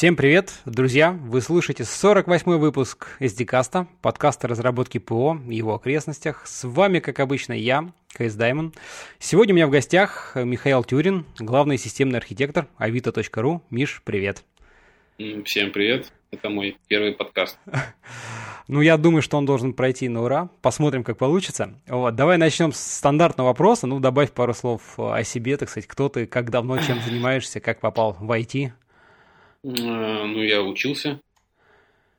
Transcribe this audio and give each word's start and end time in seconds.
Всем 0.00 0.16
привет, 0.16 0.54
друзья! 0.64 1.12
Вы 1.12 1.42
слушаете 1.42 1.82
48-й 1.82 2.56
выпуск 2.56 3.18
SD-каста, 3.20 3.86
подкаста 4.00 4.48
разработки 4.48 4.96
ПО 4.96 5.38
и 5.46 5.56
его 5.56 5.74
окрестностях. 5.74 6.46
С 6.46 6.66
вами, 6.66 7.00
как 7.00 7.20
обычно, 7.20 7.52
я, 7.52 7.92
КС 8.14 8.32
Даймон. 8.32 8.72
Сегодня 9.18 9.52
у 9.52 9.56
меня 9.56 9.66
в 9.66 9.70
гостях 9.70 10.32
Михаил 10.36 10.84
Тюрин, 10.84 11.26
главный 11.38 11.76
системный 11.76 12.18
архитектор 12.18 12.66
avito.ru. 12.78 13.60
Миш, 13.68 14.00
привет! 14.02 14.42
Всем 15.44 15.70
привет! 15.70 16.10
Это 16.30 16.48
мой 16.48 16.78
первый 16.88 17.12
подкаст. 17.12 17.58
Ну, 18.68 18.82
я 18.82 18.96
думаю, 18.98 19.20
что 19.20 19.36
он 19.36 19.46
должен 19.46 19.72
пройти 19.72 20.08
на 20.08 20.22
ура. 20.22 20.48
Посмотрим, 20.62 21.02
как 21.02 21.18
получится. 21.18 21.74
Вот, 21.88 22.14
давай 22.14 22.38
начнем 22.38 22.72
с 22.72 22.78
стандартного 22.78 23.48
вопроса. 23.48 23.88
Ну, 23.88 23.98
добавь 23.98 24.30
пару 24.30 24.54
слов 24.54 24.96
о 24.96 25.24
себе, 25.24 25.56
так 25.56 25.68
сказать, 25.68 25.88
кто 25.88 26.08
ты, 26.08 26.26
как 26.26 26.50
давно, 26.50 26.78
чем 26.78 27.00
занимаешься, 27.00 27.58
как 27.58 27.80
попал 27.80 28.16
в 28.20 28.30
IT. 28.30 28.70
Э, 29.62 29.68
ну, 29.68 30.42
я 30.42 30.62
учился 30.62 31.20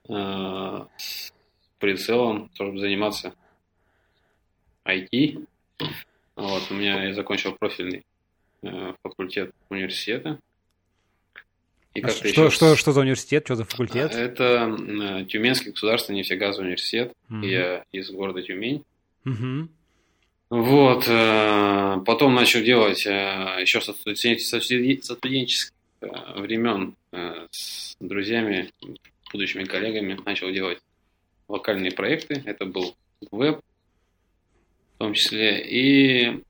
с 0.07 0.09
э, 0.09 1.31
прицелом, 1.79 2.49
чтобы 2.53 2.79
заниматься 2.79 3.33
IT. 4.85 5.45
Вот, 6.35 6.63
у 6.69 6.73
меня 6.73 7.05
я 7.05 7.13
закончил 7.13 7.53
профильный 7.53 8.03
э, 8.63 8.93
факультет 9.03 9.53
университета. 9.69 10.39
И 11.93 12.01
а 12.01 12.09
что, 12.09 12.27
еще... 12.27 12.49
что, 12.49 12.75
что 12.75 12.91
за 12.93 13.01
университет, 13.01 13.43
что 13.45 13.55
за 13.55 13.65
факультет? 13.65 14.15
Это 14.15 15.25
Тюменский 15.27 15.71
государственный 15.71 16.19
нефтегазовый 16.19 16.67
университет. 16.67 17.13
Угу. 17.29 17.41
Я 17.41 17.83
из 17.91 18.09
города 18.11 18.41
Тюмень. 18.41 18.85
Угу. 19.25 19.67
Вот, 20.51 21.05
потом 22.05 22.35
начал 22.35 22.61
делать 22.61 23.05
еще 23.05 23.81
со 23.81 23.93
студенческих 23.93 25.71
времен 26.01 26.95
с 27.11 27.95
друзьями, 27.99 28.71
будущими 29.31 29.63
коллегами 29.63 30.19
начал 30.25 30.51
делать 30.51 30.79
локальные 31.47 31.91
проекты. 31.91 32.41
Это 32.45 32.65
был 32.65 32.95
веб 33.31 33.61
в 34.95 34.97
том 34.97 35.13
числе. 35.13 35.61
И 35.67 36.43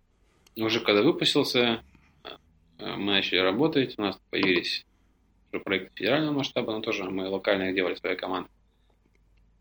уже 0.56 0.80
когда 0.81 1.02
выпустился, 1.02 1.84
э, 2.23 2.95
мы 2.95 3.14
начали 3.14 3.40
работать, 3.40 3.95
у 3.98 4.02
нас 4.02 4.20
появились 4.30 4.86
уже 5.52 5.62
проекты 5.62 5.92
федерального 5.95 6.34
масштаба, 6.34 6.73
но 6.73 6.81
тоже 6.81 7.06
мы 7.06 7.28
локально 7.30 7.72
делали 7.73 7.96
своя 7.96 8.16
команда. 8.16 8.50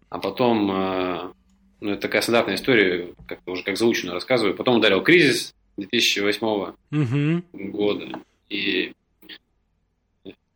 А 0.08 0.18
потом, 0.18 0.70
э, 0.70 1.32
ну, 1.80 1.90
это 1.92 2.02
такая 2.02 2.22
стандартная 2.22 2.56
история, 2.56 3.14
как 3.26 3.40
уже 3.46 3.62
как 3.62 3.76
заученную 3.76 4.14
рассказываю. 4.14 4.56
Потом 4.56 4.78
ударил 4.78 5.02
кризис 5.02 5.54
2008 5.76 6.74
угу. 6.90 7.42
года. 7.52 8.20
И 8.48 8.92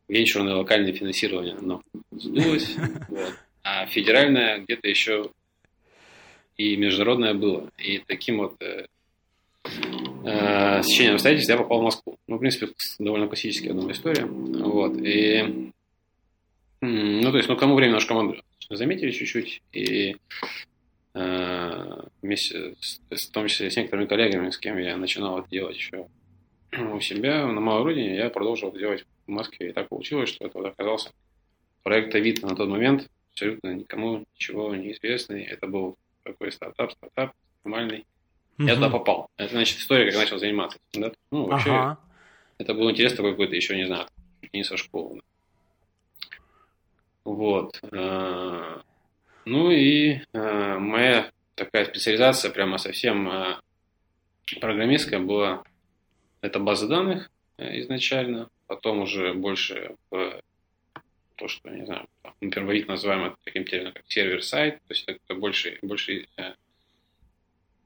венчурное 0.09 0.55
локальное 0.55 0.93
финансирование, 0.93 1.55
оно 1.55 1.83
сдулось, 2.13 2.77
вот. 3.09 3.35
а 3.63 3.87
федеральное 3.87 4.59
где-то 4.59 4.89
еще 4.89 5.31
и 6.57 6.77
международное 6.77 7.35
было. 7.35 7.71
И 7.79 7.99
таким 7.99 8.39
вот 8.39 8.61
э, 8.63 8.87
э, 9.65 10.83
сечением 10.83 11.15
обстоятельств 11.15 11.51
я 11.51 11.57
попал 11.57 11.81
в 11.81 11.85
Москву. 11.85 12.17
Ну, 12.29 12.37
в 12.37 12.39
принципе, 12.39 12.73
довольно 12.99 13.27
классическая, 13.27 13.69
я 13.69 13.75
думаю, 13.75 13.93
история. 13.93 14.25
Вот. 14.25 14.97
И, 14.99 15.73
ну, 16.81 17.31
то 17.31 17.37
есть, 17.37 17.49
ну, 17.49 17.57
к 17.57 17.61
тому 17.61 17.75
времени 17.75 17.95
нашу 17.95 18.09
команду 18.09 18.37
заметили 18.71 19.11
чуть-чуть, 19.11 19.63
и 19.73 20.17
э, 21.15 22.03
вместе, 22.23 22.75
с, 22.81 23.01
в 23.11 23.31
том 23.31 23.49
числе 23.49 23.71
с 23.71 23.77
некоторыми 23.77 24.07
коллегами, 24.07 24.51
с 24.51 24.59
кем 24.59 24.79
я 24.79 24.97
начинал 24.97 25.41
это 25.41 25.51
делать 25.51 25.77
еще 25.77 26.07
у 26.73 27.01
себя 27.01 27.47
на 27.47 27.61
моей 27.61 27.83
родине, 27.83 28.17
я 28.17 28.31
продолжил 28.31 28.73
делать 28.73 29.05
в 29.27 29.31
Москве. 29.31 29.71
И 29.71 29.73
так 29.73 29.89
получилось, 29.89 30.31
что 30.31 30.47
это 30.47 30.59
вот 30.59 30.67
оказался 30.67 31.11
проект 31.83 32.15
Авито 32.15 32.47
на 32.47 32.57
тот 32.57 32.69
момент, 32.69 33.09
абсолютно 33.33 33.75
никому 33.75 34.25
ничего 34.35 34.75
не 34.75 34.93
известный. 34.93 35.45
Это 35.45 35.67
был 35.67 35.97
такой 36.23 36.53
стартап, 36.53 36.93
стартап 36.93 37.33
нормальный. 37.65 38.07
Угу. 38.59 38.69
Я 38.69 38.75
туда 38.75 38.91
попал. 38.91 39.29
Это, 39.37 39.53
значит, 39.53 39.79
история, 39.79 40.11
как 40.11 40.21
начал 40.21 40.39
заниматься. 40.39 40.79
Да? 40.93 41.13
Ну, 41.31 41.47
вообще, 41.47 41.71
ага. 41.71 41.99
это 42.59 42.75
был 42.75 42.91
интерес 42.91 43.15
такой 43.15 43.33
какой-то, 43.33 43.57
еще 43.57 43.77
не 43.77 43.87
знаю, 43.87 44.07
не 44.53 44.65
со 44.65 44.77
школы. 44.77 45.21
Вот. 47.25 47.81
Э, 47.91 48.81
ну 49.45 49.71
и 49.71 50.21
э, 50.33 50.79
моя 50.79 51.31
такая 51.55 51.87
специализация 51.87 52.51
прямо 52.51 52.79
совсем 52.79 53.29
э, 53.29 53.57
программистская 54.61 55.21
была 55.21 55.65
это 56.43 56.61
база 56.61 56.87
данных 56.87 57.31
изначально 57.57 58.51
потом 58.67 59.01
уже 59.01 59.35
больше 59.35 59.97
в 60.11 60.41
то, 61.37 61.49
что, 61.49 61.71
не 61.71 61.85
знаю, 61.85 62.07
мы 62.41 62.51
первовид 62.51 62.89
называем 62.89 63.25
это 63.25 63.37
таким 63.45 63.65
термином, 63.65 63.93
как 63.93 64.05
сервер-сайт, 64.09 64.77
то 64.87 64.95
есть 64.95 65.05
это 65.07 65.35
больше, 65.35 65.79
больше 65.83 66.27
э, 66.37 66.55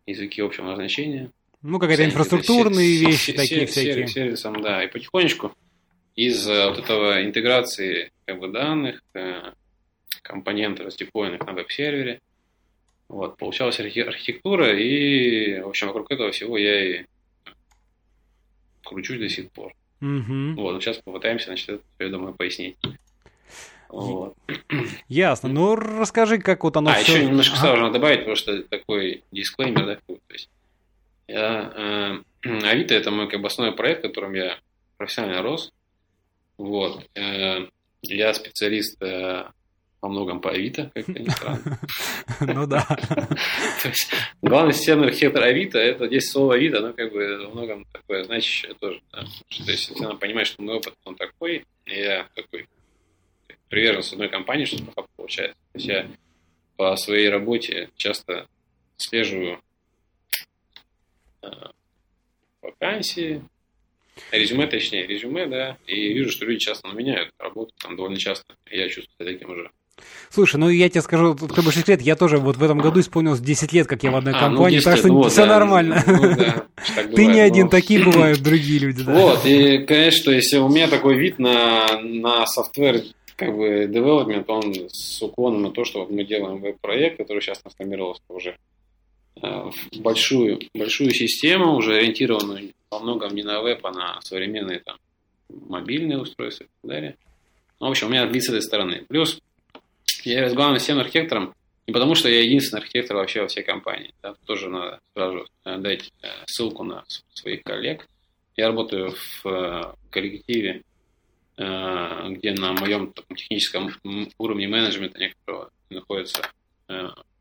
языки 0.06 0.42
общего 0.42 0.66
назначения. 0.66 1.30
Ну, 1.62 1.78
какая-то 1.78 2.04
инфраструктурные 2.04 3.00
это, 3.00 3.10
вещи 3.10 3.32
такие 3.32 3.66
всякие. 3.66 4.06
Сервисом, 4.06 4.60
да, 4.60 4.84
и 4.84 4.88
потихонечку 4.88 5.54
из 6.14 6.46
э, 6.48 6.68
вот 6.68 6.78
этого 6.78 7.24
интеграции 7.24 8.12
как 8.26 8.38
бы, 8.38 8.48
данных, 8.48 9.02
э, 9.14 9.52
компонентов, 10.22 10.86
раздеплоенных 10.86 11.44
на 11.46 11.52
веб-сервере, 11.52 12.20
вот, 13.08 13.38
получалась 13.38 13.80
архитектура, 13.80 14.78
и, 14.78 15.60
в 15.60 15.68
общем, 15.68 15.86
вокруг 15.86 16.10
этого 16.10 16.30
всего 16.30 16.58
я 16.58 17.00
и 17.00 17.04
кручусь 18.84 19.18
до 19.18 19.28
сих 19.28 19.50
пор. 19.50 19.74
Угу. 20.00 20.54
Вот, 20.56 20.82
сейчас 20.82 20.98
попытаемся, 20.98 21.46
значит, 21.46 21.68
это, 21.68 21.82
я 21.98 22.08
думаю, 22.08 22.34
пояснить. 22.34 22.76
Вот. 23.88 24.36
Ясно. 25.08 25.48
Ну, 25.48 25.74
расскажи, 25.74 26.38
как 26.38 26.62
вот 26.64 26.76
оно 26.76 26.90
а, 26.90 26.94
все... 26.94 27.14
еще 27.14 27.26
немножко 27.26 27.56
ага. 27.56 27.74
сразу 27.76 27.92
добавить, 27.92 28.20
потому 28.20 28.36
что 28.36 28.62
такой 28.64 29.24
дисклеймер, 29.32 29.86
да, 29.86 29.96
то 30.06 30.18
есть 30.30 30.50
я, 31.26 32.22
э, 32.44 32.48
Авито 32.66 32.94
это 32.94 33.10
мой 33.10 33.28
как 33.28 33.40
бы 33.40 33.46
основной 33.46 33.76
проект, 33.76 34.00
в 34.00 34.08
котором 34.08 34.34
я 34.34 34.58
профессионально 34.96 35.42
рос. 35.42 35.72
Вот. 36.56 37.04
Э, 37.14 37.66
я 38.02 38.34
специалист 38.34 39.00
э, 39.02 39.44
во 40.00 40.08
многом 40.08 40.40
по 40.40 40.50
Авито, 40.50 40.90
как 40.94 41.08
ни 41.08 41.28
странно. 41.28 41.78
Ну 42.40 42.66
да. 42.66 42.86
Главный 44.42 44.72
системный 44.72 45.08
архитектор 45.08 45.42
Авито, 45.42 45.78
это 45.78 46.06
здесь 46.06 46.30
слово 46.30 46.54
Авито, 46.54 46.78
оно 46.78 46.92
как 46.92 47.12
бы 47.12 47.46
во 47.46 47.50
многом 47.50 47.84
такое 47.92 48.24
значащее 48.24 48.74
тоже. 48.74 49.00
То 49.10 49.20
есть, 49.48 49.88
если 49.90 50.04
она 50.04 50.14
понимает, 50.14 50.46
что 50.46 50.62
мой 50.62 50.76
опыт, 50.76 50.94
он 51.04 51.16
такой, 51.16 51.64
я 51.86 52.28
такой 52.34 52.68
привержен 53.68 54.02
одной 54.12 54.28
компании, 54.28 54.64
что 54.64 54.78
получается. 55.16 55.58
То 55.72 55.78
есть, 55.78 55.86
я 55.86 56.10
по 56.76 56.96
своей 56.96 57.28
работе 57.28 57.90
часто 57.96 58.46
слеживаю 58.96 59.60
э, 61.42 61.48
вакансии, 62.62 63.42
резюме, 64.30 64.66
точнее, 64.68 65.06
резюме, 65.06 65.46
да, 65.46 65.76
и 65.86 66.12
вижу, 66.12 66.30
что 66.30 66.46
люди 66.46 66.60
часто 66.60 66.88
меняют 66.88 67.32
работу, 67.38 67.74
там 67.78 67.96
довольно 67.96 68.16
часто. 68.16 68.54
Я 68.70 68.88
чувствую 68.88 69.14
себя 69.18 69.32
таким 69.32 69.50
уже 69.50 69.70
Слушай, 70.30 70.56
ну 70.56 70.68
я 70.68 70.88
тебе 70.88 71.02
скажу, 71.02 71.34
кто 71.34 71.62
больше 71.62 71.82
лет, 71.86 72.00
я 72.02 72.16
тоже 72.16 72.38
вот 72.38 72.56
в 72.56 72.62
этом 72.62 72.78
году 72.78 73.00
исполнилось 73.00 73.40
10 73.40 73.72
лет, 73.72 73.86
как 73.86 74.02
я 74.02 74.10
в 74.10 74.16
одной 74.16 74.34
а, 74.34 74.36
ну, 74.48 74.56
компании, 74.56 74.76
ну, 74.76 74.82
так 74.82 74.98
что 74.98 75.08
вот, 75.08 75.32
все 75.32 75.46
да, 75.46 75.58
нормально. 75.58 76.02
Ну, 76.06 76.36
да, 76.36 76.66
Ты 77.14 77.26
не 77.26 77.40
один, 77.40 77.64
но... 77.64 77.70
такие 77.70 78.04
бывают 78.04 78.40
другие 78.40 78.78
люди. 78.80 79.02
Да. 79.02 79.12
Вот, 79.12 79.46
и, 79.46 79.78
конечно, 79.86 80.30
если 80.30 80.58
у 80.58 80.68
меня 80.68 80.88
такой 80.88 81.18
вид 81.18 81.38
на, 81.38 82.00
на 82.02 82.46
софтвер 82.46 83.02
как 83.36 83.56
бы 83.56 83.84
development, 83.84 84.44
он 84.48 84.74
с 84.90 85.22
уклоном 85.22 85.62
на 85.62 85.70
то, 85.70 85.84
что 85.84 86.00
вот 86.00 86.10
мы 86.10 86.24
делаем 86.24 86.60
веб-проект, 86.60 87.18
который 87.18 87.40
сейчас 87.40 87.60
трансформировался 87.60 88.22
уже 88.28 88.56
э, 89.40 89.40
в 89.40 90.00
большую, 90.00 90.60
большую 90.74 91.10
систему, 91.12 91.74
уже 91.76 91.96
ориентированную 91.96 92.72
во 92.90 92.98
многом 92.98 93.34
не 93.34 93.42
на 93.42 93.62
веб, 93.62 93.84
а 93.86 93.92
на 93.92 94.20
современные 94.22 94.80
там 94.80 94.96
мобильные 95.68 96.18
устройства 96.18 96.64
и 96.64 96.66
так 96.66 96.90
далее. 96.90 97.16
Ну, 97.80 97.86
в 97.86 97.90
общем, 97.90 98.08
у 98.08 98.10
меня 98.10 98.26
вид 98.26 98.42
с 98.42 98.48
этой 98.48 98.62
стороны. 98.62 99.04
Плюс 99.08 99.38
я 100.24 100.32
являюсь 100.34 100.54
главным 100.54 100.78
системным 100.78 101.04
архитектором 101.04 101.54
не 101.88 101.92
потому, 101.92 102.14
что 102.14 102.28
я 102.28 102.42
единственный 102.42 102.80
архитектор 102.80 103.16
вообще 103.16 103.40
во 103.40 103.48
всей 103.48 103.64
компании. 103.64 104.12
Да, 104.22 104.34
тоже 104.44 104.68
надо 104.68 105.00
сразу 105.14 105.46
э, 105.64 105.78
дать 105.78 106.12
э, 106.20 106.28
ссылку 106.44 106.84
на 106.84 107.02
своих 107.32 107.62
коллег. 107.62 108.06
Я 108.56 108.66
работаю 108.66 109.14
в 109.42 109.46
э, 109.46 109.94
коллективе, 110.10 110.82
где 111.56 112.52
на 112.52 112.72
моем 112.74 113.12
таком, 113.12 113.36
техническом 113.36 113.90
уровне 114.38 114.68
менеджмента 114.68 115.18
некоторого 115.18 115.70
находится 115.90 116.42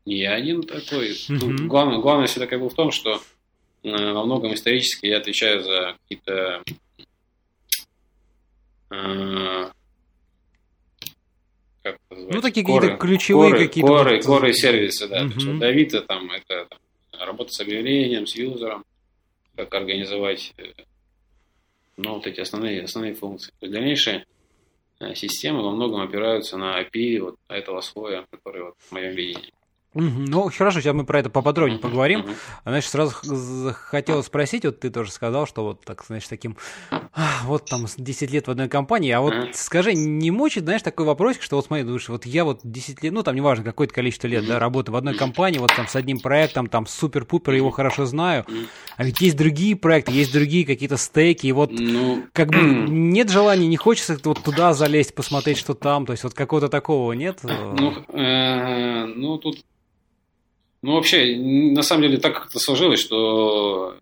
не 0.06 0.16
я 0.18 0.32
один 0.32 0.62
такой. 0.62 1.10
Mm-hmm. 1.10 1.66
Главное, 1.66 1.98
главное 1.98 2.26
всегда 2.26 2.48
как 2.48 2.60
бы 2.60 2.68
в 2.68 2.74
том, 2.74 2.90
что 2.90 3.22
во 3.84 4.24
многом 4.24 4.54
исторически 4.54 5.06
я 5.06 5.18
отвечаю 5.18 5.62
за 5.62 5.96
какие-то 6.02 6.64
как 11.92 12.00
это 12.10 12.14
называется? 12.14 12.36
Ну, 12.36 12.42
такие 12.42 12.66
какие-то 12.66 12.96
ключевые 12.96 13.50
коры, 13.52 13.66
какие-то... 13.66 13.88
Коры, 13.88 14.16
вот... 14.16 14.26
коры 14.26 14.52
сервисы, 14.52 15.08
да. 15.08 15.24
Угу. 15.24 15.32
То 15.32 15.38
есть, 15.38 15.62
Авито 15.62 16.02
там 16.02 16.30
это 16.30 16.66
там, 16.68 16.78
работа 17.26 17.52
с 17.52 17.60
объявлением, 17.60 18.26
с 18.26 18.34
юзером, 18.34 18.84
как 19.56 19.74
организовать 19.74 20.52
э, 20.58 20.72
ну, 21.96 22.14
вот 22.14 22.26
эти 22.26 22.40
основные, 22.40 22.82
основные 22.82 23.14
функции. 23.14 23.50
То 23.58 23.66
есть 23.66 23.72
дальнейшее 23.72 24.26
системы 25.14 25.62
во 25.62 25.72
многом 25.72 26.00
опираются 26.00 26.56
на 26.56 26.80
API 26.80 27.20
вот 27.20 27.36
этого 27.48 27.80
слоя, 27.80 28.26
который 28.30 28.62
вот 28.62 28.74
в 28.78 28.92
моем 28.92 29.14
видении. 29.14 29.52
Ну, 29.94 30.50
хорошо, 30.50 30.80
сейчас 30.80 30.94
мы 30.94 31.04
про 31.04 31.20
это 31.20 31.30
поподробнее 31.30 31.78
поговорим. 31.78 32.24
Значит, 32.64 32.90
сразу 32.90 33.14
хотел 33.72 34.22
спросить, 34.22 34.64
вот 34.64 34.80
ты 34.80 34.90
тоже 34.90 35.10
сказал, 35.10 35.46
что 35.46 35.64
вот 35.64 35.84
так, 35.84 36.04
знаешь, 36.04 36.28
таким, 36.28 36.56
вот 37.44 37.64
там 37.64 37.86
10 37.96 38.30
лет 38.30 38.46
в 38.46 38.50
одной 38.50 38.68
компании, 38.68 39.10
а 39.10 39.20
вот 39.20 39.34
скажи, 39.54 39.94
не 39.94 40.30
мучит, 40.30 40.64
знаешь, 40.64 40.82
такой 40.82 41.06
вопросик, 41.06 41.42
что 41.42 41.56
вот 41.56 41.66
смотри, 41.66 41.84
думаешь, 41.84 42.08
вот 42.08 42.26
я 42.26 42.44
вот 42.44 42.60
10 42.62 43.02
лет, 43.02 43.12
ну 43.12 43.22
там 43.22 43.34
неважно, 43.34 43.64
какое-то 43.64 43.94
количество 43.94 44.26
лет, 44.28 44.46
да, 44.46 44.58
работы 44.58 44.92
в 44.92 44.96
одной 44.96 45.14
компании, 45.14 45.58
вот 45.58 45.72
там 45.74 45.88
с 45.88 45.96
одним 45.96 46.20
проектом, 46.20 46.68
там 46.68 46.86
супер-пупер, 46.86 47.54
его 47.54 47.70
хорошо 47.70 48.04
знаю, 48.04 48.44
а 48.96 49.04
ведь 49.04 49.20
есть 49.20 49.36
другие 49.36 49.74
проекты, 49.74 50.12
есть 50.12 50.32
другие 50.32 50.66
какие-то 50.66 50.96
стейки, 50.96 51.46
и 51.46 51.52
вот 51.52 51.70
ну, 51.72 52.24
как 52.32 52.48
бы 52.50 52.58
нет 52.58 53.30
желания, 53.30 53.66
не 53.66 53.76
хочется 53.76 54.18
вот 54.22 54.42
туда 54.44 54.74
залезть, 54.74 55.14
посмотреть, 55.14 55.58
что 55.58 55.74
там, 55.74 56.06
то 56.06 56.12
есть 56.12 56.24
вот 56.24 56.34
какого-то 56.34 56.68
такого 56.68 57.12
нет? 57.14 57.40
Ну, 57.42 57.94
э, 58.12 59.06
ну 59.06 59.38
тут 59.38 59.64
ну, 60.82 60.94
вообще, 60.94 61.36
на 61.36 61.82
самом 61.82 62.02
деле, 62.02 62.18
так 62.18 62.34
как 62.34 62.50
это 62.50 62.58
сложилось, 62.58 63.00
что 63.00 63.96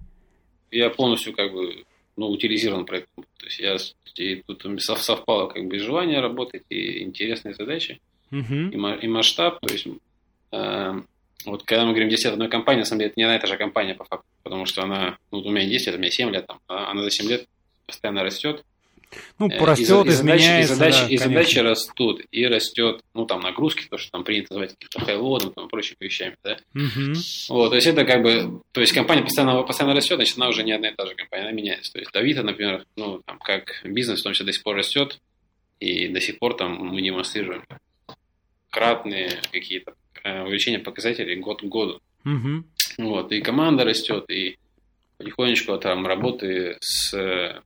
я 0.71 0.91
полностью 0.91 1.35
как 1.35 1.53
бы 1.53 1.85
ну, 2.17 2.29
утилизирован 2.29 2.85
проектом. 2.85 3.25
То 3.39 3.47
есть 3.47 3.59
я 3.59 3.77
и 4.17 4.43
тут 4.47 4.65
совпало 4.83 5.49
как 5.49 5.67
бы 5.67 5.79
желание 5.79 6.21
работать, 6.21 6.63
и 6.71 7.03
интересные 7.03 7.55
задачи, 7.55 8.01
uh-huh. 8.31 8.71
и, 8.71 9.05
и 9.05 9.09
масштаб. 9.09 9.61
То 9.61 9.73
есть 9.73 9.87
э, 10.53 11.01
вот 11.45 11.63
когда 11.65 11.85
мы 11.85 11.91
говорим 11.91 12.09
10 12.09 12.25
лет 12.25 12.33
одной 12.33 12.49
компании, 12.49 12.81
на 12.81 12.87
самом 12.87 13.01
деле 13.01 13.11
это 13.11 13.21
не 13.21 13.25
одна 13.25 13.37
и 13.37 13.41
та 13.41 13.47
же 13.47 13.57
компания 13.57 13.95
по 13.95 14.05
факту, 14.05 14.27
потому 14.43 14.65
что 14.67 14.83
она, 14.83 15.19
ну, 15.31 15.39
у 15.39 15.51
меня 15.51 15.69
10 15.69 15.87
лет, 15.87 15.97
у 15.97 15.99
меня 15.99 16.11
7 16.11 16.31
лет, 16.31 16.47
там, 16.47 16.61
а 16.67 16.91
она 16.91 17.03
за 17.03 17.11
7 17.11 17.29
лет 17.29 17.47
постоянно 17.87 18.23
растет. 18.23 18.65
Ну, 19.39 19.49
э, 19.49 19.59
порастет, 19.59 20.07
и, 20.07 20.11
изменяется. 20.11 20.73
И 20.73 20.77
задачи, 20.77 21.01
да, 21.01 21.09
и 21.09 21.17
задачи 21.17 21.59
растут, 21.59 22.23
и 22.31 22.47
растет, 22.47 23.03
ну, 23.15 23.27
там, 23.27 23.41
нагрузки, 23.41 23.87
то, 23.89 23.99
что 23.99 24.11
там 24.11 24.25
принято 24.25 24.55
называть 24.55 24.75
каким-то 24.79 25.05
хайлодом, 25.05 25.53
там, 25.53 25.69
прочими 25.69 25.97
вещами, 26.01 26.37
да. 26.43 26.59
Угу. 26.75 27.15
Вот, 27.49 27.71
то 27.71 27.75
есть 27.77 27.87
это 27.87 28.05
как 28.05 28.23
бы, 28.23 28.63
то 28.73 28.81
есть 28.81 28.93
компания 28.93 29.23
постоянно, 29.23 29.63
постоянно 29.63 29.95
растет, 29.95 30.17
значит, 30.17 30.37
она 30.37 30.49
уже 30.49 30.63
не 30.63 30.73
одна 30.73 30.89
и 30.89 30.95
та 30.95 31.07
же 31.07 31.15
компания, 31.15 31.45
она 31.45 31.53
меняется. 31.53 31.93
То 31.93 31.99
есть 31.99 32.13
Давида, 32.13 32.43
например, 32.43 32.85
ну, 32.97 33.23
там, 33.25 33.39
как 33.39 33.83
бизнес, 33.85 34.21
в 34.21 34.23
том 34.25 34.33
числе 34.33 34.47
до 34.47 34.53
сих 34.53 34.63
пор 34.63 34.77
растет, 34.77 35.21
и 35.81 36.09
до 36.09 36.21
сих 36.21 36.39
пор 36.39 36.55
там 36.55 36.73
мы 36.75 37.03
демонстрируем 37.03 37.65
кратные 38.71 39.31
какие-то 39.53 39.95
э, 40.25 40.43
увеличения 40.43 40.79
показателей 40.79 41.37
год 41.37 41.61
к 41.61 41.65
году. 41.65 42.01
Угу. 42.25 42.65
Вот, 42.99 43.33
и 43.33 43.41
команда 43.41 43.85
растет, 43.85 44.29
и 44.31 44.59
потихонечку 45.19 45.77
там 45.79 46.07
работы 46.07 46.77
с 46.81 47.15
Э, 47.15 47.61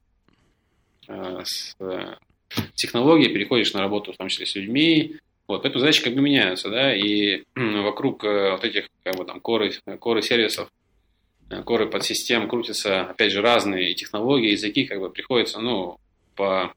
с 1.44 1.76
э, 1.80 2.16
технологией, 2.74 3.32
переходишь 3.32 3.72
на 3.72 3.80
работу, 3.80 4.12
в 4.12 4.16
том 4.16 4.28
числе 4.28 4.46
с 4.46 4.54
людьми, 4.54 5.16
вот, 5.46 5.62
поэтому 5.62 5.80
задачи 5.80 6.02
как 6.02 6.14
бы 6.14 6.20
меняются, 6.20 6.70
да, 6.70 6.94
и 6.94 7.44
вокруг 7.54 8.24
э, 8.24 8.52
вот 8.52 8.64
этих, 8.64 8.88
как 9.02 9.16
бы 9.16 9.24
там, 9.24 9.40
коры, 9.40 9.72
коры 9.98 10.22
сервисов, 10.22 10.70
коры 11.64 11.88
подсистем 11.88 12.48
крутятся, 12.48 13.02
опять 13.02 13.32
же, 13.32 13.40
разные 13.40 13.94
технологии, 13.94 14.52
языки, 14.52 14.84
как 14.86 15.00
бы 15.00 15.10
приходится, 15.10 15.60
ну, 15.60 15.98
по, 16.36 16.72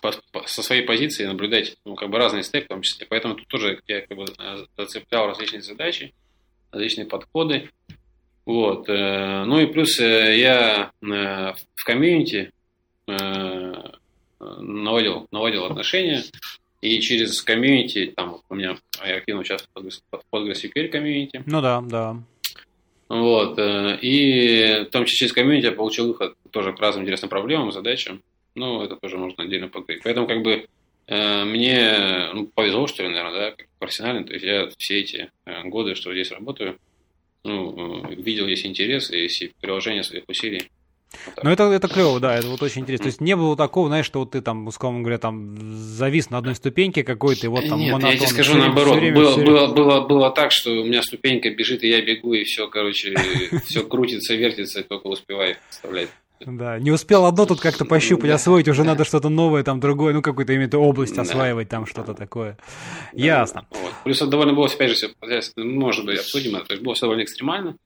по, 0.00 0.12
по, 0.32 0.46
со 0.46 0.62
своей 0.62 0.82
позиции 0.82 1.26
наблюдать, 1.26 1.76
ну, 1.84 1.94
как 1.94 2.10
бы 2.10 2.18
разные 2.18 2.44
степи, 2.44 2.66
в 2.66 2.68
том 2.68 2.82
числе, 2.82 3.06
поэтому 3.08 3.34
тут 3.34 3.48
тоже 3.48 3.80
я 3.88 4.02
как 4.02 4.16
бы 4.16 4.26
зацеплял 4.76 5.26
различные 5.26 5.62
задачи, 5.62 6.14
различные 6.70 7.06
подходы, 7.06 7.70
вот, 8.44 8.88
ну 8.88 9.60
и 9.60 9.66
плюс 9.66 9.98
я 10.00 10.90
в 11.02 11.84
комьюнити, 11.84 12.50
Э, 12.50 12.57
наводил, 13.08 15.26
наводил 15.30 15.64
отношения, 15.64 16.22
и 16.80 17.00
через 17.00 17.42
комьюнити, 17.42 18.12
там 18.14 18.40
у 18.48 18.54
меня 18.54 18.76
я 19.04 19.16
активно 19.16 19.40
участвую 19.40 19.90
в 19.90 20.32
PostgreSQL 20.32 20.88
комьюнити. 20.88 21.42
Ну 21.46 21.60
да, 21.60 21.80
да. 21.80 22.16
Вот, 23.08 23.58
э, 23.58 23.98
и 24.00 24.84
в 24.84 24.90
том 24.90 25.06
числе 25.06 25.18
через 25.18 25.32
комьюнити 25.32 25.66
я 25.66 25.72
получил 25.72 26.08
выход 26.08 26.36
тоже 26.50 26.72
к 26.72 26.78
разным 26.78 27.04
интересным 27.04 27.30
проблемам, 27.30 27.72
задачам. 27.72 28.22
Ну, 28.54 28.82
это 28.82 28.96
тоже 28.96 29.16
можно 29.16 29.44
отдельно 29.44 29.68
поговорить. 29.68 30.02
Поэтому, 30.04 30.26
как 30.26 30.42
бы, 30.42 30.66
э, 31.06 31.44
мне 31.44 32.30
ну, 32.34 32.46
повезло, 32.46 32.86
что 32.86 33.02
ли, 33.02 33.08
наверное, 33.08 33.32
да, 33.32 33.50
как 33.52 33.66
профессионально. 33.78 34.24
То 34.24 34.34
есть 34.34 34.44
я 34.44 34.68
все 34.76 35.00
эти 35.00 35.30
годы, 35.64 35.94
что 35.94 36.12
здесь 36.12 36.30
работаю, 36.30 36.78
ну, 37.44 38.06
видел 38.10 38.46
есть 38.46 38.66
интерес, 38.66 39.10
есть 39.10 39.54
приложение 39.60 40.02
своих 40.02 40.24
усилий 40.28 40.70
ну, 41.42 41.50
это, 41.50 41.64
это 41.64 41.88
клево, 41.88 42.20
да, 42.20 42.36
это 42.36 42.48
вот 42.48 42.62
очень 42.62 42.82
интересно. 42.82 43.04
То 43.04 43.08
есть 43.08 43.20
не 43.20 43.34
было 43.36 43.56
такого, 43.56 43.88
знаешь, 43.88 44.06
что 44.06 44.20
вот 44.20 44.32
ты 44.32 44.40
там, 44.40 44.66
условно 44.66 45.00
говоря, 45.00 45.18
там 45.18 45.56
завис 45.58 46.30
на 46.30 46.38
одной 46.38 46.54
ступеньке 46.54 47.02
какой-то, 47.02 47.46
и 47.46 47.48
вот 47.48 47.68
там 47.68 47.78
Нет, 47.78 47.92
монотон. 47.92 48.12
я 48.12 48.18
тебе 48.18 48.28
скажу 48.28 48.52
все, 48.52 48.60
наоборот. 48.60 48.92
Все 48.92 49.00
время, 49.00 49.16
было, 49.16 49.32
все 49.32 49.44
было, 49.44 49.66
было, 49.68 50.00
было 50.06 50.30
так, 50.30 50.52
что 50.52 50.70
у 50.70 50.84
меня 50.84 51.02
ступенька 51.02 51.50
бежит, 51.50 51.82
и 51.82 51.88
я 51.88 52.02
бегу, 52.02 52.34
и 52.34 52.44
все, 52.44 52.68
короче, 52.68 53.14
все 53.64 53.82
крутится, 53.82 54.34
вертится, 54.34 54.82
только 54.82 55.06
успеваю 55.06 55.56
вставлять. 55.70 56.10
Да, 56.40 56.78
не 56.78 56.92
успел 56.92 57.26
одно 57.26 57.46
тут 57.46 57.60
как-то 57.60 57.84
пощупать, 57.84 58.30
освоить, 58.30 58.68
уже 58.68 58.84
надо 58.84 59.04
что-то 59.04 59.28
новое, 59.28 59.64
там 59.64 59.80
другое, 59.80 60.14
ну 60.14 60.22
какую-то 60.22 60.52
именно 60.52 60.78
область 60.78 61.18
осваивать, 61.18 61.68
там 61.68 61.84
что-то 61.86 62.14
такое. 62.14 62.56
Ясно. 63.12 63.66
Вот. 63.70 63.92
Плюс 64.04 64.18
это 64.18 64.30
довольно 64.30 64.52
было, 64.52 64.66
опять 64.66 64.96
же, 64.96 65.10
может 65.56 66.04
быть, 66.04 66.18
обсудим 66.18 66.56
это, 66.56 66.66
то 66.66 66.72
есть 66.74 66.84
было 66.84 66.94
все 66.94 67.06
довольно 67.06 67.24
экстремально. 67.24 67.76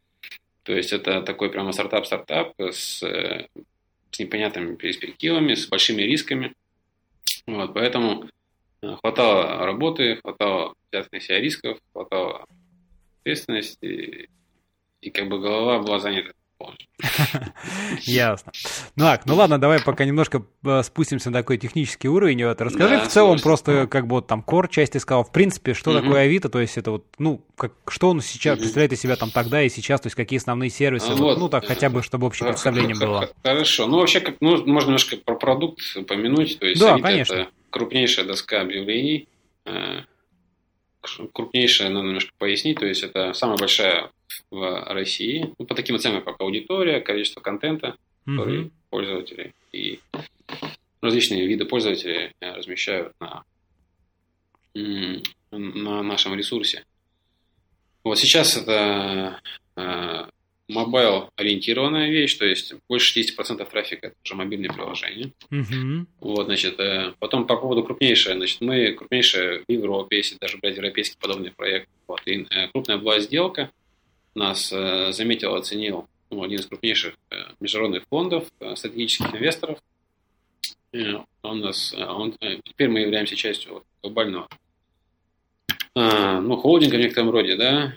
То 0.63 0.75
есть 0.75 0.93
это 0.93 1.23
такой 1.23 1.51
прямо 1.51 1.73
стартап-стартап 1.73 2.55
с, 2.59 3.01
с 3.01 4.19
непонятными 4.19 4.77
перспективами, 4.77 5.55
с 5.55 5.69
большими 5.69 6.03
рисками. 6.03 6.55
Вот, 7.47 7.75
поэтому 7.75 8.29
э, 8.83 8.97
хватало 9.01 9.65
работы, 9.67 10.17
хватало 10.17 10.75
взять 10.91 11.11
на 11.11 11.21
себя 11.21 11.41
рисков, 11.41 11.79
хватало 11.93 12.47
ответственности, 13.21 14.29
и 15.01 15.11
как 15.11 15.29
бы 15.29 15.41
голова 15.41 15.81
была 15.81 15.99
занята 15.99 16.33
Ясно. 18.03 18.53
Ну 18.97 19.05
так, 19.05 19.27
ну 19.27 19.35
ладно, 19.35 19.59
давай 19.59 19.81
пока 19.83 20.05
немножко 20.05 20.45
э, 20.65 20.83
спустимся 20.83 21.31
на 21.31 21.39
такой 21.39 21.59
технический 21.59 22.09
уровень. 22.09 22.45
Вот, 22.45 22.61
расскажи 22.61 23.01
в 23.01 23.09
целом 23.09 23.39
просто, 23.39 23.87
как 23.87 24.07
бы 24.07 24.17
вот 24.17 24.27
там 24.27 24.43
кор 24.43 24.69
части 24.69 24.99
сказал, 24.99 25.25
в 25.25 25.33
принципе, 25.33 25.75
что 25.75 25.99
такое 25.99 26.23
Авито, 26.23 26.49
то 26.49 26.61
есть 26.61 26.79
это 26.79 26.93
вот, 26.93 27.07
ну, 27.19 27.45
как, 27.57 27.73
что 27.89 28.11
он 28.11 28.21
сейчас 28.21 28.59
представляет 28.59 28.93
из 28.93 29.01
себя 29.01 29.17
там 29.17 29.31
тогда 29.31 29.63
и 29.63 29.69
сейчас, 29.69 30.01
то 30.01 30.07
есть 30.07 30.17
какие 30.17 30.39
основные 30.39 30.71
сервисы, 30.71 31.13
ну 31.15 31.49
так 31.49 31.67
хотя 31.67 31.91
бы, 31.91 32.03
чтобы 32.03 32.27
общее 32.27 32.49
представление 32.49 32.97
было. 32.97 33.29
Хорошо, 33.43 33.87
ну 33.87 33.99
вообще, 33.99 34.21
как, 34.21 34.37
ну, 34.41 34.65
можно 34.67 34.89
немножко 34.89 35.17
про 35.17 35.35
продукт 35.35 35.81
упомянуть, 35.97 36.59
то 36.59 36.67
есть 36.67 36.81
да, 36.81 36.99
конечно. 36.99 37.35
это 37.35 37.51
крупнейшая 37.71 38.27
доска 38.27 38.61
объявлений, 38.61 39.29
э, 39.65 40.03
крупнейшая, 41.33 41.91
надо 41.91 42.07
немножко 42.07 42.33
пояснить, 42.39 42.79
то 42.79 42.87
есть 42.87 43.03
это 43.03 43.33
самая 43.33 43.59
большая 43.59 44.11
в 44.51 44.85
России, 44.93 45.55
ну, 45.59 45.67
по 45.67 45.75
таким 45.75 45.97
оценкам, 45.97 46.25
как 46.25 46.41
аудитория, 46.41 47.01
количество 47.01 47.41
контента, 47.41 47.97
mm-hmm. 48.27 48.37
который 48.37 48.71
пользователи 48.91 49.53
и 49.73 50.01
различные 51.01 51.47
виды 51.47 51.65
пользователей 51.65 52.33
э, 52.41 52.53
размещают 52.55 53.13
на, 53.21 53.45
на 55.51 56.03
нашем 56.03 56.35
ресурсе. 56.35 56.85
Вот 58.05 58.19
сейчас 58.19 58.57
это 58.57 59.41
э, 60.69 60.73
мобайл-ориентированная 60.73 62.11
вещь, 62.11 62.35
то 62.35 62.47
есть 62.47 62.75
больше 62.89 63.21
60% 63.21 63.69
трафика 63.71 64.09
это 64.09 64.17
уже 64.25 64.35
мобильные 64.35 64.73
приложения. 64.73 65.33
Uh-huh. 65.51 66.07
Вот, 66.21 66.47
значит, 66.47 66.79
э, 66.81 67.15
потом 67.19 67.47
по 67.47 67.57
поводу 67.57 67.85
крупнейшее, 67.85 68.37
значит, 68.37 68.61
мы 68.61 68.93
крупнейшая 68.93 69.65
в 69.67 69.71
Европе, 69.73 70.19
если 70.19 70.37
даже 70.39 70.59
брать 70.59 70.77
европейский 70.77 71.17
подобный 71.21 71.51
проект, 71.51 71.89
вот, 72.07 72.21
и 72.27 72.47
крупная 72.73 72.99
была 72.99 73.21
сделка, 73.21 73.71
нас 74.35 74.73
э, 74.73 75.13
заметил, 75.13 75.55
оценил 75.55 76.09
ну, 76.31 76.43
один 76.43 76.59
из 76.59 76.67
крупнейших 76.67 77.15
э, 77.31 77.37
международных 77.61 78.05
фондов, 78.09 78.49
э, 78.61 78.77
стратегических 78.77 79.35
инвесторов. 79.35 79.79
Он 81.41 81.61
нас, 81.61 81.95
он, 81.95 82.37
теперь 82.65 82.91
мы 82.91 83.01
являемся 83.01 83.35
частью 83.35 83.83
глобального 84.03 84.47
ну, 85.95 86.57
холдинга 86.59 86.97
в 86.97 86.99
некотором 86.99 87.31
роде, 87.31 87.57
да, 87.57 87.95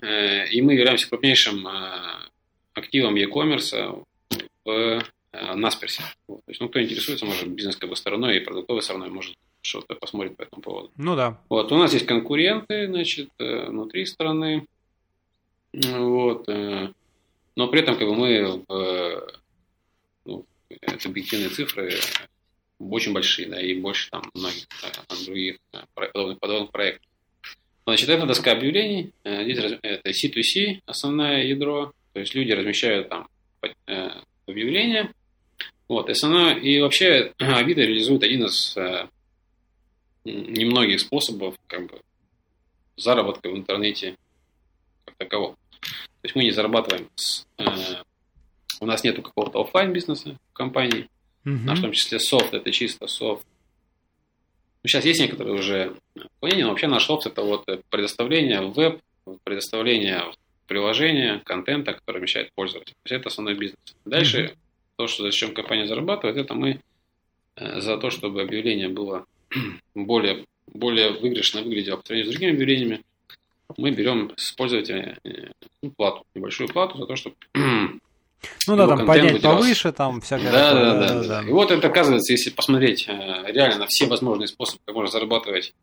и 0.49 0.61
мы 0.61 0.75
являемся 0.75 1.09
крупнейшим 1.09 1.67
активом 2.75 3.15
e-commerce 3.15 4.05
в 4.63 5.03
Насперсе. 5.55 6.03
Вот. 6.27 6.45
То 6.45 6.51
есть, 6.51 6.61
ну, 6.61 6.69
кто 6.69 6.81
интересуется, 6.81 7.25
может, 7.25 7.47
бизнес 7.47 7.75
как 7.75 7.89
бы 7.89 7.95
стороной 7.95 8.37
и 8.37 8.39
продуктовой 8.39 8.81
стороной 8.81 9.09
может 9.09 9.35
что-то 9.61 9.95
посмотреть 9.95 10.37
по 10.37 10.43
этому 10.43 10.61
поводу. 10.61 10.91
Ну 10.97 11.15
да. 11.15 11.41
Вот, 11.49 11.71
у 11.71 11.77
нас 11.77 11.93
есть 11.93 12.05
конкуренты, 12.05 12.87
значит, 12.87 13.29
внутри 13.39 14.05
страны. 14.05 14.65
Вот. 15.83 16.47
Э, 16.47 16.91
но 17.55 17.67
при 17.67 17.81
этом 17.81 17.97
как 17.97 18.07
бы 18.07 18.15
мы 18.15 18.63
в, 18.67 19.33
ну, 20.25 20.45
это 20.69 21.09
объективные 21.09 21.49
цифры 21.49 21.93
очень 22.79 23.13
большие, 23.13 23.47
да, 23.47 23.61
и 23.61 23.73
больше 23.79 24.09
там 24.09 24.23
многих 24.33 24.67
там, 24.67 25.17
других 25.25 25.57
э, 25.73 25.79
подобных, 25.93 26.39
подобных 26.39 26.71
проектов. 26.71 27.07
Значит, 27.85 28.09
это 28.09 28.25
доска 28.25 28.51
объявлений, 28.51 29.11
э, 29.23 29.43
здесь 29.43 29.59
это 29.81 30.09
C2C, 30.09 30.81
основное 30.85 31.43
ядро, 31.43 31.93
то 32.15 32.21
есть 32.21 32.33
люди 32.33 32.53
размещают 32.53 33.09
там 33.09 33.27
объявления, 34.47 35.13
вот, 35.89 36.09
основное, 36.09 36.55
и 36.55 36.79
вообще 36.79 37.33
Авито 37.39 37.81
реализует 37.81 38.23
один 38.23 38.45
из 38.45 38.73
немногих 40.23 41.01
способов 41.01 41.55
как 41.67 41.91
бы, 41.91 41.99
заработка 42.95 43.49
в 43.49 43.57
интернете 43.57 44.15
как 45.03 45.15
такового. 45.17 45.55
То 45.81 45.89
есть 46.23 46.35
мы 46.35 46.43
не 46.43 46.51
зарабатываем 46.51 47.09
с, 47.15 47.45
э, 47.57 47.65
у 48.79 48.85
нас 48.85 49.03
нету 49.03 49.21
какого-то 49.21 49.59
офлайн 49.59 49.91
бизнеса 49.91 50.37
в 50.51 50.53
компании, 50.53 51.09
uh-huh. 51.43 51.69
а 51.69 51.75
в 51.75 51.81
том 51.81 51.91
числе 51.91 52.19
софт, 52.19 52.53
это 52.53 52.71
чисто 52.71 53.07
софт. 53.07 53.45
Ну, 54.83 54.87
сейчас 54.87 55.03
есть 55.03 55.19
некоторые 55.19 55.55
уже 55.55 55.97
отклонения, 56.15 56.63
но 56.63 56.69
вообще 56.69 56.87
наш 56.87 57.05
софт 57.07 57.27
это 57.27 57.41
вот 57.41 57.65
предоставление 57.89 58.61
веб, 58.61 59.01
предоставление 59.43 60.31
приложения, 60.67 61.41
контента, 61.45 61.93
который 61.93 62.19
вмещает 62.19 62.51
пользователя. 62.55 62.93
То 63.03 63.09
есть 63.13 63.19
это 63.21 63.29
основной 63.29 63.55
бизнес. 63.55 63.79
Дальше 64.05 64.45
uh-huh. 64.45 64.57
то, 64.97 65.07
что 65.07 65.23
за 65.23 65.31
чем 65.31 65.53
компания 65.53 65.87
зарабатывает, 65.87 66.37
это 66.37 66.53
мы 66.53 66.81
э, 67.55 67.81
за 67.81 67.97
то, 67.97 68.09
чтобы 68.09 68.41
объявление 68.41 68.89
было 68.89 69.25
более, 69.95 70.45
более 70.67 71.11
выигрышно 71.11 71.61
выглядело 71.61 71.97
по 71.97 72.05
сравнению 72.05 72.31
с 72.31 72.35
другими 72.35 72.53
объявлениями, 72.53 73.03
мы 73.77 73.91
берем 73.91 74.31
с 74.37 74.51
пользователя 74.51 75.17
э, 75.23 75.51
плату, 75.95 76.23
небольшую 76.33 76.69
плату 76.69 76.97
за 76.97 77.05
то, 77.05 77.15
чтобы 77.15 77.35
ну 77.53 78.75
да, 78.75 78.87
там 78.87 79.05
поднять 79.05 79.41
повыше, 79.41 79.91
там 79.91 80.21
всякое. 80.21 80.51
Да, 80.51 80.73
да, 80.73 80.93
да, 80.93 81.07
да, 81.07 81.23
да. 81.41 81.47
И 81.47 81.51
вот 81.51 81.71
это 81.71 81.87
оказывается, 81.87 82.33
если 82.33 82.49
посмотреть 82.51 83.05
э, 83.07 83.45
реально 83.47 83.79
на 83.79 83.87
все 83.87 84.05
возможные 84.07 84.47
способы, 84.47 84.79
как 84.85 84.95
можно 84.95 85.11
зарабатывать 85.11 85.73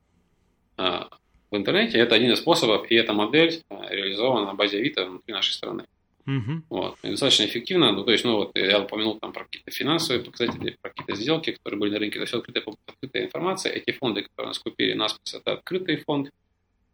в 1.52 1.56
интернете, 1.56 1.98
это 1.98 2.14
один 2.14 2.32
из 2.32 2.38
способов, 2.38 2.90
и 2.90 2.94
эта 2.94 3.12
модель 3.12 3.62
реализована 3.70 4.46
на 4.46 4.54
базе 4.54 4.78
Авито 4.78 5.04
внутри 5.04 5.32
нашей 5.32 5.52
страны. 5.52 5.84
Угу. 6.26 6.62
Вот. 6.70 6.98
И 7.02 7.10
достаточно 7.10 7.44
эффективно. 7.44 7.92
Ну, 7.92 8.04
то 8.04 8.12
есть, 8.12 8.24
ну, 8.24 8.36
вот 8.36 8.52
я 8.54 8.80
упомянул 8.80 9.18
там 9.18 9.32
про 9.32 9.44
какие-то 9.44 9.70
финансовые 9.70 10.24
показатели, 10.24 10.76
про 10.80 10.90
какие-то 10.90 11.14
сделки, 11.14 11.52
которые 11.52 11.80
были 11.80 11.90
на 11.90 11.98
рынке. 11.98 12.18
Это 12.18 12.26
все 12.26 12.38
открытая, 12.38 12.64
открытая 12.86 13.24
информация. 13.24 13.72
Эти 13.72 13.90
фонды, 13.90 14.22
которые 14.22 14.48
нас 14.48 14.58
купили, 14.58 14.94
нас 14.94 15.18
это 15.32 15.52
открытый 15.52 15.96
фонд. 15.96 16.30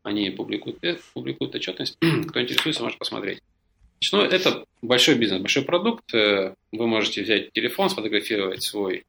Они 0.02 0.30
публикуют, 0.30 0.82
э, 0.82 0.98
публикуют 1.12 1.54
отчетность. 1.54 1.98
Кто 2.28 2.40
интересуется, 2.40 2.82
может 2.82 2.98
посмотреть. 2.98 3.42
Значит, 4.00 4.12
ну, 4.12 4.22
это 4.22 4.64
большой 4.80 5.16
бизнес, 5.16 5.40
большой 5.40 5.64
продукт. 5.64 6.14
Э, 6.14 6.54
вы 6.72 6.86
можете 6.86 7.22
взять 7.22 7.52
телефон, 7.52 7.90
сфотографировать 7.90 8.62
свой, 8.62 9.04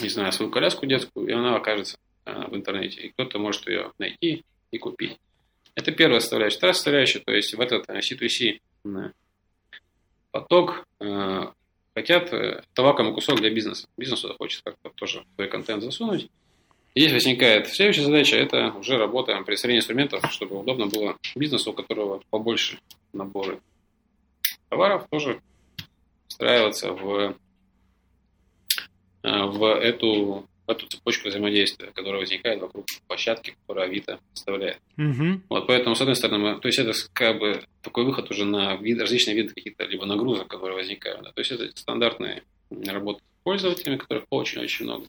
не 0.00 0.08
знаю, 0.08 0.32
свою 0.32 0.50
коляску 0.50 0.86
детскую, 0.86 1.28
и 1.28 1.32
она 1.32 1.54
окажется 1.54 1.96
э, 1.96 2.11
в 2.24 2.54
интернете. 2.54 3.00
И 3.00 3.08
кто-то 3.10 3.38
может 3.38 3.66
ее 3.66 3.92
найти 3.98 4.44
и 4.70 4.78
купить. 4.78 5.18
Это 5.74 5.92
первая 5.92 6.20
составляющая. 6.20 6.58
Вторая 6.58 6.74
составляющая, 6.74 7.18
то 7.20 7.32
есть 7.32 7.54
в 7.54 7.60
этот 7.60 7.88
C2C 7.88 8.58
поток 10.30 10.86
хотят 11.94 12.32
это 12.32 12.82
вакуумный 12.82 13.14
кусок 13.14 13.40
для 13.40 13.50
бизнеса. 13.50 13.88
Бизнес 13.96 14.24
хочет 14.38 14.62
как-то 14.62 14.90
тоже 14.90 15.24
свой 15.34 15.48
контент 15.48 15.82
засунуть. 15.82 16.30
Здесь 16.94 17.12
возникает 17.12 17.68
следующая 17.68 18.02
задача, 18.02 18.36
это 18.36 18.70
уже 18.72 18.98
работа 18.98 19.40
при 19.46 19.54
создании 19.54 19.78
инструментов, 19.78 20.30
чтобы 20.30 20.58
удобно 20.58 20.86
было 20.86 21.16
бизнесу, 21.34 21.70
у 21.70 21.74
которого 21.74 22.22
побольше 22.28 22.78
наборы 23.14 23.60
товаров, 24.68 25.06
тоже 25.10 25.40
встраиваться 26.28 26.92
в, 26.92 27.34
э, 29.22 29.44
в 29.44 29.64
эту, 29.64 30.46
эту 30.66 30.86
цепочку 30.86 31.28
взаимодействия, 31.28 31.90
которая 31.92 32.20
возникает 32.20 32.60
вокруг 32.60 32.86
площадки, 33.06 33.56
которую 33.60 33.84
Авито 33.84 34.20
представляет. 34.32 34.78
Угу. 34.96 35.42
Вот 35.48 35.66
поэтому, 35.66 35.94
с 35.94 36.00
одной 36.00 36.16
стороны, 36.16 36.38
мы, 36.38 36.60
то 36.60 36.68
есть 36.68 36.78
это 36.78 36.92
как 37.12 37.38
бы 37.38 37.64
такой 37.82 38.04
выход 38.04 38.30
уже 38.30 38.44
на 38.44 38.76
вид, 38.76 39.00
различные 39.00 39.36
виды 39.36 39.52
каких-то 39.54 39.84
либо 39.84 40.06
нагрузок, 40.06 40.48
которые 40.48 40.76
возникают. 40.76 41.22
Да. 41.22 41.32
То 41.32 41.40
есть 41.40 41.52
это 41.52 41.68
стандартные 41.76 42.42
работы 42.86 43.20
с 43.20 43.42
пользователями, 43.44 43.96
которых 43.96 44.24
очень-очень 44.30 44.86
много. 44.86 45.06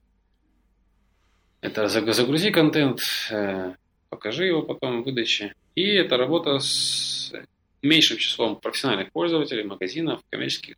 Это 1.61 1.87
загрузи 1.87 2.51
контент, 2.51 2.99
э, 3.31 3.75
покажи 4.09 4.45
его 4.45 4.63
потом 4.63 5.01
в 5.01 5.05
выдаче. 5.05 5.53
И 5.75 5.83
это 5.83 6.17
работа 6.17 6.59
с 6.59 7.33
меньшим 7.81 8.17
числом 8.17 8.57
профессиональных 8.57 9.11
пользователей, 9.11 9.63
магазинов, 9.63 10.21
коммерческих. 10.29 10.75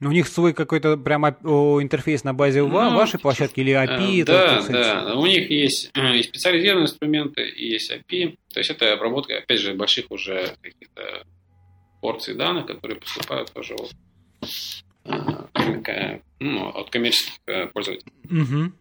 Э, 0.00 0.06
у 0.06 0.10
них 0.10 0.28
свой 0.28 0.52
какой-то 0.54 0.96
прямо 0.96 1.30
интерфейс 1.42 2.24
на 2.24 2.34
базе 2.34 2.62
ну, 2.62 2.68
вашей 2.68 3.18
площадки 3.18 3.60
или 3.60 3.72
API? 3.72 4.22
Э, 4.22 4.24
да, 4.24 4.58
это, 4.58 4.72
да. 4.72 5.14
У 5.14 5.26
них 5.26 5.50
есть 5.50 5.90
и 5.94 6.22
специализированные 6.22 6.84
инструменты, 6.84 7.48
и 7.48 7.70
есть 7.70 7.90
API. 7.90 8.36
То 8.52 8.60
есть 8.60 8.70
это 8.70 8.92
обработка, 8.92 9.38
опять 9.38 9.60
же, 9.60 9.74
больших 9.74 10.10
уже 10.10 10.54
каких-то 10.62 11.24
порций 12.00 12.34
данных, 12.34 12.66
которые 12.66 13.00
поступают 13.00 13.52
тоже 13.52 13.74
от, 13.74 13.92
ну, 16.38 16.68
от 16.68 16.90
коммерческих 16.90 17.34
пользователей. 17.72 18.12
Угу. 18.24 18.72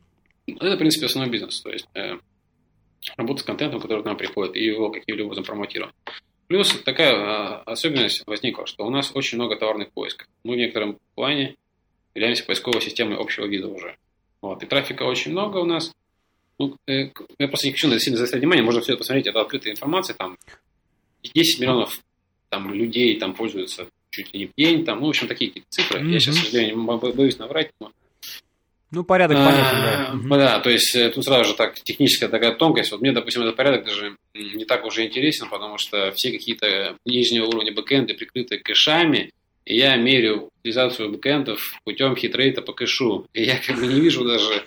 Это, 0.59 0.75
в 0.75 0.79
принципе, 0.79 1.07
основной 1.07 1.31
бизнес. 1.31 1.61
То 1.61 1.71
есть 1.71 1.87
э, 1.93 2.17
работа 3.17 3.41
с 3.41 3.43
контентом, 3.43 3.81
который 3.81 4.03
к 4.03 4.05
нам 4.05 4.17
приходит, 4.17 4.55
и 4.55 4.63
его 4.63 4.91
каким-либо 4.91 5.25
образом 5.25 5.43
промотировать. 5.43 5.93
Плюс 6.47 6.69
такая 6.83 7.13
э, 7.13 7.63
особенность 7.65 8.25
возникла, 8.25 8.65
что 8.65 8.85
у 8.85 8.89
нас 8.89 9.11
очень 9.13 9.37
много 9.37 9.57
товарных 9.57 9.91
поисков. 9.91 10.27
Мы 10.43 10.55
в 10.55 10.57
некотором 10.57 10.97
плане 11.15 11.55
являемся 12.15 12.45
поисковой 12.45 12.81
системой 12.81 13.17
общего 13.17 13.45
вида 13.45 13.67
уже. 13.67 13.97
Вот. 14.41 14.63
И 14.63 14.65
трафика 14.65 15.03
очень 15.03 15.31
много 15.31 15.57
у 15.57 15.65
нас. 15.65 15.91
Ну, 16.57 16.75
э, 16.87 17.11
я 17.37 17.47
просто 17.47 17.67
не 17.67 17.73
хочу 17.73 17.99
сильно 17.99 18.17
заострять 18.17 18.41
внимание, 18.41 18.63
можно 18.63 18.81
все 18.81 18.93
это 18.93 18.99
посмотреть, 18.99 19.27
это 19.27 19.41
открытая 19.41 19.73
информация, 19.73 20.15
там 20.15 20.37
10 21.21 21.59
миллионов 21.59 22.01
там, 22.49 22.73
людей 22.73 23.19
там 23.19 23.33
пользуются 23.33 23.89
чуть 24.09 24.33
ли 24.33 24.39
не 24.39 24.45
в 24.47 24.53
день, 24.55 24.85
там, 24.85 24.99
ну, 24.99 25.07
в 25.07 25.09
общем, 25.09 25.27
такие 25.27 25.51
цифры. 25.69 25.99
Mm-hmm. 25.99 26.09
Я 26.11 26.19
сейчас, 26.19 26.37
к 26.37 26.45
сожалению, 26.45 26.83
боюсь 26.83 27.37
наврать, 27.37 27.71
но 27.79 27.91
ну, 28.89 29.03
порядок 29.03 29.37
понятен, 29.37 30.29
да. 30.29 30.37
Да, 30.37 30.59
то 30.59 30.69
есть 30.69 30.95
э, 30.95 31.09
тут 31.09 31.25
сразу 31.25 31.49
же 31.49 31.55
так 31.55 31.75
техническая 31.75 32.29
такая 32.29 32.53
тонкость. 32.53 32.91
Вот 32.91 33.01
мне, 33.01 33.11
допустим, 33.11 33.41
этот 33.41 33.57
порядок 33.57 33.85
даже 33.85 34.15
не 34.33 34.63
так 34.63 34.85
уже 34.85 35.05
интересен, 35.05 35.49
потому 35.49 35.77
что 35.77 36.11
все 36.11 36.31
какие-то 36.31 36.95
нижнего 37.05 37.47
уровня 37.47 37.73
бэкэнды 37.73 38.13
прикрыты 38.13 38.59
кэшами, 38.59 39.31
и 39.65 39.75
я 39.75 39.97
мерю 39.97 40.49
утилизацию 40.61 41.11
бэкэндов 41.11 41.73
путем 41.83 42.15
хитрейта 42.15 42.61
по 42.61 42.71
кэшу. 42.71 43.27
И 43.33 43.43
я 43.43 43.57
как 43.59 43.77
бы 43.77 43.87
не 43.87 43.99
вижу 43.99 44.23
даже 44.23 44.63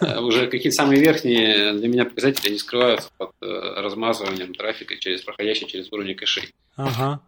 э, 0.00 0.18
уже 0.18 0.48
какие-то 0.48 0.74
самые 0.74 1.00
верхние 1.00 1.72
для 1.74 1.86
меня 1.86 2.04
показатели, 2.04 2.48
они 2.48 2.58
скрываются 2.58 3.10
под 3.18 3.30
э, 3.40 3.46
размазыванием 3.46 4.52
трафика 4.52 4.96
через 4.96 5.22
проходящий 5.22 5.68
через 5.68 5.92
уровень 5.92 6.16
кэшей. 6.16 6.52
Ага. 6.74 7.20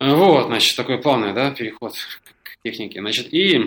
Вот, 0.00 0.46
значит, 0.46 0.76
такой 0.76 0.98
плавный, 0.98 1.34
да, 1.34 1.50
переход 1.50 1.92
к 2.42 2.62
технике. 2.64 3.00
Значит, 3.00 3.28
и 3.34 3.58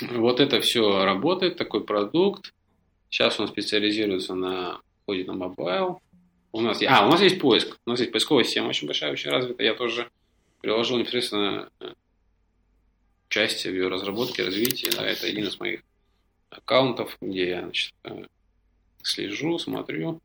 вот 0.00 0.40
это 0.40 0.60
все 0.60 1.04
работает, 1.04 1.56
такой 1.56 1.84
продукт. 1.84 2.52
Сейчас 3.08 3.40
он 3.40 3.48
специализируется 3.48 4.34
на 4.34 4.80
входе 5.02 5.24
на 5.24 5.34
mobile. 5.34 6.00
У 6.52 6.60
нас, 6.60 6.82
а, 6.82 7.06
у 7.06 7.10
нас 7.10 7.20
есть 7.20 7.40
поиск. 7.40 7.76
У 7.86 7.90
нас 7.90 8.00
есть 8.00 8.12
поисковая 8.12 8.44
система 8.44 8.68
очень 8.68 8.86
большая, 8.86 9.12
очень 9.12 9.30
развитая. 9.30 9.68
Я 9.68 9.74
тоже 9.74 10.10
приложил 10.60 10.98
непосредственно 10.98 11.70
э, 11.80 11.92
участие 13.28 13.72
в 13.72 13.76
ее 13.76 13.88
разработке, 13.88 14.44
развитии. 14.44 14.90
Да, 14.90 15.06
это 15.06 15.26
один 15.26 15.46
из 15.46 15.60
моих 15.60 15.80
аккаунтов, 16.50 17.16
где 17.20 17.48
я 17.48 17.62
значит, 17.62 17.94
э, 18.04 18.24
слежу, 19.02 19.58
смотрю, 19.58 20.20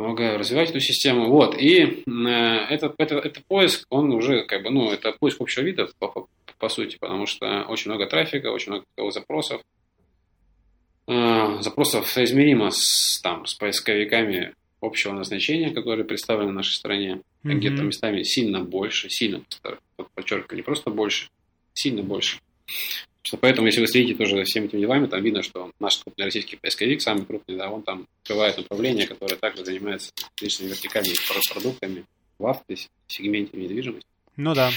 помогаю 0.00 0.38
развивать 0.38 0.70
эту 0.70 0.80
систему. 0.80 1.28
Вот. 1.28 1.56
И 1.58 2.04
э, 2.06 2.28
этот, 2.70 2.94
этот, 2.98 3.24
этот 3.24 3.44
поиск, 3.46 3.86
он 3.88 4.12
уже 4.12 4.44
как 4.44 4.62
бы, 4.62 4.70
ну, 4.70 4.90
это 4.90 5.12
поиск 5.12 5.40
общего 5.40 5.62
вида 5.64 5.88
по, 5.98 6.28
по 6.58 6.68
сути, 6.68 6.96
потому 6.98 7.26
что 7.26 7.64
очень 7.68 7.90
много 7.90 8.06
трафика, 8.06 8.48
очень 8.48 8.72
много 8.72 9.10
запросов. 9.10 9.62
А, 11.06 11.62
запросов 11.62 12.08
соизмеримо 12.08 12.70
с, 12.70 13.20
там, 13.22 13.46
с 13.46 13.54
поисковиками 13.54 14.54
общего 14.80 15.12
назначения, 15.12 15.70
которые 15.70 16.04
представлены 16.04 16.50
в 16.50 16.54
нашей 16.54 16.74
стране. 16.74 17.20
Mm-hmm. 17.44 17.54
Где-то 17.54 17.82
местами 17.82 18.22
сильно 18.22 18.60
больше, 18.60 19.08
сильно, 19.08 19.42
подчеркиваю, 20.14 20.56
не 20.56 20.62
просто 20.62 20.90
больше, 20.90 21.28
сильно 21.72 22.02
больше. 22.02 22.38
Что 23.26 23.38
поэтому, 23.38 23.66
если 23.66 23.80
вы 23.80 23.88
следите 23.88 24.16
тоже 24.16 24.36
за 24.36 24.44
всеми 24.44 24.66
этими 24.66 24.82
делами, 24.82 25.06
там 25.06 25.20
видно, 25.20 25.42
что 25.42 25.72
наш 25.80 25.98
крупный 25.98 26.26
российский 26.26 26.54
поисковик, 26.54 27.02
самый 27.02 27.26
крупный, 27.26 27.56
да, 27.56 27.68
он 27.68 27.82
там 27.82 28.06
открывает 28.22 28.56
направление, 28.56 29.08
которое 29.08 29.34
также 29.34 29.64
занимается 29.64 30.12
различными 30.36 30.68
вертикальными 30.68 31.16
продуктами 31.52 32.04
в 32.38 32.46
авто, 32.46 32.76
сегменте 33.08 33.56
недвижимости. 33.56 34.08
Ну 34.36 34.54
да. 34.54 34.70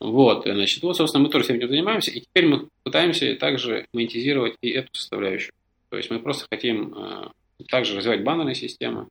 Вот, 0.00 0.44
значит, 0.46 0.82
вот, 0.82 0.96
собственно, 0.96 1.24
мы 1.24 1.28
тоже 1.28 1.44
всем 1.44 1.56
этим 1.56 1.68
занимаемся, 1.68 2.10
и 2.12 2.20
теперь 2.20 2.46
мы 2.46 2.68
пытаемся 2.82 3.36
также 3.36 3.84
монетизировать 3.92 4.54
и 4.62 4.70
эту 4.70 4.88
составляющую. 4.94 5.52
То 5.90 5.98
есть 5.98 6.10
мы 6.10 6.18
просто 6.18 6.46
хотим 6.50 6.94
э, 6.94 7.28
также 7.68 7.94
развивать 7.94 8.24
баннерные 8.24 8.54
системы, 8.54 9.08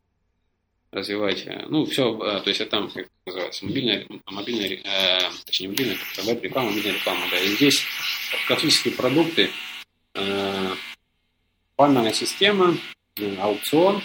развивать, 0.91 1.45
э, 1.45 1.65
ну, 1.69 1.85
все, 1.85 2.13
э, 2.15 2.41
то 2.41 2.49
есть 2.49 2.61
это 2.61 2.71
там, 2.71 2.89
как 2.89 3.07
называется, 3.25 3.65
мобильная, 3.65 4.05
мобильная 4.25 4.69
э, 4.83 5.19
точнее, 5.45 5.69
мобильная, 5.69 5.97
веб-реклама, 6.23 6.69
мобильная 6.69 6.93
реклама, 6.93 7.21
да, 7.31 7.39
и 7.39 7.47
здесь 7.47 7.83
классические 8.47 8.93
продукты, 8.93 9.49
э, 10.15 10.71
баннерная 11.77 12.13
система, 12.13 12.77
э, 13.17 13.35
аукцион, 13.37 14.01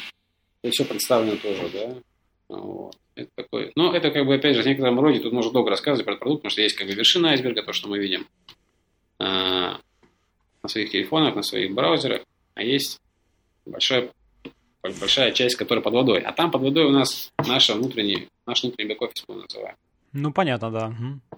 это 0.62 0.72
все 0.72 0.84
представлено 0.84 1.36
тоже, 1.36 1.68
да, 1.72 1.96
вот. 2.48 2.96
Это 3.16 3.30
такой, 3.34 3.72
но 3.76 3.94
это 3.94 4.10
как 4.10 4.26
бы, 4.26 4.34
опять 4.34 4.56
же, 4.56 4.62
в 4.62 4.66
некотором 4.66 5.00
роде 5.00 5.20
тут 5.20 5.32
можно 5.32 5.50
долго 5.50 5.70
рассказывать 5.70 6.04
про 6.04 6.16
продукт, 6.16 6.42
потому 6.42 6.50
что 6.50 6.60
есть 6.60 6.76
как 6.76 6.86
бы 6.86 6.92
вершина 6.92 7.30
айсберга, 7.30 7.62
то, 7.62 7.72
что 7.72 7.88
мы 7.88 7.98
видим. 7.98 8.26
А, 9.18 9.80
на 10.62 10.68
своих 10.68 10.90
телефонах, 10.90 11.34
на 11.34 11.42
своих 11.42 11.72
браузерах, 11.72 12.22
а 12.54 12.62
есть 12.62 13.00
большая, 13.64 14.10
большая 14.98 15.32
часть, 15.32 15.56
которая 15.56 15.82
под 15.82 15.94
водой. 15.94 16.20
А 16.20 16.32
там 16.32 16.50
под 16.50 16.62
водой 16.62 16.84
у 16.84 16.90
нас 16.90 17.30
наша 17.46 17.74
внутренний, 17.74 18.28
наш 18.46 18.62
внутренний 18.62 18.94
бэк-офис, 18.94 19.24
мы 19.28 19.36
называем. 19.36 19.76
Ну, 20.12 20.32
понятно, 20.32 20.70
да. 20.70 20.94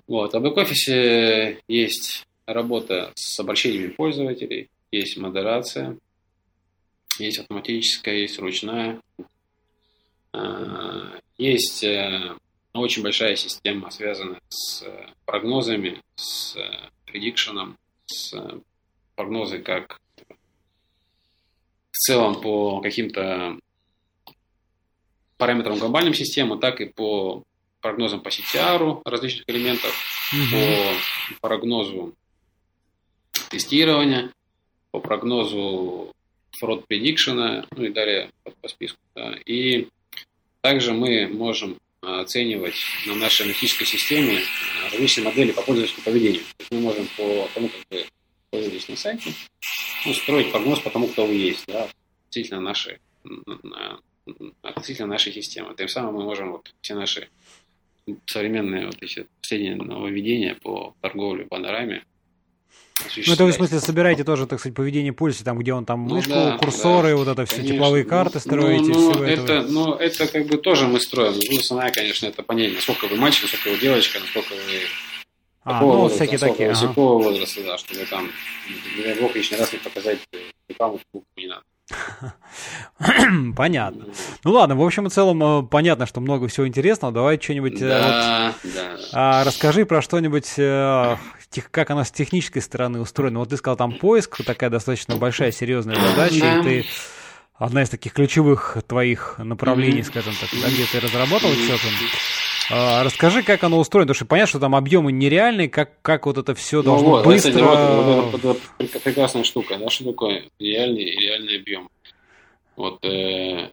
Вот, 0.06 0.34
а 0.34 0.40
в 0.40 0.42
бэк-офисе 0.42 1.60
есть 1.68 2.26
работа 2.46 3.12
с 3.14 3.38
обращениями 3.40 3.88
пользователей, 3.88 4.68
есть 4.90 5.16
модерация, 5.16 5.98
есть 7.18 7.38
автоматическая, 7.38 8.14
есть 8.14 8.38
ручная, 8.38 9.00
а, 10.32 11.18
есть 11.36 11.84
э, 11.84 12.36
очень 12.72 13.02
большая 13.02 13.36
система, 13.36 13.90
связанная 13.90 14.40
с 14.48 14.84
прогнозами, 15.24 16.00
с 16.16 16.56
предикшеном, 17.06 17.76
с 18.06 18.34
прогнозы 19.14 19.58
как 19.58 20.00
в 21.98 22.00
целом 22.00 22.40
по 22.40 22.80
каким-то 22.80 23.58
параметрам 25.36 25.76
глобальной 25.76 26.14
системы, 26.14 26.56
так 26.56 26.80
и 26.80 26.84
по 26.84 27.42
прогнозам 27.80 28.20
по 28.20 28.28
CTR 28.28 29.02
различных 29.04 29.42
элементов, 29.48 29.92
mm-hmm. 30.32 31.40
по 31.40 31.48
прогнозу 31.48 32.14
тестирования, 33.50 34.32
по 34.92 35.00
прогнозу 35.00 36.14
fraud 36.62 36.84
prediction, 36.88 37.66
ну 37.76 37.82
и 37.82 37.88
далее 37.88 38.30
по, 38.44 38.52
по 38.52 38.68
списку. 38.68 38.98
Да. 39.16 39.34
И 39.44 39.88
также 40.60 40.92
мы 40.92 41.26
можем 41.26 41.78
оценивать 42.00 42.76
на 43.06 43.16
нашей 43.16 43.42
аналитической 43.42 43.86
системе 43.86 44.38
различные 44.92 45.24
модели 45.24 45.50
по 45.50 45.62
пользовательскому 45.62 46.04
поведению. 46.04 46.42
То 46.42 46.54
есть 46.60 46.70
мы 46.70 46.78
можем 46.78 47.08
по 47.16 47.48
тому, 47.54 47.68
как 47.68 48.06
пользуетесь 48.50 48.88
на 48.88 48.96
сайте, 48.96 49.32
ну, 50.06 50.14
строить 50.14 50.50
прогноз 50.50 50.80
по 50.80 50.90
тому, 50.90 51.08
кто 51.08 51.26
вы 51.26 51.34
есть, 51.34 51.64
да, 51.66 51.88
относительно 52.26 52.60
нашей, 52.60 52.98
относительно 54.62 55.08
нашей 55.08 55.32
системы. 55.32 55.74
Тем 55.76 55.88
самым 55.88 56.14
мы 56.14 56.24
можем 56.24 56.52
вот 56.52 56.74
все 56.80 56.94
наши 56.94 57.28
современные 58.26 58.86
вот 58.86 58.96
эти 59.02 59.26
последние 59.40 59.76
нововведения 59.76 60.54
по 60.54 60.94
торговле 61.00 61.44
панораме 61.44 62.04
ну, 63.26 63.32
это 63.32 63.44
вы, 63.44 63.52
в 63.52 63.54
смысле, 63.54 63.80
собираете 63.80 64.24
тоже, 64.24 64.46
так 64.46 64.58
сказать, 64.58 64.74
поведение 64.74 65.12
пульса, 65.12 65.44
там, 65.44 65.58
где 65.58 65.72
он 65.72 65.84
там 65.84 66.06
ну 66.06 66.16
мышку, 66.16 66.30
ну, 66.30 66.44
да, 66.44 66.58
курсоры, 66.58 67.10
да, 67.10 67.16
вот 67.16 67.28
это 67.28 67.46
все, 67.46 67.62
тепловые 67.62 68.04
карты 68.04 68.40
строите, 68.40 68.92
ну, 68.92 69.12
ну, 69.12 69.22
это, 69.22 69.42
этого. 69.42 69.62
Ну, 69.68 69.94
это 69.94 70.26
как 70.26 70.46
бы 70.46 70.58
тоже 70.58 70.86
мы 70.86 71.00
строим. 71.00 71.34
Ну, 71.50 71.58
основная, 71.58 71.92
конечно, 71.92 72.26
это 72.26 72.42
понять, 72.42 72.74
насколько 72.74 73.06
вы 73.06 73.16
мальчик, 73.16 73.44
насколько 73.44 73.68
вы 73.68 73.80
девочка, 73.80 74.18
насколько 74.18 74.52
вы 74.52 74.80
а, 75.64 75.80
ну, 75.80 75.86
возраста, 75.86 76.24
всякие 76.24 76.38
такие. 76.38 76.70
Ага. 76.70 76.92
возраста, 76.94 77.62
да, 77.64 77.78
чтобы 77.78 78.04
там, 78.06 78.30
не 78.96 79.02
дай 79.02 79.20
бог, 79.20 79.34
лишний 79.34 79.58
раз 79.58 79.72
не 79.72 79.78
показать 79.78 80.18
рекламу 80.68 81.00
не 81.36 81.46
надо. 81.46 81.62
Понятно. 83.56 84.06
Ну 84.44 84.52
ладно, 84.52 84.76
в 84.76 84.82
общем 84.82 85.06
и 85.06 85.10
целом 85.10 85.42
э, 85.42 85.66
понятно, 85.66 86.06
что 86.06 86.20
много 86.20 86.48
всего 86.48 86.66
интересного. 86.68 87.12
Давай 87.12 87.40
что-нибудь 87.40 87.80
э, 87.80 87.88
да, 87.88 88.54
вот, 88.62 88.72
да. 88.74 88.96
А, 89.12 89.44
расскажи 89.44 89.86
про 89.86 90.02
что-нибудь, 90.02 90.54
э, 90.58 91.16
как 91.70 91.90
оно 91.90 92.04
с 92.04 92.10
технической 92.10 92.60
стороны 92.60 93.00
устроено. 93.00 93.38
Вот 93.40 93.48
ты 93.48 93.56
сказал, 93.56 93.76
там 93.76 93.92
поиск, 93.92 94.44
такая 94.44 94.70
достаточно 94.70 95.16
большая, 95.16 95.50
серьезная 95.50 95.96
задача, 95.96 96.58
и 96.58 96.62
ты 96.62 96.86
одна 97.54 97.82
из 97.82 97.88
таких 97.88 98.12
ключевых 98.12 98.78
твоих 98.86 99.36
направлений, 99.38 100.02
скажем 100.02 100.34
так, 100.38 100.50
где 100.50 100.84
ты 100.84 101.00
разрабатывал 101.00 101.54
что-то. 101.54 101.88
А, 102.70 103.02
расскажи, 103.02 103.42
как 103.42 103.64
оно 103.64 103.78
устроено, 103.78 104.06
потому 104.06 104.16
что 104.16 104.26
понятно, 104.26 104.48
что 104.48 104.60
там 104.60 104.74
объемы 104.74 105.12
нереальные, 105.12 105.68
как, 105.68 106.00
как 106.02 106.26
вот 106.26 106.38
это 106.38 106.54
все 106.54 106.78
ну 106.78 106.82
должно 106.84 107.08
ну, 107.08 107.16
вот, 107.16 107.26
быстро... 107.26 107.50
Это, 107.50 107.64
вот, 107.64 107.78
вот, 107.78 108.42
вот, 108.42 108.60
вот, 108.78 109.02
прекрасная 109.02 109.44
штука, 109.44 109.78
да, 109.78 109.88
что 109.88 110.04
такое 110.04 110.44
реальный 110.58 111.04
реальный 111.04 111.58
объем. 111.58 111.88
Вот 112.76 113.04
э, 113.04 113.70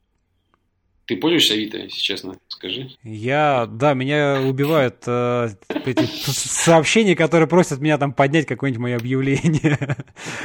ты 1.05 1.17
пользуешься 1.17 1.53
Авито, 1.53 1.77
если 1.77 1.99
честно, 1.99 2.39
скажи? 2.47 2.89
Я, 3.03 3.67
да, 3.69 3.93
меня 3.93 4.41
убивают 4.41 5.03
э, 5.05 5.49
эти 5.85 6.05
сообщения, 6.05 7.15
которые 7.15 7.47
просят 7.47 7.79
меня 7.79 7.99
там 7.99 8.11
поднять 8.11 8.47
какое-нибудь 8.47 8.81
мое 8.81 8.95
объявление. 8.97 9.77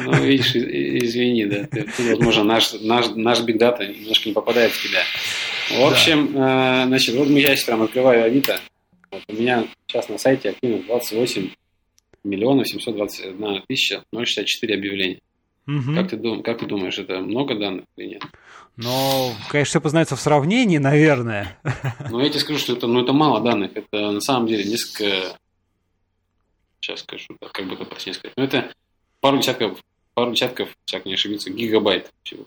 Ну, 0.05 0.13
видишь, 0.23 0.55
извини, 0.55 1.47
да, 1.47 1.65
ты, 1.65 1.85
ты, 1.85 2.11
возможно, 2.11 2.45
наш, 2.45 2.75
наш, 2.81 3.07
наш 3.15 3.41
Big 3.41 3.59
Data 3.59 3.87
немножко 3.87 4.29
не 4.29 4.35
попадает 4.35 4.73
в 4.73 4.83
тебя. 4.83 5.01
В 5.71 5.85
общем, 5.85 6.33
да. 6.33 6.85
э, 6.85 6.87
значит, 6.87 7.15
вот 7.15 7.29
я 7.29 7.55
сейчас 7.55 7.65
прям 7.65 7.83
открываю 7.83 8.25
Авито. 8.25 8.61
Вот 9.11 9.23
у 9.29 9.33
меня 9.33 9.67
сейчас 9.87 10.09
на 10.09 10.19
сайте 10.19 10.51
активно 10.51 10.83
28 10.83 11.51
миллионов 12.25 12.69
721 12.69 13.63
тысяча 13.67 14.05
064 14.13 14.75
объявления. 14.75 15.21
Угу. 15.67 15.95
Как, 15.95 16.09
ты 16.09 16.17
дум, 16.17 16.43
как 16.43 16.59
ты 16.59 16.67
думаешь, 16.67 16.99
это 16.99 17.21
много 17.21 17.55
данных 17.55 17.85
или 17.97 18.15
нет? 18.15 18.23
Ну, 18.77 19.33
конечно, 19.49 19.71
все 19.71 19.81
познается 19.81 20.17
в 20.17 20.21
сравнении, 20.21 20.79
наверное. 20.79 21.59
Ну, 22.11 22.21
я 22.21 22.29
тебе 22.29 22.41
скажу, 22.41 22.59
что 22.59 22.73
это, 22.73 22.87
ну, 22.87 23.03
это 23.03 23.13
мало 23.13 23.41
данных. 23.41 23.73
Это 23.75 24.11
на 24.11 24.21
самом 24.21 24.47
деле 24.49 24.65
несколько... 24.65 25.37
Сейчас 26.81 27.01
скажу, 27.01 27.37
как 27.53 27.67
бы 27.67 27.75
это 27.75 27.85
точнее 27.85 28.15
сказать. 28.15 28.33
Ну, 28.37 28.45
это 28.45 28.73
пару 29.21 29.39
десятков, 29.39 29.79
пару 30.15 30.33
десятков, 30.33 30.71
всяк 30.87 31.05
не 31.05 31.15
ошибиться, 31.15 31.51
гигабайт 31.51 32.11
всего. 32.23 32.47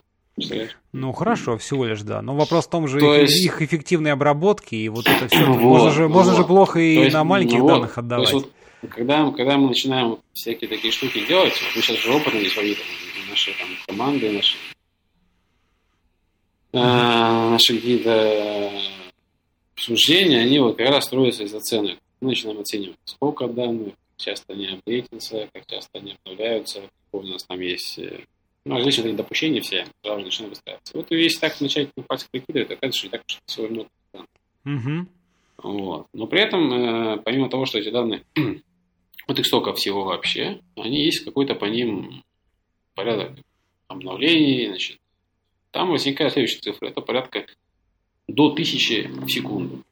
Ну 0.94 1.12
хорошо, 1.12 1.58
всего 1.58 1.86
лишь, 1.86 2.02
да. 2.02 2.22
Но 2.22 2.36
вопрос 2.36 2.66
в 2.66 2.70
том 2.70 2.88
же 2.88 3.00
То 3.00 3.16
их, 3.16 3.22
есть... 3.30 3.46
их 3.46 3.62
эффективной 3.62 4.14
обработки 4.14 4.76
и 4.76 4.90
вот 4.90 5.08
это 5.08 5.28
все. 5.28 5.46
Вот, 5.46 5.60
можно 5.60 5.92
же, 5.92 6.08
вот. 6.08 6.14
можно 6.14 6.36
же 6.36 6.44
плохо 6.44 6.80
и 6.80 6.96
есть, 6.96 7.14
на 7.14 7.24
маленьких 7.24 7.60
ну, 7.60 7.68
данных 7.68 7.98
отдавать. 7.98 8.30
То 8.30 8.38
есть, 8.38 8.48
вот, 8.82 8.90
когда, 8.90 9.30
когда 9.32 9.58
мы 9.58 9.68
начинаем 9.70 10.18
всякие 10.34 10.70
такие 10.70 10.92
штуки 10.92 11.26
делать, 11.28 11.54
вот 11.54 11.76
мы 11.76 11.82
сейчас 11.82 11.98
же 11.98 12.12
опытные 12.12 12.42
здесь 12.42 12.58
водители, 12.58 12.84
наши 13.30 13.52
там, 13.58 13.68
команды, 13.88 14.32
наши, 14.32 14.58
а, 16.74 17.52
наши 17.52 17.76
какие-то 17.76 18.72
суждения, 19.76 20.42
они 20.42 20.60
вот 20.60 20.78
как 20.78 20.90
раз 20.90 21.06
строятся 21.06 21.44
из 21.44 21.54
оценок. 21.54 21.98
Мы 22.22 22.30
начинаем 22.30 22.60
оценивать, 22.60 22.98
сколько 23.06 23.48
данных, 23.48 23.94
часто 24.18 24.54
они 24.54 24.68
апдейтятся, 24.68 25.50
как 25.54 25.66
часто 25.68 26.00
они 26.00 26.16
обновляются, 26.24 26.82
у 27.12 27.22
нас 27.22 27.44
там 27.44 27.60
есть 27.60 28.00
э, 28.00 28.22
ну, 28.66 28.76
различные 28.78 29.14
допущения 29.14 29.62
все 29.62 29.86
сразу 30.04 30.22
начинают 30.22 30.56
выстраиваться. 30.56 30.98
Вот 30.98 31.12
если 31.12 31.40
так 31.40 31.60
начать 31.60 31.90
на 31.98 32.04
пальцах 32.04 32.30
прикидывать, 32.30 32.72
оказывается, 32.72 33.00
что 33.00 33.10
так 33.10 33.24
уж 33.28 33.40
всего 33.46 33.68
много 33.68 33.90
данных. 34.14 34.28
Угу. 34.66 35.08
Вот. 35.64 36.08
Но 36.14 36.28
при 36.28 36.42
этом, 36.42 36.74
э, 36.74 37.18
помимо 37.18 37.50
того, 37.50 37.66
что 37.66 37.80
эти 37.80 37.90
данные, 37.90 38.24
вот 39.28 39.40
их 39.40 39.46
столько 39.46 39.74
всего 39.74 40.06
вообще, 40.06 40.62
они 40.76 41.04
есть 41.04 41.26
какой-то 41.26 41.56
по 41.56 41.66
ним 41.66 42.24
порядок 42.96 43.32
обновлений, 43.88 44.68
значит, 44.68 45.00
там 45.72 45.90
возникает 45.90 46.34
следующая 46.34 46.60
цифра, 46.60 46.88
это 46.88 47.02
порядка 47.02 47.46
до 48.28 48.52
тысячи 48.52 49.08
в 49.08 49.28
секунду. 49.30 49.84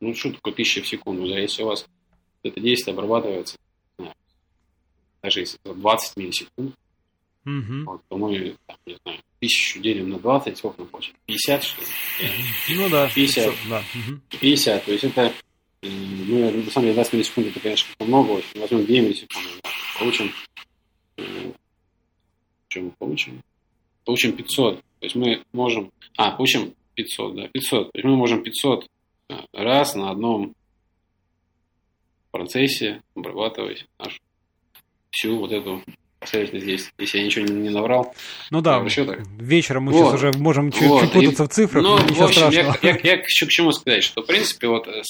Ну, 0.00 0.14
что 0.14 0.32
такое 0.32 0.54
тысяча 0.54 0.82
в 0.82 0.88
секунду? 0.88 1.28
Да, 1.28 1.38
если 1.38 1.62
у 1.62 1.66
вас 1.66 1.86
это 2.42 2.60
действие 2.60 2.94
обрабатывается, 2.94 3.58
даже 5.22 5.40
если 5.40 5.58
20 5.64 6.16
миллисекунд, 6.16 6.74
Угу. 7.58 7.84
Вот, 7.84 8.04
по-моему, 8.08 8.54
там, 8.66 8.76
не 8.86 8.96
знаю, 9.02 9.18
тысячу 9.40 9.80
делим 9.80 10.10
на 10.10 10.18
20, 10.18 10.56
сколько 10.56 10.82
мы 10.82 10.86
получим? 10.86 11.14
50, 11.26 11.64
что 11.64 11.82
ли? 11.82 11.88
Ну 12.76 12.88
да. 12.88 13.10
50. 13.14 13.44
500, 13.44 13.68
да. 13.68 13.82
50, 14.40 14.84
то 14.84 14.92
есть 14.92 15.04
это, 15.04 15.32
ну, 15.82 16.50
на 16.50 16.70
самом 16.70 16.86
деле, 16.86 16.94
20 16.94 17.12
миллисекунд, 17.14 17.46
это, 17.48 17.60
конечно, 17.60 17.88
много, 18.00 18.30
очень. 18.32 18.60
возьмем 18.60 18.84
2 18.84 18.94
миллисекунды, 18.94 19.48
да. 19.62 19.70
получим, 19.98 20.32
что 22.68 22.80
мы 22.80 22.90
получим? 22.98 23.42
Получим 24.04 24.32
500, 24.32 24.76
то 24.76 24.82
есть 25.00 25.14
мы 25.16 25.42
можем, 25.52 25.92
а, 26.16 26.30
получим 26.32 26.74
500, 26.94 27.34
да, 27.34 27.48
500, 27.48 27.92
то 27.92 27.98
есть 27.98 28.04
мы 28.04 28.16
можем 28.16 28.42
500 28.42 28.86
раз 29.52 29.94
на 29.94 30.10
одном 30.10 30.54
процессе 32.30 33.02
обрабатывать 33.14 33.86
нашу 33.98 34.20
всю 35.10 35.38
вот 35.38 35.52
эту 35.52 35.82
абсолютно 36.20 36.60
здесь, 36.60 36.92
если 36.98 37.18
я 37.18 37.24
ничего 37.24 37.46
не, 37.46 37.70
наврал. 37.70 38.14
Ну 38.50 38.60
да, 38.60 38.80
вечером 38.80 39.84
мы 39.84 39.92
вот. 39.92 40.04
сейчас 40.04 40.14
уже 40.14 40.32
можем 40.38 40.70
чуть, 40.70 40.86
вот. 40.86 41.02
чуть 41.02 41.12
путаться 41.12 41.44
и, 41.44 41.46
в 41.46 41.50
цифрах, 41.50 41.82
ну, 41.82 41.96
в 41.96 42.22
общем, 42.22 42.32
страшного. 42.32 42.78
Я, 42.82 42.90
я, 42.90 42.98
я 43.02 43.16
к 43.18 43.26
чему 43.26 43.72
сказать, 43.72 44.04
что 44.04 44.22
в 44.22 44.26
принципе 44.26 44.68
вот, 44.68 44.86
э, 44.86 45.02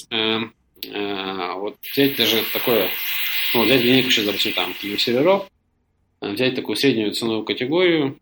э, 0.86 1.52
вот 1.54 1.76
взять 1.82 2.16
даже 2.16 2.42
такое, 2.52 2.88
ну, 3.54 3.64
взять 3.64 3.82
линейку 3.82 4.10
сейчас, 4.10 4.24
допустим, 4.24 4.52
там, 4.52 4.74
серверов, 4.74 5.46
э, 6.20 6.32
взять 6.32 6.54
такую 6.54 6.76
среднюю 6.76 7.12
ценовую 7.12 7.44
категорию, 7.44 8.18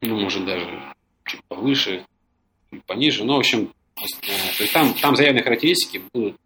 ну, 0.00 0.18
может 0.20 0.44
даже 0.44 0.94
чуть 1.24 1.44
повыше, 1.44 2.04
чуть 2.72 2.84
пониже, 2.84 3.24
но, 3.24 3.36
в 3.36 3.38
общем, 3.38 3.72
э, 3.96 4.56
то 4.56 4.62
есть 4.62 4.72
там, 4.72 4.92
там 4.94 5.14
заявленные 5.14 5.44
характеристики 5.44 6.02
будут 6.12 6.36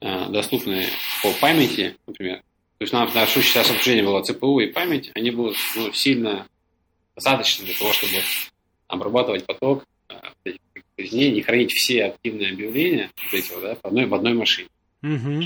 э, 0.00 0.28
доступны 0.28 0.86
по 1.22 1.32
памяти, 1.40 1.96
например, 2.06 2.42
то 2.78 2.82
есть 2.84 2.92
нам 2.92 3.10
на 3.14 3.26
сейчас 3.26 3.70
обсуждение 3.70 4.04
было 4.04 4.22
ЦПУ 4.22 4.60
и 4.60 4.72
память, 4.72 5.10
они 5.14 5.30
будут 5.30 5.56
ну, 5.76 5.92
сильно 5.92 6.46
достаточно 7.14 7.64
для 7.64 7.74
того, 7.74 7.92
чтобы 7.92 8.14
обрабатывать 8.88 9.46
поток 9.46 9.84
не, 10.96 11.30
не 11.30 11.42
хранить 11.42 11.72
все 11.72 12.06
активные 12.06 12.52
объявления 12.52 13.10
вот 13.22 13.34
эти, 13.34 13.60
да, 13.60 13.74
в, 13.76 13.84
одной, 13.84 14.06
в 14.06 14.14
одной 14.14 14.34
машине. 14.34 14.68
Угу. 15.02 15.44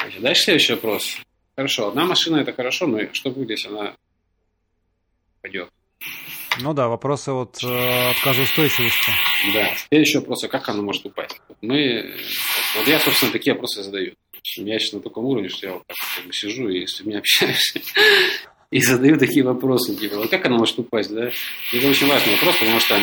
Значит, 0.00 0.22
дальше 0.22 0.42
следующий 0.42 0.72
вопрос. 0.74 1.18
хорошо, 1.56 1.88
одна 1.88 2.04
машина 2.04 2.38
это 2.38 2.52
хорошо, 2.52 2.86
но 2.86 3.12
что 3.12 3.30
будет, 3.30 3.50
если 3.50 3.68
она 3.68 3.96
пойдет? 5.40 5.70
Ну 6.60 6.72
да, 6.72 6.88
вопросы 6.88 7.32
вот 7.32 7.62
э, 7.64 8.10
отказоустойчивости. 8.10 9.10
Да, 9.52 9.74
следующий 9.88 10.18
вопрос, 10.18 10.44
а 10.44 10.48
как 10.48 10.68
она 10.68 10.82
может 10.82 11.04
упасть? 11.04 11.40
Мы, 11.60 12.16
вот 12.76 12.86
я, 12.86 13.00
собственно, 13.00 13.32
такие 13.32 13.54
вопросы 13.54 13.82
задаю. 13.82 14.14
Я 14.56 14.78
сейчас 14.78 14.92
на 14.92 15.00
таком 15.00 15.24
уровне, 15.24 15.48
что 15.48 15.66
я 15.66 15.72
вот 15.74 15.86
так 15.86 15.96
как 16.16 16.26
бы 16.26 16.32
сижу 16.32 16.68
и 16.68 16.86
с 16.86 17.00
людьми 17.00 17.16
общаюсь 17.16 17.74
и 18.70 18.80
задаю 18.80 19.18
такие 19.18 19.44
вопросы, 19.44 19.96
типа, 19.96 20.16
вот 20.16 20.30
как 20.30 20.44
она 20.46 20.58
может 20.58 20.78
упасть, 20.78 21.12
да? 21.14 21.30
Это 21.72 21.88
очень 21.88 22.06
важный 22.06 22.34
вопрос, 22.34 22.56
потому 22.58 22.80
что 22.80 23.00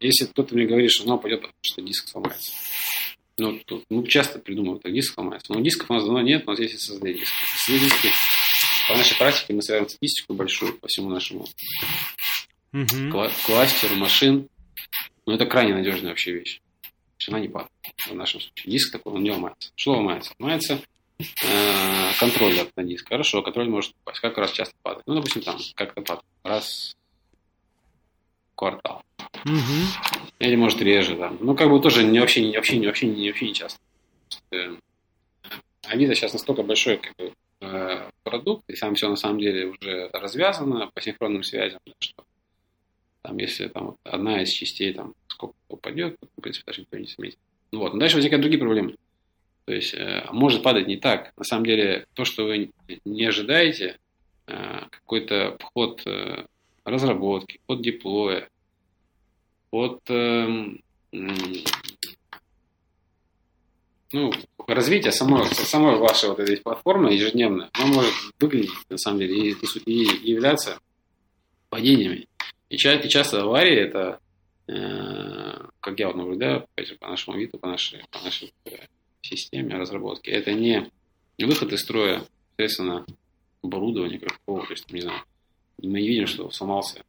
если 0.00 0.26
кто-то 0.26 0.54
мне 0.54 0.66
говорит, 0.66 0.90
что 0.90 1.04
она 1.04 1.14
упадет, 1.14 1.40
потому 1.40 1.58
что 1.62 1.82
диск 1.82 2.08
сломается. 2.08 2.52
Ну, 3.36 3.58
тут, 3.66 3.84
ну, 3.90 4.06
часто 4.06 4.38
придумывают, 4.38 4.82
так 4.82 4.92
диск 4.92 5.14
сломается. 5.14 5.52
Но 5.52 5.60
дисков 5.60 5.90
у 5.90 5.94
нас 5.94 6.04
давно 6.04 6.22
нет, 6.22 6.44
у 6.46 6.50
нас 6.50 6.58
есть 6.60 6.90
SSD 6.90 7.12
диски. 7.12 7.34
SSD 7.68 7.78
диски, 7.78 8.08
по 8.88 8.96
нашей 8.96 9.16
практике 9.16 9.54
мы 9.54 9.62
собираем 9.62 9.88
статистику 9.88 10.34
большую 10.34 10.78
по 10.78 10.88
всему 10.88 11.10
нашему 11.10 11.46
угу. 12.72 13.32
кластеру 13.44 13.96
машин. 13.96 14.48
Но 15.26 15.34
это 15.34 15.46
крайне 15.46 15.74
надежная 15.74 16.10
вообще 16.10 16.32
вещь. 16.32 16.60
Она 17.28 17.40
не 17.40 17.48
падает 17.48 17.70
в 18.06 18.14
нашем 18.14 18.40
случае. 18.40 18.72
Диск 18.72 18.92
такой, 18.92 19.12
он 19.12 19.22
не 19.22 19.30
ломается. 19.30 19.70
Что 19.76 19.92
ломается? 19.92 20.32
Ломается 20.38 20.80
э, 21.18 22.12
контроллер 22.18 22.68
на 22.76 22.84
диск. 22.84 23.08
Хорошо, 23.08 23.42
контроль 23.42 23.68
может 23.68 23.92
упасть. 24.02 24.20
Как 24.20 24.38
раз 24.38 24.52
часто 24.52 24.74
падает? 24.82 25.06
Ну, 25.06 25.14
допустим, 25.14 25.42
там 25.42 25.58
как-то 25.74 26.02
падает. 26.02 26.26
Раз 26.42 26.96
квартал. 28.54 29.02
Угу. 29.44 30.28
Или 30.38 30.56
может 30.56 30.80
реже 30.80 31.16
там. 31.16 31.38
Ну, 31.40 31.54
как 31.54 31.70
бы 31.70 31.80
тоже 31.80 32.04
не 32.04 32.20
вообще, 32.20 32.42
не 32.42 32.56
вообще, 32.56 32.78
не 32.78 32.86
вообще, 32.86 33.06
не 33.06 33.28
вообще 33.28 33.46
не 33.46 33.54
часто. 33.54 33.80
Э, 34.50 34.76
Авито 35.86 36.14
сейчас 36.14 36.32
настолько 36.32 36.62
большой 36.62 36.98
как 36.98 37.14
бы, 37.16 37.32
э, 37.60 38.10
продукт, 38.22 38.64
и 38.68 38.74
там 38.74 38.94
все 38.94 39.08
на 39.08 39.16
самом 39.16 39.38
деле 39.38 39.66
уже 39.66 40.10
развязано 40.12 40.90
по 40.92 41.00
синхронным 41.00 41.42
связям, 41.42 41.80
что 41.98 42.24
там, 43.22 43.38
если 43.38 43.68
там 43.68 43.96
одна 44.04 44.42
из 44.42 44.50
частей 44.50 44.92
там 44.92 45.14
сколько 45.48 45.56
упадет, 45.68 46.16
в 46.36 46.40
принципе, 46.40 46.66
даже 46.66 46.80
никто 46.80 46.98
не 46.98 47.06
заметит. 47.06 47.38
Ну 47.72 47.80
вот, 47.80 47.92
но 47.92 48.00
дальше 48.00 48.16
возникают 48.16 48.42
другие 48.42 48.60
проблемы. 48.60 48.96
То 49.64 49.72
есть 49.72 49.94
э, 49.94 50.26
может 50.30 50.62
падать 50.62 50.86
не 50.86 50.96
так. 50.96 51.32
На 51.36 51.44
самом 51.44 51.66
деле, 51.66 52.06
то, 52.14 52.24
что 52.24 52.44
вы 52.44 52.70
не 53.04 53.24
ожидаете, 53.24 53.98
э, 54.46 54.80
какой-то 54.90 55.56
вход 55.58 56.02
э, 56.06 56.46
разработки, 56.84 57.60
под 57.66 57.82
диплоя, 57.82 58.48
под 59.70 60.00
э, 60.08 60.46
ну, 64.12 64.32
развитие 64.66 65.12
самой, 65.12 65.46
самой 65.46 65.96
вашей 65.96 66.28
вот 66.28 66.38
этой 66.38 66.56
платформы 66.58 67.12
ежедневно, 67.12 67.70
оно 67.72 67.94
может 67.94 68.14
выглядеть, 68.38 68.70
на 68.88 68.98
самом 68.98 69.18
деле, 69.18 69.50
и, 69.50 69.56
и 69.86 70.30
являться 70.30 70.78
падениями. 71.68 72.28
И, 72.68 72.76
часто 72.76 73.42
аварии 73.42 73.76
это, 73.76 74.20
как 74.66 75.98
я 75.98 76.06
вот 76.06 76.16
наблюдаю, 76.16 76.66
по 77.00 77.08
нашему 77.08 77.36
виду, 77.36 77.58
по 77.58 77.68
нашей, 77.68 78.02
по 78.10 78.18
нашей 78.20 78.54
э, 78.64 78.86
системе 79.20 79.76
разработки, 79.76 80.30
это 80.30 80.52
не 80.52 80.90
выход 81.38 81.72
из 81.72 81.82
строя, 81.82 82.24
соответственно, 82.50 83.04
оборудования 83.62 84.18
какого, 84.18 84.66
то 84.66 84.72
есть, 84.72 84.90
не 84.90 85.00
знаю, 85.00 85.22
мы 85.82 86.00
не 86.00 86.08
видим, 86.08 86.26
что 86.26 86.50
сломался, 86.50 87.04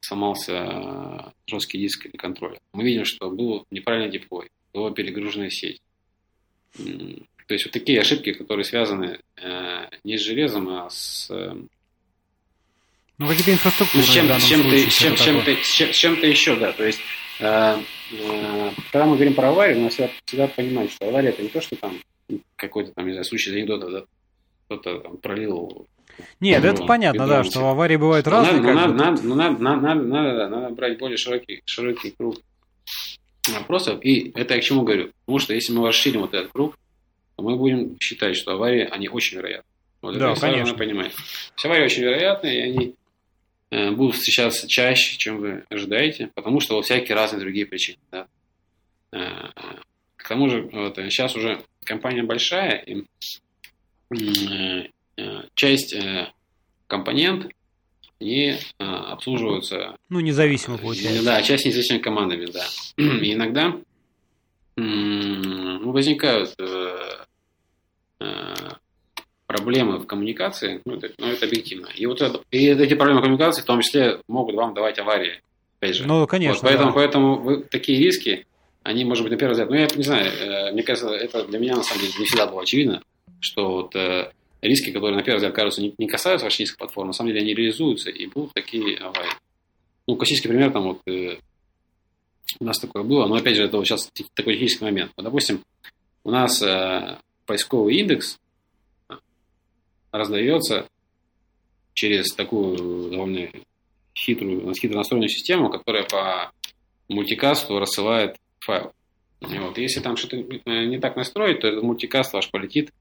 сломался 0.00 1.32
жесткий 1.46 1.78
диск 1.78 2.06
или 2.06 2.16
контроллер. 2.16 2.60
Мы 2.72 2.84
видим, 2.84 3.04
что 3.04 3.30
был 3.30 3.66
неправильный 3.70 4.10
деплой, 4.10 4.50
была 4.72 4.90
перегруженная 4.90 5.50
сеть. 5.50 5.80
То 6.76 7.54
есть 7.54 7.66
вот 7.66 7.72
такие 7.72 8.00
ошибки, 8.00 8.32
которые 8.32 8.64
связаны 8.64 9.20
э, 9.36 9.88
не 10.02 10.16
с 10.16 10.22
железом, 10.22 10.68
а 10.68 10.88
с 10.90 11.30
э, 11.30 11.54
ну, 13.18 13.28
какие-то 13.28 13.52
инфраструктуры. 13.52 14.04
Ну, 14.04 14.10
с 14.10 14.12
чем, 14.12 14.40
с 14.40 14.44
чем-то, 14.44 14.90
с 14.90 14.94
чем, 14.94 15.16
чем-то, 15.16 15.56
с 15.62 15.96
чем-то 15.96 16.26
еще, 16.26 16.56
да. 16.56 16.72
То 16.72 16.84
есть, 16.84 17.00
э, 17.40 17.76
э, 18.12 18.70
когда 18.90 19.06
мы 19.06 19.14
говорим 19.14 19.34
про 19.34 19.48
аварию, 19.48 19.78
надо 19.78 19.90
всегда, 19.90 20.10
всегда 20.24 20.48
понимать, 20.48 20.92
что 20.92 21.08
авария 21.08 21.30
это 21.30 21.42
не 21.42 21.48
то, 21.48 21.60
что 21.60 21.76
там 21.76 21.98
какой-то 22.56 22.92
там, 22.92 23.06
не 23.06 23.12
знаю, 23.12 23.24
случай 23.24 23.52
анекдота, 23.52 23.90
да, 23.90 24.04
кто-то 24.66 24.98
там 25.00 25.16
пролил 25.18 25.86
нет, 26.40 26.62
ну, 26.62 26.68
это 26.68 26.84
понятно, 26.84 27.26
да, 27.26 27.44
что 27.44 27.68
аварии 27.68 27.96
бывают 27.96 28.26
разные. 28.26 28.60
Надо, 28.60 28.92
надо, 28.92 29.22
надо, 29.22 29.22
надо, 29.24 29.62
надо, 29.62 29.80
надо, 29.80 30.02
надо, 30.02 30.48
надо 30.48 30.74
брать 30.74 30.98
более 30.98 31.16
широкий, 31.16 31.62
широкий 31.64 32.10
круг 32.10 32.36
вопросов. 33.52 34.04
И 34.04 34.30
это 34.34 34.54
я 34.54 34.60
к 34.60 34.64
чему 34.64 34.82
говорю? 34.82 35.10
Потому 35.24 35.38
что 35.38 35.54
если 35.54 35.72
мы 35.72 35.86
расширим 35.86 36.22
вот 36.22 36.34
этот 36.34 36.52
круг, 36.52 36.78
то 37.36 37.42
мы 37.42 37.56
будем 37.56 37.98
считать, 38.00 38.36
что 38.36 38.52
аварии, 38.52 38.88
они 38.90 39.08
очень 39.08 39.38
вероятны. 39.38 39.70
Вот 40.02 40.18
да, 40.18 40.32
это 40.32 40.40
конечно. 40.40 40.76
Понимать. 40.76 41.12
Все 41.56 41.68
аварии 41.68 41.84
очень 41.84 42.02
вероятны, 42.02 42.46
и 42.48 42.60
они 42.60 42.94
будут 43.92 44.16
встречаться 44.16 44.68
чаще, 44.68 45.16
чем 45.16 45.38
вы 45.38 45.64
ожидаете, 45.68 46.30
потому 46.34 46.60
что 46.60 46.76
вот 46.76 46.84
всякие 46.84 47.14
разные 47.14 47.40
другие 47.40 47.66
причины. 47.66 47.98
Да. 48.10 48.26
Э, 49.12 49.48
к 50.16 50.28
тому 50.28 50.48
же, 50.48 50.62
вот, 50.72 50.96
сейчас 50.96 51.36
уже 51.36 51.62
компания 51.84 52.22
большая, 52.22 52.78
и 52.78 53.04
э, 54.10 55.42
часть 55.54 55.94
компонент 56.86 57.52
не 58.20 58.58
обслуживаются... 58.78 59.96
Ну, 60.08 60.20
независимо 60.20 60.78
получается. 60.78 61.24
Да, 61.24 61.42
часть 61.42 61.66
независимыми 61.66 62.02
командами, 62.02 62.46
да. 62.46 62.64
И 62.96 63.34
иногда 63.34 63.76
ну, 64.76 65.92
возникают 65.92 66.56
проблемы 69.54 69.98
в 69.98 70.06
коммуникации, 70.06 70.80
ну 70.84 70.96
это, 70.96 71.12
ну, 71.16 71.28
это 71.28 71.46
объективно. 71.46 71.88
И 71.94 72.06
вот 72.06 72.20
это, 72.20 72.40
и 72.50 72.66
эти 72.66 72.94
проблемы 72.94 73.20
в 73.20 73.22
коммуникации 73.22 73.62
в 73.62 73.66
том 73.66 73.80
числе 73.80 74.20
могут 74.26 74.56
вам 74.56 74.74
давать 74.74 74.98
аварии. 74.98 75.40
Опять 75.78 75.94
же. 75.94 76.06
Ну, 76.06 76.26
конечно. 76.26 76.54
Вот, 76.54 76.62
поэтому, 76.62 76.88
да. 76.88 76.94
поэтому 76.94 77.38
вы, 77.38 77.62
такие 77.62 77.98
риски, 77.98 78.46
они, 78.82 79.04
может 79.04 79.22
быть, 79.22 79.30
на 79.30 79.38
первый 79.38 79.52
взгляд, 79.52 79.70
ну, 79.70 79.76
я 79.76 79.86
не 79.94 80.02
знаю, 80.02 80.26
э, 80.26 80.72
мне 80.72 80.82
кажется, 80.82 81.08
это 81.10 81.44
для 81.44 81.60
меня, 81.60 81.76
на 81.76 81.84
самом 81.84 82.00
деле, 82.00 82.12
не 82.18 82.24
всегда 82.24 82.48
было 82.48 82.62
очевидно, 82.62 83.02
что 83.38 83.70
вот 83.70 83.94
э, 83.94 84.32
риски, 84.60 84.90
которые, 84.90 85.16
на 85.16 85.22
первый 85.22 85.38
взгляд, 85.38 85.54
кажутся, 85.54 85.82
не, 85.82 85.94
не 85.98 86.08
касаются 86.08 86.46
вашей 86.46 86.62
низкой 86.62 86.78
платформы, 86.78 87.08
на 87.08 87.12
самом 87.12 87.30
деле 87.30 87.42
они 87.42 87.54
реализуются, 87.54 88.10
и 88.10 88.26
будут 88.26 88.54
такие 88.54 88.96
аварии. 88.96 89.30
Ну, 90.08 90.16
классический 90.16 90.48
пример, 90.48 90.72
там 90.72 90.82
вот 90.82 91.00
э, 91.06 91.36
у 92.58 92.64
нас 92.64 92.80
такое 92.80 93.04
было, 93.04 93.26
но, 93.26 93.36
опять 93.36 93.54
же, 93.54 93.62
это 93.62 93.76
вот 93.76 93.86
сейчас 93.86 94.10
такой 94.34 94.54
технический 94.54 94.84
момент. 94.84 95.12
Вот, 95.16 95.22
допустим, 95.22 95.60
у 96.24 96.30
нас 96.32 96.60
э, 96.60 97.18
поисковый 97.46 97.94
индекс, 97.96 98.38
раздается 100.14 100.86
через 101.92 102.32
такую 102.32 103.10
довольно 103.10 103.48
хитрую, 104.16 104.72
хитро 104.74 104.96
настроенную 104.96 105.28
систему, 105.28 105.70
которая 105.70 106.04
по 106.04 106.52
мультикасту 107.08 107.78
рассылает 107.80 108.36
файл. 108.60 108.92
Вот, 109.40 109.76
если 109.76 110.00
там 110.00 110.16
что-то 110.16 110.36
не 110.36 110.98
так 110.98 111.16
настроить, 111.16 111.60
то 111.60 111.68
этот 111.68 111.82
мультикаст 111.82 112.32
ваш 112.32 112.50
полетит 112.50 112.92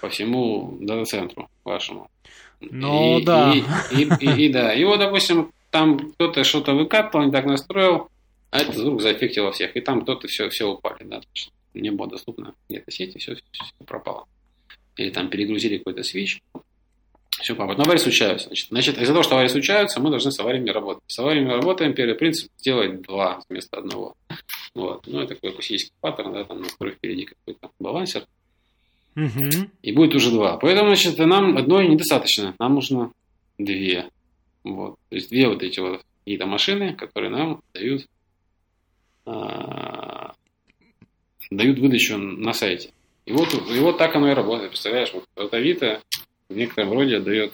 по 0.00 0.08
всему 0.10 0.76
дата-центру 0.80 1.48
вашему. 1.64 2.10
Ну, 2.60 3.18
и, 3.18 3.24
да. 3.24 3.52
И, 3.54 3.60
и, 4.02 4.08
и, 4.20 4.46
и, 4.46 4.48
да. 4.52 4.74
И 4.74 4.84
вот, 4.84 4.98
допустим, 4.98 5.50
там 5.70 6.12
кто-то 6.12 6.44
что-то 6.44 6.74
выкатывал, 6.74 7.24
не 7.24 7.32
так 7.32 7.46
настроил, 7.46 8.10
а 8.50 8.60
это 8.60 8.72
вдруг 8.72 9.00
заэффектило 9.00 9.50
всех. 9.50 9.74
И 9.76 9.80
там 9.80 10.02
кто-то 10.02 10.28
все, 10.28 10.50
все 10.50 10.70
упали, 10.70 11.04
да. 11.04 11.20
Не 11.72 11.90
было 11.90 12.08
доступно 12.08 12.54
где-то 12.68 12.90
сети, 12.90 13.18
все, 13.18 13.34
все 13.34 13.64
пропало 13.86 14.26
или 14.96 15.10
там 15.10 15.28
перегрузили 15.28 15.78
какой-то 15.78 16.02
свич, 16.02 16.40
все. 17.40 17.54
Но 17.54 17.64
аварии 17.64 17.98
случаются. 17.98 18.48
Значит, 18.48 18.68
значит 18.68 18.98
из-за 18.98 19.12
того, 19.12 19.22
что 19.22 19.34
аварии 19.34 19.48
случаются, 19.48 20.00
мы 20.00 20.10
должны 20.10 20.30
с 20.30 20.38
авариями 20.38 20.70
работать. 20.70 21.02
С 21.08 21.18
авариями 21.18 21.50
работаем, 21.50 21.92
первый 21.92 22.14
принцип 22.14 22.50
сделать 22.58 23.02
два 23.02 23.42
вместо 23.48 23.78
одного. 23.78 24.14
Вот. 24.74 25.06
Ну, 25.06 25.20
это 25.20 25.34
такой 25.34 25.52
классический 25.52 25.92
паттерн, 26.00 26.32
да, 26.32 26.44
там 26.44 26.60
настрой 26.60 26.92
впереди 26.92 27.26
какой-то 27.26 27.70
балансер. 27.78 28.24
Угу. 29.16 29.68
И 29.82 29.92
будет 29.92 30.14
уже 30.14 30.30
два. 30.30 30.56
Поэтому, 30.58 30.88
значит, 30.88 31.18
нам 31.18 31.56
одной 31.56 31.88
недостаточно. 31.88 32.54
Нам 32.58 32.74
нужно 32.74 33.12
две. 33.58 34.08
Вот. 34.62 34.96
То 35.10 35.16
есть 35.16 35.28
две 35.28 35.48
вот 35.48 35.62
эти 35.62 35.80
вот 35.80 36.02
какие-то 36.20 36.46
машины, 36.46 36.94
которые 36.94 37.30
нам 37.30 37.62
дают, 37.74 38.06
а, 39.26 40.34
дают 41.50 41.78
выдачу 41.78 42.16
на 42.16 42.52
сайте. 42.52 42.90
И 43.26 43.32
вот, 43.32 43.54
и 43.54 43.78
вот 43.78 43.98
так 43.98 44.14
оно 44.14 44.30
и 44.30 44.34
работает. 44.34 44.70
Представляешь, 44.70 45.12
вот, 45.12 45.54
Авито 45.54 46.00
в 46.48 46.54
некотором 46.54 46.92
роде 46.92 47.20
дает 47.20 47.52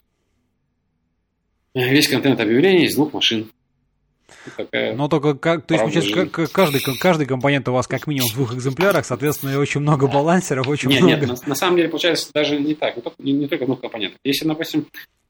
весь 1.75 2.09
контент 2.09 2.41
объявлений 2.41 2.87
из 2.87 2.97
двух 2.97 3.13
машин. 3.13 3.51
такая 4.57 4.95
Но 4.95 5.09
только 5.09 5.35
как, 5.35 5.67
то 5.67 5.75
есть, 5.75 5.85
получается, 5.85 6.49
каждый, 6.49 6.81
каждый 6.99 7.27
компонент 7.27 7.69
у 7.69 7.73
вас 7.73 7.87
как 7.87 8.07
минимум 8.07 8.31
в 8.31 8.35
двух 8.35 8.55
экземплярах, 8.55 9.07
соответственно, 9.07 9.59
очень 9.59 9.81
много 9.81 10.09
балансеров, 10.09 10.67
очень 10.67 10.89
нет, 10.89 11.03
много. 11.03 11.27
Нет, 11.27 11.29
на, 11.29 11.49
на 11.51 11.55
самом 11.55 11.77
деле 11.77 11.89
получается 11.89 12.31
даже 12.35 12.59
не 12.59 12.75
так, 12.75 12.97
не, 12.97 13.03
только, 13.03 13.23
не, 13.23 13.33
не 13.33 13.47
только 13.47 13.67
двух 13.67 13.81
компонентов. 13.81 14.19
Если, 14.25 14.47
допустим, 14.47 14.87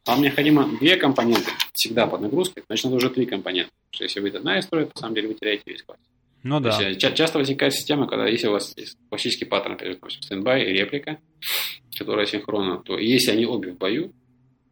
вам 0.07 0.23
необходимо 0.23 0.67
две 0.79 0.97
компоненты 0.97 1.51
всегда 1.75 2.07
под 2.07 2.23
нагрузкой, 2.23 2.63
значит, 2.67 2.85
надо 2.85 2.97
уже 2.97 3.11
три 3.11 3.27
компонента. 3.27 3.71
Потому 3.91 3.95
что 3.95 4.05
если 4.05 4.21
вы 4.21 4.29
одна 4.31 4.59
из 4.59 4.65
строит, 4.65 4.95
на 4.95 5.01
самом 5.01 5.15
деле 5.15 5.29
вы 5.29 5.35
теряете 5.35 5.65
весь 5.67 5.83
класс. 5.83 5.99
Ну 6.43 6.61
да. 6.61 6.81
Есть, 6.81 7.01
часто 7.15 7.39
возникает 7.39 7.75
система, 7.75 8.07
когда 8.07 8.27
если 8.27 8.49
у 8.49 8.53
вас 8.53 8.73
есть 8.77 8.97
классический 9.09 9.45
паттерн, 9.45 9.77
допустим, 9.77 10.23
standby 10.23 10.65
и 10.65 10.73
реплика, 10.73 11.19
которая 11.99 12.27
синхронна, 12.27 12.79
то 12.79 12.99
если 12.99 13.33
они 13.33 13.47
обе 13.47 13.73
в 13.73 13.79
бою, 13.79 14.13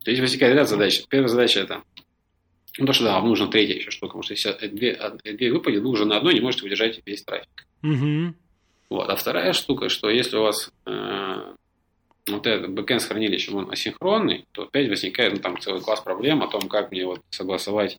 то 0.02 0.10
здесь 0.10 0.20
возникает 0.20 0.54
ряд 0.54 0.68
задач. 0.68 1.02
Первая 1.08 1.28
задача 1.28 1.60
это 1.60 1.82
ну, 2.78 2.86
то, 2.86 2.92
что 2.92 3.04
да, 3.04 3.14
вам 3.18 3.28
нужна 3.28 3.48
третья 3.48 3.74
еще 3.74 3.90
штука, 3.90 4.18
потому 4.18 4.22
что 4.22 4.34
если 4.34 4.68
две, 4.68 4.98
две 5.24 5.52
выпадет, 5.52 5.82
вы 5.82 5.90
уже 5.90 6.04
на 6.04 6.16
одной 6.16 6.34
не 6.34 6.40
можете 6.40 6.64
удержать 6.64 7.00
весь 7.04 7.24
трафик. 7.24 7.66
Угу. 7.82 8.34
Вот. 8.90 9.10
А 9.10 9.16
вторая 9.16 9.52
штука, 9.52 9.88
что 9.88 10.08
если 10.08 10.36
у 10.36 10.42
вас 10.42 10.72
э, 10.86 11.54
вот 12.28 12.46
этот 12.46 12.70
бэкэнд 12.70 13.02
с 13.02 13.06
хранилищем, 13.06 13.56
он 13.56 13.70
асинхронный, 13.70 14.46
то 14.52 14.62
опять 14.62 14.88
возникает 14.88 15.34
ну, 15.34 15.40
там 15.40 15.58
целый 15.58 15.80
класс 15.80 16.00
проблем 16.00 16.42
о 16.42 16.48
том, 16.48 16.68
как 16.68 16.92
мне 16.92 17.04
вот 17.04 17.20
согласовать 17.30 17.98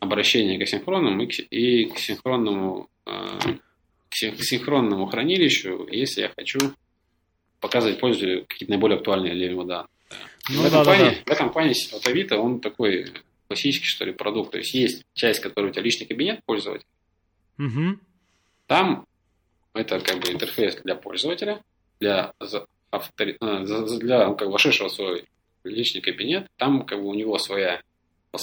обращение 0.00 0.58
к 0.58 0.62
асинхронному 0.62 1.22
и 1.22 1.26
к, 1.26 1.38
и 1.50 1.84
к 1.86 1.98
синхронному 1.98 2.88
э, 3.06 3.38
к 4.10 4.14
синхронному 4.14 5.06
хранилищу, 5.06 5.88
если 5.90 6.22
я 6.22 6.32
хочу 6.36 6.58
показывать 7.60 7.98
пользователю 7.98 8.44
какие-то 8.46 8.72
наиболее 8.72 8.98
актуальные 8.98 9.34
для 9.34 9.48
него 9.48 9.64
данные. 9.64 9.88
Ну, 10.50 10.62
в, 10.62 10.66
этом 10.66 10.78
да, 10.78 10.84
плане, 10.84 11.04
да, 11.04 11.10
да. 11.10 11.22
в 11.24 11.30
этом 11.30 11.52
плане 11.52 11.74
вот 11.92 12.06
Авито, 12.06 12.38
он 12.38 12.60
такой 12.60 13.06
классический, 13.48 13.86
что 13.86 14.04
ли, 14.04 14.12
продукт. 14.12 14.52
То 14.52 14.58
есть 14.58 14.74
есть 14.74 15.04
часть, 15.14 15.40
которая 15.40 15.70
у 15.70 15.72
тебя 15.72 15.82
личный 15.82 16.06
кабинет 16.06 16.44
пользователя. 16.44 16.86
Угу. 17.58 17.98
Там 18.66 19.06
это 19.72 20.00
как 20.00 20.20
бы 20.20 20.30
интерфейс 20.30 20.76
для 20.84 20.94
пользователя, 20.94 21.62
для 22.00 22.32
автори... 22.90 23.36
А, 23.40 23.64
для 23.98 24.32
как 24.34 24.48
бы, 24.48 24.52
вошедшего 24.52 24.88
в 24.88 24.92
свой 24.92 25.24
личный 25.64 26.00
кабинет, 26.00 26.48
там 26.56 26.84
как 26.84 27.00
бы 27.00 27.06
у 27.06 27.14
него 27.14 27.38
своя, 27.38 27.82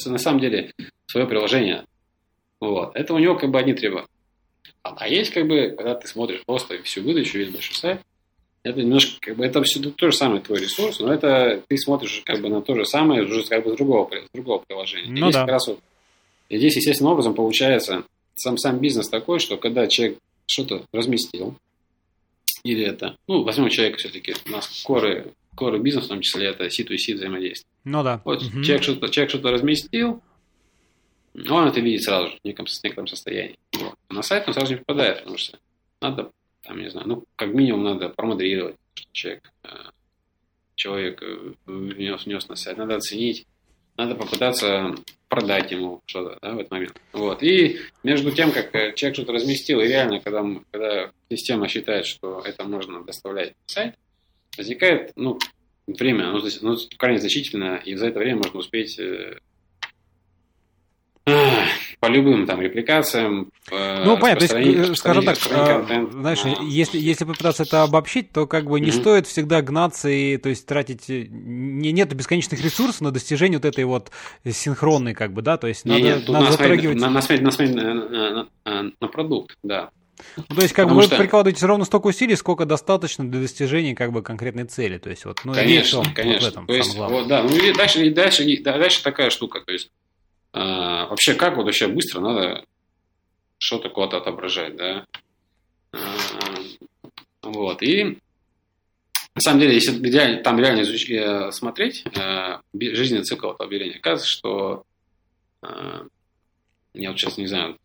на 0.06 0.18
самом 0.18 0.40
деле, 0.40 0.72
свое 1.08 1.28
приложение. 1.28 1.86
Вот. 2.60 2.96
Это 2.96 3.14
у 3.14 3.20
него 3.20 3.36
как 3.36 3.50
бы 3.50 3.60
одни 3.60 3.74
требования. 3.74 4.08
А 4.84 5.08
есть 5.08 5.32
как 5.32 5.48
бы, 5.48 5.74
когда 5.78 5.96
ты 5.96 6.08
смотришь 6.08 6.42
просто 6.46 6.82
всю 6.84 7.04
выдачу, 7.04 7.38
весь 7.38 7.50
большой 7.50 7.76
сайт, 7.76 8.02
это 8.64 8.82
немножко, 8.82 9.18
как 9.20 9.38
бы, 9.38 9.46
это 9.46 9.62
все 9.64 9.80
то 9.80 10.12
же 10.12 10.16
самое 10.16 10.42
твой 10.42 10.60
ресурс, 10.60 11.00
но 11.00 11.12
это 11.14 11.64
ты 11.68 11.78
смотришь 11.78 12.22
как 12.26 12.42
бы 12.42 12.50
на 12.50 12.62
то 12.62 12.76
же 12.76 12.86
самое 12.86 13.24
уже 13.24 13.44
как 13.44 13.64
бы 13.64 13.74
с 13.74 13.76
другого, 13.76 14.10
с 14.12 14.30
другого 14.34 14.64
приложения. 14.68 15.10
Ну, 15.10 15.18
здесь 15.18 15.34
да. 15.34 15.42
как 15.42 15.50
раз 15.50 15.68
вот, 15.68 15.80
и 16.50 16.58
здесь 16.58 16.76
естественным 16.76 17.14
образом 17.14 17.34
получается 17.34 18.04
сам 18.36 18.58
сам 18.58 18.80
бизнес 18.80 19.10
такой, 19.10 19.40
что 19.40 19.58
когда 19.58 19.88
человек 19.88 20.20
что-то 20.46 20.86
разместил, 20.92 21.56
или 22.64 22.86
это, 22.86 23.18
ну, 23.28 23.44
возьмем 23.44 23.70
человека 23.70 23.98
все-таки, 23.98 24.36
у 24.46 24.50
нас 24.50 24.84
коры, 24.84 25.32
коры 25.56 25.80
бизнес, 25.80 26.06
в 26.06 26.10
том 26.10 26.22
числе, 26.22 26.48
это 26.48 26.66
C2C 26.66 27.16
взаимодействие. 27.16 27.70
Ну 27.84 28.04
да. 28.04 28.22
Вот 28.26 28.44
угу. 28.44 28.62
человек, 28.64 28.84
что-то, 28.84 29.10
человек 29.10 29.30
что-то 29.30 29.52
разместил, 29.52 30.22
он 31.34 31.68
это 31.68 31.80
видит 31.80 32.04
сразу 32.04 32.30
же 32.30 32.38
в 32.42 32.46
неком, 32.46 32.66
в 32.66 32.84
некотором 32.84 33.08
состоянии. 33.08 33.58
Вот. 33.74 33.96
А 34.08 34.14
на 34.14 34.22
сайт 34.22 34.48
он 34.48 34.54
сразу 34.54 34.74
не 34.74 34.80
попадает, 34.80 35.20
потому 35.20 35.38
что 35.38 35.58
надо, 36.02 36.32
там, 36.64 36.80
не 36.80 36.90
знаю, 36.90 37.08
ну, 37.08 37.24
как 37.36 37.54
минимум 37.54 37.84
надо 37.84 38.10
промоделировать, 38.10 38.76
что 38.94 39.08
человек, 39.14 39.52
э, 39.64 39.70
человек 40.76 41.24
э, 41.24 41.54
внес, 41.66 42.26
внес 42.26 42.48
на 42.50 42.56
сайт, 42.56 42.78
надо 42.78 42.96
оценить, 42.96 43.46
надо 43.98 44.16
попытаться 44.16 44.96
продать 45.30 45.72
ему 45.72 46.02
что-то 46.06 46.38
да, 46.42 46.54
в 46.54 46.60
этот 46.60 46.72
момент. 46.72 47.02
Вот. 47.14 47.42
И 47.42 47.80
между 48.04 48.32
тем, 48.32 48.52
как 48.52 48.76
э, 48.76 48.94
человек 48.96 49.16
что-то 49.16 49.32
разместил, 49.34 49.80
и 49.80 49.88
реально, 49.88 50.20
когда, 50.20 50.46
когда 50.72 51.12
система 51.30 51.68
считает, 51.70 52.06
что 52.06 52.42
это 52.42 52.64
можно 52.66 53.04
доставлять 53.04 53.50
на 53.50 53.56
сайт, 53.68 53.96
возникает 54.58 55.12
ну, 55.16 55.40
время, 55.88 56.32
ну, 56.32 56.42
ну, 56.62 56.78
крайне 56.98 57.20
значительно, 57.20 57.82
и 57.84 57.96
за 57.96 58.08
это 58.08 58.20
время 58.20 58.38
можно 58.38 58.60
успеть 58.60 59.00
э, 59.00 59.38
по 62.00 62.08
любым 62.08 62.48
там 62.48 62.62
репликациям. 62.62 63.52
Ну, 63.70 64.18
понятно, 64.18 64.48
то 64.48 64.58
есть, 64.58 64.90
э, 64.90 64.96
скажем 64.96 65.24
так, 65.24 65.38
а, 65.52 66.08
знаешь, 66.12 66.42
а. 66.44 66.64
если, 66.64 67.00
если 67.00 67.26
попытаться 67.26 67.64
это 67.64 67.84
обобщить, 67.84 68.32
то 68.32 68.48
как 68.48 68.66
бы 68.66 68.80
не 68.80 68.88
mm-hmm. 68.88 68.92
стоит 68.92 69.28
всегда 69.28 69.62
гнаться 69.62 70.10
и, 70.10 70.38
то 70.38 70.50
есть, 70.50 70.66
тратить, 70.66 71.10
э, 71.10 71.28
не, 71.30 71.92
нет 71.92 72.14
бесконечных 72.14 72.64
ресурсов 72.64 73.02
на 73.02 73.12
достижение 73.12 73.60
вот 73.60 73.66
этой 73.66 73.86
вот 73.86 74.12
синхронной, 74.46 75.14
как 75.14 75.34
бы, 75.34 75.42
да, 75.42 75.58
то 75.58 75.68
есть, 75.68 75.86
надо, 75.86 76.02
нет, 76.02 76.28
надо 76.28 76.52
затрагивать... 76.52 77.00
На, 77.00 77.10
на, 77.10 77.22
на, 77.22 77.94
на, 77.94 78.48
на, 78.66 78.92
на 79.00 79.08
продукт, 79.08 79.58
да. 79.64 79.92
Ну, 80.38 80.56
то 80.56 80.62
есть, 80.62 80.74
как 80.74 80.86
Потому 80.86 81.02
бы 81.02 81.02
вы 81.02 81.08
что... 81.08 81.18
прикладываете 81.18 81.66
ровно 81.66 81.86
столько 81.86 82.08
усилий, 82.08 82.36
сколько 82.36 82.66
достаточно 82.66 83.30
для 83.30 83.42
достижения 83.42 83.96
как 83.96 84.12
бы 84.12 84.22
конкретной 84.22 84.66
цели. 84.66 84.98
То 84.98 85.10
есть, 85.10 85.26
вот, 85.26 85.42
ну, 85.44 85.54
конечно, 85.54 86.04
конечно. 86.14 86.34
Вот 86.34 86.44
в 86.44 86.52
этом 86.52 86.68
то 86.68 86.74
есть, 86.74 86.96
вот, 86.96 87.28
да, 87.28 87.44
ну 87.44 87.56
и 87.56 87.74
дальше, 87.74 88.06
и 88.06 88.10
дальше, 88.10 88.44
и 88.44 88.62
дальше 88.62 89.04
такая 89.04 89.30
штука, 89.30 89.62
то 89.62 89.72
есть 89.72 89.92
а, 90.54 91.08
вообще, 91.08 91.34
как 91.34 91.56
вот 91.58 91.66
вообще 91.66 91.88
быстро 91.88 92.20
надо 92.20 92.66
что-то 93.58 93.90
куда-то 93.90 94.18
отображать, 94.18 94.76
да? 94.76 95.06
А, 95.94 96.00
вот, 97.44 97.82
и 97.84 98.18
на 99.34 99.42
самом 99.42 99.62
деле, 99.62 99.76
если 99.76 99.98
реально, 100.04 100.44
там 100.44 100.60
реально 100.60 100.82
изуч... 100.82 101.10
Э, 101.10 101.52
смотреть 101.52 102.04
э, 102.18 102.58
жизненный 102.74 103.24
цикл 103.24 103.52
этого 103.52 103.66
объявления, 103.66 103.98
оказывается, 103.98 104.28
что 104.28 104.84
э, 105.64 106.06
я 106.94 107.10
вот 107.10 107.20
сейчас 107.20 107.38
не 107.38 107.48
знаю. 107.48 107.78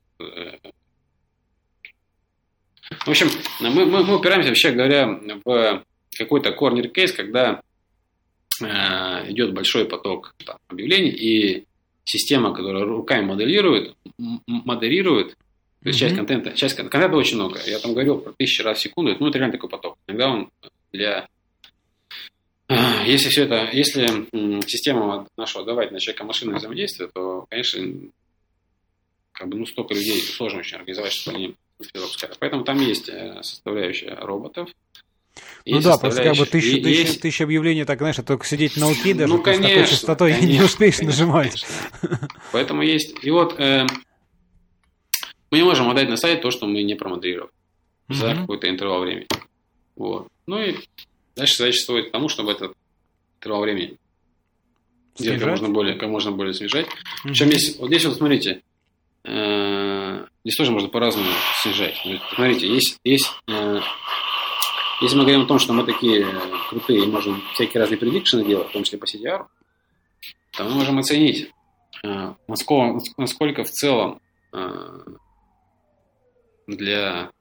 Э, 2.90 2.94
в 3.05 3.09
общем, 3.09 3.29
мы, 3.61 3.87
мы, 3.87 4.05
мы 4.05 4.16
упираемся, 4.16 4.49
вообще 4.49 4.70
говоря, 4.70 5.20
в 5.44 5.85
какой-то 6.16 6.53
корнер 6.53 6.88
кейс, 6.88 7.12
когда 7.12 7.61
э, 8.62 8.66
идет 9.31 9.55
большой 9.55 9.87
поток 9.87 10.35
там, 10.44 10.57
объявлений, 10.68 11.11
и 11.11 11.66
система, 12.05 12.55
которая 12.55 12.85
руками 12.85 13.25
моделирует, 13.25 13.96
модерирует, 14.46 15.37
то 15.83 15.88
есть 15.88 15.99
mm-hmm. 15.99 16.01
часть 16.01 16.16
контента, 16.16 16.53
часть 16.53 16.77
контента 16.77 17.16
очень 17.16 17.37
много. 17.37 17.61
Я 17.66 17.79
там 17.79 17.92
говорил 17.92 18.18
про 18.18 18.33
тысячи 18.33 18.62
раз 18.62 18.79
в 18.79 18.83
секунду, 18.83 19.16
ну 19.18 19.29
это 19.29 19.38
реально 19.38 19.53
такой 19.53 19.70
поток. 19.70 19.99
Иногда 20.07 20.31
он 20.31 20.51
для 20.92 21.29
если 22.68 23.29
все 23.29 23.44
это, 23.44 23.70
если 23.72 24.27
система 24.66 25.29
нашего 25.37 25.64
давать 25.64 25.92
на 25.92 26.01
человека 26.01 26.25
машинное 26.25 26.57
взаимодействие, 26.57 27.09
то, 27.14 27.46
конечно, 27.49 27.81
как 29.33 29.49
бы, 29.49 29.57
ну, 29.57 29.66
столько 29.66 29.94
людей 29.94 30.20
сложно 30.20 30.61
очень 30.61 30.77
организовать, 30.77 31.12
чтобы 31.12 31.37
они. 31.37 31.55
Поэтому 32.39 32.65
там 32.65 32.81
есть 32.81 33.09
э, 33.09 33.43
составляющая 33.43 34.15
роботов, 34.15 34.69
ну 35.67 35.81
да, 35.81 35.99
просто 35.99 36.23
как 36.23 36.37
бы 36.37 36.47
тысяча, 36.47 36.83
тысяча, 36.83 37.03
есть... 37.03 37.21
тысяча 37.21 37.45
объявлений, 37.45 37.85
так, 37.85 37.99
знаешь, 37.99 38.17
только 38.17 38.47
сидеть 38.47 38.77
на 38.77 38.89
УКИ 38.89 39.12
даже 39.12 39.33
ну, 39.33 39.43
конечно, 39.43 39.67
с 39.67 39.71
такой 39.71 39.87
частотой 39.87 40.33
конечно, 40.33 40.53
не 40.53 40.62
успеешь 40.62 40.97
конечно, 40.97 41.25
нажимать. 41.27 41.67
Конечно. 42.01 42.29
Поэтому 42.53 42.83
есть... 42.83 43.17
И 43.23 43.31
вот 43.31 43.59
э, 43.59 43.87
мы 45.51 45.59
не 45.59 45.65
можем 45.65 45.91
отдать 45.91 46.09
на 46.09 46.17
сайт 46.17 46.41
то, 46.43 46.51
что 46.51 46.67
мы 46.67 46.83
не 46.83 46.95
промоделировали 46.95 47.51
mm-hmm. 48.09 48.15
за 48.15 48.35
какой-то 48.35 48.71
интервал 48.71 49.03
времени. 49.03 49.27
Вот. 49.97 50.29
Ну 50.47 50.59
и 50.59 50.77
дальше 51.35 51.59
задача 51.59 51.81
сводит 51.81 52.09
к 52.09 52.12
тому, 52.12 52.29
чтобы 52.29 52.53
этот 52.53 52.75
интервал 53.41 53.62
времени 53.62 53.97
снижать? 55.17 55.41
как 55.41 55.51
можно 55.51 55.69
более, 55.69 55.97
как 55.97 56.09
можно 56.09 56.31
более 56.31 56.55
снижать. 56.55 56.87
Mm-hmm. 56.87 57.23
Причем 57.25 57.49
есть, 57.51 57.79
вот 57.81 57.89
здесь 57.89 58.05
вот 58.05 58.17
смотрите, 58.17 58.62
э, 59.25 59.86
здесь 60.46 60.56
тоже 60.56 60.70
можно 60.70 60.88
по-разному 60.88 61.28
снижать. 61.61 62.00
Смотрите, 62.37 62.68
есть, 62.68 62.98
есть 63.02 63.32
э, 63.48 63.80
если 65.00 65.16
мы 65.16 65.22
говорим 65.22 65.42
о 65.42 65.46
том, 65.46 65.59
что 65.59 65.72
мы 65.72 65.82
такие 65.82 66.24
крутые 66.68 67.02
и 67.02 67.06
можем 67.06 67.42
всякие 67.54 67.80
разные 67.80 67.98
предикшены 67.98 68.44
делать, 68.44 68.68
в 68.68 68.72
том 68.72 68.85
числе 68.85 68.96
по 68.96 69.06
CDR, 69.06 69.46
то 70.52 70.64
мы 70.64 70.70
можем 70.70 71.00
оценить, 71.00 71.50
э, 72.04 72.35
насколько, 72.46 73.00
насколько 73.16 73.64
в 73.64 73.70
целом 73.70 74.20
э, 74.52 75.00
для 76.68 77.32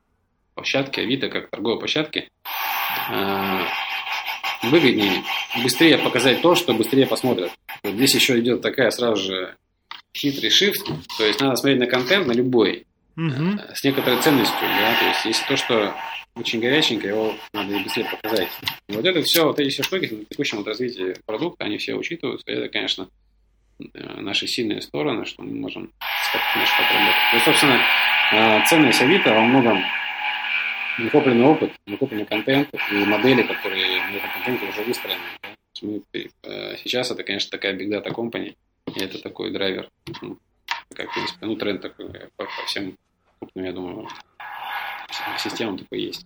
площадки 0.56 1.00
Авито, 1.00 1.30
как 1.30 1.52
торговой 1.52 1.78
площадки, 1.78 2.28
э, 3.12 3.66
выгоднее, 4.64 5.24
быстрее 5.62 6.00
показать 6.00 6.42
то, 6.42 6.56
что 6.56 6.74
быстрее 6.74 7.06
посмотрят. 7.06 7.52
Вот 7.84 7.94
здесь 7.94 8.16
еще 8.16 8.40
идет 8.40 8.64
такая 8.64 8.90
сразу 8.90 9.22
же 9.22 9.56
хитрый 10.18 10.50
shift, 10.50 10.88
то 11.20 11.24
есть 11.24 11.40
надо 11.40 11.56
смотреть 11.56 11.82
на 11.82 11.86
контент, 11.86 12.26
на 12.26 12.32
любой, 12.32 12.88
угу. 13.16 13.60
с 13.74 13.84
некоторой 13.84 14.22
ценностью, 14.22 14.68
да, 14.68 14.96
то 15.00 15.06
есть 15.06 15.26
если 15.26 15.48
то, 15.48 15.58
что 15.58 15.96
очень 16.36 16.60
горяченько, 16.60 17.08
его 17.08 17.34
надо 17.54 17.80
быстрее 17.80 18.06
показать. 18.06 18.50
И 18.90 18.94
вот 18.94 19.06
это 19.06 19.22
все, 19.22 19.46
вот 19.46 19.60
эти 19.60 19.70
все 19.70 19.84
штуки 19.84 20.14
на 20.14 20.26
текущем 20.26 20.58
вот 20.58 20.68
развитии 20.68 21.16
продукта, 21.26 21.64
они 21.64 21.78
все 21.78 21.96
учитываются. 21.96 22.46
Это, 22.46 22.68
конечно, 22.68 23.08
э, 23.80 24.20
наши 24.20 24.46
сильные 24.46 24.82
стороны, 24.82 25.26
что 25.26 25.44
мы 25.44 25.54
можем 25.56 25.92
немножко 26.54 26.84
отработать. 26.84 27.16
То 27.32 27.36
есть, 27.36 27.46
собственно, 27.46 27.82
э, 28.34 28.66
ценность 28.68 29.02
Авито 29.02 29.34
во 29.34 29.42
многом 29.42 29.82
накопленный 30.98 31.46
опыт, 31.46 31.72
накопленный 31.86 32.26
контент 32.26 32.70
и 32.92 32.96
модели, 32.96 33.44
которые 33.44 34.02
на 34.02 34.16
этом 34.16 34.30
контенте 34.34 34.66
уже 34.66 34.84
выстроены. 34.84 35.22
Э, 36.44 36.76
сейчас 36.84 37.12
это, 37.12 37.24
конечно, 37.24 37.50
такая 37.50 37.78
big 37.78 37.90
data 37.90 38.14
company, 38.14 38.56
и 38.94 39.00
это 39.00 39.22
такой 39.22 39.52
драйвер, 39.52 39.90
ну, 40.22 40.38
как, 40.94 41.10
в 41.12 41.14
принципе, 41.14 41.46
ну, 41.46 41.56
тренд 41.56 41.82
такой 41.82 42.08
по, 42.36 42.46
по 42.46 42.66
всем 42.66 42.98
крупным, 43.40 43.66
я 43.66 43.74
думаю, 43.74 44.08
система 45.40 45.78
такой 45.78 46.02
есть. 46.02 46.24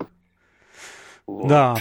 Вот. 1.30 1.48
Да. 1.48 1.78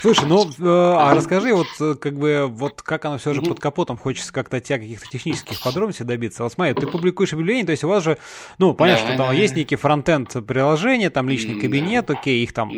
Слушай, 0.00 0.26
ну, 0.26 0.44
э, 0.44 0.52
а 0.60 1.14
расскажи, 1.14 1.54
вот 1.54 1.66
э, 1.80 1.94
как 1.94 2.18
бы, 2.18 2.46
вот 2.48 2.82
как 2.82 3.04
оно 3.04 3.18
все 3.18 3.32
же 3.32 3.42
под 3.42 3.58
капотом, 3.58 3.96
хочется 3.96 4.32
как-то 4.32 4.60
тебя 4.60 4.78
каких-то 4.78 5.06
технических 5.08 5.60
подробностей 5.62 6.04
добиться. 6.04 6.42
Вот 6.42 6.52
смотри, 6.52 6.74
ты 6.74 6.86
публикуешь 6.86 7.32
объявление, 7.32 7.64
то 7.64 7.72
есть 7.72 7.84
у 7.84 7.88
вас 7.88 8.04
же, 8.04 8.18
ну, 8.58 8.74
понятно, 8.74 9.08
что 9.08 9.16
там 9.16 9.34
есть 9.34 9.56
некий 9.56 9.76
фронтенд 9.76 10.46
приложения, 10.46 11.10
там 11.10 11.28
личный 11.28 11.58
кабинет, 11.60 12.10
окей, 12.10 12.42
их 12.42 12.52
там 12.52 12.70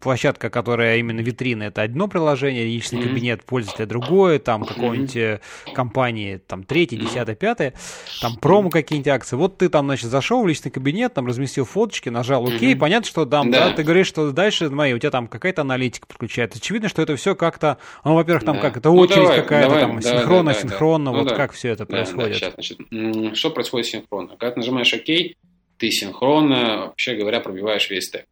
площадка, 0.00 0.50
которая 0.50 0.98
именно 0.98 1.20
витрина, 1.20 1.64
это 1.64 1.82
одно 1.82 2.08
приложение, 2.08 2.64
личный 2.64 3.02
кабинет 3.02 3.44
пользователя 3.44 3.86
другое, 3.86 4.38
там 4.38 4.64
какой-нибудь 4.64 5.16
э, 5.16 5.40
компании, 5.74 6.36
там 6.36 6.64
третье, 6.64 6.96
десятое, 6.96 7.34
пятое, 7.34 7.74
там 8.20 8.36
промо 8.36 8.70
какие-нибудь 8.70 9.08
акции. 9.08 9.36
Вот 9.36 9.58
ты 9.58 9.68
там, 9.68 9.86
значит, 9.86 10.10
зашел 10.10 10.42
в 10.42 10.46
личный 10.46 10.70
кабинет, 10.70 11.14
там 11.14 11.26
разместил 11.26 11.64
фоточки, 11.64 12.08
нажал 12.08 12.46
окей, 12.46 12.76
понятно, 12.76 13.08
что 13.08 13.24
там, 13.24 13.50
да, 13.50 13.70
ты 13.70 13.79
говоришь, 13.82 14.06
что 14.06 14.30
дальше, 14.32 14.68
смотри, 14.68 14.94
у 14.94 14.98
тебя 14.98 15.10
там 15.10 15.28
какая-то 15.28 15.62
аналитика 15.62 16.06
подключается. 16.06 16.58
Очевидно, 16.58 16.88
что 16.88 17.02
это 17.02 17.16
все 17.16 17.34
как-то, 17.34 17.78
ну, 18.04 18.14
во-первых, 18.14 18.44
там 18.44 18.56
да. 18.56 18.62
как 18.62 18.76
это 18.76 18.90
очередь 18.90 19.28
ну, 19.28 19.34
какая-то, 19.34 19.80
там 19.80 20.02
синхронно, 20.02 20.54
синхронно, 20.54 21.12
вот 21.12 21.30
ну, 21.30 21.36
как 21.36 21.52
все 21.52 21.70
это 21.70 21.86
происходит. 21.86 22.36
Сейчас, 22.36 22.54
значит, 22.54 23.36
что 23.36 23.50
происходит 23.50 23.86
синхронно? 23.86 24.36
Когда 24.36 24.52
ты 24.52 24.60
нажимаешь 24.60 24.92
ОК, 24.92 25.36
ты 25.78 25.90
синхронно, 25.90 26.86
вообще 26.86 27.14
говоря, 27.14 27.40
пробиваешь 27.40 27.88
весь 27.90 28.04
стек 28.04 28.26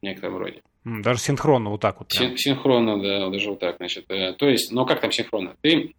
в 0.00 0.04
некотором 0.04 0.36
роде. 0.36 0.62
Даже 0.84 1.18
синхронно 1.18 1.70
вот 1.70 1.80
так 1.80 1.98
вот. 1.98 2.08
Прям. 2.08 2.36
Синхронно, 2.36 3.02
да, 3.02 3.30
даже 3.30 3.48
вот 3.48 3.60
так, 3.60 3.76
значит. 3.78 4.04
Э, 4.10 4.34
то 4.34 4.46
есть, 4.48 4.70
но 4.70 4.84
как 4.84 5.00
там 5.00 5.10
синхронно? 5.10 5.56
Ты 5.62 5.94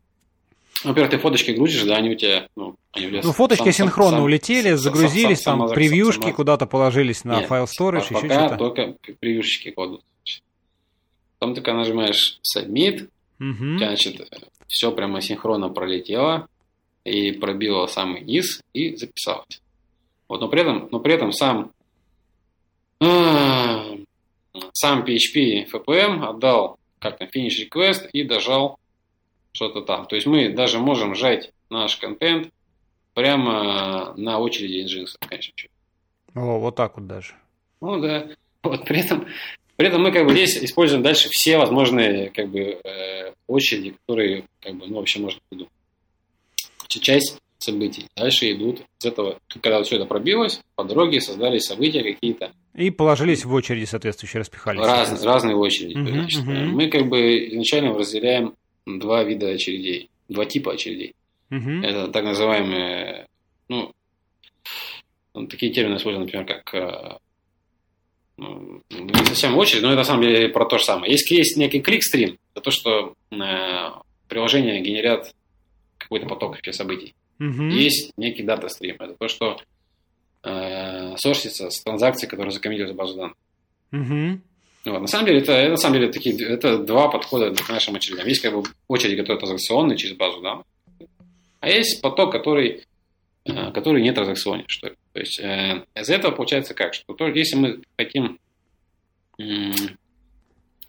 во-первых, 0.86 1.12
ты 1.12 1.18
фоточки 1.18 1.52
грузишь, 1.52 1.84
да, 1.84 1.98
они 1.98 2.12
у 2.12 2.16
тебя... 2.16 2.48
Ну, 2.56 2.76
они 2.92 3.08
тебя 3.08 3.22
ну 3.24 3.32
фоточки 3.32 3.72
сам, 3.72 3.74
синхронно 3.74 4.18
сам, 4.18 4.24
улетели, 4.24 4.74
загрузились, 4.74 5.42
сам, 5.42 5.60
там 5.60 5.70
превьюшки 5.70 6.32
куда-то 6.32 6.66
положились 6.66 7.24
на 7.24 7.40
Нет, 7.40 7.48
файл 7.48 7.66
storage, 7.66 8.14
еще 8.14 8.18
что-то. 8.18 8.58
только 8.58 8.96
превьюшки 9.20 9.72
кладут. 9.72 10.02
Потом 11.40 11.56
ты 11.56 11.74
нажимаешь 11.74 12.40
submit, 12.44 13.10
угу. 13.40 13.78
значит, 13.78 14.28
все 14.68 14.92
прямо 14.92 15.22
синхронно 15.22 15.70
пролетело 15.70 16.48
и 17.04 17.32
пробило 17.32 17.88
самый 17.88 18.22
низ 18.22 18.62
и 18.74 18.96
записалось. 18.96 19.62
Вот, 20.28 20.42
но 20.42 20.48
при 20.48 20.62
этом, 20.62 20.90
но 20.92 21.00
при 21.00 21.14
этом 21.14 21.32
сам, 21.32 21.72
а, 23.00 23.96
сам 24.74 25.04
PHP 25.04 25.68
FPM 25.72 26.26
отдал 26.26 26.80
как 27.00 27.18
то 27.20 27.26
finish 27.26 27.68
request 27.70 28.10
и 28.12 28.24
дожал 28.24 28.80
что-то 29.56 29.82
там. 29.82 30.06
То 30.06 30.16
есть 30.16 30.28
мы 30.28 30.50
даже 30.50 30.80
можем 30.80 31.16
сжать 31.16 31.52
наш 31.70 31.96
контент 31.96 32.50
прямо 33.14 34.14
на 34.18 34.40
очереди 34.40 34.86
Nginx 34.86 35.16
в 35.20 35.28
конечном 35.28 35.72
О, 36.36 36.60
вот 36.60 36.76
так 36.76 36.98
вот 36.98 37.08
даже. 37.08 37.34
Ну 37.82 38.00
да. 38.00 38.28
Вот 38.64 38.86
при 38.86 39.00
этом, 39.00 39.28
при 39.78 39.88
этом 39.88 40.04
мы 40.04 40.12
как 40.12 40.26
бы 40.26 40.34
здесь 40.34 40.58
используем 40.58 41.02
дальше 41.02 41.30
все 41.30 41.58
возможные 41.58 42.30
как 42.30 42.50
бы 42.50 42.80
э, 42.84 43.34
очереди, 43.48 43.92
которые 43.92 44.44
как 44.60 44.76
бы, 44.76 44.88
ну, 44.88 44.98
вообще 44.98 45.20
можно 45.20 45.40
придумать. 45.50 45.72
Часть 46.88 47.40
событий. 47.58 48.08
Дальше 48.16 48.52
идут 48.52 48.82
с 49.00 49.06
этого, 49.06 49.40
когда 49.62 49.82
все 49.84 49.98
это 49.98 50.06
пробилось, 50.06 50.62
по 50.76 50.84
дороге 50.84 51.20
создались 51.20 51.66
события 51.66 52.04
какие-то. 52.04 52.52
И 52.74 52.90
положились 52.90 53.44
в 53.44 53.54
очереди 53.54 53.86
соответствующие, 53.86 54.42
распихались. 54.42 54.82
Раз, 54.82 55.24
разные 55.24 55.56
очереди. 55.56 55.98
Uh-huh, 55.98 56.12
значит, 56.12 56.44
uh-huh. 56.44 56.66
Мы 56.66 56.88
как 56.88 57.08
бы 57.08 57.50
изначально 57.50 57.94
разделяем 57.98 58.54
два 58.86 59.24
вида 59.24 59.50
очередей, 59.50 60.10
два 60.30 60.46
типа 60.46 60.74
очередей. 60.74 61.14
Uh-huh. 61.50 61.84
Это 61.84 62.08
так 62.10 62.24
называемые, 62.24 63.28
ну, 63.68 63.94
такие 65.50 65.72
термины 65.72 65.98
используют, 65.98 66.28
например, 66.28 66.46
как 66.46 66.74
э, 66.74 67.18
ну, 68.38 68.84
не 68.90 69.26
совсем 69.26 69.58
очередь, 69.58 69.84
но 69.84 69.90
это 69.90 69.98
на 69.98 70.04
самом 70.04 70.24
деле 70.24 70.50
про 70.50 70.66
то 70.66 70.78
же 70.78 70.84
самое. 70.84 71.12
Есть, 71.12 71.30
есть 71.32 71.58
некий 71.58 71.82
кликстрим, 71.82 72.38
это 72.54 72.62
то, 72.62 72.72
что 72.72 73.14
э, 73.32 73.36
приложения 74.28 74.82
генерят 74.82 75.34
какой-то 75.98 76.28
поток 76.28 76.58
событий. 76.72 77.14
Uh-huh. 77.40 77.70
Есть 77.70 78.14
некий 78.18 78.44
дата-стрим, 78.44 78.96
это 79.00 79.16
то, 79.16 79.28
что 79.28 79.60
э, 80.44 81.18
сорсится 81.18 81.70
с 81.70 81.82
транзакций, 81.82 82.28
которые 82.28 82.52
закоммитили 82.52 82.92
в 82.92 82.96
базу 82.96 83.16
данных. 83.16 83.38
Uh-huh. 83.92 84.40
Вот. 84.86 85.02
На 85.02 85.08
самом 85.08 85.26
деле, 85.26 85.40
это, 85.40 85.70
на 85.70 85.78
самом 85.78 86.00
деле 86.00 86.12
такие, 86.12 86.36
это 86.46 86.78
два 86.78 87.08
подхода 87.08 87.52
к 87.52 87.70
нашим 87.70 87.96
очередям. 87.96 88.28
Есть 88.28 88.42
как 88.42 88.54
бы 88.54 88.64
очередь, 88.88 89.18
которая 89.18 89.40
транзакционная 89.40 89.98
через 89.98 90.16
базу 90.16 90.42
данных, 90.42 90.66
а 91.60 91.70
есть 91.70 92.02
поток, 92.02 92.32
который, 92.32 92.84
э, 93.46 93.72
который 93.72 94.04
не 94.04 94.12
транзакционный. 94.12 94.66
Что 94.68 94.90
ли. 94.90 94.96
То 95.14 95.20
есть 95.20 95.40
э, 95.40 95.84
из 95.96 96.10
этого 96.10 96.32
получается 96.32 96.76
как, 96.76 96.94
что 96.94 97.14
то, 97.14 97.28
если 97.28 97.56
мы 97.56 97.82
хотим 97.98 98.38
э, 99.40 99.72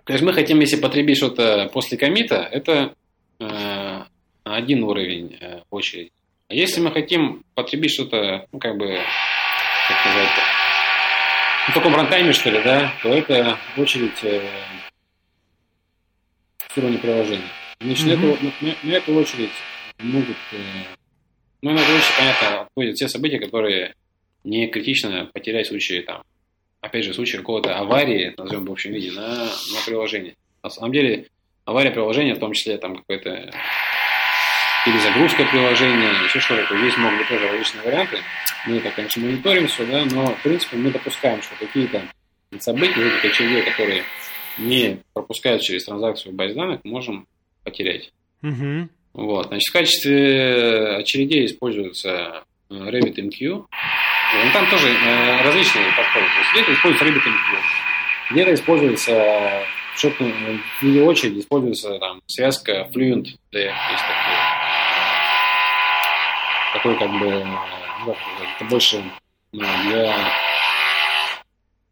то 0.07 0.13
есть 0.13 0.25
мы 0.25 0.33
хотим, 0.33 0.61
если 0.61 0.77
потребить 0.77 1.17
что-то 1.17 1.69
после 1.73 1.99
комита, 1.99 2.37
это 2.37 2.95
э, 3.41 4.03
один 4.45 4.85
уровень 4.85 5.37
э, 5.41 5.63
очереди. 5.71 6.13
А 6.49 6.55
если 6.55 6.81
мы 6.81 6.93
хотим 6.93 7.43
потребить 7.57 7.91
что-то, 7.91 8.47
ну, 8.53 8.61
как 8.61 8.77
бы, 8.77 8.87
как 9.89 9.99
сказать, 9.99 10.31
в 11.69 11.75
таком 11.75 11.95
рантайме, 11.95 12.33
что 12.33 12.51
ли, 12.51 12.63
да, 12.63 12.93
то 13.03 13.09
это 13.13 13.59
очередь 13.77 14.23
э, 14.23 14.41
фирменное 16.75 16.99
приложение. 16.99 17.49
Значит, 17.81 18.07
mm-hmm. 18.07 18.17
на, 18.17 18.35
эту, 18.35 18.45
на, 18.61 18.75
на 18.83 18.93
эту 18.93 19.15
очередь 19.15 19.51
могут, 19.99 20.37
э, 20.53 20.57
ну, 21.63 21.73
на 21.73 21.81
эту 21.81 21.93
очередь, 21.93 22.17
понятно, 22.17 22.61
отходят 22.63 22.97
все 22.97 23.09
события, 23.09 23.39
которые 23.39 23.95
не 24.45 24.69
критично 24.69 25.29
потерять 25.33 25.67
в 25.67 25.71
случае, 25.71 26.03
там, 26.03 26.23
опять 26.81 27.05
же, 27.05 27.13
в 27.13 27.15
случае 27.17 27.41
какого-то 27.41 27.77
аварии, 27.77 28.35
назовем 28.37 28.67
в 28.67 28.73
общем 28.73 28.93
виде, 28.93 29.11
на, 29.13 29.47
на 29.47 29.81
приложение. 29.85 30.37
На 30.63 30.71
самом 30.71 30.93
деле, 30.93 31.29
авария 31.65 31.91
приложения, 31.91 32.35
в 32.35 32.41
том 32.41 32.53
числе, 32.53 32.79
там, 32.79 32.97
какой-то 32.97 33.53
перезагрузка 34.87 35.45
приложения, 35.51 36.13
еще 36.25 36.39
что-то. 36.39 36.79
Здесь 36.79 36.97
могут 36.97 37.19
быть 37.19 37.29
тоже 37.29 37.49
различные 37.49 37.83
варианты. 37.83 38.19
Мы 38.67 38.77
это, 38.79 38.91
конечно, 38.93 39.23
мониторим 39.23 39.67
все, 39.67 39.85
да, 39.85 40.05
но, 40.05 40.35
в 40.35 40.43
принципе, 40.43 40.77
мы 40.77 40.91
допускаем, 40.91 41.43
что 41.43 41.57
какие-то 41.59 42.03
события, 42.61 43.03
эти 43.19 43.27
очереди, 43.27 43.63
которые 43.63 44.05
не 44.59 45.01
пропускают 45.13 45.63
через 45.63 45.85
транзакцию 45.85 46.33
в 46.33 46.37
базе 46.37 46.55
данных, 46.55 46.81
можем 46.85 47.27
потерять. 47.65 48.13
Угу. 48.43 48.89
Вот, 49.15 49.49
значит, 49.49 49.69
в 49.69 49.73
качестве 49.73 50.97
очередей 50.99 51.47
используется 51.47 52.45
э, 52.71 52.75
RabbitMQ. 52.75 53.41
Ну, 53.49 54.53
там 54.53 54.71
тоже 54.71 54.89
э, 54.89 55.43
различные 55.43 55.87
подходы. 55.97 56.27
То 56.27 56.41
есть 56.41 56.53
где-то 56.53 56.75
используется 56.75 57.05
RabbitMQ, 57.05 57.61
где-то 58.31 58.55
используется 58.55 59.67
что-то 59.97 60.25
в 60.25 60.83
виде 60.83 61.03
очереди 61.03 61.41
используется 61.41 61.99
там 61.99 62.21
связка 62.27 62.89
Fluent, 62.95 63.29
да, 63.51 63.59
есть 63.59 64.05
такие 64.07 64.26
такой 66.77 66.99
как 66.99 67.11
бы, 67.19 67.47
ну, 68.05 68.17
это 68.57 68.65
больше 68.69 69.03
для 69.53 70.15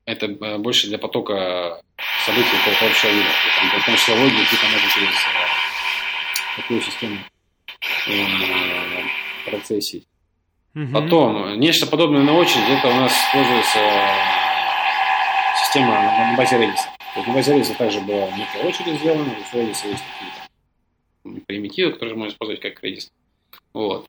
это 0.06 0.26
э, 0.26 0.58
больше 0.58 0.88
для 0.88 0.98
потока 0.98 1.80
событий 2.26 2.50
какого-то 2.58 2.86
общего 2.86 3.10
вида. 3.10 3.28
Там, 3.56 3.80
в 3.80 3.86
том 3.86 3.96
числе 3.96 4.14
логики 4.14 4.50
типа 4.50 4.66
можно 4.70 4.90
через 4.90 5.08
э, 5.08 6.60
такую 6.60 6.80
систему 6.82 7.18
э, 8.08 9.50
процессий. 9.50 10.06
Угу. 10.74 10.92
Потом, 10.92 11.58
нечто 11.58 11.86
подобное 11.86 12.22
на 12.22 12.34
очередь, 12.34 12.68
это 12.68 12.88
у 12.88 12.94
нас 12.94 13.12
используется 13.12 13.78
система 15.64 15.94
на 15.94 16.34
базе 16.36 16.56
Redis. 16.56 17.26
На 17.26 17.32
базе 17.32 17.56
Redis 17.56 17.74
также 17.76 18.00
была 18.00 18.30
некая 18.32 18.64
очередь 18.64 18.98
сделана, 18.98 19.22
у 19.22 19.56
Redis 19.56 19.88
есть 19.88 20.02
какие-то 20.12 21.46
примитивы, 21.46 21.92
которые 21.92 22.16
можно 22.16 22.32
использовать 22.32 22.60
как 22.60 22.84
Redis. 22.84 23.10
Вот. 23.72 24.08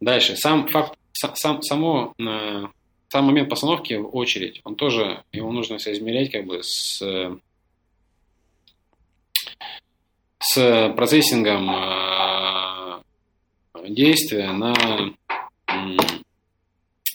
Дальше. 0.00 0.36
Сам 0.36 0.68
факт, 0.68 0.96
сам, 1.12 1.62
само, 1.62 2.14
э, 2.18 2.64
сам 3.08 3.24
момент 3.24 3.48
постановки 3.48 3.94
в 3.94 4.14
очередь, 4.14 4.60
он 4.64 4.76
тоже, 4.76 5.22
его 5.32 5.50
нужно 5.50 5.78
соизмерять 5.78 6.30
как 6.30 6.46
бы 6.46 6.62
с, 6.62 7.02
с 10.38 10.94
процессингом 10.96 11.70
э, 11.70 13.02
действия 13.88 14.52
на, 14.52 14.74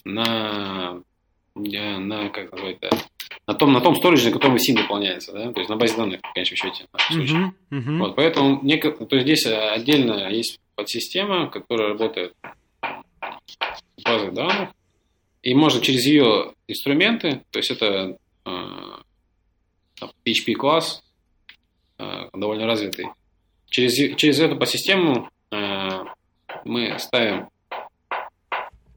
на, 0.04 1.02
на, 1.56 2.30
как 2.30 2.52
назвать 2.52 2.78
на 3.46 3.54
том, 3.54 3.74
на 3.74 3.82
том 3.82 3.96
сторидже, 3.96 4.28
на 4.28 4.32
котором 4.32 4.58
сим 4.58 4.78
выполняется, 4.78 5.34
да, 5.34 5.52
то 5.52 5.60
есть 5.60 5.70
на 5.70 5.76
базе 5.76 5.96
данных, 5.98 6.22
в 6.22 6.34
конечном 6.34 6.58
счете. 6.58 6.86
Uh-huh, 6.94 7.52
uh-huh. 7.72 7.98
Вот, 7.98 8.16
поэтому 8.16 8.60
неко, 8.64 8.92
то 8.92 9.16
есть 9.16 9.26
здесь 9.26 9.46
отдельно 9.46 10.30
есть 10.30 10.60
подсистема, 10.76 11.48
которая 11.50 11.90
работает 11.90 12.34
базы 14.04 14.32
данных, 14.32 14.70
и 15.42 15.54
можно 15.56 15.82
через 15.82 16.06
ее 16.06 16.54
инструменты, 16.68 17.42
то 17.52 17.60
есть 17.60 17.72
это 17.72 18.18
э, 18.46 18.50
PHP 20.26 20.54
класс 20.54 21.04
э, 21.98 22.30
довольно 22.34 22.66
развитый, 22.66 23.08
через, 23.68 24.16
через 24.18 24.40
эту 24.40 24.56
по 24.56 24.66
систему 24.66 25.30
э, 25.52 25.90
мы 26.66 26.98
ставим 27.00 27.50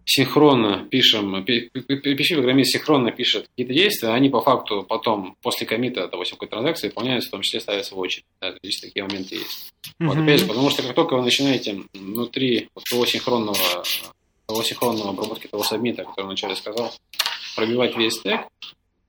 синхронно 0.07 0.87
пишем, 0.89 1.35
PHP-программист 1.35 2.71
синхронно 2.71 3.11
пишет 3.11 3.49
какие-то 3.49 3.75
действия, 3.75 4.11
они 4.11 4.31
по 4.31 4.41
факту 4.41 4.87
потом, 4.89 5.37
после 5.43 5.67
комита, 5.67 6.07
допустим, 6.09 6.37
какой-то 6.37 6.53
транзакции, 6.53 6.89
выполняются, 6.89 7.29
в 7.29 7.33
том 7.33 7.43
числе 7.43 7.61
ставятся 7.61 7.97
в 7.97 7.99
очередь. 7.99 8.25
Да, 8.41 8.53
то 8.53 8.59
есть 8.63 8.81
такие 8.81 9.05
моменты 9.05 9.35
есть. 9.35 9.75
Mm-hmm. 10.01 10.07
Вот, 10.07 10.17
опять 10.17 10.41
же, 10.41 10.47
потому 10.47 10.71
что 10.71 10.83
как 10.85 10.95
только 10.95 11.17
вы 11.17 11.25
начинаете 11.25 11.83
внутри 11.93 12.69
того 12.89 13.05
синхронного, 13.05 13.85
того 14.57 14.65
синхронного 14.65 15.11
обработки 15.11 15.47
того 15.47 15.63
сабмита, 15.63 16.05
который 16.05 16.27
вначале 16.27 16.57
сказал, 16.57 16.93
пробивать 17.57 17.97
весь 17.97 18.15
стек, 18.15 18.41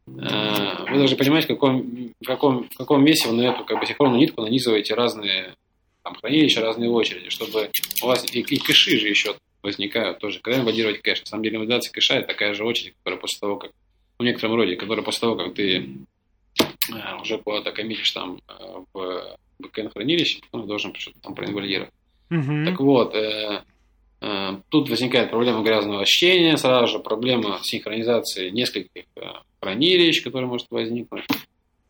э, 0.08 0.86
вы 0.90 0.98
должны 0.98 1.16
понимать, 1.16 1.46
в 1.46 1.48
каком, 1.48 2.12
в 2.20 2.26
каком, 2.26 2.70
в 2.70 2.78
каком 2.78 3.04
месте 3.04 3.30
вы 3.30 3.36
на 3.36 3.42
эту 3.44 3.64
как 3.64 3.80
бы, 3.80 3.86
синхронную 3.86 4.20
нитку 4.20 4.42
нанизываете 4.42 4.94
разные 4.94 5.56
там, 6.04 6.16
хранилища, 6.16 6.62
разные 6.62 6.90
очереди, 6.90 7.30
чтобы 7.30 7.70
у 8.04 8.08
вас 8.08 8.26
и, 8.34 8.40
и 8.40 8.58
кэши 8.58 9.00
же 9.00 9.08
еще 9.08 9.36
возникают 9.64 10.20
тоже. 10.20 10.40
Когда 10.40 10.60
инвалидировать 10.60 11.02
кэш? 11.02 11.22
На 11.22 11.26
самом 11.26 11.44
деле, 11.44 11.56
инвалидация 11.56 11.92
кэша– 11.92 12.14
это 12.16 12.28
такая 12.28 12.54
же 12.54 12.66
очередь, 12.66 12.96
которая 12.98 13.20
после 13.20 13.40
того, 13.40 13.56
как 13.58 13.72
в 14.20 14.24
некотором 14.24 14.56
роде, 14.56 14.76
которая 14.76 15.04
после 15.04 15.22
того, 15.22 15.36
как 15.36 15.54
ты 15.54 15.90
э, 16.58 17.22
уже 17.22 17.38
куда-то 17.38 17.72
коммитишь 17.72 18.12
там 18.12 18.42
э, 18.48 18.54
в 18.94 19.38
бэкэнд 19.60 19.94
хранилище, 19.94 20.42
он 20.52 20.68
должен 20.68 20.94
что-то 20.96 21.20
там 21.22 21.36
проинвалидировать. 21.36 21.92
Mm-hmm. 22.30 22.66
Так 22.66 22.80
вот, 22.80 23.16
э, 23.16 23.64
тут 24.70 24.90
возникает 24.90 25.30
проблема 25.30 25.64
грязного 25.64 26.06
чтения, 26.06 26.58
сразу 26.58 26.88
же 26.94 27.00
проблема 27.00 27.60
синхронизации 27.62 28.50
нескольких 28.50 29.04
э, 29.16 29.22
хранилищ, 29.62 30.24
которые 30.24 30.48
может 30.48 30.68
возникнуть. 30.72 31.26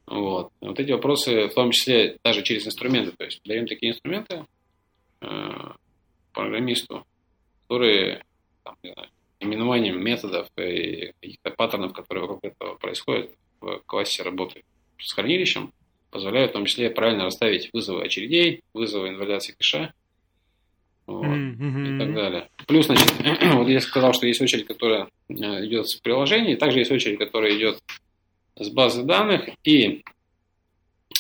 Вот. 0.06 0.52
вот 0.62 0.80
эти 0.80 0.92
вопросы, 0.92 1.48
в 1.48 1.54
том 1.54 1.72
числе 1.72 2.18
даже 2.24 2.42
через 2.42 2.66
инструменты, 2.66 3.12
то 3.18 3.26
есть 3.26 3.42
даем 3.44 3.68
такие 3.68 3.92
инструменты 3.92 4.46
э, 5.22 5.52
программисту, 6.34 7.06
которые 7.64 8.24
там, 8.64 8.76
не 8.84 8.94
знаю, 8.94 9.10
именованием 9.40 10.02
методов 10.02 10.48
и 10.58 11.14
каких-то 11.22 11.52
паттернов, 11.52 11.94
которые 11.94 12.24
вокруг 12.24 12.44
этого 12.44 12.76
происходят 12.76 13.32
в 13.60 13.80
классе 13.86 14.24
работы 14.24 14.64
с 14.98 15.14
хранилищем, 15.14 15.74
позволяют 16.10 16.52
в 16.52 16.54
том 16.54 16.66
числе 16.66 16.90
правильно 16.90 17.26
расставить 17.26 17.70
вызовы 17.74 18.04
очередей, 18.04 18.62
вызовы 18.74 19.10
инвалидации 19.10 19.54
кэша 19.54 19.94
вот, 21.08 21.26
mm-hmm. 21.26 21.96
и 21.96 22.00
так 22.00 22.14
далее. 22.14 22.50
Плюс, 22.68 22.86
значит, 22.86 23.14
вот 23.54 23.68
я 23.70 23.80
сказал, 23.80 24.14
что 24.14 24.28
есть 24.28 24.42
очередь, 24.42 24.68
которая 24.68 25.08
э, 25.30 25.34
идет 25.66 25.88
с 25.88 25.96
приложений, 25.96 26.58
также 26.58 26.80
есть 26.80 26.92
очередь, 26.92 27.18
которая 27.18 27.58
идет 27.58 27.80
с 28.58 28.70
базы 28.70 29.04
данных, 29.04 29.50
и 29.64 30.04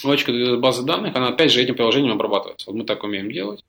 очередь, 0.04 0.36
идет 0.36 0.60
с 0.60 0.62
базы 0.62 0.84
данных, 0.84 1.16
она 1.16 1.30
опять 1.30 1.52
же 1.52 1.62
этим 1.62 1.76
приложением 1.76 2.14
обрабатывается. 2.14 2.70
Вот 2.70 2.78
мы 2.78 2.84
так 2.84 3.04
умеем 3.04 3.32
делать. 3.32 3.64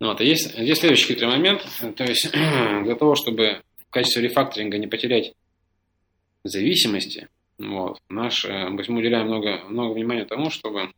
Ну, 0.00 0.08
вот, 0.08 0.20
а 0.20 0.24
есть, 0.24 0.52
здесь 0.52 0.78
следующий 0.78 1.06
хитрый 1.06 1.30
момент. 1.30 1.66
То 1.96 2.04
есть 2.04 2.30
для 2.32 2.94
того, 2.94 3.14
чтобы 3.14 3.62
в 3.88 3.90
качестве 3.90 4.22
рефакторинга 4.22 4.76
не 4.76 4.86
потерять 4.86 5.32
зависимости, 6.44 7.28
вот, 7.58 8.00
наш, 8.10 8.44
э, 8.44 8.68
мы 8.68 8.82
уделяем 8.98 9.28
много, 9.28 9.62
много 9.68 9.94
внимания 9.94 10.26
тому, 10.26 10.50
чтобы 10.50 10.90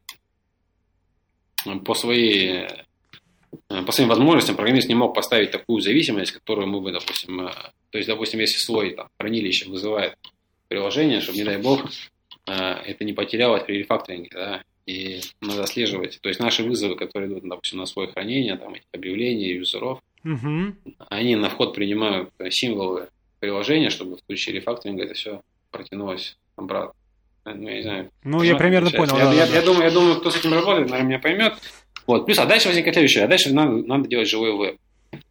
по 1.84 1.94
своей 1.94 2.66
по 3.68 3.92
своим 3.92 4.08
возможностям 4.08 4.56
программист 4.56 4.88
не 4.88 4.94
мог 4.94 5.14
поставить 5.14 5.50
такую 5.50 5.80
зависимость, 5.80 6.32
которую 6.32 6.66
мы 6.66 6.80
бы, 6.80 6.92
допустим, 6.92 7.48
э, 7.48 7.52
то 7.90 7.98
есть, 7.98 8.08
допустим, 8.08 8.40
если 8.40 8.58
слой 8.58 8.94
там, 8.94 9.08
хранилища 9.18 9.68
вызывает 9.68 10.16
приложение, 10.68 11.20
чтобы, 11.20 11.38
не 11.38 11.44
дай 11.44 11.58
бог, 11.58 11.88
это 12.46 13.04
не 13.04 13.14
потерялось 13.14 13.62
при 13.62 13.78
рефакторинге, 13.78 14.30
да, 14.32 14.62
и 14.86 15.20
надо 15.40 15.62
отслеживать. 15.62 16.20
То 16.20 16.28
есть 16.28 16.40
наши 16.40 16.62
вызовы, 16.62 16.96
которые 16.96 17.30
идут, 17.30 17.48
допустим, 17.48 17.78
на 17.78 17.86
свое 17.86 18.08
хранение, 18.08 18.56
там 18.56 18.74
эти 18.74 18.84
объявления 18.92 19.54
юзеров, 19.54 20.00
угу. 20.24 20.74
они 21.08 21.36
на 21.36 21.48
вход 21.48 21.74
принимают 21.74 22.30
символы 22.50 23.08
приложения, 23.40 23.90
чтобы 23.90 24.16
в 24.16 24.20
случае 24.20 24.56
рефакторинга 24.56 25.04
это 25.04 25.14
все 25.14 25.42
протянулось 25.70 26.36
обратно. 26.56 26.94
Ну, 27.46 27.68
я 27.68 27.76
не 27.76 27.82
знаю. 27.82 28.10
Ну, 28.22 28.42
я 28.42 28.56
примерно 28.56 28.90
понял. 28.90 29.16
Я, 29.18 29.24
да, 29.26 29.32
я, 29.34 29.46
да. 29.46 29.54
я, 29.54 29.62
думаю, 29.62 29.84
я 29.84 29.90
думаю, 29.90 30.16
кто 30.20 30.30
с 30.30 30.36
этим 30.36 30.54
работает, 30.54 30.88
наверное, 30.88 31.08
меня 31.08 31.18
поймет. 31.18 31.54
Вот. 32.06 32.26
Плюс, 32.26 32.38
а 32.38 32.46
дальше 32.46 32.68
возникает 32.68 32.94
следующее. 32.94 33.24
А 33.24 33.28
дальше 33.28 33.52
надо, 33.52 33.72
надо 33.86 34.08
делать 34.08 34.28
живой 34.28 34.56
веб. 34.56 34.78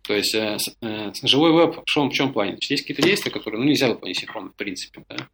То 0.04 0.14
есть 0.14 0.34
э, 0.36 0.58
э, 0.82 1.12
живой 1.24 1.52
веб 1.52 1.82
в 1.82 1.86
чем, 1.86 2.10
в 2.10 2.14
чем 2.14 2.34
плане? 2.34 2.58
Есть 2.60 2.84
какие-то 2.84 3.02
действия, 3.02 3.32
которые 3.32 3.62
ну, 3.62 3.68
нельзя 3.68 3.90
выполнить 3.90 4.18
синхронно, 4.18 4.50
в 4.50 4.56
принципе. 4.56 5.04
Да? 5.10 5.28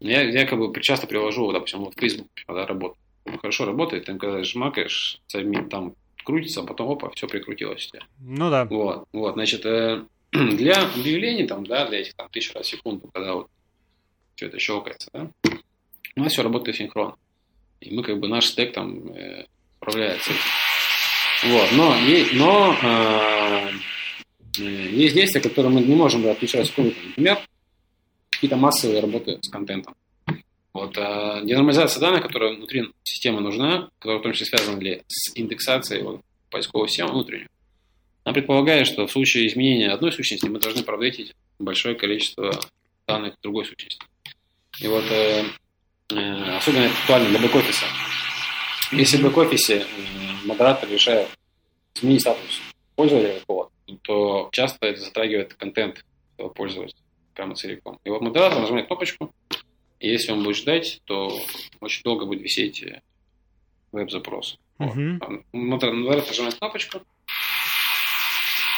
Я, 0.00 0.22
я 0.22 0.46
как 0.46 0.58
бы 0.58 0.80
часто 0.80 1.06
привожу, 1.06 1.50
допустим, 1.52 1.80
вот 1.80 1.94
в 1.94 2.00
Facebook, 2.00 2.28
когда 2.46 2.66
работаю 2.66 2.96
хорошо 3.36 3.66
работает, 3.66 4.06
там 4.06 4.18
когда 4.18 4.42
жмакаешь, 4.42 5.20
там 5.70 5.94
крутится, 6.24 6.60
а 6.60 6.64
потом 6.64 6.90
опа, 6.90 7.10
все 7.10 7.26
прикрутилось 7.26 7.86
у 7.86 7.90
тебя. 7.90 8.06
Ну 8.20 8.50
да. 8.50 8.64
Вот, 8.64 9.06
вот, 9.12 9.34
значит, 9.34 9.66
э, 9.66 10.04
для 10.32 10.82
объявлений 10.82 11.46
там, 11.46 11.66
да, 11.66 11.86
для 11.86 12.00
этих 12.00 12.14
там 12.14 12.28
тысяч 12.30 12.54
раз 12.54 12.66
в 12.66 12.70
секунду, 12.70 13.08
когда 13.12 13.34
вот 13.34 13.48
все 14.34 14.46
это 14.46 14.58
щелкается, 14.58 15.10
да, 15.12 15.30
у 16.16 16.20
нас 16.20 16.32
все 16.32 16.42
работает 16.42 16.76
синхронно. 16.76 17.16
И 17.80 17.94
мы 17.94 18.02
как 18.02 18.18
бы 18.18 18.28
наш 18.28 18.46
стек 18.46 18.72
там 18.72 19.12
э, 19.12 19.46
справляется. 19.78 20.30
Вот, 21.44 21.68
но, 21.72 21.96
есть, 21.96 22.32
но 22.34 22.76
э, 22.82 23.70
э, 24.58 24.62
есть 24.62 25.14
действия, 25.14 25.40
которые 25.40 25.72
мы 25.72 25.80
не 25.80 25.94
можем 25.94 26.26
отключать 26.28 26.66
секунду. 26.66 26.94
Например, 27.06 27.38
какие-то 28.30 28.56
массовые 28.56 29.00
работы 29.00 29.38
с 29.40 29.48
контентом. 29.48 29.94
Вот, 30.72 30.96
а 30.98 31.40
денормализация 31.42 32.00
данных, 32.00 32.22
которая 32.22 32.54
внутри 32.54 32.88
системы 33.02 33.40
нужна, 33.40 33.88
которая 33.98 34.20
в 34.20 34.22
том 34.22 34.32
числе 34.32 34.46
связана 34.46 34.80
ли 34.80 35.02
с 35.08 35.36
индексацией 35.36 36.02
вот, 36.02 36.20
поисковой 36.50 36.88
системы 36.88 37.12
внутренней, 37.12 37.46
она 38.24 38.34
предполагает, 38.34 38.86
что 38.86 39.06
в 39.06 39.10
случае 39.10 39.46
изменения 39.46 39.90
одной 39.90 40.12
сущности 40.12 40.46
мы 40.46 40.58
должны 40.60 40.82
проапдейтить 40.82 41.34
большое 41.58 41.94
количество 41.94 42.52
данных 43.06 43.34
другой 43.42 43.64
сущности. 43.64 44.04
И 44.80 44.86
вот 44.86 45.04
э, 45.10 45.44
э, 46.10 46.56
особенно 46.56 46.82
это 46.82 46.94
актуально 47.00 47.28
для 47.30 47.38
бэк-офиса. 47.38 47.86
Если 48.92 49.18
в 49.18 49.24
бэк-офисе 49.24 49.80
э, 49.80 49.84
модератор 50.46 50.88
решает 50.88 51.28
изменить 51.94 52.22
статус 52.22 52.60
пользователя 52.94 53.38
какого 53.40 53.70
то 54.02 54.48
часто 54.52 54.86
это 54.86 55.00
затрагивает 55.00 55.54
контент 55.54 56.04
пользователя 56.54 56.98
прямо 57.34 57.54
целиком. 57.54 57.98
И 58.04 58.10
вот 58.10 58.20
модератор 58.20 58.60
нажимает 58.60 58.86
кнопочку, 58.86 59.32
и 60.00 60.08
если 60.08 60.32
он 60.32 60.42
будет 60.42 60.56
ждать, 60.56 61.00
то 61.04 61.40
очень 61.80 62.02
долго 62.02 62.26
будет 62.26 62.42
висеть 62.42 62.82
э, 62.82 63.00
веб-запрос. 63.92 64.58
Uh-huh. 64.78 65.18
Вот. 65.20 65.44
Модератор 65.52 65.94
нажимает 65.94 66.56
кнопочку, 66.56 67.02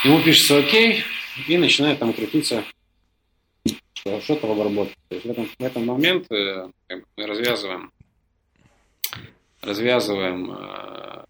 ему 0.05 0.23
пишется 0.23 0.59
ОК, 0.59 0.75
и 1.49 1.57
начинает 1.57 1.99
там 1.99 2.13
крутиться 2.13 2.65
что, 3.95 4.21
что-то 4.21 4.47
в 4.47 4.51
обработке. 4.53 4.97
То 5.09 5.15
есть 5.15 5.27
в 5.27 5.31
этом, 5.31 5.47
в 5.47 5.63
этом 5.63 5.87
момент 5.87 6.31
э, 6.31 6.69
мы 6.89 7.27
развязываем, 7.27 7.93
развязываем 9.63 10.53
э, 10.53 11.25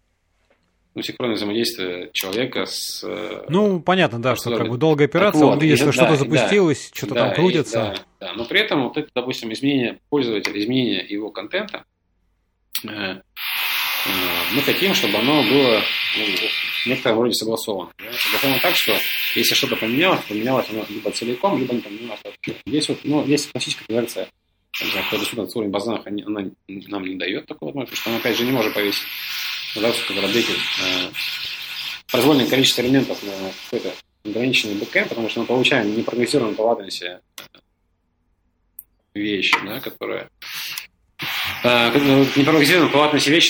ну, 0.93 1.01
синхронное 1.01 1.35
взаимодействие 1.35 2.09
человека 2.13 2.65
с... 2.65 3.03
Э, 3.03 3.45
ну, 3.49 3.79
понятно, 3.79 4.21
да, 4.21 4.35
что 4.35 4.55
как 4.55 4.69
бы 4.69 4.77
долгая 4.77 5.07
операция, 5.07 5.45
вот, 5.45 5.61
он 5.61 5.75
что 5.75 5.85
да, 5.85 5.91
что-то 5.91 6.15
запустилось, 6.15 6.89
да, 6.89 6.97
что-то 6.97 7.13
да, 7.13 7.25
там 7.25 7.35
крутится. 7.35 7.79
И, 7.79 7.81
да, 7.81 8.27
да, 8.27 8.33
но 8.33 8.45
при 8.45 8.59
этом 8.59 8.83
вот 8.83 8.97
это, 8.97 9.09
допустим, 9.13 9.51
изменение 9.53 9.99
пользователя, 10.09 10.59
изменение 10.59 11.05
его 11.05 11.31
контента, 11.31 11.85
э, 12.87 13.21
мы 14.53 14.61
хотим, 14.63 14.93
чтобы 14.93 15.17
оно 15.19 15.43
было 15.43 15.81
ну, 16.17 16.25
в 16.83 16.87
некотором 16.87 17.21
роде 17.21 17.33
согласовано. 17.33 17.91
Да? 17.99 18.11
Согласовано 18.11 18.59
так, 18.61 18.75
что 18.75 18.93
если 19.35 19.53
что-то 19.53 19.75
поменялось, 19.75 20.21
поменялось 20.27 20.67
оно 20.71 20.85
либо 20.89 21.11
целиком, 21.11 21.59
либо 21.59 21.73
не 21.73 21.81
поменялось 21.81 22.19
вообще. 22.23 22.55
Здесь 22.65 22.89
вот, 22.89 22.99
ну, 23.03 23.25
есть 23.25 23.51
классическая 23.51 23.85
конверсия, 23.85 24.27
кто 25.07 25.17
доступна 25.17 25.43
уровень 25.53 25.71
она 26.25 26.49
нам 26.67 27.05
не 27.05 27.15
дает 27.15 27.45
такого 27.45 27.69
возможности, 27.69 27.99
что 27.99 28.09
мы, 28.09 28.17
опять 28.17 28.37
же, 28.37 28.45
не 28.45 28.51
можем 28.51 28.73
повесить 28.73 29.07
работе 30.21 30.53
э, 30.83 31.09
количество 32.47 32.81
элементов 32.81 33.21
на 33.23 33.31
какой-то 33.65 33.93
ограниченный 34.23 34.75
бэкэнд, 34.75 35.09
потому 35.09 35.29
что 35.29 35.41
мы 35.41 35.45
получаем 35.45 35.95
непрогнозируемую 35.95 36.55
по 36.55 36.61
латенси 36.63 37.19
да, 39.65 39.79
которая 39.79 40.29
э, 41.63 42.27
непрогнозируемая 42.35 42.91
по 42.91 42.97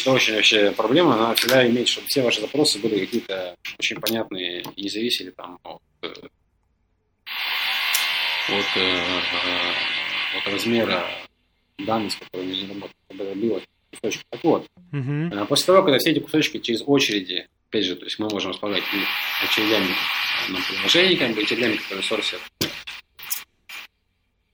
это 0.01 0.11
очень 0.11 0.36
вообще 0.36 0.72
проблема, 0.72 1.36
всегда 1.36 1.67
иметь, 1.67 1.88
чтобы 1.88 2.07
все 2.07 2.22
ваши 2.22 2.41
запросы 2.41 2.80
были 2.80 2.99
какие-то 2.99 3.55
очень 3.78 3.99
понятные 3.99 4.63
не 4.76 4.89
зависели 4.89 5.32
там 5.32 5.59
от, 5.63 5.82
э, 6.01 6.13
э, 8.76 10.01
от 10.38 10.53
размера 10.53 11.03
данных, 11.77 12.13
с 12.13 12.15
которыми 12.15 12.53
это 13.09 13.36
было 13.36 13.61
кусочек. 13.91 14.23
Так 14.29 14.43
вот, 14.43 14.67
угу. 14.91 15.45
после 15.47 15.65
того, 15.65 15.84
когда 15.84 15.97
все 15.99 16.11
эти 16.11 16.19
кусочки 16.19 16.59
через 16.59 16.84
очереди, 16.86 17.47
опять 17.69 17.86
же, 17.86 17.95
то 17.95 18.05
есть 18.05 18.19
мы 18.19 18.29
можем 18.29 18.51
располагать 18.51 18.84
очередями 19.43 19.88
на 20.49 20.59
приложение, 20.59 21.17
как 21.17 21.36
бы 21.36 21.41
очередями, 21.41 21.75
которые 21.77 22.03
сорсят, 22.03 22.39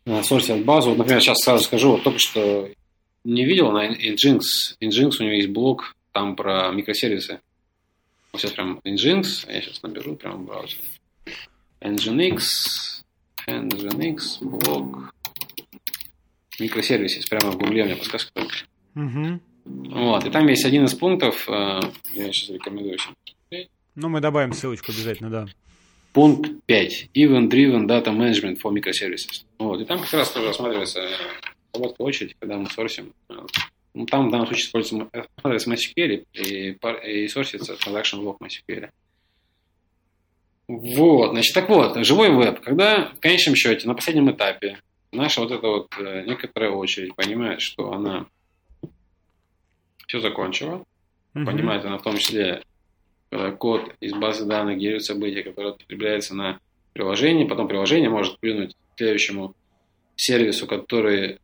э, 0.05 0.23
сорсят 0.23 0.63
базу. 0.65 0.89
Вот, 0.89 0.97
например, 0.97 1.21
сейчас 1.21 1.37
сразу 1.39 1.63
скажу, 1.63 1.91
вот 1.91 2.03
только 2.03 2.19
что 2.19 2.69
не 3.23 3.45
видел 3.45 3.71
на 3.71 3.87
Nginx, 3.87 4.39
Nginx 4.81 5.17
у 5.19 5.23
него 5.23 5.33
есть 5.33 5.49
блок 5.49 5.95
там 6.13 6.35
про 6.35 6.71
микросервисы. 6.71 7.39
Вот 8.31 8.41
сейчас 8.41 8.51
прям 8.51 8.79
Nginx, 8.83 9.51
я 9.51 9.61
сейчас 9.61 9.81
наберу 9.83 10.15
прямо 10.15 10.37
в 10.37 10.45
браузере. 10.45 10.81
Nginx, 11.81 12.39
Nginx, 13.47 14.37
блок, 14.41 15.13
микросервисы, 16.59 17.27
прямо 17.29 17.51
в 17.51 17.57
гугле 17.57 17.83
у 17.83 17.85
меня 17.85 17.95
подсказка. 17.95 18.31
Угу. 18.95 19.39
Вот, 19.65 20.25
и 20.25 20.29
там 20.29 20.47
есть 20.47 20.65
один 20.65 20.85
из 20.85 20.93
пунктов, 20.93 21.47
э, 21.49 21.81
я 22.13 22.31
сейчас 22.31 22.49
рекомендую 22.49 22.97
всем. 22.97 23.15
Ну, 23.95 24.09
мы 24.09 24.21
добавим 24.21 24.53
ссылочку 24.53 24.91
обязательно, 24.91 25.29
да. 25.29 25.47
Пункт 26.13 26.49
5. 26.65 27.09
Event-driven 27.15 27.87
data 27.87 28.07
management 28.07 28.59
for 28.61 28.71
microservices. 28.71 29.43
Вот, 29.57 29.81
и 29.81 29.85
там 29.85 29.99
как 29.99 30.13
раз 30.13 30.31
тоже 30.31 30.47
рассматривается 30.47 31.09
короткая 31.71 32.07
очередь, 32.07 32.35
когда 32.39 32.57
мы 32.57 32.69
сорсим. 32.69 33.13
Ну, 33.93 34.05
там 34.05 34.27
в 34.27 34.31
данном 34.31 34.47
случае 34.47 34.65
используется 34.65 35.09
рассматривается 35.11 35.71
MySQL 35.71 36.25
и, 36.33 36.77
и 37.23 37.27
сорсится 37.27 37.73
transaction 37.73 38.21
log 38.21 38.37
MySQL. 38.39 38.89
Вот, 40.67 41.31
значит, 41.31 41.53
так 41.53 41.69
вот, 41.69 41.97
живой 42.05 42.29
веб, 42.29 42.59
когда 42.59 43.11
в 43.15 43.19
конечном 43.19 43.55
счете 43.55 43.87
на 43.87 43.93
последнем 43.93 44.29
этапе 44.29 44.79
наша 45.17 45.41
вот 45.41 45.51
эта 45.51 45.67
вот 45.67 45.87
э, 45.97 46.23
некоторая 46.25 46.71
очередь 46.71 47.15
понимает, 47.15 47.61
что 47.61 47.91
она 47.91 48.27
все 50.07 50.19
закончила, 50.19 50.85
mm-hmm. 51.33 51.45
понимает 51.45 51.85
она 51.85 51.97
в 51.97 52.03
том 52.03 52.17
числе 52.17 52.63
когда 53.29 53.51
код 53.51 53.93
из 53.99 54.13
базы 54.13 54.45
данных 54.45 54.77
генерирует 54.77 55.03
события, 55.03 55.43
которое 55.43 55.73
потребляется 55.73 56.35
на 56.35 56.59
приложение, 56.93 57.47
потом 57.47 57.67
приложение 57.67 58.09
может 58.09 58.39
плюнуть 58.39 58.75
следующему 58.95 59.53
сервису, 60.15 60.65
который 60.65 61.39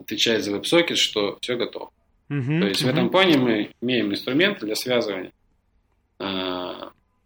отвечает 0.00 0.42
за 0.42 0.56
WebSocket, 0.56 0.96
что 0.96 1.38
все 1.40 1.56
готово. 1.56 1.90
Uh-huh, 2.28 2.60
То 2.60 2.66
есть 2.66 2.82
uh-huh. 2.82 2.86
в 2.86 2.88
этом 2.88 3.10
плане 3.10 3.36
мы 3.36 3.70
имеем 3.80 4.10
инструменты 4.10 4.66
для 4.66 4.74
связывания 4.74 5.32
э, 6.18 6.72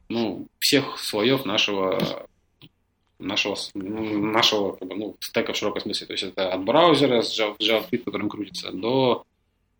ну, 0.09 0.49
всех 0.59 0.99
слоев 0.99 1.45
нашего 1.45 2.27
нашего, 3.19 3.57
нашего 3.75 4.73
как 4.73 4.89
бы, 4.89 4.95
ну, 4.95 5.17
стека 5.21 5.53
в 5.53 5.57
широком 5.57 5.83
смысле. 5.83 6.07
То 6.07 6.13
есть 6.13 6.25
это 6.25 6.53
от 6.53 6.65
браузера 6.65 7.23
с 7.23 7.39
JavaScript, 7.39 8.05
которым 8.05 8.29
крутится, 8.29 8.73
до 8.73 9.25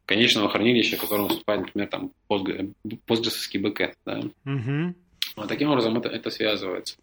конечного 0.07 0.49
хранилища, 0.49 0.97
в 0.97 1.01
котором 1.01 1.27
выступает, 1.27 1.63
например, 1.63 1.89
там 1.89 2.13
постгрессовский 2.29 3.61
бэкэнд. 3.61 3.95
Да? 4.07 4.19
Угу. 4.19 4.95
Вот 5.37 5.49
таким 5.49 5.71
образом 5.71 5.97
это, 5.99 6.09
это 6.09 6.31
связывается. 6.31 6.97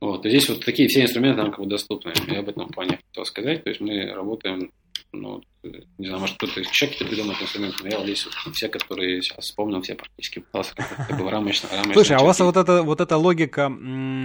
Вот. 0.00 0.24
И 0.24 0.30
здесь 0.30 0.48
вот 0.48 0.64
такие 0.64 0.88
все 0.88 1.02
инструменты 1.02 1.42
нам 1.42 1.50
как 1.50 1.60
бы 1.60 1.66
доступны. 1.66 2.12
Я 2.28 2.40
об 2.40 2.48
этом 2.48 2.68
плане 2.68 2.98
хотел 3.08 3.24
сказать. 3.24 3.64
То 3.64 3.70
есть 3.70 3.80
мы 3.80 4.06
работаем 4.12 4.72
ну, 5.12 5.42
не 5.98 6.06
знаю, 6.06 6.20
может 6.20 6.36
кто-то 6.36 6.60
из 6.60 6.68
придумал 6.68 7.34
инструмент, 7.40 7.76
но 7.82 7.88
я 7.88 7.98
вот 7.98 8.06
здесь 8.06 8.26
вот 8.26 8.54
все, 8.54 8.68
которые 8.68 9.22
сейчас 9.22 9.46
вспомнил, 9.46 9.80
все 9.82 9.94
практически 9.94 10.40
пытался 10.40 10.74
как-то 10.74 11.30
рамочно, 11.30 11.68
рамочно. 11.72 11.94
Слушай, 11.94 12.16
а 12.16 12.22
у 12.22 12.26
вас 12.26 12.38
вот 12.40 12.56
эта, 12.56 12.82
вот 12.82 13.00
эта 13.00 13.16
логика, 13.16 13.72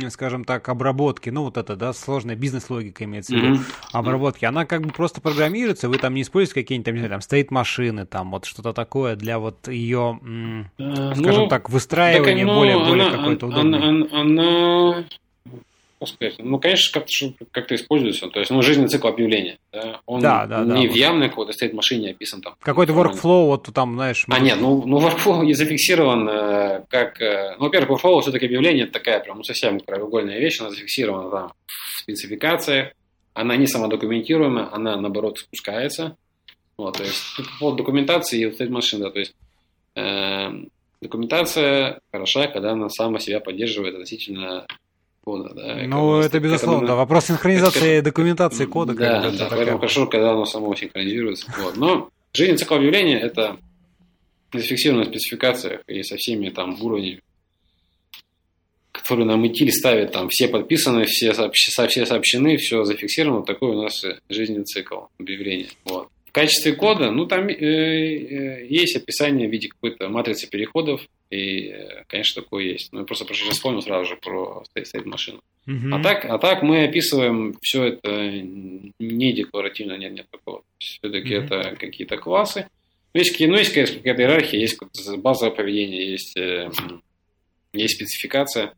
скажем 0.09 0.45
так, 0.45 0.67
обработки, 0.69 1.29
ну 1.29 1.43
вот 1.43 1.57
эта, 1.57 1.75
да, 1.75 1.93
сложная 1.93 2.35
бизнес-логика 2.35 3.05
имеется 3.05 3.33
в 3.33 3.37
виду, 3.37 3.55
mm-hmm. 3.55 3.89
обработки, 3.93 4.45
она 4.45 4.65
как 4.65 4.81
бы 4.81 4.91
просто 4.91 5.21
программируется, 5.21 5.89
вы 5.89 5.97
там 5.97 6.13
не 6.13 6.21
используете 6.21 6.61
какие-нибудь, 6.61 6.85
там, 6.85 6.95
не 6.95 6.99
знаю, 6.99 7.11
там, 7.11 7.21
стейт-машины, 7.21 8.05
там, 8.05 8.31
вот 8.31 8.45
что-то 8.45 8.73
такое 8.73 9.15
для 9.15 9.39
вот 9.39 9.67
ее, 9.67 10.19
скажем 10.77 11.43
ну, 11.43 11.47
так, 11.47 11.69
выстраивания 11.69 12.45
так, 12.45 12.55
более, 12.55 12.77
более 12.77 13.09
какой-то 13.09 13.47
удобной. 13.47 13.79
Она, 13.79 14.07
она, 14.11 15.05
сказать, 16.05 16.35
ну, 16.39 16.59
конечно, 16.59 16.99
как-то, 16.99 17.33
как-то 17.51 17.75
используется. 17.75 18.27
То 18.27 18.39
есть, 18.39 18.51
ну, 18.51 18.61
жизненный 18.61 18.89
цикл 18.89 19.07
объявления. 19.07 19.57
Да? 19.71 20.01
Он 20.05 20.21
да, 20.21 20.45
да, 20.45 20.63
не 20.63 20.87
да, 20.87 20.93
в 20.93 20.95
явной 20.95 21.29
какой-то 21.29 21.53
стоит 21.53 21.73
машине 21.73 22.11
описан 22.11 22.41
там. 22.41 22.55
Какой-то 22.61 22.93
workflow, 22.93 23.45
вот 23.45 23.69
там, 23.73 23.95
знаешь... 23.95 24.25
А, 24.29 24.39
нет, 24.39 24.57
ну, 24.59 24.83
ну 24.85 24.99
workflow 24.99 25.43
не 25.43 25.53
зафиксирован 25.53 26.29
э, 26.29 26.83
как... 26.89 27.21
Э, 27.21 27.55
ну, 27.57 27.65
во-первых, 27.65 28.03
workflow 28.03 28.21
все-таки 28.21 28.45
объявление 28.45 28.83
это 28.85 28.93
такая 28.93 29.19
прям, 29.19 29.37
ну, 29.37 29.43
совсем 29.43 29.79
краеугольная 29.79 30.39
вещь, 30.39 30.59
она 30.59 30.69
зафиксирована 30.69 31.29
там 31.29 31.53
в 31.65 31.99
спецификациях, 31.99 32.93
она 33.33 33.55
не 33.55 33.67
самодокументируемая, 33.67 34.69
она, 34.71 34.95
наоборот, 34.95 35.39
спускается. 35.39 36.17
Вот, 36.77 36.97
то 36.97 37.03
есть, 37.03 37.21
тут 37.37 37.47
по 37.59 37.71
документации 37.71 38.47
и 38.47 38.51
стоит 38.51 38.69
машина, 38.69 39.05
да, 39.05 39.11
то 39.11 39.19
есть, 39.19 39.35
э, 39.95 40.51
документация 41.03 41.99
хороша, 42.11 42.47
когда 42.47 42.71
она 42.71 42.89
сама 42.89 43.19
себя 43.19 43.39
поддерживает 43.39 43.93
относительно 43.93 44.65
кода. 45.23 45.53
Да, 45.53 45.75
ну, 45.87 46.19
это 46.19 46.39
безусловно. 46.39 46.89
Оно... 46.89 46.97
Вопрос 46.97 47.25
синхронизации 47.25 47.95
это, 47.95 48.05
документации 48.05 48.65
кода. 48.65 48.93
Да, 48.93 49.21
да, 49.21 49.31
да 49.31 49.47
поэтому 49.49 49.77
хорошо, 49.77 50.07
когда 50.07 50.31
оно 50.31 50.45
само 50.45 50.75
синхронизируется. 50.75 51.51
Вот. 51.57 51.77
Но 51.77 52.09
жизненный 52.33 52.57
цикл 52.57 52.75
объявления– 52.75 53.19
это 53.21 53.57
зафиксировано 54.53 55.05
в 55.05 55.07
спецификациях 55.07 55.81
и 55.87 56.03
со 56.03 56.17
всеми 56.17 56.49
там 56.49 56.77
уровнями, 56.81 57.21
которые 58.91 59.25
нам 59.25 59.45
идти 59.47 59.69
ставят, 59.71 60.11
там 60.11 60.29
все 60.29 60.47
подписаны, 60.47 61.05
все, 61.05 61.33
сообщ... 61.33 61.69
все 61.69 62.05
сообщены, 62.05 62.57
все 62.57 62.83
зафиксировано, 62.83 63.43
такой 63.43 63.69
у 63.69 63.81
нас 63.81 64.03
жизненный 64.29 64.65
цикл 64.65 65.05
объявления. 65.19 65.69
Вот. 65.85 66.09
В 66.27 66.31
качестве 66.31 66.73
кода, 66.73 67.11
ну 67.11 67.27
там 67.27 67.47
э, 67.47 67.53
э, 67.53 68.67
есть 68.67 68.95
описание 68.95 69.47
в 69.47 69.51
виде 69.51 69.69
какой-то 69.69 70.09
матрицы 70.09 70.49
переходов, 70.49 71.01
и, 71.33 71.75
конечно, 72.07 72.41
такое 72.41 72.65
есть. 72.65 72.91
Ну, 72.91 72.99
я 72.99 73.05
просто 73.05 73.25
сейчас 73.33 73.55
вспомнил 73.55 73.81
сразу 73.81 74.05
же 74.05 74.15
про 74.15 74.63
стоит 74.65 75.05
машину. 75.05 75.41
Uh-huh. 75.67 75.93
А, 75.93 76.03
так, 76.03 76.25
а 76.25 76.37
так 76.37 76.61
мы 76.61 76.83
описываем 76.83 77.55
все 77.61 77.85
это 77.85 78.29
не 78.99 79.33
декларативно, 79.33 79.97
нет, 79.97 80.13
нет 80.13 80.27
такого. 80.29 80.63
Все-таки 80.77 81.35
uh-huh. 81.35 81.45
это 81.45 81.75
какие-то 81.75 82.17
классы. 82.17 82.67
Ну, 83.13 83.19
есть, 83.19 83.39
ну, 83.39 83.55
есть 83.55 83.73
какая-то 83.73 84.21
иерархия, 84.21 84.59
есть 84.59 84.79
базовое 85.17 85.55
поведение, 85.55 86.11
есть, 86.11 86.35
э, 86.35 86.69
есть 87.73 87.95
спецификация. 87.95 88.73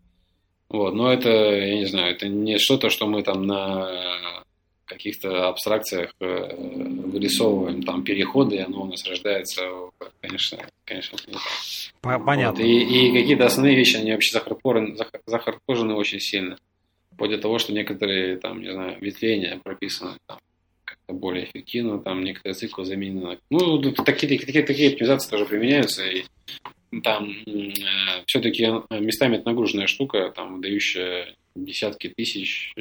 Вот, 0.69 0.93
но 0.93 1.11
это, 1.13 1.29
я 1.29 1.75
не 1.75 1.85
знаю, 1.85 2.13
это 2.13 2.27
не 2.27 2.57
что-то, 2.57 2.89
что 2.89 3.07
мы 3.07 3.23
там 3.23 3.45
на 3.45 4.43
каких-то 4.85 5.47
абстракциях 5.47 6.13
э, 6.19 6.55
вырисовываем 6.55 7.83
там 7.83 8.03
переходы, 8.03 8.55
и 8.55 8.59
оно 8.59 8.83
у 8.83 8.85
нас 8.85 9.05
рождается, 9.05 9.61
конечно, 10.21 10.59
конечно, 10.85 11.17
не 11.27 11.33
так. 11.33 12.23
Понятно. 12.25 12.63
Вот. 12.63 12.69
И, 12.69 13.09
и 13.09 13.13
какие-то 13.13 13.45
основные 13.45 13.75
вещи, 13.75 13.97
они 13.97 14.11
вообще 14.11 14.39
захардкожены 15.25 15.93
очень 15.93 16.19
сильно. 16.19 16.57
Вплоть 17.11 17.31
до 17.31 17.37
того, 17.37 17.59
что 17.59 17.73
некоторые, 17.73 18.37
там, 18.37 18.61
не 18.61 18.71
знаю, 18.71 18.97
ветвления 18.99 19.59
прописаны 19.63 20.17
там, 20.27 20.39
как-то 20.83 21.13
более 21.13 21.45
эффективно, 21.45 21.99
там 21.99 22.23
некоторые 22.23 22.55
циклы 22.55 22.85
заменены. 22.85 23.39
Ну, 23.49 23.81
такие, 23.81 24.37
такие, 24.37 24.63
такие 24.63 24.89
оптимизации 24.89 25.31
тоже 25.31 25.45
применяются, 25.45 26.05
и 26.05 26.25
там 27.01 27.31
э, 27.47 28.23
все-таки 28.27 28.67
местами 28.89 29.37
это 29.37 29.49
нагруженная 29.49 29.87
штука, 29.87 30.31
там, 30.35 30.61
дающая 30.61 31.35
десятки 31.55 32.09
тысяч 32.09 32.73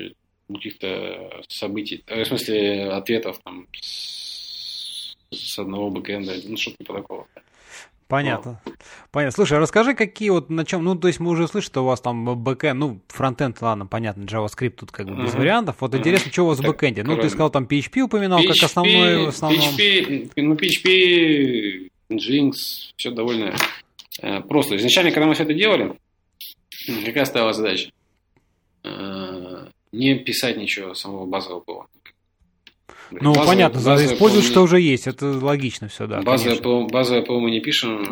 каких-то 0.53 1.43
событий, 1.49 2.03
э, 2.07 2.25
в 2.25 2.27
смысле 2.27 2.91
ответов 2.91 3.39
там 3.45 3.67
с, 3.81 5.17
с 5.31 5.59
одного 5.59 5.91
бэкэнда, 5.91 6.35
ну 6.47 6.57
что-то 6.57 6.79
типа 6.79 6.95
такого. 6.95 7.27
Понятно. 8.07 8.61
Ну. 8.67 8.73
Понятно. 9.11 9.35
Слушай, 9.35 9.59
а 9.59 9.61
расскажи, 9.61 9.95
какие 9.95 10.31
вот 10.31 10.51
на 10.51 10.65
чем, 10.65 10.85
ну, 10.85 10.95
то 10.95 11.09
есть 11.09 11.21
мы 11.21 11.31
уже 11.31 11.49
слышим, 11.49 11.67
что 11.67 11.83
у 11.83 11.87
вас 11.87 12.01
там 12.01 12.25
бэкэнд, 12.37 12.79
ну, 12.79 13.01
фронтенд, 13.09 13.61
ладно, 13.63 13.87
понятно, 13.87 14.25
JavaScript 14.25 14.71
тут 14.71 14.93
как 14.93 15.07
бы 15.07 15.23
без 15.23 15.33
uh-huh. 15.33 15.39
вариантов. 15.39 15.77
Вот 15.81 15.95
uh-huh. 15.95 15.99
интересно, 15.99 16.31
что 16.31 16.43
у 16.43 16.47
вас 16.49 16.59
в 16.59 16.63
бэкэнде? 16.63 17.03
Ну, 17.03 17.17
ты 17.17 17.29
сказал 17.29 17.51
там 17.51 17.65
PHP 17.65 18.03
упоминал, 18.03 18.41
PHP, 18.41 18.49
как 18.49 18.63
основной, 18.65 19.25
в 19.25 19.29
основном. 19.29 19.75
PHP, 19.75 20.31
ну, 20.37 20.55
PHP, 20.55 21.89
Nginx, 22.11 22.53
все 22.97 23.11
довольно 23.11 23.55
э, 24.21 24.41
просто. 24.43 24.77
Изначально, 24.77 25.11
когда 25.11 25.27
мы 25.27 25.35
все 25.35 25.45
это 25.45 25.55
делали, 25.55 25.95
какая 27.05 27.25
стала 27.25 27.53
задача? 27.53 27.89
Э, 27.89 28.04
не 29.95 30.15
писать 30.17 30.57
ничего 30.57 30.95
самого 30.95 31.27
базового 31.27 31.61
ПО. 31.61 31.87
Ну, 33.11 33.31
базовое, 33.31 33.47
понятно, 33.47 33.81
базовое 33.81 34.15
использовать, 34.15 34.47
что 34.47 34.63
уже 34.63 34.81
есть, 34.81 35.07
это 35.07 35.27
логично 35.27 35.89
все, 35.89 36.07
да. 36.07 36.23
Базовое 36.23 36.61
ПО, 36.61 36.87
базовое 36.87 37.23
ПО 37.23 37.39
мы 37.39 37.51
не 37.51 37.61
пишем, 37.61 38.05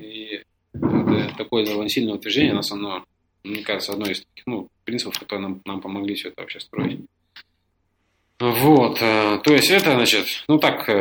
и 0.00 0.42
это 0.74 1.34
такое 1.36 1.64
довольно 1.64 1.88
сильное 1.88 2.14
утверждение, 2.14 2.52
нас 2.52 2.70
оно, 2.70 3.04
мне 3.44 3.62
кажется, 3.62 3.92
одно 3.92 4.06
из 4.06 4.20
таких, 4.20 4.46
ну, 4.46 4.68
принципов, 4.84 5.18
которые 5.18 5.48
нам, 5.48 5.62
нам 5.64 5.80
помогли 5.80 6.14
все 6.14 6.28
это 6.28 6.42
вообще 6.42 6.60
строить. 6.60 7.00
Вот, 8.40 8.98
э, 9.00 9.40
то 9.42 9.52
есть 9.52 9.70
это, 9.70 9.94
значит, 9.94 10.44
ну 10.48 10.58
так, 10.58 10.88
э, 10.88 10.92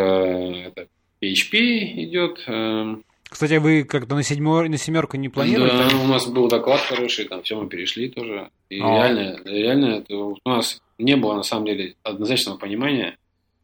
это 0.68 0.88
PHP 1.22 1.57
идет, 2.03 2.43
э, 2.47 2.95
кстати, 3.30 3.55
вы 3.55 3.84
как-то 3.84 4.15
на, 4.15 4.23
седьмер... 4.23 4.69
на 4.69 4.78
семерку 4.78 5.17
не 5.17 5.30
планировали? 5.30 5.89
Да, 5.89 5.97
у 5.97 6.07
нас 6.07 6.28
был 6.28 6.47
доклад 6.47 6.80
хороший, 6.82 7.25
там 7.25 7.43
все 7.43 7.59
мы 7.59 7.67
перешли 7.67 8.09
тоже. 8.09 8.49
И 8.69 8.80
а. 8.80 8.86
реально, 8.86 9.39
реально 9.43 9.86
это, 9.97 10.15
у 10.15 10.38
нас 10.45 10.82
не 10.97 11.15
было 11.15 11.36
на 11.36 11.43
самом 11.43 11.65
деле 11.65 11.95
однозначного 12.03 12.57
понимания, 12.57 13.17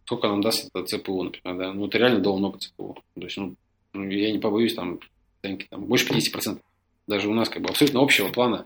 сколько 0.05 0.28
нам 0.28 0.41
даст 0.41 0.70
это 0.74 0.86
ЦПУ, 0.86 1.24
например, 1.24 1.57
да. 1.57 1.74
Ну, 1.74 1.88
это 1.88 1.97
реально 1.97 2.20
дало 2.20 2.38
много 2.38 2.59
ЦПУ. 2.59 2.97
То 3.16 3.22
есть, 3.22 3.38
ну, 3.38 3.55
ну 3.93 4.09
я 4.09 4.32
не 4.32 4.39
побоюсь, 4.39 4.76
там, 4.76 4.99
там 5.41 5.57
больше 5.86 6.07
50%. 6.07 6.59
Даже 7.07 7.30
у 7.30 7.34
нас 7.34 7.49
как 7.49 7.61
бы 7.61 7.70
абсолютно 7.70 8.01
общего 8.01 8.30
плана 8.30 8.66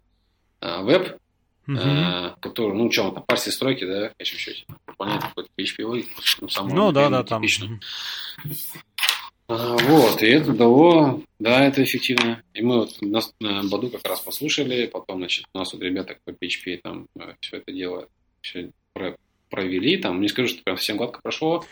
а, 0.62 0.82
веб, 0.82 1.18
угу. 1.68 1.78
а, 1.80 2.36
который, 2.40 2.76
ну, 2.76 2.92
что, 2.92 3.12
там, 3.12 3.24
парсить 3.24 3.54
строки, 3.54 3.86
да, 3.86 4.12
конечно, 4.18 4.36
еще 4.36 4.66
понятно, 4.98 5.30
какой-то 5.30 5.50
PHP 5.58 5.86
логику, 5.86 6.10
ну, 6.42 6.50
самую 6.50 6.76
ну, 6.76 6.92
да, 6.92 7.10
да, 7.10 7.24
там. 7.24 7.44
А, 9.50 9.78
вот, 9.78 10.22
и 10.22 10.28
это 10.28 10.52
дало, 10.52 11.22
да, 11.40 11.66
это 11.66 11.82
эффективно. 11.82 12.44
И 12.54 12.62
мы 12.62 12.80
вот 12.80 13.02
на, 13.02 13.22
на 13.40 13.64
Баду 13.64 13.90
как 13.90 14.06
раз 14.06 14.20
послушали, 14.20 14.88
потом, 14.88 15.20
значит, 15.20 15.46
у 15.54 15.58
нас 15.58 15.72
вот 15.72 15.82
ребята 15.82 16.18
по 16.26 16.32
PHP 16.32 16.82
там 16.84 17.08
э, 17.18 17.34
все 17.40 17.58
это 17.58 17.72
дело 17.72 18.10
все 18.42 18.72
провели, 19.50 19.98
там, 19.98 20.22
не 20.22 20.28
скажу, 20.28 20.50
что 20.50 20.64
прям 20.64 20.78
совсем 20.78 20.98
гладко 20.98 21.22
прошло, 21.22 21.64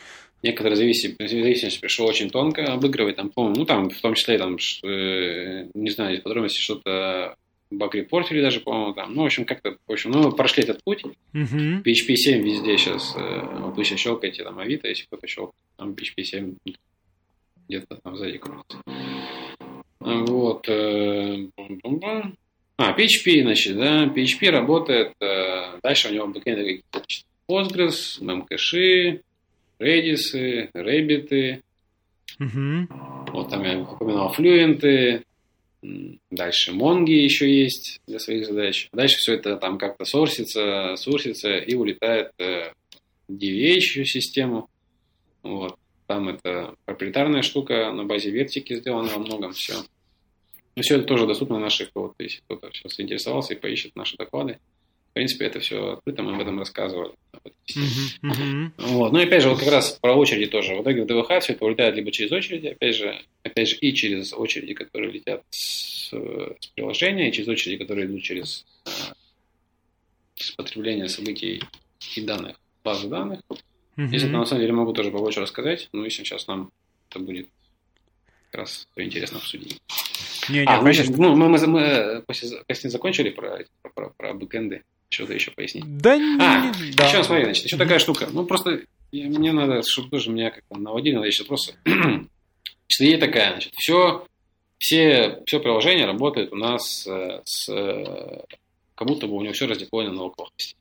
некоторые 0.43 0.77
зависимости 0.77 1.79
пришло 1.79 2.07
очень 2.07 2.29
тонко 2.29 2.71
обыгрывать, 2.71 3.17
там, 3.17 3.29
помню, 3.29 3.55
ну, 3.57 3.65
там, 3.65 3.89
в 3.89 3.99
том 3.99 4.13
числе, 4.13 4.37
там, 4.37 4.57
э, 4.83 5.67
не 5.73 5.89
знаю, 5.89 6.21
подробности, 6.21 6.59
что-то 6.59 7.35
баг-репортили 7.71 8.41
даже, 8.41 8.61
по-моему, 8.61 8.93
там, 8.93 9.13
ну, 9.13 9.23
в 9.23 9.25
общем, 9.25 9.43
как-то, 9.43 9.77
в 9.85 9.91
общем, 9.91 10.11
ну, 10.11 10.31
прошли 10.31 10.63
этот 10.63 10.83
путь. 10.83 11.03
Uh-huh. 11.33 11.83
PHP 11.83 12.15
7 12.15 12.41
везде 12.41 12.77
сейчас, 12.77 13.15
э, 13.17 13.41
вот 13.59 13.75
вы 13.75 13.83
сейчас 13.83 13.99
щелкаете, 13.99 14.43
там, 14.43 14.59
Авито, 14.59 14.87
если 14.87 15.05
кто-то 15.05 15.27
щелкает, 15.27 15.55
там, 15.77 15.91
PHP 15.91 16.23
7 16.23 16.55
где-то 17.67 17.95
там 17.95 18.15
сзади 18.15 18.37
крутится. 18.37 18.77
Вот. 19.99 20.67
Э, 20.69 21.47
а, 22.77 22.97
PHP, 22.97 23.41
значит, 23.41 23.77
да, 23.77 24.05
PHP 24.05 24.49
работает, 24.49 25.13
э, 25.21 25.79
дальше 25.81 26.09
у 26.09 26.13
него 26.13 26.27
бэкэнды 26.27 26.63
какие-то 26.63 27.03
Postgres, 27.47 28.19
memcache, 28.21 29.21
Redis, 29.79 30.69
Rabbit. 30.73 31.61
Угу. 32.39 32.87
Вот 33.31 33.49
там 33.49 33.63
я 33.63 33.79
упоминал 33.79 34.33
Fluent, 34.37 35.23
дальше 36.31 36.71
Mongi 36.71 37.13
еще 37.13 37.49
есть 37.49 38.01
для 38.07 38.19
своих 38.19 38.47
задач. 38.47 38.89
Дальше 38.91 39.17
все 39.17 39.35
это 39.35 39.57
там 39.57 39.77
как-то 39.77 40.05
сорсится, 40.05 40.95
сорсится 40.97 41.57
и 41.57 41.75
улетает 41.75 42.31
в 42.37 42.73
DVH 43.31 44.03
систему. 44.05 44.69
Вот. 45.43 45.77
Там 46.07 46.29
это 46.29 46.75
проприетарная 46.85 47.41
штука 47.41 47.91
на 47.91 48.03
базе 48.03 48.29
вертики 48.29 48.75
сделана 48.75 49.09
во 49.09 49.19
многом 49.19 49.53
все. 49.53 49.73
Но 50.75 50.81
все 50.81 50.97
это 50.97 51.05
тоже 51.05 51.25
доступно 51.25 51.55
на 51.55 51.63
наших, 51.63 51.89
вот, 51.95 52.13
если 52.19 52.41
кто-то 52.41 52.69
сейчас 52.73 52.99
интересовался 52.99 53.53
и 53.53 53.59
поищет 53.59 53.95
наши 53.95 54.17
доклады. 54.17 54.59
В 55.11 55.13
принципе, 55.15 55.45
это 55.45 55.61
все 55.61 55.93
открыто, 55.93 56.23
мы 56.23 56.35
об 56.35 56.41
этом 56.41 56.59
рассказывали. 56.59 57.13
Uh-huh, 57.41 58.19
uh-huh. 58.21 58.71
Вот. 58.77 59.13
Ну 59.13 59.19
и 59.19 59.23
опять 59.23 59.43
же, 59.43 59.49
вот 59.49 59.59
как 59.59 59.69
раз 59.69 59.97
про 60.01 60.13
очереди 60.13 60.47
тоже. 60.47 60.75
В 60.75 60.83
итоге 60.83 61.03
в 61.03 61.05
ДВХ 61.05 61.41
все 61.41 61.53
это 61.53 61.63
улетает 61.63 61.95
либо 61.95 62.11
через 62.11 62.33
очереди, 62.33 62.67
опять 62.67 62.95
же, 62.95 63.21
опять 63.41 63.69
же, 63.69 63.77
и 63.77 63.93
через 63.93 64.33
очереди, 64.33 64.73
которые 64.73 65.11
летят 65.13 65.41
с, 65.49 66.09
с 66.09 66.67
приложения, 66.75 67.29
и 67.29 67.31
через 67.31 67.47
очереди, 67.47 67.77
которые 67.77 68.07
идут 68.07 68.23
через, 68.23 68.65
через 70.33 70.51
потребление 70.51 71.07
событий 71.07 71.63
и 72.17 72.21
данных, 72.21 72.59
базы 72.83 73.07
данных. 73.07 73.39
Mm-hmm. 73.97 74.09
Если 74.11 74.27
это 74.27 74.37
на 74.37 74.45
самом 74.45 74.61
деле 74.61 74.73
могу 74.73 74.93
тоже 74.93 75.11
побольше 75.11 75.41
рассказать, 75.41 75.89
но 75.93 76.03
если 76.03 76.23
сейчас 76.23 76.47
нам 76.47 76.71
это 77.09 77.19
будет 77.19 77.49
как 78.51 78.61
раз 78.61 78.87
интересно 78.95 79.37
обсудить. 79.37 79.79
Не, 80.49 80.59
не, 80.59 80.65
а, 80.65 80.79
конечно. 80.79 81.15
Ну, 81.17 81.35
мы, 81.35 81.49
мы, 81.49 81.67
мы 81.67 82.23
после, 82.25 82.63
после 82.67 82.89
закончили 82.89 83.29
про, 83.29 83.59
про, 83.93 84.09
про, 84.09 84.33
бэкэнды. 84.33 84.83
Что-то 85.09 85.33
еще 85.33 85.51
пояснить. 85.51 85.85
Да, 85.97 86.13
а, 86.13 86.17
не, 86.17 86.91
да. 86.93 87.07
еще 87.07 87.23
смотри, 87.23 87.45
значит, 87.45 87.65
еще 87.65 87.77
такая 87.77 87.99
штука. 87.99 88.27
Ну, 88.31 88.45
просто 88.45 88.81
мне 89.11 89.51
надо, 89.51 89.81
чтобы 89.83 90.09
тоже 90.09 90.31
меня 90.31 90.51
как-то 90.51 90.77
наводили, 90.77 91.15
надо 91.15 91.27
еще 91.27 91.45
просто... 91.45 91.73
значит, 91.85 92.29
идея 92.89 93.19
такая, 93.19 93.51
значит, 93.51 93.73
все, 93.75 94.25
все, 94.77 95.41
все 95.45 95.59
приложение 95.59 96.05
работает 96.05 96.51
у 96.51 96.55
нас 96.55 97.07
э, 97.07 97.41
с, 97.45 97.67
как 98.95 99.07
будто 99.07 99.27
бы 99.27 99.35
у 99.35 99.41
него 99.41 99.53
все 99.53 99.67
раздеплоено 99.67 100.13
на 100.13 100.23
локалхосте. 100.23 100.75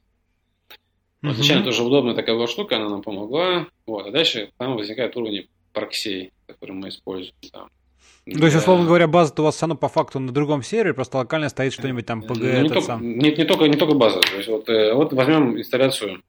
Вот, 1.24 1.36
изначально 1.36 1.64
тоже 1.64 1.82
удобная 1.82 2.14
такая 2.14 2.34
была 2.34 2.46
штука, 2.46 2.76
она 2.76 2.88
нам 2.88 3.02
помогла. 3.02 3.66
Вот, 3.86 4.06
а 4.06 4.10
дальше 4.10 4.50
там 4.58 4.76
возникает 4.76 5.16
уровень 5.16 5.48
проксей, 5.72 6.32
который 6.46 6.72
мы 6.72 6.90
используем 6.90 7.34
там. 7.50 7.68
Для... 8.26 8.38
То 8.38 8.44
есть, 8.46 8.56
условно 8.56 8.86
говоря, 8.86 9.06
база-то 9.06 9.42
у 9.42 9.44
вас 9.46 9.56
все 9.56 9.64
равно 9.64 9.76
по 9.76 9.88
факту 9.88 10.18
на 10.18 10.32
другом 10.32 10.62
сервере, 10.62 10.94
просто 10.94 11.18
локально 11.18 11.48
стоит 11.48 11.72
что-нибудь 11.72 12.06
там 12.06 12.20
PG. 12.20 12.38
Ну, 12.38 12.62
не, 12.62 12.68
только, 12.68 12.80
сам. 12.82 13.02
Не, 13.02 13.30
не, 13.32 13.44
только, 13.44 13.64
не 13.66 13.76
только 13.76 13.94
база. 13.94 14.20
То 14.20 14.36
есть, 14.36 14.48
вот, 14.48 14.68
э, 14.68 14.92
вот 14.94 15.12
возьмем 15.14 15.58
инсталляцию 15.58 16.22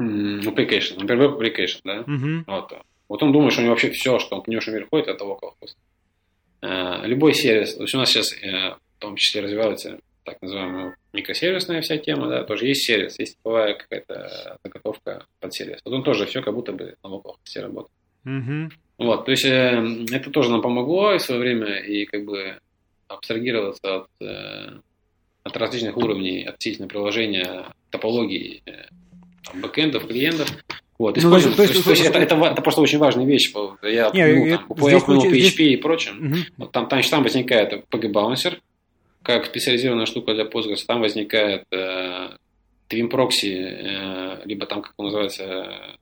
application, 0.00 0.98
например, 0.98 1.30
web 1.30 1.38
application, 1.38 1.80
да? 1.84 1.98
Uh-huh. 2.00 2.44
Вот, 2.46 2.72
вот 3.08 3.22
он 3.22 3.32
думает, 3.32 3.52
что 3.52 3.62
у 3.62 3.64
него 3.64 3.74
вообще 3.74 3.90
все, 3.90 4.18
что 4.18 4.36
он 4.36 4.42
к 4.42 4.48
нему 4.48 4.60
мир 4.66 4.86
ходит, 4.88 5.08
это 5.08 5.24
localhost. 5.24 5.76
Э, 6.62 7.06
любой 7.06 7.34
сервис, 7.34 7.74
то 7.74 7.82
есть 7.82 7.94
у 7.94 7.98
нас 7.98 8.10
сейчас 8.10 8.32
э, 8.32 8.76
в 8.96 9.00
том 9.00 9.16
числе 9.16 9.40
развиваются 9.40 9.98
так 10.24 10.40
называемая 10.40 10.96
микросервисная 11.12 11.80
вся 11.80 11.98
тема, 11.98 12.28
да, 12.28 12.44
тоже 12.44 12.66
есть 12.66 12.84
сервис, 12.84 13.18
есть 13.18 13.36
типовая 13.36 13.74
какая-то 13.74 14.58
заготовка 14.64 15.26
под 15.40 15.54
сервис. 15.54 15.80
Вот 15.84 15.94
он 15.94 16.02
тоже 16.02 16.26
все 16.26 16.42
как 16.42 16.54
будто 16.54 16.72
бы 16.72 16.96
на 17.02 17.10
локалхосте 17.10 17.60
работает. 17.60 17.92
Mm-hmm. 18.24 18.70
Вот, 18.98 19.24
то 19.24 19.30
есть 19.30 19.44
э, 19.44 20.06
это 20.12 20.30
тоже 20.30 20.50
нам 20.50 20.62
помогло 20.62 21.16
в 21.16 21.22
свое 21.22 21.40
время 21.40 21.80
и 21.80 22.04
как 22.04 22.24
бы 22.24 22.58
абстрагироваться 23.08 23.96
от, 23.96 24.08
э, 24.20 24.78
от 25.42 25.56
различных 25.56 25.96
уровней 25.96 26.44
относительно 26.44 26.88
приложения, 26.88 27.66
топологии 27.90 28.62
э, 28.66 28.84
бэкэндов, 29.54 30.06
клиентов. 30.06 30.48
Вот, 30.98 31.16
ну, 31.16 31.30
то 31.30 31.36
есть, 31.36 31.56
то 31.56 31.62
есть, 31.62 31.84
то 31.84 31.90
есть 31.90 32.04
это, 32.04 32.18
это, 32.20 32.36
это 32.36 32.62
просто 32.62 32.80
очень 32.80 32.98
важная 32.98 33.24
вещь. 33.24 33.52
Я, 33.82 34.10
не, 34.14 34.24
ну, 34.24 34.74
там, 34.76 34.88
я 34.88 34.98
упомянул 34.98 35.26
PHP 35.26 35.30
здесь... 35.30 35.58
и 35.58 35.76
прочим. 35.76 36.26
Угу. 36.26 36.36
Вот 36.58 36.72
там, 36.72 36.86
там, 36.86 37.02
там 37.02 37.22
возникает 37.24 37.84
PG-баунсер, 37.90 38.60
как 39.22 39.46
специализированная 39.46 40.06
штука 40.06 40.34
для 40.34 40.44
Postgres, 40.44 40.84
там 40.86 41.00
возникает 41.00 41.64
э, 41.70 42.36
Twin 42.88 43.10
Proxy, 43.10 43.52
э, 43.54 44.42
либо 44.44 44.66
там, 44.66 44.82
как 44.82 44.94
он 44.96 45.06
называется, 45.06 45.98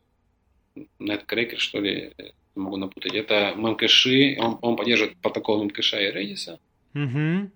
Netcracker, 1.01 1.57
что 1.57 1.81
ли, 1.81 2.13
могу 2.55 2.77
напутать. 2.77 3.15
Это 3.15 3.55
memcache, 3.57 4.37
он, 4.39 4.59
он 4.63 4.77
поддерживает 4.77 5.17
протокол 5.19 5.65
memcache 5.65 6.09
и 6.09 6.13
Redis. 6.13 6.59
Угу. 6.95 7.51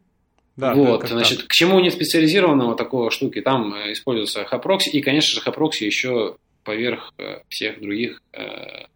Да, 0.57 0.75
вот, 0.75 1.09
значит, 1.09 1.39
так. 1.39 1.49
к 1.49 1.53
чему 1.53 1.81
не 1.81 1.91
специализированного 1.91 2.77
такого 2.77 3.11
штуки, 3.11 3.41
там 3.41 3.75
э, 3.75 3.93
используется 3.93 4.47
HAProxy, 4.51 4.91
и, 4.93 5.01
конечно 5.01 5.35
же, 5.35 5.49
HAProxy 5.49 5.85
еще 5.85 6.37
поверх 6.63 7.13
э, 7.19 7.41
всех 7.49 7.81
других. 7.81 8.23
Э, 8.33 8.87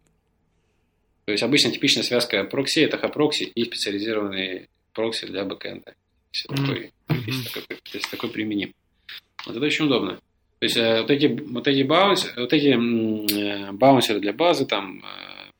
то 1.25 1.31
есть 1.31 1.43
обычно 1.43 1.71
типичная 1.71 2.01
связка 2.01 2.43
прокси 2.43 2.79
это 2.79 2.97
HAProxy 2.97 3.43
и 3.53 3.63
специализированный 3.63 4.67
прокси 4.93 5.27
для 5.27 5.45
бэкэнда 5.45 5.93
если, 6.31 6.49
mm-hmm. 6.49 6.65
такой, 6.65 6.93
если, 7.25 7.49
такой, 7.49 7.77
если 7.93 8.09
такой 8.09 8.29
применим. 8.29 8.73
Вот 9.45 9.55
это 9.55 9.65
очень 9.65 9.85
удобно. 9.85 10.19
То 10.59 10.65
есть 10.65 10.75
э, 10.75 11.01
вот 11.01 11.09
эти, 11.09 11.27
вот 11.27 11.67
эти, 11.67 11.83
bounce, 11.83 12.27
вот 12.35 12.51
эти 12.51 12.67
э, 12.67 13.71
баунсеры 13.71 14.19
для 14.19 14.33
базы, 14.33 14.65
там 14.65 14.99
э, 14.99 15.51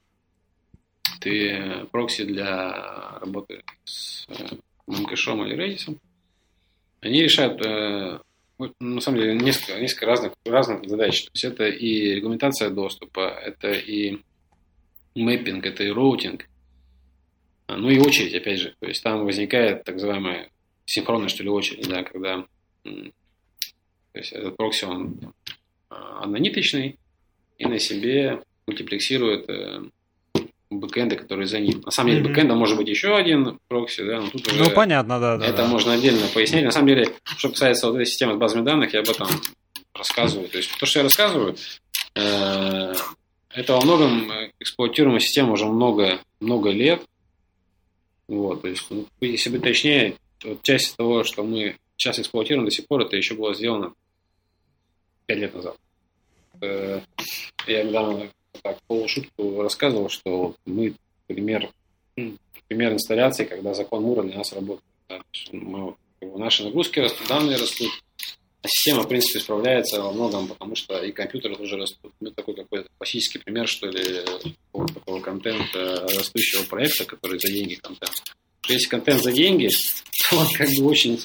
twemproxy 1.21 2.25
для 2.25 3.17
работы 3.19 3.63
с 3.85 4.27
Memcache 4.87 5.47
или 5.47 5.55
Redis, 5.55 5.97
они 7.01 7.23
решают 7.23 7.61
на 8.79 8.99
самом 8.99 9.19
деле 9.19 9.35
несколько, 9.35 9.79
несколько 9.79 10.05
разных, 10.05 10.33
разных 10.45 10.89
задач. 10.89 11.23
То 11.23 11.31
есть 11.33 11.45
это 11.45 11.67
и 11.67 12.15
регламентация 12.15 12.69
доступа, 12.69 13.29
это 13.41 13.71
и 13.71 14.19
мэппинг, 15.15 15.65
это 15.65 15.83
и 15.83 15.91
роутинг, 15.91 16.45
ну 17.69 17.89
и 17.89 17.99
очередь, 17.99 18.35
опять 18.35 18.59
же. 18.59 18.75
То 18.79 18.87
есть 18.87 19.01
там 19.01 19.23
возникает 19.23 19.85
так 19.85 19.95
называемая 19.95 20.49
синхронной, 20.89 21.29
что 21.29 21.43
ли, 21.43 21.49
очередь, 21.49 21.87
да, 21.87 22.03
когда 22.03 22.45
то 22.83 24.19
есть 24.19 24.31
этот 24.31 24.57
прокси, 24.57 24.85
он 24.85 25.33
а, 25.89 26.21
однониточный 26.23 26.97
и 27.57 27.65
на 27.65 27.77
себе 27.77 28.41
мультиплексирует 28.65 29.49
э, 29.49 29.81
бэкэнды, 30.69 31.15
которые 31.15 31.47
за 31.47 31.59
ним. 31.59 31.81
На 31.81 31.91
самом 31.91 32.11
деле, 32.11 32.23
mm-hmm. 32.23 32.29
бэкэнда 32.29 32.55
может 32.55 32.77
быть 32.77 32.87
еще 32.87 33.15
один 33.15 33.59
прокси, 33.67 34.03
да, 34.03 34.21
но 34.21 34.29
тут 34.29 34.47
уже... 34.47 34.63
Ну, 34.63 34.69
понятно, 34.71 35.19
да. 35.19 35.37
да 35.37 35.45
это 35.45 35.57
да. 35.57 35.67
можно 35.67 35.93
отдельно 35.93 36.27
пояснить. 36.33 36.63
На 36.63 36.71
самом 36.71 36.87
деле, 36.87 37.07
что 37.37 37.49
касается 37.49 37.87
вот 37.87 37.95
этой 37.95 38.05
системы 38.05 38.33
с 38.33 38.37
базами 38.37 38.65
данных, 38.65 38.93
я 38.93 39.01
об 39.01 39.09
этом 39.09 39.27
рассказываю. 39.93 40.49
То 40.49 40.57
есть, 40.57 40.75
то, 40.77 40.85
что 40.85 40.99
я 40.99 41.03
рассказываю, 41.03 41.55
э, 42.15 42.93
это 43.51 43.73
во 43.73 43.81
многом 43.81 44.31
эксплуатируемая 44.59 45.19
система 45.19 45.53
уже 45.53 45.65
много, 45.65 46.19
много 46.39 46.71
лет. 46.71 47.01
Вот, 48.27 48.61
то 48.61 48.67
есть, 48.67 48.85
ну, 48.89 49.05
если 49.21 49.49
быть 49.49 49.63
точнее, 49.63 50.15
вот 50.43 50.61
часть 50.63 50.95
того, 50.95 51.23
что 51.23 51.43
мы 51.43 51.75
сейчас 51.97 52.19
эксплуатируем 52.19 52.65
до 52.65 52.71
сих 52.71 52.87
пор, 52.87 53.01
это 53.01 53.15
еще 53.15 53.35
было 53.35 53.53
сделано 53.53 53.93
5 55.25 55.37
лет 55.37 55.53
назад. 55.53 55.77
Э, 56.61 57.01
я 57.67 57.83
недавно 57.83 58.29
так 58.61 58.77
полушутку 58.87 59.61
рассказывал, 59.61 60.09
что 60.09 60.55
мы 60.65 60.93
пример, 61.27 61.69
пример 62.67 62.93
инсталляции, 62.93 63.45
когда 63.45 63.73
закон 63.73 64.03
Мура 64.03 64.23
для 64.23 64.37
нас 64.37 64.51
работает. 64.53 64.83
Мы, 65.51 65.95
наши 66.21 66.63
нагрузки 66.63 66.99
растут, 66.99 67.27
данные 67.27 67.57
растут, 67.57 67.91
а 68.61 68.67
система, 68.67 69.03
в 69.03 69.07
принципе, 69.07 69.39
справляется 69.39 70.01
во 70.01 70.11
многом, 70.11 70.47
потому 70.47 70.75
что 70.75 71.01
и 71.03 71.11
компьютеры 71.11 71.55
тоже 71.55 71.77
растут. 71.77 72.11
Ну, 72.19 72.31
такой 72.31 72.55
какой-то 72.55 72.89
классический 72.97 73.39
пример, 73.39 73.67
что 73.67 73.87
ли, 73.87 74.25
такого 74.71 75.21
контента 75.21 76.01
растущего 76.01 76.63
проекта, 76.63 77.05
который 77.05 77.39
за 77.39 77.47
деньги 77.47 77.75
контент. 77.75 78.35
Если 78.67 78.89
контент 78.89 79.23
за 79.23 79.31
деньги, 79.31 79.69
то 80.29 80.37
он 80.39 80.47
как 80.55 80.67
бы 80.77 80.85
очень 80.85 81.19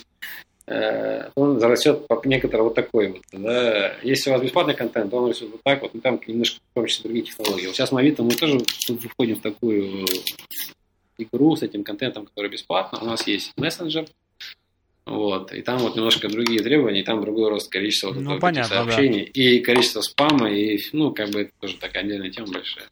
э, 0.67 1.31
он 1.35 1.61
зарастет 1.61 2.07
по 2.07 2.21
некоторой 2.25 2.65
вот 2.65 2.75
такой 2.75 3.09
вот. 3.09 3.23
Да. 3.33 3.97
Если 4.03 4.31
у 4.31 4.33
вас 4.33 4.43
бесплатный 4.43 4.75
контент, 4.75 5.11
то 5.11 5.19
он 5.19 5.31
растет 5.31 5.49
вот 5.51 5.63
так 5.63 5.83
вот, 5.83 5.95
и 5.95 6.01
там 6.01 6.21
немножко 6.27 6.61
в 6.73 6.75
том 6.75 6.87
числе 6.87 7.05
другие 7.05 7.25
технологии. 7.27 7.67
Вот 7.67 7.75
сейчас 7.75 7.93
мы 7.93 8.01
Авито, 8.01 8.23
мы 8.23 8.35
тоже 8.35 8.61
тут 8.87 9.03
входим 9.03 9.37
в 9.37 9.43
такую 9.43 10.07
игру 11.19 11.57
с 11.57 11.63
этим 11.63 11.85
контентом, 11.85 12.27
который 12.27 12.51
бесплатно. 12.51 12.99
У 13.01 13.05
нас 13.05 13.27
есть 13.27 13.53
мессенджер, 13.57 14.07
вот, 15.07 15.53
и 15.53 15.61
там 15.61 15.79
вот 15.79 15.97
немножко 15.97 16.29
другие 16.29 16.63
требования, 16.63 17.01
и 17.01 17.05
там 17.05 17.21
другой 17.21 17.51
рост 17.51 17.71
количества 17.71 18.09
вот 18.09 18.23
ну, 18.23 18.39
понятно, 18.41 18.77
сообщений, 18.77 19.27
да. 19.27 19.31
и 19.35 19.61
количество 19.61 20.01
спама, 20.01 20.51
и, 20.51 20.79
ну, 20.93 21.13
как 21.13 21.31
бы 21.31 21.43
это 21.43 21.51
тоже 21.61 21.77
такая 21.77 22.05
отдельная 22.05 22.31
тема 22.31 22.49
большая. 22.53 22.87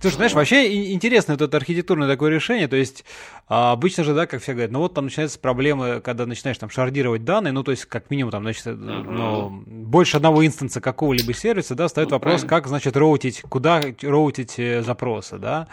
Слушай, 0.00 0.16
знаешь, 0.16 0.32
вообще 0.34 0.92
интересно 0.92 1.34
вот 1.34 1.42
это 1.42 1.56
архитектурное 1.56 2.08
такое 2.08 2.30
решение, 2.30 2.68
то 2.68 2.76
есть 2.76 3.04
а, 3.46 3.72
обычно 3.72 4.04
же, 4.04 4.14
да, 4.14 4.26
как 4.26 4.42
все 4.42 4.52
говорят, 4.52 4.70
ну 4.70 4.78
вот 4.78 4.94
там 4.94 5.04
начинаются 5.04 5.38
проблемы, 5.38 6.00
когда 6.00 6.24
начинаешь 6.24 6.56
там 6.56 6.70
шардировать 6.70 7.24
данные, 7.24 7.52
ну 7.52 7.62
то 7.62 7.72
есть 7.72 7.84
как 7.84 8.10
минимум 8.10 8.30
там, 8.32 8.42
значит, 8.42 8.66
uh-huh. 8.66 8.76
ну, 8.76 9.62
больше 9.66 10.16
одного 10.16 10.46
инстанса 10.46 10.80
какого-либо 10.80 11.34
сервиса, 11.34 11.74
да, 11.74 11.86
встает 11.88 12.08
ну, 12.08 12.16
вопрос, 12.16 12.40
правильно. 12.40 12.48
как, 12.48 12.66
значит, 12.68 12.96
роутить, 12.96 13.42
куда 13.42 13.82
роутить 14.02 14.58
э, 14.58 14.82
запросы, 14.82 15.36
да. 15.36 15.68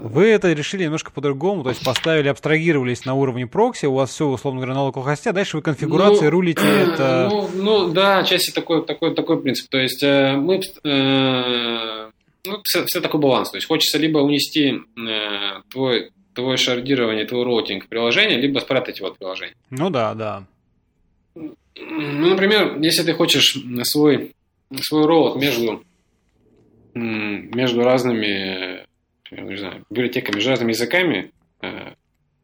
Вы 0.00 0.26
это 0.26 0.52
решили 0.52 0.84
немножко 0.84 1.12
по-другому, 1.12 1.62
то 1.62 1.70
есть 1.70 1.82
поставили, 1.82 2.28
абстрагировались 2.28 3.06
на 3.06 3.14
уровне 3.14 3.46
прокси, 3.46 3.86
у 3.86 3.94
вас 3.94 4.10
все, 4.10 4.26
условно 4.26 4.60
говоря, 4.60 4.74
на 4.74 4.82
локалхосте, 4.84 5.30
а 5.30 5.32
дальше 5.32 5.56
вы 5.56 5.62
конфигурацией 5.62 6.24
ну, 6.24 6.30
рулите 6.30 6.62
это... 6.62 7.28
Ну, 7.30 7.48
ну, 7.54 7.88
да, 7.88 8.22
части 8.24 8.50
такой, 8.50 8.84
такой, 8.84 9.14
такой 9.14 9.40
принцип, 9.40 9.70
то 9.70 9.78
есть 9.78 10.02
э, 10.02 10.36
мы... 10.36 10.60
Э, 10.84 12.10
ну, 12.44 12.60
все, 12.64 12.84
все 12.86 13.00
такой 13.00 13.20
баланс. 13.20 13.50
То 13.50 13.56
есть 13.56 13.66
хочется 13.66 13.98
либо 13.98 14.18
унести 14.18 14.80
э, 14.96 15.62
твой, 15.70 16.10
твой 16.34 16.56
шардирование, 16.56 17.24
твой 17.24 17.44
роутинг 17.44 17.84
в 17.84 17.88
приложение, 17.88 18.38
либо 18.38 18.58
спрятать 18.58 18.98
его 18.98 19.08
от 19.08 19.18
приложения. 19.18 19.54
Ну 19.70 19.90
да, 19.90 20.14
да. 20.14 20.46
Ну, 21.34 22.28
например, 22.28 22.80
если 22.80 23.02
ты 23.02 23.12
хочешь 23.14 23.56
свой, 23.82 24.34
свой 24.80 25.06
роут 25.06 25.36
между, 25.36 25.84
между 26.94 27.82
разными 27.82 28.84
не 29.42 29.56
знаю, 29.56 29.84
библиотеками, 29.90 30.36
между 30.36 30.50
разными 30.50 30.72
языками 30.72 31.32
э, 31.60 31.94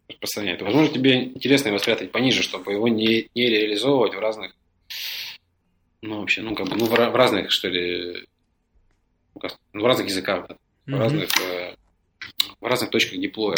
распространять, 0.09 0.59
то, 0.59 0.65
возможно, 0.65 0.93
тебе 0.93 1.25
интересно 1.25 1.69
его 1.69 1.79
спрятать 1.79 2.11
пониже, 2.11 2.43
чтобы 2.43 2.73
его 2.73 2.89
не, 2.89 3.29
не 3.35 3.49
реализовывать 3.49 4.15
в 4.15 4.19
разных, 4.19 4.55
ну, 6.03 6.21
вообще, 6.21 6.43
ну, 6.43 6.55
как 6.55 6.69
бы, 6.69 6.77
ну, 6.77 6.87
в 6.87 6.95
разных, 6.95 7.51
что 7.51 7.69
ли, 7.69 8.27
в 9.73 9.85
разных 9.85 10.09
языках, 10.09 10.47
да, 10.49 10.55
mm-hmm. 10.55 10.97
в, 10.97 11.01
разных, 11.01 11.29
э, 11.41 11.75
в 12.61 12.65
разных 12.65 12.91
точках 12.91 13.21
диплоя. 13.21 13.57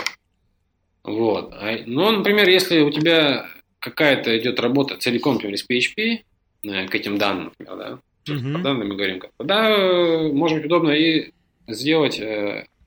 Вот. 1.05 1.53
А, 1.53 1.79
ну, 1.87 2.11
например, 2.11 2.49
если 2.49 2.81
у 2.81 2.91
тебя 2.91 3.47
какая-то 3.79 4.37
идет 4.39 4.61
работа 4.61 4.97
целиком, 4.97 5.35
например, 5.35 5.55
из 5.55 5.69
PHP 5.69 6.23
э, 6.65 6.87
к 6.87 6.95
этим 6.95 7.19
данным, 7.19 7.53
например, 7.59 7.77
да, 7.77 8.33
mm-hmm. 8.33 8.53
по 8.53 8.59
данным 8.59 8.89
мы 8.89 8.97
говорим, 8.97 9.23
тогда 9.37 9.69
э, 9.71 10.33
может 10.33 10.59
быть 10.59 10.67
удобно 10.67 10.91
и 10.91 11.33
сделать 11.69 12.21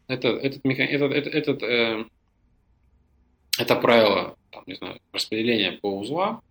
это, 0.07 0.29
этот, 0.29 0.65
этот, 0.65 1.11
этот, 1.11 1.27
этот, 1.27 1.63
э, 1.63 2.05
это 3.57 3.75
правило, 3.75 4.37
там, 4.51 4.63
не 4.67 4.75
знаю, 4.75 4.99
распределения 5.11 5.73
по 5.73 5.99
узлам, 5.99 6.41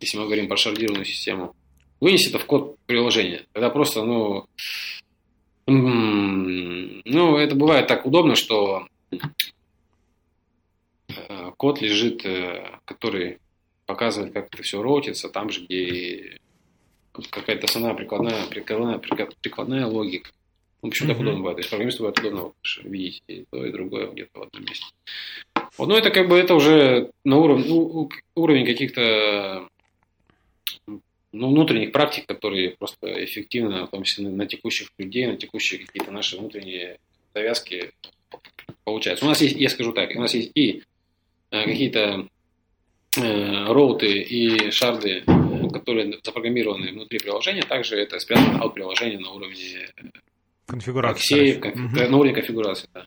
если 0.00 0.18
мы 0.18 0.24
говорим 0.24 0.48
про 0.48 0.56
шардированную 0.56 1.04
систему, 1.04 1.54
вынести 2.00 2.28
это 2.28 2.38
в 2.38 2.46
код 2.46 2.76
приложения. 2.86 3.46
Тогда 3.52 3.70
просто, 3.70 4.04
ну, 4.04 4.46
ну, 5.70 7.36
это 7.36 7.54
бывает 7.54 7.86
так 7.86 8.06
удобно, 8.06 8.34
что 8.36 8.86
э, 11.08 11.50
код 11.56 11.82
лежит, 11.82 12.24
э, 12.24 12.78
который 12.84 13.38
показывает, 13.86 14.32
как 14.32 14.46
это 14.46 14.62
все 14.62 14.82
роутится, 14.82 15.28
там 15.28 15.50
же, 15.50 15.64
где 15.64 16.38
какая-то 17.30 17.66
основная 17.66 17.94
прикладная, 17.94 18.46
прикладная, 18.46 18.98
прикладная 18.98 19.86
логика. 19.86 20.30
Ну, 20.82 20.90
почему 20.90 21.08
mm-hmm. 21.08 21.12
так 21.12 21.20
удобно 21.20 21.38
бывает? 21.40 21.56
То 21.56 21.60
есть 21.60 21.70
программисту 21.70 22.02
бывает 22.02 22.18
удобно 22.18 22.52
видеть 22.84 23.22
и 23.26 23.44
то, 23.50 23.66
и 23.66 23.72
другое 23.72 24.06
где-то 24.06 24.38
в 24.38 24.42
одном 24.42 24.64
месте. 24.64 24.86
Вот, 25.76 25.88
ну, 25.88 25.96
это 25.96 26.10
как 26.10 26.28
бы 26.28 26.38
это 26.38 26.54
уже 26.54 27.10
на 27.24 27.36
уровне, 27.36 27.64
ну, 27.68 28.08
уровень 28.36 28.64
каких-то 28.64 29.68
ну, 31.32 31.50
внутренних 31.50 31.92
практик, 31.92 32.26
которые 32.26 32.70
просто 32.70 33.24
эффективно, 33.24 33.86
в 33.86 33.90
том 33.90 34.02
числе 34.02 34.28
на 34.28 34.46
текущих 34.46 34.90
людей, 34.98 35.26
на 35.26 35.36
текущие 35.36 35.84
какие-то 35.84 36.10
наши 36.10 36.36
внутренние 36.38 36.98
завязки 37.34 37.92
получаются. 38.84 39.26
У 39.26 39.28
нас 39.28 39.40
есть, 39.40 39.56
я 39.56 39.68
скажу 39.68 39.92
так, 39.92 40.10
у 40.16 40.20
нас 40.20 40.34
есть 40.34 40.50
и 40.54 40.82
э, 41.50 41.64
какие-то 41.64 42.28
э, 43.16 43.64
роуты 43.72 44.20
и 44.20 44.70
шарды, 44.70 45.22
э, 45.26 45.68
которые 45.72 46.18
запрограммированы 46.22 46.92
внутри 46.92 47.18
приложения, 47.18 47.62
также 47.62 47.96
это 47.96 48.18
спрятано 48.18 48.62
от 48.62 48.74
приложения 48.74 49.18
на 49.18 49.30
уровне 49.30 49.88
конфигурации. 50.66 51.34
Аксеев, 51.34 51.60
конф... 51.60 51.76
угу. 51.76 52.10
на 52.10 52.16
уровне 52.16 52.34
конфигурации, 52.34 52.88
да. 52.94 53.06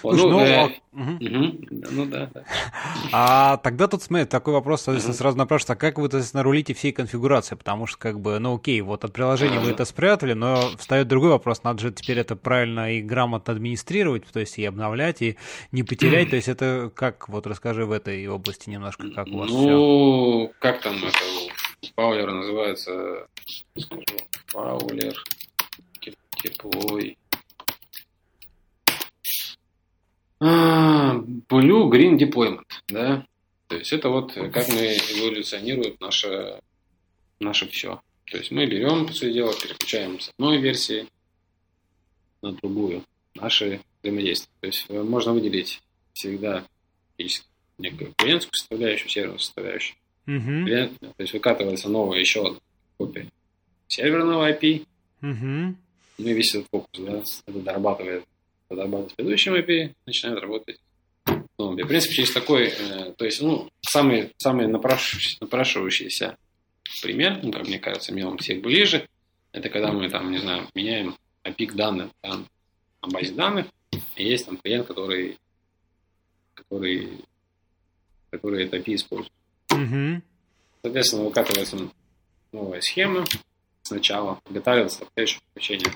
Слушай, 0.00 0.22
ну, 0.22 0.30
ну, 0.30 0.40
э, 0.40 0.64
угу. 0.92 1.66
ну 1.90 2.06
да, 2.06 2.30
да. 2.32 2.44
А 3.12 3.56
тогда 3.58 3.86
тут, 3.86 4.02
смотри, 4.02 4.26
такой 4.26 4.54
вопрос, 4.54 4.82
соответственно, 4.82 5.14
угу. 5.14 5.18
сразу 5.18 5.38
напрашивается, 5.38 5.72
а 5.74 5.76
как 5.76 5.98
вы, 5.98 6.04
соответственно, 6.04 6.42
рулите 6.42 6.74
всей 6.74 6.92
конфигурацией? 6.92 7.58
Потому 7.58 7.86
что, 7.86 7.98
как 7.98 8.20
бы, 8.20 8.38
ну 8.38 8.56
окей, 8.56 8.80
вот 8.80 9.04
от 9.04 9.12
приложения 9.12 9.60
вы 9.60 9.70
это 9.70 9.84
спрятали, 9.84 10.32
но 10.32 10.70
встает 10.78 11.08
другой 11.08 11.30
вопрос, 11.30 11.62
надо 11.64 11.80
же 11.80 11.92
теперь 11.92 12.18
это 12.18 12.36
правильно 12.36 12.94
и 12.94 13.02
грамотно 13.02 13.52
администрировать, 13.52 14.24
то 14.26 14.40
есть 14.40 14.58
и 14.58 14.64
обновлять, 14.64 15.22
и 15.22 15.36
не 15.72 15.82
потерять, 15.82 16.30
то 16.30 16.36
есть 16.36 16.48
это 16.48 16.90
как, 16.94 17.28
вот 17.28 17.46
расскажи 17.46 17.84
в 17.84 17.92
этой 17.92 18.26
области 18.26 18.70
немножко, 18.70 19.10
как 19.10 19.26
у 19.28 19.38
вас 19.38 19.50
Ну, 19.50 20.48
все? 20.48 20.52
как 20.60 20.80
там 20.80 20.96
это 20.96 21.18
у 21.82 21.94
Паулера 21.94 22.32
называется, 22.32 23.26
скажу, 23.76 24.04
Паулер, 24.52 25.14
теплой, 26.42 27.18
Blue 30.40 31.90
Green 31.90 32.16
Deployment, 32.18 32.66
да. 32.88 33.26
То 33.68 33.76
есть 33.76 33.92
это 33.92 34.08
вот 34.08 34.32
как 34.32 34.68
мы 34.68 34.96
эволюционирует 34.96 36.00
наше, 36.00 36.60
наше 37.38 37.68
все. 37.68 38.00
То 38.30 38.38
есть 38.38 38.50
мы 38.50 38.66
берем, 38.66 39.06
по 39.06 39.12
сути 39.12 39.32
дела, 39.32 39.52
переключаем 39.52 40.18
с 40.18 40.30
одной 40.30 40.58
версии 40.58 41.06
на 42.42 42.52
другую 42.52 43.04
наши 43.34 43.80
взаимодействия. 44.02 44.50
То 44.60 44.66
есть 44.66 44.86
э, 44.88 45.02
можно 45.02 45.32
выделить 45.32 45.82
всегда 46.12 46.64
некую 47.78 48.12
клиентскую 48.16 48.54
составляющую, 48.54 49.08
серверную 49.08 49.38
составляющую. 49.38 49.96
Uh-huh. 50.26 50.64
Клиент, 50.64 50.98
то 51.00 51.14
есть 51.18 51.32
выкатывается 51.32 51.88
новая 51.88 52.18
еще 52.18 52.46
одна 52.46 52.60
копия 52.98 53.26
серверного 53.88 54.50
IP. 54.50 54.86
Uh-huh. 55.22 55.74
Ну 56.18 56.26
и 56.26 56.32
весь 56.32 56.54
этот 56.54 56.68
фокус, 56.70 57.00
да, 57.00 57.22
это 57.46 57.58
дорабатывает 57.58 58.24
дорабатывать 58.70 59.16
предыдущим 59.16 59.54
API, 59.54 59.94
начинают 60.06 60.40
работать 60.40 60.80
новым 61.58 61.76
API. 61.76 61.84
В 61.84 61.88
принципе, 61.88 62.22
есть 62.22 62.34
такой, 62.34 62.68
э, 62.68 63.12
то 63.16 63.24
есть, 63.24 63.42
ну, 63.42 63.68
самый, 63.82 64.32
самый 64.38 64.66
напрашивающийся, 64.68 65.38
напрашивающийся 65.40 66.38
пример, 67.02 67.40
ну, 67.42 67.52
как 67.52 67.66
мне 67.66 67.78
кажется, 67.78 68.12
мне 68.12 68.26
он 68.26 68.38
всех 68.38 68.62
ближе, 68.62 69.08
это 69.52 69.68
когда 69.68 69.92
мы 69.92 70.08
там, 70.08 70.30
не 70.30 70.38
знаю, 70.38 70.68
меняем 70.74 71.16
API 71.44 71.74
данных 71.74 72.10
там, 72.20 72.46
на 73.02 73.08
базе 73.08 73.32
данных, 73.32 73.66
и 74.16 74.24
есть 74.24 74.46
там 74.46 74.56
клиент, 74.56 74.86
который, 74.86 75.38
который, 76.54 77.24
который 78.30 78.64
это 78.64 78.76
API 78.76 78.94
использует. 78.94 79.32
Mm-hmm. 79.68 80.22
Соответственно, 80.82 81.24
выкатывается 81.24 81.76
новая 82.52 82.80
схема 82.80 83.24
сначала, 83.82 84.40
готовится 84.48 84.98
соответствующее 84.98 85.40
подключение. 85.52 85.92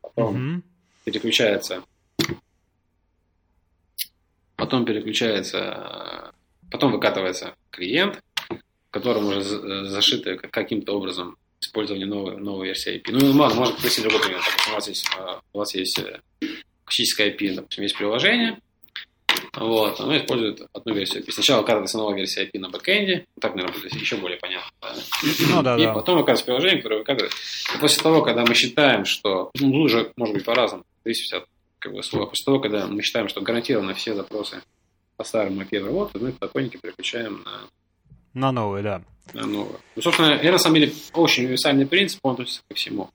Потом 0.00 0.36
mm-hmm 0.36 0.62
переключается, 1.10 1.84
потом 4.56 4.84
переключается, 4.84 6.32
потом 6.70 6.92
выкатывается 6.92 7.54
клиент, 7.70 8.22
в 8.50 8.90
котором 8.90 9.26
уже 9.26 9.40
зашито 9.40 10.36
каким-то 10.36 10.92
образом 10.92 11.38
использование 11.60 12.06
новой, 12.06 12.36
новой 12.36 12.66
версии 12.66 12.96
IP. 12.96 13.10
Ну, 13.10 13.32
можно, 13.32 13.58
можно 13.58 13.76
привести 13.76 14.02
другой 14.02 14.20
пример. 14.20 14.40
Допустим, 14.44 14.72
у 14.72 14.74
вас 14.74 14.88
есть, 14.88 15.10
а, 15.16 15.40
у 15.52 15.58
вас 15.58 15.74
есть 15.74 15.98
э, 15.98 16.20
классическая 16.84 17.30
IP, 17.30 17.54
допустим, 17.54 17.82
есть 17.82 17.96
приложение, 17.96 18.60
вот, 19.54 19.98
оно 20.00 20.16
использует 20.16 20.62
одну 20.72 20.94
версию 20.94 21.22
IP. 21.22 21.32
Сначала 21.32 21.60
выкатывается 21.60 21.98
новая 21.98 22.16
версия 22.16 22.44
IP 22.44 22.58
на 22.58 22.68
бэкэнде, 22.68 23.26
так, 23.40 23.54
наверное, 23.54 23.80
будет 23.80 23.92
еще 23.94 24.16
более 24.16 24.38
понятно. 24.38 24.70
Ну, 25.50 25.62
да, 25.62 25.76
и 25.76 25.84
да. 25.84 25.92
потом 25.92 26.16
выкатывается 26.16 26.44
приложение, 26.44 26.78
которое 26.78 26.98
выкатывает. 26.98 27.32
И 27.74 27.78
после 27.78 28.02
того, 28.02 28.22
когда 28.22 28.44
мы 28.44 28.54
считаем, 28.54 29.04
что, 29.04 29.50
ну, 29.58 29.80
уже, 29.80 30.12
может 30.16 30.34
быть, 30.34 30.44
по-разному, 30.44 30.84
зависит 31.08 31.32
от 31.32 31.48
как 31.78 31.92
бы, 31.92 32.02
слова. 32.02 32.26
После 32.26 32.44
того, 32.44 32.60
когда 32.60 32.86
мы 32.86 33.02
считаем, 33.02 33.28
что 33.28 33.40
гарантированно 33.40 33.94
все 33.94 34.14
запросы 34.14 34.62
по 35.16 35.24
старому 35.24 35.62
IP 35.62 35.84
работают, 35.84 36.22
мы 36.22 36.32
спокойненько 36.32 36.78
переключаем 36.78 37.42
на... 37.44 37.68
На 38.34 38.52
новые, 38.52 38.82
да. 38.82 39.02
На 39.32 39.46
новые. 39.46 39.78
Ну, 39.96 40.02
собственно, 40.02 40.40
я 40.42 40.52
на 40.52 40.58
самом 40.58 40.76
деле 40.76 40.92
очень 41.14 41.44
универсальный 41.44 41.86
принцип, 41.86 42.20
он 42.22 42.32
относится 42.32 42.62
ко 42.68 42.74
всему. 42.74 43.10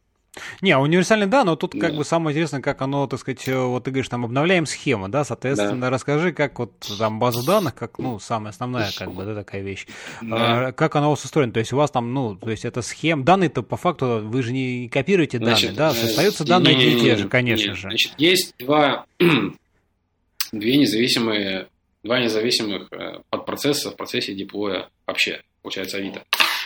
Не, 0.61 0.71
а 0.71 0.79
универсальный, 0.79 1.27
да, 1.27 1.43
но 1.43 1.55
тут 1.55 1.73
да. 1.73 1.79
как 1.79 1.95
бы 1.95 2.03
самое 2.03 2.33
интересное, 2.33 2.61
как 2.61 2.81
оно, 2.81 3.05
так 3.05 3.19
сказать, 3.19 3.47
э, 3.47 3.55
вот 3.55 3.83
ты 3.83 3.91
говоришь, 3.91 4.09
там 4.09 4.25
обновляем 4.25 4.65
схему, 4.65 5.07
да, 5.07 5.23
соответственно, 5.23 5.81
да. 5.81 5.89
расскажи, 5.91 6.33
как 6.33 6.57
вот 6.57 6.71
там 6.97 7.19
база 7.19 7.45
данных, 7.45 7.75
как, 7.75 7.99
ну, 7.99 8.17
самая 8.19 8.49
основная, 8.49 8.89
как 8.97 9.13
бы, 9.13 9.25
да, 9.25 9.35
такая 9.35 9.61
вещь, 9.61 9.85
да. 10.21 10.67
а, 10.67 10.71
как 10.71 10.95
она 10.95 11.07
у 11.07 11.11
вас 11.11 11.23
устроена, 11.23 11.53
то 11.53 11.59
есть 11.59 11.71
у 11.71 11.77
вас 11.77 11.91
там, 11.91 12.13
ну, 12.13 12.35
то 12.35 12.49
есть 12.49 12.65
это 12.65 12.81
схема, 12.81 13.23
данные-то 13.23 13.61
по 13.61 13.77
факту, 13.77 14.21
вы 14.23 14.41
же 14.41 14.53
не 14.53 14.89
копируете 14.89 15.37
данные, 15.37 15.71
да, 15.71 15.89
остаются 15.89 16.43
данные 16.45 16.75
не, 16.75 16.95
не, 16.95 17.01
те 17.01 17.15
же, 17.15 17.29
конечно 17.29 17.69
не, 17.69 17.75
же. 17.75 17.81
Значит, 17.81 18.13
есть 18.17 18.55
два, 18.57 19.05
две 20.51 20.77
независимые, 20.77 21.67
два 22.03 22.19
независимых 22.19 22.87
э, 22.91 23.19
подпроцесса 23.29 23.91
в 23.91 23.95
процессе 23.95 24.33
деплоя 24.33 24.89
вообще, 25.05 25.43
получается, 25.61 25.97
Авито. 25.97 26.23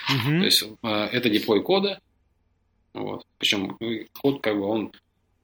Угу. 0.10 0.40
То 0.40 0.46
есть 0.46 0.64
э, 0.84 0.88
это 0.88 1.30
деплой 1.30 1.62
кода, 1.62 2.00
вот. 2.94 3.26
Причем 3.38 3.78
ну, 3.80 4.00
код, 4.20 4.42
как 4.42 4.58
бы, 4.58 4.66
он 4.66 4.92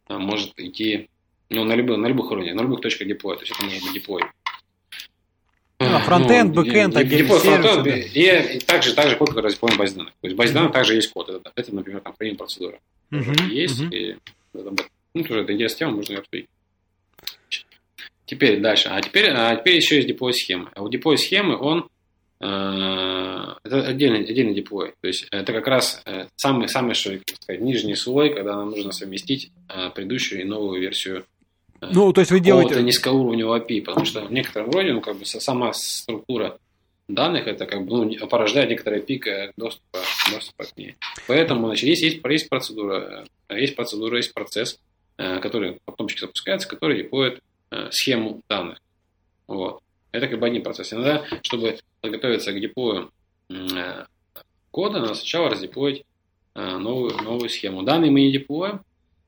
а, 0.07 0.19
может 0.19 0.53
идти 0.57 1.09
ну, 1.49 1.63
на, 1.63 1.75
любых, 1.75 1.97
на 1.97 2.07
любых 2.07 2.31
уровнях, 2.31 2.55
на 2.55 2.61
любых 2.61 2.81
точках 2.81 3.07
деплоя. 3.07 3.37
То 3.37 3.43
есть 3.43 3.53
это 3.53 3.63
может 3.63 3.83
быть 3.83 3.93
деплой. 3.93 4.23
Ну, 5.79 5.99
фронтенд, 5.99 6.55
ну, 6.55 6.63
бэкэнд, 6.63 6.93
деплой, 7.07 7.39
фронтенд, 7.39 7.87
и, 7.87 8.55
и 8.55 8.59
также, 8.59 8.93
также 8.93 9.15
код, 9.17 9.29
который 9.29 9.51
деплоем 9.51 9.77
баз 9.77 9.93
данных. 9.93 10.13
То 10.21 10.27
есть 10.27 10.37
баз 10.37 10.51
данных 10.51 10.71
также 10.71 10.95
есть 10.95 11.11
код. 11.11 11.29
Это, 11.29 11.51
это 11.55 11.75
например, 11.75 12.01
там 12.01 12.13
хранение 12.15 12.37
процедуры. 12.37 12.79
Uh-huh, 13.11 13.49
есть. 13.49 13.81
Uh-huh. 13.81 13.95
И, 13.95 14.17
ну, 15.13 15.23
тоже 15.23 15.41
это 15.41 15.53
интересная 15.53 15.79
тема, 15.79 15.91
можно 15.97 16.13
ее 16.13 16.19
обсудить. 16.19 16.47
Теперь 18.25 18.61
дальше. 18.61 18.89
А 18.89 19.01
теперь, 19.01 19.29
а 19.31 19.55
теперь 19.55 19.75
еще 19.75 19.97
есть 19.97 20.07
деплой 20.07 20.33
схемы. 20.33 20.69
А 20.73 20.81
у 20.81 20.89
деплой 20.89 21.17
схемы 21.17 21.57
он 21.57 21.89
это 22.45 23.87
отдельный, 23.87 24.25
отдельный 24.25 24.53
деплой. 24.53 24.93
То 25.01 25.07
есть 25.07 25.27
это 25.31 25.53
как 25.53 25.67
раз 25.67 26.01
э, 26.05 26.25
самый, 26.35 26.67
самый 26.67 26.93
что 26.93 27.11
сказать, 27.41 27.61
нижний 27.61 27.95
слой, 27.95 28.33
когда 28.33 28.55
нам 28.55 28.71
нужно 28.71 28.91
совместить 28.91 29.51
э, 29.69 29.89
предыдущую 29.91 30.41
и 30.41 30.43
новую 30.43 30.81
версию 30.81 31.25
ну, 31.91 32.13
то 32.13 32.21
есть 32.21 32.31
вы 32.31 32.39
делаете... 32.39 32.81
низкоуровневого 32.81 33.59
API, 33.59 33.81
потому 33.81 34.05
что 34.05 34.21
в 34.21 34.31
некотором 34.31 34.71
роде, 34.71 34.93
ну, 34.93 35.01
как 35.01 35.17
бы 35.17 35.25
сама 35.25 35.73
структура 35.73 36.57
данных, 37.09 37.45
это 37.45 37.65
как 37.65 37.85
бы 37.85 38.05
ну, 38.05 38.27
порождает 38.27 38.69
некоторый 38.69 39.01
пик 39.01 39.27
доступа, 39.57 39.99
доступа 40.31 40.63
к 40.63 40.77
ней. 40.77 40.95
Поэтому, 41.27 41.67
значит, 41.67 41.83
есть, 41.83 42.01
есть, 42.01 42.21
есть 42.23 42.47
процедура, 42.47 43.25
есть 43.49 43.75
процедура, 43.75 44.15
есть 44.15 44.33
процесс, 44.33 44.79
который 45.17 45.79
потом 45.83 46.07
запускается, 46.17 46.69
который 46.69 47.03
деплоит 47.03 47.41
схему 47.89 48.41
данных. 48.47 48.79
Вот. 49.47 49.81
Это 50.13 50.27
как 50.27 50.39
бы 50.39 50.45
один 50.45 50.61
процесс. 50.61 50.93
Иногда, 50.93 51.25
чтобы 51.41 51.79
подготовиться 51.99 52.53
к 52.53 52.59
деплою 52.59 53.11
э, 53.49 54.05
кода, 54.69 54.99
надо 54.99 55.15
сначала 55.15 55.49
раздеплоить 55.49 56.05
э, 56.53 56.77
новую, 56.77 57.17
новую 57.23 57.49
схему. 57.49 57.81
Данные 57.81 58.11
мы 58.11 58.21
не 58.21 58.31
деплоим, 58.31 58.81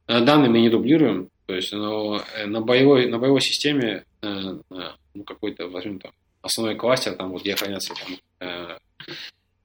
э, 0.07 0.23
данные 0.23 0.51
мы 0.51 0.61
не 0.61 0.69
дублируем, 0.69 1.29
то 1.47 1.55
есть 1.55 1.73
но, 1.73 2.21
на, 2.45 2.61
боевой, 2.61 3.07
на 3.07 3.17
боевой 3.17 3.41
системе 3.41 4.05
ну, 4.21 5.23
какой-то, 5.25 5.67
возьмем 5.67 5.99
там, 5.99 6.11
основной 6.41 6.75
кластер, 6.75 7.15
там 7.15 7.31
вот 7.31 7.41
где 7.41 7.55
хранятся 7.55 7.93
там, 8.39 8.77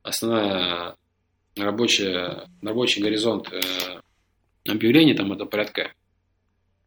основная 0.02 0.96
рабочая, 1.56 2.48
рабочий 2.62 3.02
горизонт 3.02 3.50
объявлений, 4.66 5.14
там 5.14 5.32
это 5.32 5.44
порядка, 5.44 5.92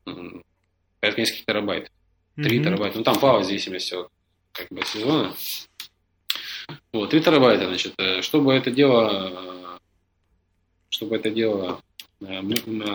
порядка 0.06 1.22
нескольких 1.22 1.46
терабайт. 1.46 1.92
3 2.36 2.46
mm-hmm. 2.46 2.64
терабайта. 2.64 2.98
Ну, 2.98 3.04
там 3.04 3.16
плавает 3.20 3.46
в 3.46 3.48
зависимости 3.48 3.94
от 3.94 4.10
как 4.54 4.68
бы 4.70 4.82
сезона. 4.86 5.34
Вот, 6.94 7.10
3 7.10 7.22
терабайта, 7.22 7.66
значит, 7.66 7.94
э, 7.98 8.22
чтобы 8.22 8.54
это 8.54 8.72
дело, 8.72 9.10
э, 9.12 9.78
чтобы 10.90 11.18
это 11.18 11.30
дело 11.30 11.82
э, 12.22 12.40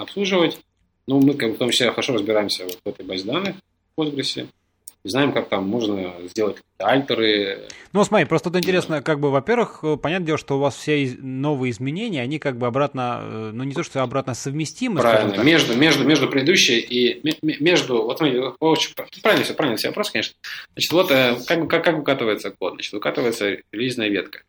обслуживать, 0.01 0.59
ну, 1.07 1.21
мы 1.21 1.35
как 1.35 1.51
бы, 1.51 1.57
в 1.57 1.59
том 1.59 1.71
числе 1.71 1.91
хорошо 1.91 2.15
разбираемся 2.15 2.65
вот 2.65 2.81
в 2.85 2.89
этой 2.89 3.05
базе 3.05 3.25
данных 3.25 3.57
в 3.97 4.01
Postgres, 4.01 4.49
знаем, 5.05 5.33
как 5.33 5.49
там 5.49 5.67
можно 5.67 6.13
сделать 6.25 6.59
альтеры. 6.79 7.69
Ну, 7.93 8.05
смотри, 8.05 8.27
просто 8.27 8.51
тут 8.51 8.59
интересно, 8.59 9.03
как 9.03 9.21
бы, 9.21 9.31
во-первых, 9.31 9.83
понятное 10.03 10.27
дело, 10.27 10.39
что 10.39 10.57
у 10.57 10.61
вас 10.61 10.77
все 10.77 11.17
новые 11.19 11.71
изменения, 11.71 12.23
они 12.23 12.39
как 12.39 12.57
бы 12.57 12.67
обратно, 12.67 13.21
э, 13.23 13.51
ну, 13.53 13.65
не 13.65 13.75
то, 13.75 13.83
что 13.83 14.03
обратно 14.03 14.35
совместимы. 14.35 15.01
Правильно, 15.01 15.43
между, 15.43 15.77
между, 15.77 16.05
между 16.05 16.29
предыдущей 16.29 16.79
и 16.79 17.21
между, 17.43 18.03
вот 18.03 18.19
смотрите, 18.19 18.53
очень, 18.61 18.95
правильно 19.23 19.45
все, 19.45 19.55
правильно 19.55 19.77
все 19.77 19.89
вопрос, 19.89 20.11
конечно. 20.11 20.35
Значит, 20.75 20.93
вот 20.93 21.11
э, 21.11 21.37
как, 21.47 21.69
как, 21.69 21.85
как 21.85 21.99
выкатывается 21.99 22.51
код? 22.51 22.75
Значит, 22.75 22.93
выкатывается 22.93 23.57
релизная 23.73 24.09
ветка. 24.09 24.43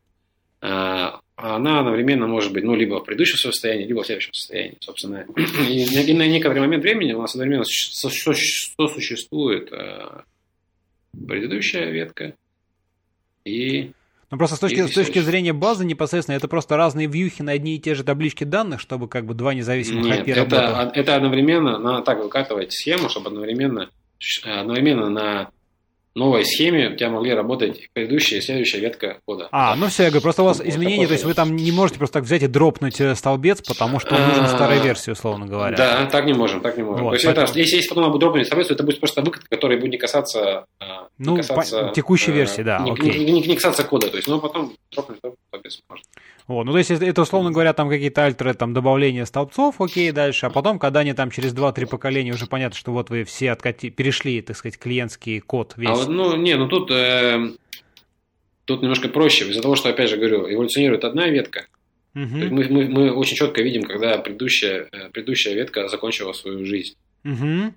А, 0.61 1.21
она 1.35 1.79
одновременно 1.79 2.27
может 2.27 2.51
быть, 2.51 2.65
ну, 2.65 2.75
либо 2.75 2.99
в 2.99 3.05
предыдущем 3.05 3.37
состоянии, 3.37 3.85
либо 3.85 4.03
в 4.03 4.05
следующем 4.05 4.33
состоянии, 4.33 4.77
собственно. 4.81 5.25
И, 5.69 5.83
и 5.83 6.13
на 6.13 6.27
некоторый 6.27 6.59
момент 6.59 6.83
времени 6.83 7.13
у 7.13 7.21
нас 7.21 7.31
одновременно 7.31 7.63
существует 7.63 9.69
э, 9.71 10.23
предыдущая 11.11 11.89
ветка. 11.91 12.33
И 13.45 13.91
ну 14.31 14.37
просто 14.37 14.57
с 14.57 14.59
точки, 14.59 14.85
с 14.85 14.93
точки 14.93 15.19
зрения 15.19 15.53
базы 15.53 15.85
непосредственно 15.85 16.35
это 16.35 16.47
просто 16.47 16.77
разные 16.77 17.07
вьюхи 17.07 17.41
на 17.41 17.53
одни 17.53 17.75
и 17.75 17.79
те 17.79 17.95
же 17.95 18.03
таблички 18.03 18.43
данных, 18.43 18.79
чтобы 18.79 19.07
как 19.07 19.25
бы 19.25 19.33
два 19.33 19.53
независимых 19.53 20.05
Нет, 20.05 20.27
IP 20.27 20.33
это, 20.33 20.91
это 20.93 21.15
одновременно, 21.15 21.79
надо 21.79 22.03
так 22.03 22.21
выкатывать 22.21 22.71
схему, 22.71 23.09
чтобы 23.09 23.29
одновременно, 23.29 23.89
одновременно 24.43 25.09
на 25.09 25.49
новой 26.15 26.45
схеме 26.45 26.89
у 26.89 26.95
тебя 26.95 27.09
могли 27.09 27.33
работать 27.33 27.89
предыдущая 27.93 28.39
и 28.39 28.41
следующая 28.41 28.79
ветка 28.79 29.19
кода. 29.25 29.47
А, 29.51 29.75
ну 29.75 29.87
все, 29.87 30.03
я 30.03 30.09
говорю, 30.09 30.23
просто 30.23 30.43
у 30.43 30.45
вас 30.45 30.59
вот 30.59 30.67
изменения, 30.67 31.07
то 31.07 31.13
есть 31.13 31.25
вы 31.25 31.33
там 31.33 31.55
не 31.55 31.71
можете 31.71 31.99
просто 31.99 32.15
так 32.15 32.23
взять 32.23 32.43
и 32.43 32.47
дропнуть 32.47 32.99
э, 32.99 33.15
столбец, 33.15 33.61
потому 33.61 33.99
что 33.99 34.17
нужен 34.17 34.47
старая 34.47 34.81
версия, 34.81 35.11
условно 35.11 35.45
говоря. 35.45 35.77
Да, 35.77 36.05
так 36.05 36.25
не 36.25 36.33
можем, 36.33 36.61
так 36.61 36.77
не 36.77 36.83
можем. 36.83 37.03
Вот, 37.03 37.11
то 37.11 37.15
есть 37.15 37.25
поэтому... 37.25 37.47
это, 37.47 37.59
если, 37.59 37.77
если 37.77 37.89
потом 37.89 38.19
дропнуть 38.19 38.47
столбец, 38.47 38.67
то 38.67 38.73
это 38.73 38.83
будет 38.83 38.99
просто 38.99 39.21
выкатка, 39.21 39.47
который 39.49 39.77
будет 39.79 39.91
не 39.91 39.97
касаться... 39.97 40.65
А, 40.79 41.07
ну, 41.17 41.31
не 41.31 41.37
касаться, 41.37 41.87
по... 41.87 41.93
текущей 41.93 42.31
э, 42.31 42.35
версии, 42.35 42.61
да, 42.61 42.79
не, 42.79 42.91
окей. 42.91 43.19
Не, 43.19 43.31
не, 43.31 43.41
не 43.41 43.55
касаться 43.55 43.83
кода, 43.83 44.09
то 44.09 44.17
есть, 44.17 44.27
но 44.27 44.39
потом 44.39 44.73
дропнуть 44.91 45.19
столбец 45.19 45.81
можно. 45.89 46.03
Вот, 46.49 46.63
ну 46.63 46.71
то 46.71 46.79
есть 46.79 46.89
это, 46.89 47.21
условно 47.21 47.51
говоря, 47.51 47.73
там 47.73 47.89
какие-то 47.89 48.25
альтеры, 48.25 48.55
там 48.55 48.73
добавление 48.73 49.27
столбцов, 49.27 49.79
окей, 49.79 50.11
дальше, 50.11 50.47
а 50.47 50.49
потом, 50.49 50.79
когда 50.79 51.01
они 51.01 51.13
там 51.13 51.29
через 51.29 51.53
2-3 51.53 51.85
поколения 51.85 52.33
уже 52.33 52.47
понятно, 52.47 52.75
что 52.75 52.91
вот 52.91 53.11
вы 53.11 53.23
все 53.23 53.51
откати, 53.51 53.91
перешли, 53.91 54.41
так 54.41 54.57
сказать, 54.57 54.79
клиентский 54.79 55.41
код 55.41 55.75
весь. 55.77 55.89
А 55.89 55.93
вот, 55.93 56.07
ну, 56.07 56.35
не, 56.35 56.57
ну 56.57 56.67
тут, 56.67 56.89
э, 56.89 57.51
тут 58.65 58.81
немножко 58.81 59.09
проще, 59.09 59.47
из-за 59.47 59.61
того, 59.61 59.75
что, 59.75 59.89
опять 59.89 60.09
же 60.09 60.17
говорю, 60.17 60.51
эволюционирует 60.51 61.03
одна 61.03 61.27
ветка, 61.27 61.67
угу. 62.15 62.25
мы, 62.25 62.67
мы, 62.67 62.87
мы 62.87 63.11
очень 63.11 63.35
четко 63.35 63.61
видим, 63.61 63.83
когда 63.83 64.17
предыдущая, 64.17 64.89
э, 64.91 65.09
предыдущая 65.11 65.53
ветка 65.53 65.87
закончила 65.87 66.33
свою 66.33 66.65
жизнь. 66.65 66.95
Угу. 67.25 67.73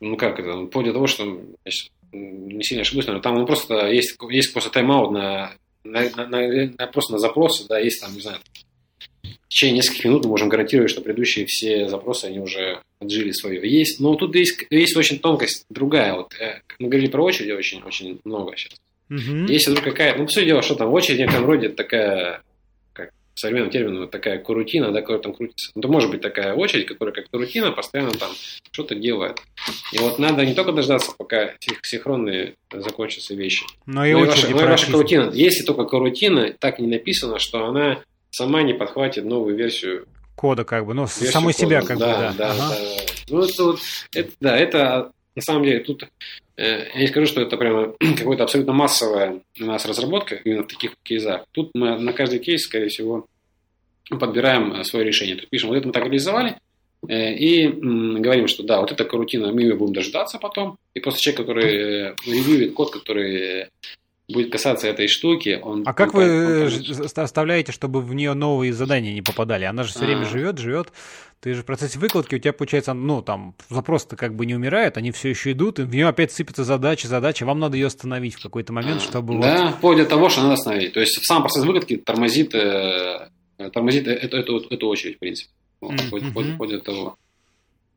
Ну 0.00 0.16
как 0.16 0.40
это, 0.40 0.54
ну, 0.54 0.66
вплоть 0.66 0.86
до 0.86 0.92
того, 0.92 1.06
что, 1.06 1.40
я 1.64 1.70
не 2.12 2.64
сильно 2.64 2.82
ошибусь, 2.82 3.06
но 3.06 3.20
там 3.20 3.36
ну, 3.36 3.46
просто 3.46 3.86
есть, 3.92 4.18
есть 4.28 4.52
просто 4.52 4.70
тайм-аут 4.70 5.12
на 5.12 5.52
на, 5.84 6.08
на, 6.16 6.26
на, 6.26 6.86
просто 6.86 7.12
на 7.12 7.18
запросы, 7.18 7.66
да, 7.68 7.78
есть 7.78 8.00
там, 8.00 8.14
не 8.14 8.20
знаю, 8.20 8.38
в 9.22 9.48
течение 9.48 9.76
нескольких 9.76 10.04
минут 10.06 10.24
мы 10.24 10.30
можем 10.30 10.48
гарантировать, 10.48 10.90
что 10.90 11.02
предыдущие 11.02 11.46
все 11.46 11.88
запросы, 11.88 12.26
они 12.26 12.38
уже 12.38 12.80
отжили 13.00 13.32
свое. 13.32 13.60
Есть, 13.70 14.00
но 14.00 14.14
тут 14.14 14.34
есть, 14.34 14.64
есть 14.70 14.96
очень 14.96 15.18
тонкость 15.18 15.66
другая. 15.68 16.14
Вот, 16.14 16.34
э, 16.40 16.62
мы 16.78 16.88
говорили 16.88 17.10
про 17.10 17.22
очереди 17.22 17.52
очень, 17.52 17.82
очень 17.82 18.20
много 18.24 18.56
сейчас. 18.56 18.78
Угу. 19.10 19.52
Есть 19.52 19.68
вдруг 19.68 19.84
какая 19.84 20.14
по 20.14 20.26
сути 20.26 20.46
дела, 20.46 20.62
что 20.62 20.74
там 20.74 20.90
очередь 20.92 21.18
в 21.18 21.20
некотором 21.20 21.46
роде 21.46 21.68
такая 21.68 22.42
современным 23.34 23.70
термином, 23.70 24.08
такая 24.08 24.38
курутина, 24.38 24.92
да, 24.92 25.00
которая 25.00 25.22
там 25.22 25.34
крутится. 25.34 25.70
Ну, 25.74 25.80
это 25.80 25.88
может 25.88 26.10
быть 26.10 26.20
такая 26.20 26.54
очередь, 26.54 26.86
которая 26.86 27.14
как 27.14 27.30
курутина 27.30 27.72
постоянно 27.72 28.12
там 28.12 28.30
что-то 28.70 28.94
делает. 28.94 29.40
И 29.92 29.98
вот 29.98 30.18
надо 30.18 30.44
не 30.44 30.54
только 30.54 30.72
дождаться, 30.72 31.12
пока 31.16 31.52
синхронные 31.82 32.54
закончатся 32.72 33.34
вещи, 33.34 33.64
но 33.86 34.04
и, 34.04 34.12
но 34.12 34.24
и 34.24 34.28
ваша, 34.28 34.48
но 34.48 34.62
и 34.62 34.64
ваша 34.64 34.90
карутина. 34.90 35.30
Если 35.32 35.64
только 35.64 35.84
карутина 35.84 36.52
так 36.58 36.78
не 36.78 36.86
написано, 36.86 37.38
что 37.38 37.64
она 37.66 38.02
сама 38.30 38.62
не 38.62 38.74
подхватит 38.74 39.24
новую 39.24 39.56
версию 39.56 40.06
кода, 40.34 40.64
как 40.64 40.86
бы, 40.86 40.94
ну, 40.94 41.06
самой 41.06 41.52
себя, 41.52 41.82
как 41.82 41.98
да, 41.98 42.06
бы, 42.06 42.22
да. 42.22 42.32
Да, 42.32 42.50
ага. 42.52 42.68
да. 42.70 43.04
Ну, 43.28 43.42
это, 43.42 43.64
вот, 43.64 43.80
это, 44.12 44.30
да, 44.40 44.56
это 44.56 45.12
на 45.36 45.42
самом 45.42 45.64
деле 45.64 45.80
тут 45.80 46.08
я 46.56 47.00
не 47.00 47.06
скажу, 47.06 47.26
что 47.26 47.40
это 47.40 47.56
прямо 47.56 47.94
какая-то 47.98 48.44
абсолютно 48.44 48.72
массовая 48.72 49.40
у 49.60 49.64
нас 49.64 49.86
разработка 49.86 50.36
именно 50.36 50.62
в 50.62 50.68
таких 50.68 50.94
кейсах. 51.02 51.44
Тут 51.52 51.70
мы 51.74 51.98
на 51.98 52.12
каждый 52.12 52.38
кейс, 52.38 52.64
скорее 52.64 52.88
всего, 52.88 53.26
подбираем 54.10 54.72
э, 54.72 54.84
свое 54.84 55.04
решение. 55.04 55.36
Тут 55.36 55.48
пишем, 55.48 55.70
вот 55.70 55.76
это 55.76 55.86
мы 55.86 55.92
так 55.92 56.04
реализовали, 56.04 56.56
э, 57.08 57.34
и 57.34 57.68
говорим, 57.68 58.48
что 58.48 58.62
да, 58.62 58.80
вот 58.80 58.92
эта 58.92 59.04
рутина, 59.04 59.52
мы 59.52 59.62
ее 59.62 59.74
будем 59.74 59.94
дождаться 59.94 60.38
потом, 60.38 60.76
и 60.94 61.00
после 61.00 61.20
человек, 61.20 61.40
который 61.40 62.14
ревьюет 62.26 62.74
код, 62.74 62.92
который 62.92 63.68
будет 64.32 64.50
касаться 64.50 64.88
этой 64.88 65.08
штуки, 65.08 65.60
он... 65.62 65.82
А 65.86 65.92
как 65.92 66.14
он, 66.14 66.22
вы 66.22 66.64
он, 66.66 67.06
оставляете, 67.16 67.72
чтобы 67.72 68.00
в 68.00 68.14
нее 68.14 68.34
новые 68.34 68.72
задания 68.72 69.12
не 69.12 69.22
попадали? 69.22 69.64
Она 69.64 69.84
же 69.84 69.90
все 69.90 70.04
время 70.04 70.24
живет, 70.24 70.58
живет. 70.58 70.92
Ты 71.40 71.54
же 71.54 71.62
в 71.62 71.64
процессе 71.64 71.98
выкладки, 71.98 72.36
у 72.36 72.38
тебя 72.38 72.52
получается, 72.52 72.94
ну, 72.94 73.20
там, 73.20 73.56
запросы-то 73.68 74.14
как 74.14 74.36
бы 74.36 74.46
не 74.46 74.54
умирают, 74.54 74.96
они 74.96 75.10
все 75.10 75.30
еще 75.30 75.52
идут, 75.52 75.80
и 75.80 75.82
в 75.82 75.92
нее 75.92 76.06
опять 76.06 76.30
сыпятся 76.30 76.62
задачи, 76.62 77.06
задачи, 77.06 77.42
вам 77.42 77.58
надо 77.58 77.76
ее 77.76 77.88
остановить 77.88 78.34
в 78.34 78.42
какой-то 78.42 78.72
момент, 78.72 79.02
чтобы... 79.02 79.40
Да, 79.40 79.66
вот... 79.66 79.74
вплоть 79.74 79.98
до 79.98 80.06
того, 80.06 80.28
что 80.28 80.42
надо 80.42 80.54
остановить. 80.54 80.92
То 80.92 81.00
есть 81.00 81.18
сам 81.24 81.42
процесс 81.42 81.64
выкладки 81.64 81.96
тормозит, 81.96 82.54
э, 82.54 83.28
тормозит 83.72 84.06
эту, 84.06 84.36
эту, 84.36 84.58
эту 84.70 84.86
очередь, 84.86 85.16
в 85.16 85.18
принципе. 85.18 85.50
Вот, 85.80 85.94
mm-hmm. 85.94 86.30
вплоть, 86.30 86.46
вплоть 86.54 86.70
до 86.70 86.78
того. 86.78 87.16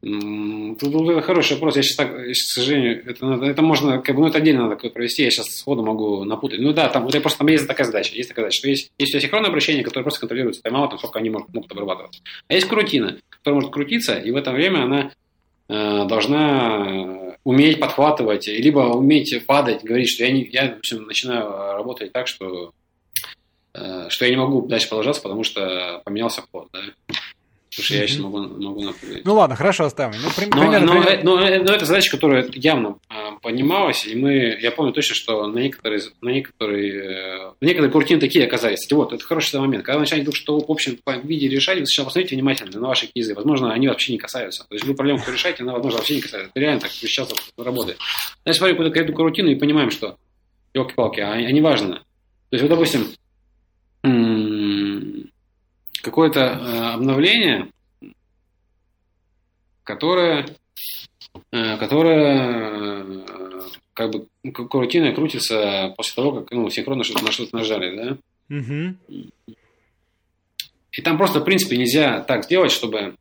Тут 0.02 1.24
хороший 1.24 1.54
вопрос. 1.54 1.78
Я 1.78 1.84
сейчас 1.84 1.96
так, 1.96 2.16
к 2.16 2.36
сожалению, 2.36 3.04
это, 3.10 3.26
это 3.44 3.62
можно, 3.64 4.00
как 4.00 4.16
бы, 4.16 4.22
ну, 4.22 4.28
это 4.28 4.38
отдельно 4.38 4.68
надо 4.68 4.90
провести. 4.90 5.24
Я 5.24 5.32
сейчас 5.32 5.48
сходу 5.58 5.84
могу 5.84 6.24
напутать. 6.26 6.60
Ну 6.60 6.74
да, 6.74 6.90
там, 6.90 7.06
вот 7.06 7.16
я 7.16 7.22
просто 7.22 7.40
там 7.40 7.48
есть 7.48 7.68
такая 7.68 7.86
задача. 7.86 8.14
Есть 8.14 8.30
такая 8.30 8.46
задача, 8.46 8.58
что 8.60 8.70
есть, 8.70 8.92
есть 9.00 9.16
асинхронное 9.16 9.50
обращение, 9.50 9.84
которое 9.84 10.04
просто 10.04 10.20
контролируется 10.20 10.62
тайм-аутом, 10.62 11.00
сколько 11.00 11.18
они 11.18 11.32
могут, 11.32 11.54
могут 11.54 11.72
обрабатываться. 11.72 12.22
А 12.48 12.54
есть 12.54 12.68
крутина, 12.68 13.18
которая 13.30 13.56
может 13.56 13.74
крутиться, 13.74 14.16
и 14.16 14.30
в 14.30 14.36
это 14.36 14.52
время 14.52 14.84
она 14.84 15.12
э, 15.70 16.06
должна 16.08 17.34
уметь 17.44 17.80
подхватывать, 17.80 18.48
либо 18.48 18.80
уметь 18.80 19.46
падать, 19.48 19.84
говорить, 19.84 20.10
что 20.10 20.24
я, 20.24 20.32
не, 20.32 20.48
я 20.52 20.76
общем, 20.78 21.06
начинаю 21.06 21.50
работать 21.74 22.12
так, 22.12 22.28
что, 22.28 22.74
э, 23.74 24.08
что 24.10 24.26
я 24.26 24.32
не 24.32 24.38
могу 24.38 24.68
дальше 24.68 24.88
продолжаться, 24.88 25.24
потому 25.24 25.44
что 25.44 26.02
поменялся 26.06 26.44
ход. 26.52 26.68
Да? 26.72 26.82
Слушай, 27.76 27.98
я 27.98 28.08
сейчас 28.08 28.20
могу, 28.20 28.38
могу 28.40 28.82
напрягать. 28.84 29.26
Ну 29.26 29.34
ладно, 29.34 29.58
хорошо, 29.58 29.84
оставим. 29.84 30.16
Ну, 30.24 30.30
при, 30.34 30.46
но, 30.46 30.62
примерно, 30.62 30.86
но, 30.86 31.02
примерно... 31.02 31.24
Но, 31.24 31.36
но, 31.36 31.64
но 31.64 31.74
это 31.74 31.86
задача, 31.86 32.10
которая 32.10 32.50
явно 32.54 33.00
а, 33.10 33.34
понималась, 33.42 34.08
и 34.08 34.16
мы, 34.16 34.58
я 34.62 34.72
помню 34.72 34.94
точно, 34.94 35.14
что 35.14 35.46
на 35.46 35.60
некоторые, 35.60 36.02
на 36.22 36.30
некоторые, 36.30 37.54
на 37.60 37.66
некоторые 37.66 37.92
куртины 37.92 38.22
такие 38.22 38.46
оказались. 38.46 38.80
Кстати, 38.80 38.94
вот, 38.94 39.12
это 39.12 39.22
хороший 39.26 39.60
момент. 39.60 39.84
Когда 39.84 39.98
вы 39.98 40.02
начинаете 40.04 40.32
что 40.32 40.58
в 40.58 40.72
общем 40.72 40.98
виде 41.26 41.50
решать, 41.50 41.80
вы 41.80 41.86
сначала 41.86 42.06
посмотрите 42.06 42.36
внимательно 42.36 42.80
на 42.80 42.88
ваши 42.88 43.08
кейсы. 43.08 43.36
Возможно, 43.36 43.74
они 43.74 43.90
вообще 43.90 44.14
не 44.14 44.20
касаются. 44.20 44.66
То 44.70 44.76
есть 44.76 44.86
вы 44.86 44.96
проблему 44.96 45.22
решаете, 45.28 45.64
она, 45.64 45.74
возможно, 45.74 45.98
вообще 45.98 46.16
не 46.16 46.22
касается. 46.22 46.50
Это 46.52 46.60
реально 46.62 46.80
так 46.80 46.92
сейчас 46.92 47.34
работает. 47.58 47.98
Я 48.46 48.54
смотрю 48.54 48.78
какую-то 48.78 49.22
рутину 49.22 49.50
и 49.50 49.56
понимаем, 49.56 49.92
что 49.92 50.16
елки-палки, 50.74 51.20
а, 51.20 51.34
а 51.34 51.52
не 51.52 51.60
важно. 51.60 51.96
То 51.96 52.58
есть, 52.58 52.62
вот, 52.62 52.70
допустим, 52.70 53.08
какое-то 56.06 56.40
э, 56.40 56.94
обновление, 56.94 57.72
которое, 59.84 60.46
э, 61.52 61.78
которое 61.78 63.04
э, 63.04 63.62
как 63.96 64.12
бы 64.12 64.28
рутина 64.44 65.14
крутится 65.14 65.94
после 65.98 66.16
того, 66.16 66.32
как 66.34 66.52
ну, 66.52 66.70
синхронно 66.70 67.04
что-то 67.04 67.26
на 67.26 67.32
что-то 67.32 67.58
нажали, 67.58 67.96
да? 67.98 68.56
Угу. 68.56 69.56
И 70.92 71.02
там 71.02 71.18
просто, 71.18 71.40
в 71.40 71.44
принципе, 71.44 71.76
нельзя 71.76 72.22
так 72.22 72.44
сделать, 72.44 72.72
чтобы 72.72 73.16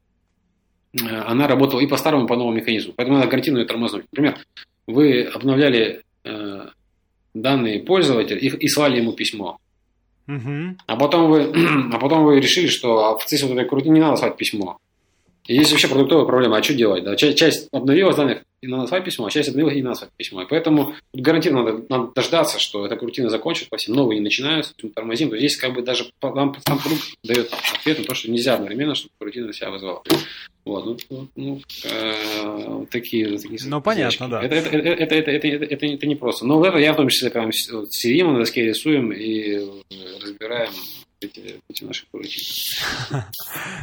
она 1.03 1.49
работала 1.49 1.80
и 1.80 1.87
по 1.87 1.97
старому, 1.97 2.26
и 2.26 2.28
по 2.28 2.37
новому 2.37 2.57
механизму. 2.57 2.93
Поэтому 2.95 3.16
надо 3.16 3.28
гарантированно 3.28 3.62
ее 3.62 3.66
тормознуть. 3.66 4.05
Например, 4.12 4.39
вы 4.87 5.22
обновляли 5.22 6.03
э, 6.22 6.68
данные 7.32 7.82
пользователя 7.82 8.39
и, 8.39 8.49
и 8.49 8.68
слали 8.68 8.99
ему 8.99 9.14
письмо. 9.14 9.59
Угу. 10.27 10.77
А, 10.87 10.97
потом 10.97 11.31
вы, 11.31 11.53
а 11.93 11.99
потом 11.99 12.25
вы 12.25 12.41
решили, 12.41 12.66
что 12.66 13.14
в 13.14 13.18
процессе 13.18 13.47
вот 13.47 13.53
этой 13.53 13.68
крути 13.68 13.91
не 13.91 14.01
надо 14.01 14.16
слать 14.16 14.37
письмо. 14.37 14.79
И 15.47 15.57
здесь 15.57 15.72
вообще 15.72 15.88
продуктовая 15.88 16.24
проблема. 16.24 16.57
А 16.57 16.62
что 16.62 16.74
делать? 16.74 17.05
Да? 17.05 17.16
Часть, 17.16 17.36
часть 17.36 17.68
обновилась 17.70 18.16
данных 18.16 18.45
и 18.62 18.66
на 18.66 18.86
свое 18.86 19.03
письмо, 19.03 19.26
а 19.26 19.30
часть 19.30 19.51
обновилась 19.51 19.76
и 19.76 19.82
на 19.82 19.95
свое 19.95 20.11
письмо. 20.16 20.42
И 20.42 20.47
поэтому 20.49 20.95
тут 21.12 21.20
гарантированно 21.20 21.72
надо, 21.72 21.84
надо 21.90 22.12
дождаться, 22.14 22.59
что 22.59 22.86
эта 22.86 22.97
крутина 22.97 23.28
закончится, 23.28 23.68
по 23.68 23.76
всем 23.76 23.95
новые 23.95 24.18
не 24.18 24.24
начинаются, 24.24 24.72
мы 24.82 24.88
тормозим. 24.88 25.28
То 25.28 25.36
здесь 25.36 25.57
как 25.57 25.74
бы 25.74 25.82
даже 25.82 26.07
нам 26.22 26.57
сам 26.66 26.78
продукт 26.78 27.03
дает 27.22 27.53
ответ 27.53 27.99
на 27.99 28.05
то, 28.05 28.14
что 28.14 28.30
нельзя 28.30 28.55
одновременно, 28.55 28.95
чтобы 28.95 29.12
рутина 29.20 29.53
себя 29.53 29.70
вызвала. 29.70 30.03
Вот, 30.64 30.86
ну, 30.86 30.97
ну, 31.11 31.28
ну 31.36 31.61
э, 31.84 32.86
такие, 32.90 33.36
такие... 33.36 33.59
Ну, 33.66 33.82
понятно, 33.82 34.30
да. 34.30 34.42
Это, 34.42 34.55
это, 34.55 34.68
это, 34.70 35.14
это, 35.14 35.14
это, 35.14 35.49
это, 35.49 35.64
это, 35.66 35.86
это 35.86 36.07
непросто. 36.07 36.47
Но 36.47 36.64
это 36.64 36.78
я 36.78 36.95
в 36.95 36.97
том 36.97 37.09
числе 37.09 37.28
прям 37.28 37.53
сидим 37.53 38.32
на 38.32 38.38
доске, 38.38 38.64
рисуем 38.64 39.12
и 39.12 39.61
разбираем 40.22 40.70
эти, 41.25 41.61
эти 41.68 41.85
наши 41.85 42.07
поручения. 42.11 43.27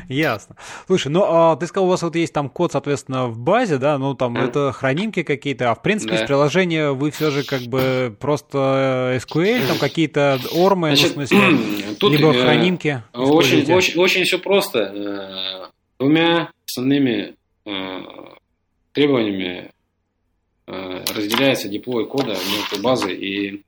Ясно. 0.10 0.56
Слушай, 0.88 1.10
ну 1.10 1.24
а 1.26 1.56
ты 1.56 1.68
сказал, 1.68 1.88
у 1.88 1.90
вас 1.90 2.02
вот 2.02 2.16
есть 2.16 2.34
там 2.34 2.50
код, 2.50 2.72
соответственно, 2.72 3.28
в 3.28 3.40
базе, 3.40 3.78
да, 3.78 3.98
ну 3.98 4.14
там 4.16 4.38
а? 4.38 4.46
это 4.46 4.72
хранимки 4.72 5.24
какие-то, 5.24 5.72
а 5.72 5.76
в 5.76 5.82
принципе 5.82 6.14
да. 6.14 6.22
из 6.22 6.28
приложения 6.28 6.92
вы 6.92 7.12
все 7.12 7.32
же 7.32 7.44
как 7.44 7.62
бы 7.64 8.16
просто 8.20 9.20
SQL, 9.26 9.68
там 9.68 9.78
какие-то 9.78 10.40
ормы, 10.54 10.90
Значит, 10.90 11.16
ну, 11.16 11.24
в 11.24 11.28
смысле, 11.28 11.96
тут, 12.00 12.12
либо 12.12 12.34
э, 12.34 12.42
хранимки. 12.42 13.04
Очень, 13.14 13.72
очень, 13.74 14.00
очень 14.00 14.24
все 14.24 14.40
просто. 14.40 14.80
Э, 14.80 15.70
двумя 16.00 16.52
основными 16.66 17.36
э, 17.66 18.00
требованиями 18.94 19.72
э, 20.68 21.04
разделяется 21.14 21.70
деплой 21.70 22.08
кода 22.08 22.32
между 22.32 22.82
базой 22.82 23.16
и, 23.16 23.62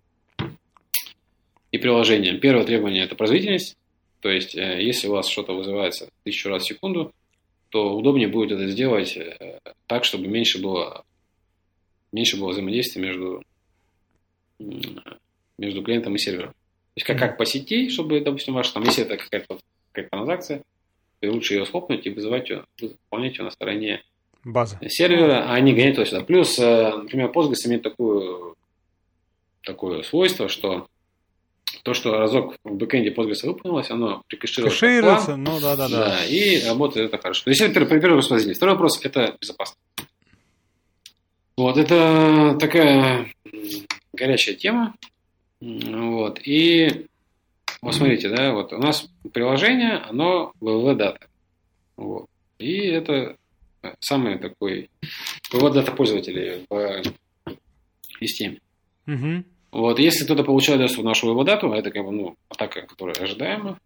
и 1.74 1.78
приложением. 1.80 2.40
Первое 2.40 2.64
требование– 2.64 3.04
это 3.06 3.16
производительность. 3.16 3.76
То 4.22 4.30
есть, 4.30 4.56
э, 4.56 4.82
если 4.82 5.10
у 5.10 5.12
вас 5.12 5.28
что-то 5.28 5.54
вызывается 5.54 6.08
тысячу 6.24 6.48
раз 6.48 6.64
в 6.64 6.68
секунду, 6.68 7.12
то 7.70 7.98
удобнее 7.98 8.28
будет 8.28 8.52
это 8.52 8.68
сделать 8.68 9.18
так, 9.88 10.06
чтобы 10.06 10.28
меньше 10.28 10.62
было, 10.62 11.04
меньше 12.12 12.38
было 12.38 12.52
взаимодействия 12.52 13.02
между, 13.02 13.44
между 15.58 15.82
клиентом 15.82 16.14
и 16.16 16.20
сервером. 16.20 16.52
То 16.52 16.98
есть, 16.98 17.08
как, 17.08 17.18
как 17.18 17.38
по 17.38 17.46
сети, 17.46 17.90
чтобы, 17.90 18.22
допустим, 18.22 18.54
ваш, 18.54 18.70
там, 18.70 18.84
если 18.84 19.04
это 19.04 19.18
какая-то 19.18 19.58
какая 19.92 20.10
транзакция, 20.10 20.62
и 21.22 21.28
лучше 21.28 21.56
ее 21.56 21.66
схлопнуть 21.66 22.06
и 22.06 22.12
вызывать 22.12 22.50
ее, 22.52 22.66
выполнять 22.80 23.38
ее 23.40 23.46
на 23.46 23.52
стороне 23.52 24.04
Базы. 24.44 24.78
сервера, 24.90 25.52
а 25.52 25.60
не 25.60 25.74
гонять 25.74 25.96
туда-сюда. 25.96 26.24
Плюс, 26.24 26.60
э, 26.60 26.92
например, 26.98 27.32
Postgres 27.32 27.66
имеет 27.66 27.82
такую, 27.82 28.56
такое 29.64 30.04
свойство, 30.04 30.50
что 30.50 30.88
то, 31.84 31.94
что 31.94 32.18
разок 32.18 32.56
в 32.64 32.76
бэкэнде 32.76 33.14
Postgres 33.14 33.46
выполнилось, 33.46 33.92
оно 33.92 34.24
прикэшируется. 34.28 34.80
Кэшируется, 34.80 35.36
ну 35.36 35.60
да, 35.60 35.76
да, 35.76 35.90
да. 35.90 36.10
Да, 36.10 36.26
и 36.26 36.66
работает 36.66 37.08
это 37.08 37.22
хорошо. 37.22 37.44
То 37.44 37.50
есть 37.50 37.62
это 37.62 37.86
первый 37.86 38.02
вопрос 38.02 38.30
возник. 38.30 38.56
Второй 38.56 38.76
вопрос– 38.76 39.00
это 39.04 39.36
безопасность. 39.40 39.80
Вот, 41.58 41.78
это 41.78 42.58
такая 42.60 43.32
горячая 44.14 44.56
тема. 44.56 44.96
Вот, 45.60 46.40
и 46.46 47.08
вот 47.82 47.96
смотрите, 47.96 48.30
да, 48.30 48.54
вот 48.54 48.72
у 48.72 48.78
нас 48.78 49.06
приложение, 49.34 49.98
оно 49.98 50.54
www-дата. 50.62 51.28
Вот. 51.98 52.28
И 52.60 52.78
это 52.88 53.36
самый 54.00 54.40
такой 54.40 54.90
www-дата 55.52 55.92
пользователей 55.92 56.66
в 56.70 57.04
системе. 58.20 58.60
Угу. 59.06 59.44
Вот, 59.74 59.98
если 59.98 60.24
кто-то 60.24 60.44
получает 60.44 60.82
доступ 60.82 61.00
в 61.00 61.06
нашу 61.06 61.34
www-дату, 61.34 61.72
а 61.72 61.78
это 61.78 61.90
как 61.90 62.06
бы, 62.06 62.12
ну, 62.12 62.36
атака, 62.48 62.84
которая 62.84 63.16
ожидаема, 63.16 63.80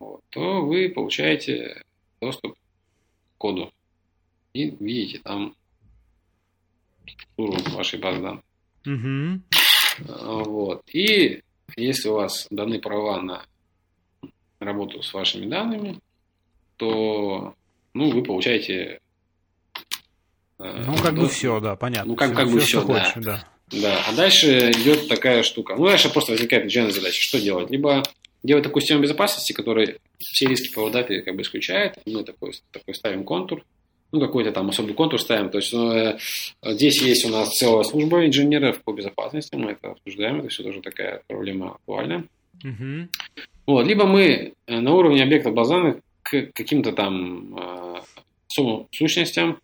вот, 0.00 0.22
то 0.30 0.62
вы 0.62 0.88
получаете 0.88 1.84
доступ 2.20 2.54
к 2.54 3.38
коду 3.38 3.72
и 4.54 4.70
видите 4.80 5.20
там 5.20 5.54
структуру 7.06 7.76
вашей 7.76 8.00
базы 8.00 8.20
данных. 8.20 8.42
Угу. 8.86 10.44
Вот. 10.50 10.82
И 10.92 11.44
если 11.76 12.08
у 12.08 12.14
вас 12.14 12.48
даны 12.50 12.80
права 12.80 13.22
на 13.22 13.46
работу 14.58 15.00
с 15.00 15.14
вашими 15.14 15.46
данными, 15.46 16.00
то 16.76 17.54
ну, 17.94 18.10
вы 18.10 18.24
получаете... 18.24 18.98
Э, 20.58 20.82
ну, 20.84 20.96
как 20.96 21.12
ну, 21.12 21.22
бы 21.22 21.28
все, 21.28 21.60
да, 21.60 21.76
понятно. 21.76 22.10
Ну, 22.10 22.16
как, 22.16 22.30
все, 22.30 22.36
как 22.36 22.50
бы 22.50 22.58
все, 22.58 22.84
да. 22.84 23.04
Хочешь, 23.04 23.24
да. 23.24 23.48
Да, 23.72 24.00
а 24.06 24.14
дальше 24.14 24.70
идет 24.70 25.08
такая 25.08 25.42
штука. 25.42 25.74
Ну, 25.76 25.86
дальше 25.86 26.12
просто 26.12 26.32
возникает 26.32 26.66
инженерная 26.66 26.94
задача. 26.94 27.20
Что 27.20 27.40
делать? 27.40 27.70
Либо 27.70 28.02
делать 28.42 28.64
такую 28.64 28.80
систему 28.80 29.02
безопасности, 29.02 29.52
которая 29.52 29.96
все 30.18 30.46
риски 30.46 30.72
по 30.72 30.82
водапе 30.82 31.22
как 31.22 31.34
бы 31.34 31.42
исключает. 31.42 31.98
Мы 32.06 32.22
такой, 32.22 32.52
такой 32.70 32.94
ставим 32.94 33.24
контур. 33.24 33.64
Ну, 34.12 34.20
какой-то 34.20 34.52
там 34.52 34.68
особый 34.68 34.94
контур 34.94 35.20
ставим. 35.20 35.50
То 35.50 35.58
есть 35.58 35.72
ну, 35.72 35.92
э, 35.92 36.18
здесь 36.64 37.02
есть 37.02 37.24
у 37.24 37.28
нас 37.28 37.50
целая 37.56 37.82
служба 37.82 38.24
инженеров 38.24 38.82
по 38.84 38.92
безопасности. 38.92 39.56
Мы 39.56 39.72
это 39.72 39.90
обсуждаем. 39.90 40.40
Это 40.40 40.48
все 40.48 40.62
тоже 40.62 40.80
такая 40.80 41.22
проблема 41.26 41.72
актуальная. 41.72 42.24
Угу. 42.62 43.08
Вот. 43.66 43.86
Либо 43.86 44.06
мы 44.06 44.54
э, 44.66 44.80
на 44.80 44.94
уровне 44.94 45.24
объекта 45.24 45.50
базанных 45.50 45.96
к 46.22 46.52
каким-то 46.54 46.92
там 46.92 47.58
э, 47.58 48.00
сущностям, 48.48 49.58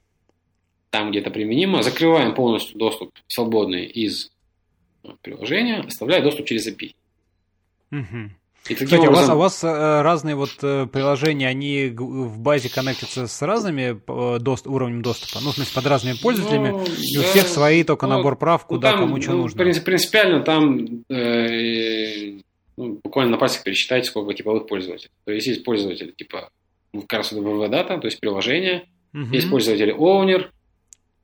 там 0.92 1.10
где-то 1.10 1.30
применимо, 1.30 1.82
закрываем 1.82 2.34
полностью 2.34 2.78
доступ 2.78 3.12
свободный 3.26 3.86
из 3.86 4.30
приложения, 5.22 5.80
оставляя 5.80 6.22
доступ 6.22 6.46
через 6.46 6.68
API. 6.68 6.94
Угу. 7.90 8.30
И 8.68 8.74
Кстати, 8.74 8.94
образом... 9.06 9.08
у 9.08 9.16
вас, 9.16 9.28
а 9.28 9.34
у 9.34 9.38
вас 9.38 9.64
э, 9.64 10.02
разные 10.02 10.36
вот 10.36 10.50
э, 10.62 10.86
приложения, 10.86 11.48
они 11.48 11.88
в 11.88 12.38
базе 12.38 12.68
коннектятся 12.68 13.26
с 13.26 13.42
разными 13.42 14.00
э, 14.06 14.38
дост, 14.38 14.66
уровнем 14.66 15.00
доступа? 15.02 15.40
Ну, 15.42 15.50
в 15.50 15.54
смысле, 15.54 15.74
под 15.74 15.86
разными 15.86 16.16
пользователями? 16.22 16.68
Ну, 16.68 16.84
и 16.84 17.18
у 17.18 17.22
всех 17.22 17.48
свои 17.48 17.84
только 17.84 18.06
ну, 18.06 18.16
набор 18.16 18.36
прав, 18.36 18.66
куда 18.66 18.92
ну, 18.92 18.98
там, 18.98 19.06
кому 19.06 19.22
что 19.22 19.32
ну, 19.32 19.38
нужно? 19.38 19.64
Принципиально 19.64 20.40
там 20.42 21.04
э, 21.08 22.38
ну, 22.76 23.00
буквально 23.02 23.32
на 23.32 23.38
пальцах 23.38 23.64
пересчитайте, 23.64 24.08
сколько 24.08 24.34
типовых 24.34 24.66
пользователей. 24.66 25.10
То 25.24 25.32
есть 25.32 25.46
есть 25.46 25.64
пользователи 25.64 26.10
типа 26.10 26.50
ну, 26.92 27.00
как 27.00 27.18
раз 27.20 27.32
WWData, 27.32 27.98
то 27.98 28.06
есть 28.06 28.20
приложение, 28.20 28.84
угу. 29.14 29.32
есть 29.32 29.50
пользователь 29.50 29.90
Owner, 29.90 30.42
э, 30.42 30.61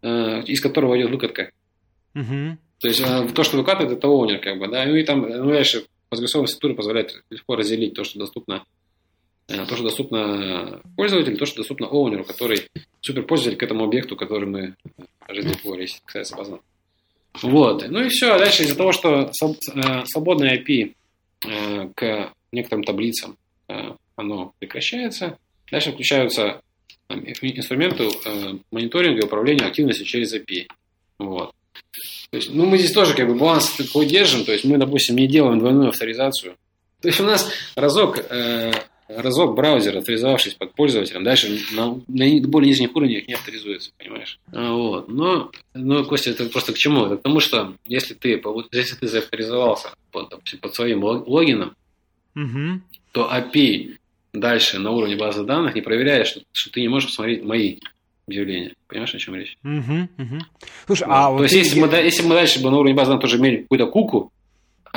из 0.03 0.61
которого 0.61 0.99
идет 0.99 1.11
выкатка. 1.11 1.51
Угу. 2.15 2.59
То 2.81 2.89
есть 2.89 3.01
э, 3.01 3.29
то, 3.35 3.43
что 3.43 3.57
выкатывает, 3.57 3.99
это 3.99 4.07
Owner, 4.07 4.39
как 4.39 4.59
бы, 4.59 4.69
да, 4.69 4.85
ну 4.87 4.95
и 4.95 5.03
там, 5.05 5.29
ну, 5.29 5.51
дальше 5.51 5.85
Постгрессовая 6.09 6.47
структура 6.47 6.75
позволяет 6.75 7.23
легко 7.29 7.57
разделить 7.57 7.95
то, 7.95 8.05
что 8.05 8.19
доступно 8.19 8.65
то, 9.47 9.67
что 9.67 9.83
доступно 9.83 10.83
пользователю, 10.97 11.39
то, 11.39 11.47
что 11.47 11.59
доступно 11.59 11.87
оунеру, 11.87 12.25
который 12.25 12.69
суперпользователь 13.01 13.59
к 13.59 13.63
этому 13.63 13.85
объекту, 13.85 14.15
который 14.15 14.47
мы 14.47 14.75
раздеплоили, 15.27 15.83
если 15.83 16.01
касается 16.05 16.37
базы. 16.37 16.59
Вот. 17.41 17.89
Ну 17.89 18.03
и 18.05 18.09
все. 18.09 18.39
Дальше 18.39 18.65
из-за 18.65 18.77
того, 18.77 18.93
что 18.93 19.31
свободное 19.33 20.59
IP 20.59 20.95
к 21.95 22.33
некоторым 22.53 22.85
таблицам 22.85 23.39
оно 24.17 24.53
прекращается, 24.59 25.39
дальше 25.71 25.93
включаются 25.93 26.61
инструменты 27.09 28.09
мониторинга 28.71 29.23
и 29.23 29.25
управления 29.25 29.65
активностью 29.65 30.07
через 30.07 30.35
API. 30.35 30.67
Вот. 31.19 31.53
То 32.31 32.37
есть, 32.37 32.53
ну, 32.53 32.67
мы 32.67 32.79
здесь 32.79 32.93
тоже 32.93 33.15
как 33.15 33.29
бы 33.29 33.35
баланс 33.35 33.71
такой 33.77 34.07
держим, 34.07 34.45
то 34.45 34.53
есть 34.53 34.65
мы, 34.65 34.77
допустим, 34.77 35.17
не 35.17 35.27
делаем 35.27 35.59
двойную 35.59 35.89
авторизацию. 35.89 36.57
То 37.01 37.09
есть 37.09 37.21
у 37.21 37.25
нас 37.25 37.51
разок, 37.77 38.19
э, 38.19 38.73
разок 39.09 39.55
браузер, 39.55 39.97
авторизовавшись 39.97 40.55
под 40.55 40.75
пользователем, 40.75 41.25
дальше 41.25 41.59
на, 41.73 42.01
на 42.09 42.49
более 42.49 42.69
нижних 42.71 42.95
уровнях 42.95 43.27
не 43.29 43.35
авторизуется, 43.35 43.93
понимаешь? 43.97 44.39
А, 44.53 44.73
вот. 44.73 45.09
Но, 45.09 45.51
но, 45.75 46.05
Костя, 46.05 46.31
это 46.31 46.47
просто 46.47 46.73
к 46.73 46.79
чему? 46.79 47.07
Это 47.07 47.17
к 47.17 47.23
тому, 47.23 47.41
что 47.41 47.75
если 47.87 48.15
ты, 48.15 48.43
если 48.73 48.97
ты 48.97 49.07
заавторизовался 49.07 49.91
под, 50.11 50.31
допустим, 50.31 50.59
под 50.59 50.75
своим 50.75 51.05
логином, 51.05 51.75
угу. 52.35 52.81
то 53.13 53.31
API 53.33 53.98
дальше 54.33 54.79
на 54.79 54.91
уровне 54.91 55.17
базы 55.17 55.45
данных 55.45 55.75
не 55.75 55.81
проверяет, 55.81 56.27
что, 56.27 56.41
что 56.53 56.73
ты 56.73 56.81
не 56.81 56.89
можешь 56.89 57.09
посмотреть 57.09 57.45
мои 57.45 57.79
объявления. 58.27 58.75
Понимаешь, 58.87 59.15
о 59.15 59.19
чем 59.19 59.35
речь? 59.35 59.57
Угу, 59.65 60.09
угу. 60.19 60.39
Слушай, 60.87 61.07
а 61.09 61.31
вот 61.31 61.39
То 61.39 61.43
есть, 61.45 61.55
если, 61.55 61.81
мы, 61.81 61.89
если 61.89 62.23
мы 62.23 62.35
дальше 62.35 62.63
бы 62.63 62.71
на 62.71 62.77
уровне 62.77 62.95
базы 62.95 63.09
данных 63.09 63.23
тоже 63.23 63.39
имели 63.39 63.63
какую-то 63.63 63.87
куку, 63.87 64.33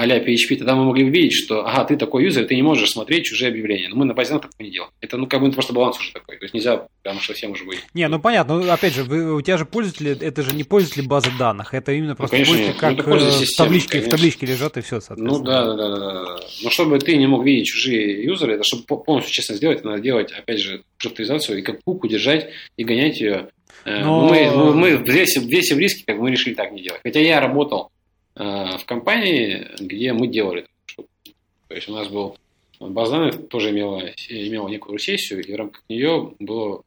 а-ля 0.02 0.18
PHP, 0.18 0.58
тогда 0.58 0.76
мы 0.76 0.86
могли 0.86 1.04
бы 1.04 1.12
видеть, 1.12 1.34
что, 1.34 1.66
ага, 1.66 1.86
ты 1.86 1.96
такой 1.96 2.24
юзер, 2.24 2.46
ты 2.46 2.56
не 2.56 2.64
можешь 2.64 2.90
смотреть 2.90 3.26
чужие 3.26 3.50
объявления. 3.50 3.88
Но 3.90 3.96
мы 3.98 4.06
на 4.06 4.14
базе 4.14 4.30
данных 4.30 4.50
так 4.50 4.60
не 4.60 4.72
делаем. 4.72 4.92
Это, 5.00 5.18
ну, 5.18 5.28
как 5.28 5.42
бы 5.42 5.52
просто 5.52 5.74
баланс 5.74 6.00
уже 6.00 6.12
такой. 6.12 6.38
То 6.38 6.46
есть 6.46 6.54
нельзя 6.56 6.88
прям 7.04 7.20
совсем 7.20 7.52
уже 7.52 7.66
быть. 7.66 7.80
Не, 7.94 8.08
ну 8.08 8.20
понятно. 8.20 8.60
Ну, 8.60 8.72
опять 8.72 8.96
же, 8.96 9.04
вы, 9.04 9.36
у 9.36 9.42
тебя 9.42 9.58
же 9.58 9.66
пользователи, 9.66 10.18
это 10.20 10.42
же 10.42 10.56
не 10.56 10.64
пользователи 10.64 11.06
базы 11.06 11.30
данных. 11.38 11.74
Это 11.74 11.92
именно 11.92 12.10
ну, 12.10 12.16
просто 12.16 12.36
ну, 12.36 12.44
конечно, 12.44 12.74
пользователи, 12.74 12.80
как 12.80 13.06
ну, 13.06 13.46
в, 13.46 13.56
табличке, 13.56 14.02
в 14.02 14.10
табличке 14.10 14.46
лежат 14.48 14.78
и 14.78 14.82
все, 14.82 15.02
соответственно. 15.02 15.38
Ну, 15.38 15.44
да, 15.44 15.66
да, 15.66 15.76
да, 15.76 15.98
да. 15.98 16.36
Но 16.64 16.70
чтобы 16.72 16.98
ты 16.98 17.16
не 17.18 17.28
мог 17.28 17.46
видеть 17.46 17.68
чужие 17.68 18.24
юзеры, 18.24 18.56
это 18.56 18.64
чтобы 18.64 18.84
полностью 19.04 19.32
честно 19.32 19.56
сделать, 19.56 19.84
надо 19.84 20.02
делать, 20.02 20.32
опять 20.32 20.60
же, 20.60 20.84
авторизацию 20.98 21.60
и 21.60 21.62
как 21.62 21.84
куку 21.84 22.08
держать 22.08 22.50
и 22.76 22.84
гонять 22.84 23.20
ее 23.20 23.50
Э, 23.86 24.04
Но... 24.04 24.28
Мы, 24.28 24.74
мы 24.74 24.92
весь, 24.98 25.38
весь 25.38 25.72
в 25.72 25.78
риске, 25.78 26.04
как 26.06 26.18
мы 26.18 26.32
решили 26.32 26.54
так 26.54 26.72
не 26.72 26.84
делать. 26.84 27.02
Хотя 27.04 27.20
я 27.20 27.40
работал 27.40 27.92
э, 28.01 28.01
в 28.36 28.82
компании, 28.86 29.68
где 29.80 30.14
мы 30.14 30.28
делали. 30.28 30.68
То 30.96 31.76
есть 31.76 31.90
у 31.90 31.94
нас 31.94 32.08
был 32.08 32.38
база 32.80 33.32
тоже 33.32 33.72
имела, 33.72 34.12
имела 34.30 34.68
некую 34.68 34.98
сессию, 35.00 35.44
и 35.44 35.54
в 35.54 35.56
рамках 35.56 35.84
нее 35.90 36.34
было, 36.40 36.84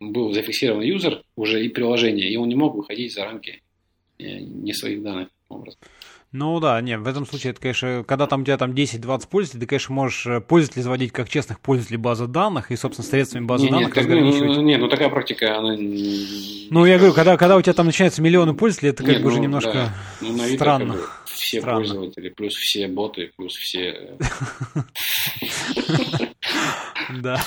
был 0.00 0.32
зафиксирован 0.32 0.82
юзер 0.82 1.22
уже 1.36 1.64
и 1.64 1.68
приложение, 1.68 2.28
и 2.28 2.36
он 2.36 2.48
не 2.48 2.54
мог 2.54 2.74
выходить 2.74 3.14
за 3.14 3.24
рамки 3.24 3.62
э, 4.18 4.38
не 4.38 4.72
своих 4.72 5.02
данных. 5.02 5.28
Образом. 5.48 5.80
Ну 6.30 6.60
да, 6.60 6.78
не, 6.82 6.98
в 6.98 7.08
этом 7.08 7.24
случае 7.24 7.52
это, 7.52 7.60
конечно, 7.62 8.04
когда 8.06 8.26
там 8.26 8.42
у 8.42 8.44
тебя 8.44 8.58
там 8.58 8.72
10-20 8.72 9.28
пользователей, 9.30 9.60
ты, 9.60 9.66
конечно, 9.66 9.94
можешь 9.94 10.26
э, 10.26 10.40
пользователей 10.42 10.82
заводить 10.82 11.10
как 11.10 11.30
честных 11.30 11.58
пользователей 11.58 11.96
базы 11.96 12.26
данных 12.26 12.70
и, 12.70 12.76
собственно, 12.76 13.08
средствами 13.08 13.46
базы 13.46 13.64
не, 13.64 13.70
данных 13.70 13.88
нет, 13.88 13.96
разграничивать. 13.96 14.56
Ну, 14.56 14.60
нет, 14.60 14.78
ну 14.78 14.88
такая 14.88 15.08
практика, 15.08 15.56
она... 15.56 15.74
Ну, 15.74 16.84
я 16.84 16.98
говорю, 16.98 17.14
когда, 17.14 17.38
когда 17.38 17.56
у 17.56 17.62
тебя 17.62 17.72
там 17.72 17.86
начинаются 17.86 18.20
миллионы 18.20 18.52
пользователей, 18.52 18.90
это 18.90 19.04
как 19.04 19.12
нет, 19.12 19.22
бы 19.22 19.28
ну, 19.28 19.32
уже 19.32 19.40
немножко 19.40 19.72
да. 19.72 19.94
ну, 20.20 20.36
на 20.36 20.48
странно. 20.48 20.94
Как 20.94 21.02
бы 21.02 21.08
все 21.24 21.60
странно. 21.60 21.78
пользователи, 21.78 22.28
плюс 22.28 22.52
все 22.52 22.88
боты, 22.88 23.30
плюс 23.34 23.54
все... 23.54 24.18
Да. 27.22 27.40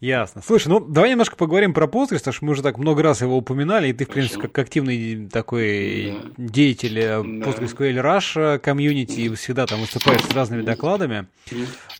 Ясно. 0.00 0.42
Слушай, 0.42 0.68
ну 0.68 0.80
давай 0.80 1.10
немножко 1.10 1.36
поговорим 1.36 1.74
про 1.74 1.86
Postgres, 1.86 2.18
потому 2.18 2.32
что 2.32 2.44
мы 2.44 2.52
уже 2.52 2.62
так 2.62 2.78
много 2.78 3.02
раз 3.02 3.22
его 3.22 3.36
упоминали, 3.36 3.88
и 3.88 3.92
ты, 3.92 4.04
в 4.04 4.08
принципе, 4.08 4.42
как 4.42 4.58
активный 4.58 5.28
такой 5.28 6.16
деятель 6.36 6.98
э, 6.98 7.20
PostgreSQL 7.20 8.00
Rush 8.00 8.58
комьюнити, 8.60 9.20
и 9.20 9.34
всегда 9.34 9.66
там 9.66 9.80
выступаешь 9.80 10.22
с 10.22 10.34
разными 10.34 10.62
докладами. 10.62 11.26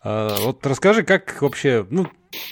А, 0.01 0.35
вот 0.39 0.65
расскажи, 0.65 1.03
как 1.03 1.41
вообще, 1.41 1.85
ну, 1.89 2.07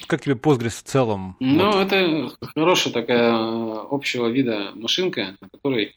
как 0.08 0.22
тебе 0.22 0.36
Postgres 0.36 0.80
в 0.80 0.84
целом? 0.84 1.36
Ну, 1.40 1.72
вот. 1.72 1.92
это 1.92 2.32
хорошая 2.54 2.94
такая 2.94 3.32
э, 3.32 3.86
общего 3.90 4.28
вида 4.28 4.72
машинка, 4.76 5.38
на 5.40 5.50
которой 5.50 5.96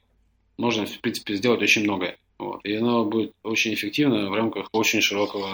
можно, 0.59 0.87
в 0.87 1.01
принципе, 1.01 1.35
сделать 1.35 1.63
очень 1.63 1.83
многое. 1.83 2.17
Вот. 2.39 2.61
И 2.65 2.75
оно 2.75 3.05
будет 3.05 3.33
очень 3.43 3.75
эффективно 3.75 4.31
в 4.31 4.35
рамках 4.35 4.69
очень 4.73 5.01
широкого 5.01 5.49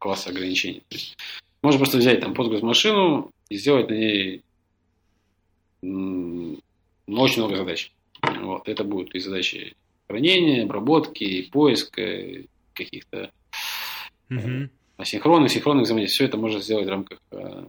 класса 0.00 0.30
ограничений. 0.30 0.82
То 0.88 0.96
есть 0.96 1.16
можно 1.62 1.78
просто 1.78 1.98
взять 1.98 2.20
там 2.20 2.32
Postgres 2.32 2.64
машину 2.64 3.30
и 3.48 3.56
сделать 3.56 3.88
на 3.88 3.94
ней 3.94 4.42
ну, 5.82 6.58
очень 7.06 7.42
много 7.42 7.56
задач. 7.56 7.92
Вот. 8.22 8.68
Это 8.68 8.82
будут 8.82 9.14
и 9.14 9.20
задачи 9.20 9.76
хранения, 10.08 10.64
обработки, 10.64 11.48
поиска 11.50 12.02
каких-то 12.74 13.30
mm-hmm. 14.30 14.68
асинхронных, 14.96 15.50
синхронных 15.50 15.84
взаимодействий. 15.84 16.16
Все 16.16 16.24
это 16.24 16.36
можно 16.36 16.60
сделать 16.60 16.86
в 16.86 16.90
рамках, 16.90 17.18
э, 17.30 17.66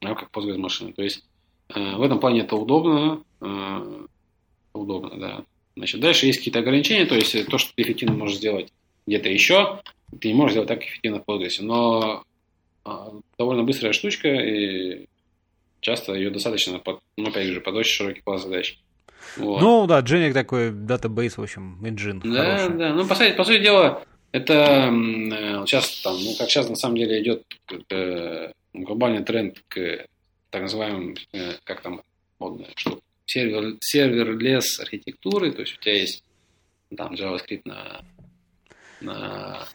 в 0.00 0.04
рамках 0.04 0.28
Postgres 0.30 0.58
машины. 0.58 0.92
То 0.92 1.02
есть 1.02 1.24
э, 1.68 1.96
в 1.96 2.02
этом 2.02 2.20
плане 2.20 2.40
это 2.40 2.56
удобно. 2.56 3.22
Удобно, 4.72 5.18
да. 5.18 5.44
Значит, 5.76 6.00
дальше 6.00 6.26
есть 6.26 6.38
какие-то 6.38 6.60
ограничения, 6.60 7.06
то 7.06 7.14
есть 7.14 7.46
то, 7.46 7.58
что 7.58 7.74
ты 7.74 7.82
эффективно 7.82 8.14
можешь 8.14 8.36
сделать 8.36 8.72
где-то 9.06 9.28
еще, 9.28 9.80
ты 10.18 10.28
не 10.28 10.34
можешь 10.34 10.52
сделать 10.52 10.68
так 10.68 10.82
эффективно 10.82 11.20
в 11.20 11.28
Postgres. 11.28 11.56
Но 11.60 12.24
а, 12.84 13.12
довольно 13.38 13.62
быстрая 13.62 13.92
штучка, 13.92 14.28
и 14.28 15.06
часто 15.80 16.14
ее 16.14 16.30
достаточно, 16.30 16.78
под, 16.78 17.00
ну, 17.16 17.28
опять 17.28 17.46
же, 17.46 17.60
под 17.60 17.74
очень 17.74 17.92
широкий 17.92 18.20
класс 18.20 18.42
задач. 18.42 18.78
Вот. 19.36 19.60
Ну 19.60 19.86
да, 19.86 20.00
Дженник 20.00 20.34
такой 20.34 20.70
database, 20.70 21.36
в 21.36 21.42
общем, 21.42 21.78
engine. 21.84 22.20
Да, 22.24 22.56
хороший. 22.56 22.78
да. 22.78 22.94
Ну, 22.94 23.06
по 23.06 23.14
сути, 23.14 23.32
по 23.32 23.44
сути 23.44 23.62
дела, 23.62 24.02
это 24.32 24.90
сейчас 25.66 26.00
там, 26.00 26.14
ну, 26.14 26.34
как 26.38 26.48
сейчас 26.48 26.68
на 26.68 26.76
самом 26.76 26.96
деле 26.96 27.22
идет 27.22 27.44
э, 27.90 28.52
глобальный 28.72 29.22
тренд 29.22 29.62
к 29.68 30.06
так 30.50 30.62
называемым, 30.62 31.16
э, 31.32 31.52
как 31.64 31.80
там 31.82 32.02
модная 32.38 32.70
штука, 32.74 33.02
server, 33.26 33.76
serverless 33.80 34.80
архитектуры, 34.80 35.52
то 35.52 35.60
есть 35.60 35.78
у 35.78 35.80
тебя 35.80 35.94
есть 35.94 36.24
там 36.96 37.14
JavaScript 37.14 37.62
на, 37.64 38.00
на 39.00 39.68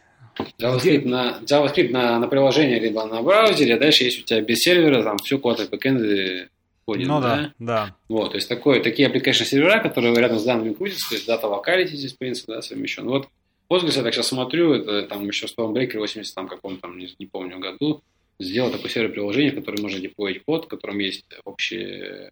JavaScript, 0.60 1.08
на, 1.08 1.40
JavaScript 1.44 1.92
на, 1.92 2.20
на 2.20 2.28
приложение, 2.28 2.80
либо 2.80 3.06
на 3.06 3.22
браузере, 3.22 3.76
а 3.76 3.80
дальше 3.80 4.04
есть 4.04 4.20
у 4.20 4.24
тебя 4.24 4.42
без 4.42 4.60
сервера, 4.60 5.04
там 5.04 5.18
все 5.18 5.38
куда-то 5.38 5.70
бэкэнды 5.70 6.50
ходит, 6.86 7.08
ну, 7.08 7.22
да? 7.22 7.54
да, 7.60 7.96
Вот, 8.10 8.32
то 8.32 8.36
есть 8.36 8.48
такое, 8.48 8.82
такие 8.82 9.10
application 9.10 9.46
сервера, 9.46 9.80
которые 9.80 10.14
рядом 10.16 10.40
с 10.40 10.44
данными 10.44 10.74
крутятся, 10.74 11.10
то 11.10 11.16
есть 11.16 11.28
data 11.28 11.44
locality 11.44 11.96
здесь, 11.96 12.14
в 12.14 12.18
принципе, 12.18 12.54
да, 12.54 12.62
совмещен. 12.62 13.06
Вот 13.08 13.28
Postgres, 13.70 13.98
я 13.98 14.04
так 14.04 14.14
сейчас 14.14 14.28
смотрю, 14.28 14.74
это 14.74 15.04
там 15.04 15.26
еще 15.28 15.48
Stormbreaker 15.48 15.98
80, 15.98 16.36
там 16.36 16.48
каком 16.48 16.78
там, 16.78 16.98
не, 16.98 17.10
не 17.18 17.26
помню, 17.26 17.60
году, 17.60 18.04
сделал 18.40 18.70
такой 18.70 18.90
сервер 18.90 19.12
приложения, 19.12 19.52
в 19.52 19.56
который 19.56 19.82
можно 19.82 20.00
деплоить 20.00 20.44
код, 20.44 20.66
в 20.66 20.68
котором 20.68 21.00
есть 21.00 21.26
общий, 21.46 22.30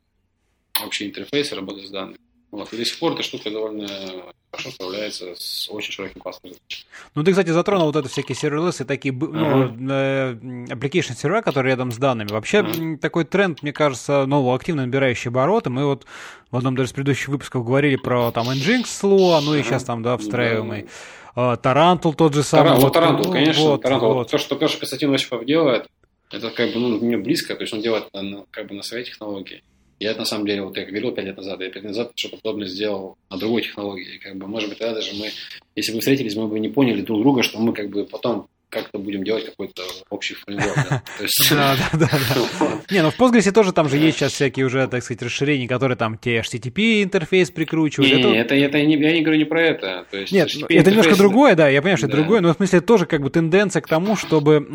общий 0.84 1.08
интерфейс 1.08 1.51
работы 1.54 1.86
с 1.86 1.89
данными. 1.89 2.20
Вот. 2.54 2.72
И 2.72 2.78
до 2.78 2.86
сих 2.86 2.99
пор 2.99 3.14
эта 3.14 3.24
штука 3.24 3.49
довольно 3.49 3.88
хорошо 4.51 4.70
справляется 4.70 5.34
с 5.36 5.68
очень 5.72 5.91
широким 5.91 6.22
классом 6.22 6.41
задач. 6.43 6.86
Ну, 7.16 7.24
ты, 7.24 7.32
кстати, 7.32 7.49
затронул 7.49 7.88
вот 7.88 7.95
это 7.95 8.08
всякие 8.08 8.36
серверлессы, 8.36 8.86
такие 8.86 9.12
uh-huh. 9.12 9.74
ну, 9.76 9.91
э, 9.91 10.34
application 10.72 11.18
сервера, 11.18 11.41
которые 11.41 11.72
рядом 11.72 11.91
с 11.91 11.97
данными. 11.97 12.28
Вообще, 12.30 12.60
uh-huh. 12.60 12.97
такой 12.97 13.26
тренд, 13.26 13.64
мне 13.64 13.74
кажется, 13.74 14.28
ну, 14.28 14.54
активно 14.54 14.84
набирающий 14.84 15.30
обороты. 15.30 15.72
Мы 15.72 15.84
вот 15.84 16.06
в 16.51 16.58
одном 16.58 16.76
даже 16.76 16.89
из 16.89 16.93
предыдущих 16.93 17.30
выпусков 17.30 17.66
говорили 17.66 17.95
про 17.95 18.32
там 18.32 18.47
Nginx 18.47 18.84
с 18.84 18.95
Lua, 18.95 19.41
ну 19.41 19.56
и 19.56 19.62
uh-huh. 19.62 19.64
сейчас 19.64 19.84
там, 19.84 20.04
да, 20.04 20.16
встраиваемый. 20.18 20.88
Угу. 21.35 21.57
Tarantool 21.57 22.14
тот 22.14 22.36
же 22.36 22.44
самый. 22.44 22.65
Tarantool, 22.65 22.84
вот, 22.86 22.94
Tarantool, 22.94 23.26
ну, 23.26 23.32
конечно. 23.32 23.64
Вот, 23.64 23.82
Tarantool. 23.81 24.14
Вот. 24.14 24.30
То, 24.30 24.38
что 24.38 24.56
то, 24.56 24.68
что 24.68 24.77
Константин 24.77 25.11
Осипов 25.11 25.44
делает, 25.44 25.88
это 26.30 26.52
как 26.52 26.72
бы 26.72 26.80
ну, 26.80 26.99
мне 26.99 27.18
близко, 27.18 27.56
то 27.56 27.61
есть 27.61 27.73
он 27.73 27.82
делает 27.82 28.10
как 28.52 28.68
бы 28.68 28.76
на 28.76 28.84
своей 28.84 29.06
технологии. 29.06 29.64
Я 29.99 30.15
на 30.15 30.26
самом 30.26 30.45
деле, 30.45 30.64
вот 30.64 30.78
я 30.78 30.86
говорил 30.86 31.11
пять 31.11 31.26
лет 31.26 31.38
назад, 31.38 31.61
я 31.61 31.68
пять 31.68 31.84
лет 31.84 31.86
назад 31.86 32.11
что-то 32.15 32.38
подобное 32.38 32.68
сделал 32.68 33.18
на 33.30 33.38
другой 33.38 33.61
технологии. 33.61 34.18
Как 34.18 34.36
бы, 34.36 34.48
может 34.48 34.70
быть, 34.70 34.80
тогда 34.80 34.95
даже 34.95 35.15
мы, 35.15 35.30
если 35.76 35.94
бы 35.94 35.99
встретились, 35.99 36.36
мы 36.36 36.48
бы 36.48 36.60
не 36.60 36.70
поняли 36.70 37.02
друг 37.02 37.22
друга, 37.22 37.44
что 37.44 37.60
мы 37.60 37.74
как 37.74 37.90
бы 37.90 38.06
потом 38.06 38.48
как-то 38.74 38.98
будем 38.98 39.24
делать 39.24 39.45
какой-то 39.45 39.84
общий 40.10 40.36
фреймворк. 40.36 40.78
Да, 41.50 41.76
да, 41.94 42.10
да. 42.10 42.10
Не, 42.90 43.02
ну 43.02 43.12
в 43.12 43.20
Postgres 43.20 43.52
тоже 43.52 43.72
там 43.74 43.90
же 43.90 43.98
есть 43.98 44.18
сейчас 44.18 44.34
всякие 44.34 44.66
уже, 44.66 44.88
так 44.88 45.04
сказать, 45.04 45.22
расширения, 45.22 45.68
которые 45.68 45.98
там 45.98 46.18
те 46.18 46.40
HTTP 46.40 47.04
интерфейс 47.04 47.52
прикручивают. 47.52 48.12
Не, 48.12 48.38
это 48.38 48.56
я 48.56 48.68
не 48.86 49.22
говорю 49.22 49.38
не 49.38 49.45
про 49.45 49.62
это. 49.62 50.06
Нет, 50.32 50.50
это 50.70 50.90
немножко 50.90 51.16
другое, 51.16 51.56
да, 51.56 51.70
я 51.70 51.82
понимаю, 51.82 51.98
что 51.98 52.08
это 52.08 52.18
другое, 52.18 52.41
но 52.41 52.54
в 52.54 52.58
смысле 52.58 52.82
тоже 52.82 53.06
как 53.06 53.22
бы 53.22 53.30
тенденция 53.30 53.82
к 53.82 53.88
тому, 53.88 54.16
чтобы 54.16 54.68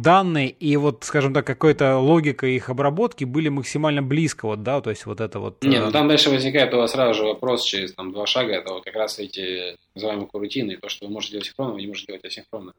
данные 0.00 0.50
и 0.50 0.76
вот, 0.76 1.04
скажем 1.04 1.32
так, 1.34 1.46
какая-то 1.46 1.98
логика 1.98 2.46
их 2.46 2.68
обработки 2.68 3.24
были 3.24 3.48
максимально 3.48 4.02
близко, 4.02 4.46
вот, 4.46 4.62
да, 4.62 4.80
то 4.80 4.90
есть 4.90 5.06
вот 5.06 5.20
это 5.20 5.38
вот. 5.38 5.62
Не, 5.62 5.78
ну 5.78 5.88
э, 5.88 5.92
там 5.92 6.08
дальше 6.08 6.30
возникает 6.30 6.72
у 6.74 6.78
вас 6.78 6.92
сразу 6.92 7.14
же 7.14 7.24
вопрос 7.24 7.64
через 7.64 7.92
там 7.94 8.12
два 8.12 8.26
шага, 8.26 8.52
это 8.54 8.74
вот 8.74 8.84
как 8.84 8.94
раз 8.94 9.18
эти 9.18 9.76
называемые 9.94 10.28
корутины, 10.28 10.76
то, 10.76 10.88
что 10.88 11.06
вы 11.06 11.12
можете 11.12 11.32
делать 11.32 11.46
синхронно, 11.46 11.74
вы 11.74 11.80
не 11.80 11.86
можете 11.86 12.06
делать 12.08 12.24
асинхронно. 12.24 12.72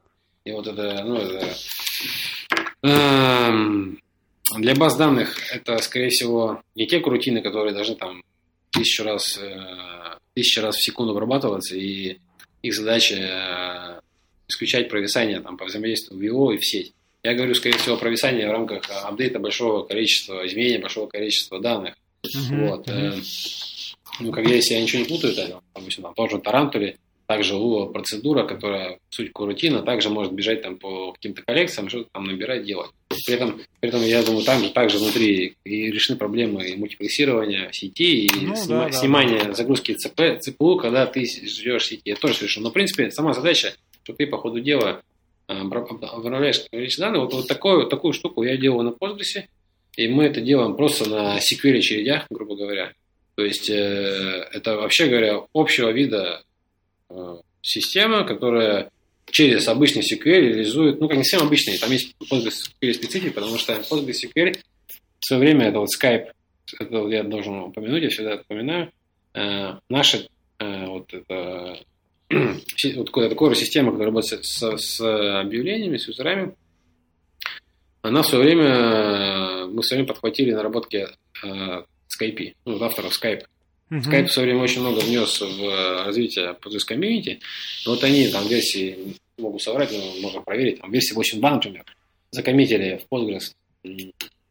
И 0.45 0.51
вот 0.51 0.67
это, 0.67 1.03
ну, 1.05 1.15
это 1.15 1.55
эм, 2.81 3.99
для 4.57 4.75
баз 4.75 4.97
данных 4.97 5.37
это, 5.53 5.77
скорее 5.77 6.09
всего, 6.09 6.61
не 6.75 6.85
те 6.85 6.99
крутины, 6.99 7.41
которые 7.41 7.73
должны 7.73 7.95
там 7.95 8.21
тысячу 8.71 9.03
раз, 9.03 9.37
э, 9.37 10.17
тысячу 10.33 10.61
раз 10.61 10.75
в 10.75 10.83
секунду 10.83 11.13
обрабатываться, 11.13 11.77
и 11.77 12.17
их 12.61 12.73
задача 12.73 13.15
э, 13.15 14.01
исключать 14.49 14.89
провисание 14.89 15.39
там, 15.39 15.57
по 15.57 15.65
взаимодействию 15.65 16.19
в 16.19 16.23
VO 16.23 16.55
и 16.55 16.57
в 16.57 16.65
сеть. 16.65 16.93
Я 17.23 17.35
говорю, 17.35 17.55
скорее 17.55 17.77
всего, 17.77 17.95
о 17.95 17.99
провисании 17.99 18.45
в 18.45 18.51
рамках 18.51 18.83
апдейта 18.89 19.39
большого 19.39 19.83
количества, 19.83 20.45
изменения 20.45 20.79
большого 20.79 21.07
количества 21.07 21.61
данных. 21.61 21.95
Mm-hmm. 22.25 22.67
Вот. 22.67 22.87
Mm-hmm. 22.87 23.95
Ну, 24.19 24.31
как 24.31 24.45
если 24.45 24.73
я 24.73 24.81
ничего 24.81 25.01
не 25.03 25.07
путаю, 25.07 25.33
то, 25.33 25.61
допустим, 25.73 26.03
там 26.03 26.13
тоже 26.13 26.39
Тарантуле, 26.39 26.97
также 27.33 27.55
процедура, 27.91 28.43
которая 28.43 28.99
суть 29.09 29.33
корутина, 29.33 29.81
также 29.81 30.09
может 30.09 30.33
бежать 30.33 30.61
там 30.61 30.77
по 30.77 31.13
каким-то 31.13 31.41
коллекциям, 31.41 31.89
что-то 31.89 32.09
там 32.11 32.25
набирать, 32.25 32.63
делать. 32.63 32.91
При 33.25 33.33
этом, 33.33 33.59
при 33.79 33.89
этом 33.89 34.03
я 34.03 34.21
думаю, 34.21 34.43
там 34.43 34.63
же 34.63 34.69
также 34.69 34.99
внутри 34.99 35.55
и 35.63 35.91
решены 35.91 36.17
проблемы 36.17 36.63
и 36.67 36.75
мультиплексирования 36.75 37.71
сети, 37.71 38.27
и 38.27 38.45
ну, 38.45 38.55
снима, 38.55 38.85
да, 38.85 38.91
снимания 38.91 39.43
да. 39.45 39.53
загрузки 39.53 39.93
ЦП, 39.93 40.39
ЦПУ, 40.39 40.77
когда 40.77 41.07
ты 41.07 41.25
ждешь 41.25 41.87
сети. 41.87 42.11
Это 42.11 42.21
тоже 42.21 42.43
решено. 42.43 42.65
Но, 42.65 42.69
в 42.69 42.73
принципе, 42.73 43.09
сама 43.09 43.33
задача, 43.33 43.73
что 44.03 44.13
ты 44.13 44.27
по 44.27 44.37
ходу 44.37 44.59
дела 44.59 45.01
э, 45.47 45.53
обновляешь 45.53 46.61
количество 46.69 47.05
данных. 47.05 47.21
Вот, 47.23 47.33
вот 47.33 47.47
такую, 47.47 47.87
такую 47.87 48.13
штуку 48.13 48.43
я 48.43 48.57
делаю 48.57 48.83
на 48.83 48.89
Postgres, 48.89 49.45
и 49.95 50.07
мы 50.07 50.25
это 50.25 50.39
делаем 50.39 50.75
просто 50.75 51.09
на 51.09 51.39
SQL 51.39 51.77
очередях, 51.77 52.27
грубо 52.29 52.55
говоря. 52.55 52.93
То 53.35 53.43
есть 53.43 53.71
э, 53.71 54.47
это, 54.53 54.77
вообще 54.77 55.07
говоря, 55.07 55.41
общего 55.53 55.89
вида 55.89 56.43
система, 57.61 58.25
которая 58.25 58.91
через 59.31 59.67
обычный 59.67 60.01
SQL 60.01 60.39
реализует, 60.39 60.99
ну, 60.99 61.07
как 61.07 61.17
не 61.17 61.23
совсем 61.23 61.47
обычный, 61.47 61.77
там 61.77 61.91
есть 61.91 62.15
PostgreSQL 62.31 62.93
специфика, 62.93 63.33
потому 63.33 63.57
что 63.57 63.73
PostgreSQL 63.73 64.57
в 65.19 65.25
свое 65.25 65.41
время, 65.41 65.69
это 65.69 65.79
вот 65.79 65.89
Skype, 65.97 66.27
это 66.79 67.07
я 67.07 67.23
должен 67.23 67.55
упомянуть, 67.59 68.03
я 68.03 68.09
всегда 68.09 68.35
упоминаю, 68.35 68.91
э, 69.33 69.73
наша 69.89 70.27
э, 70.59 70.85
вот 70.85 71.13
это 71.13 71.79
вот 72.95 73.11
такая 73.11 73.55
система, 73.55 73.91
которая 73.91 74.11
работает 74.11 74.45
с, 74.45 74.77
с 74.77 75.39
объявлениями, 75.41 75.97
с 75.97 76.07
юзерами, 76.07 76.55
она 78.01 78.21
в 78.21 78.27
свое 78.27 78.43
время, 78.43 79.67
мы 79.67 79.81
в 79.81 79.85
свое 79.85 80.03
подхватили 80.03 80.51
наработки 80.51 81.07
э, 81.43 81.83
Skype, 82.21 82.53
ну, 82.65 82.83
авторов 82.83 83.17
Skype. 83.17 83.45
Uh-huh. 83.93 84.01
Skype 84.01 84.25
в 84.25 84.31
свое 84.31 84.47
время 84.47 84.63
очень 84.63 84.81
много 84.81 84.99
внес 84.99 85.39
в 85.39 86.03
развитие 86.05 86.57
Postgres 86.59 86.85
комьюнити. 86.87 87.39
Вот 87.85 88.03
они 88.03 88.27
там 88.29 88.47
версии, 88.47 88.97
могу 89.37 89.59
соврать, 89.59 89.91
но 89.91 90.19
можно 90.19 90.41
проверить, 90.41 90.81
там 90.81 90.91
версии 90.91 91.15
8.2, 91.15 91.39
например, 91.41 91.85
закоммитили 92.31 92.97
в 92.97 93.13
Postgres 93.13 93.53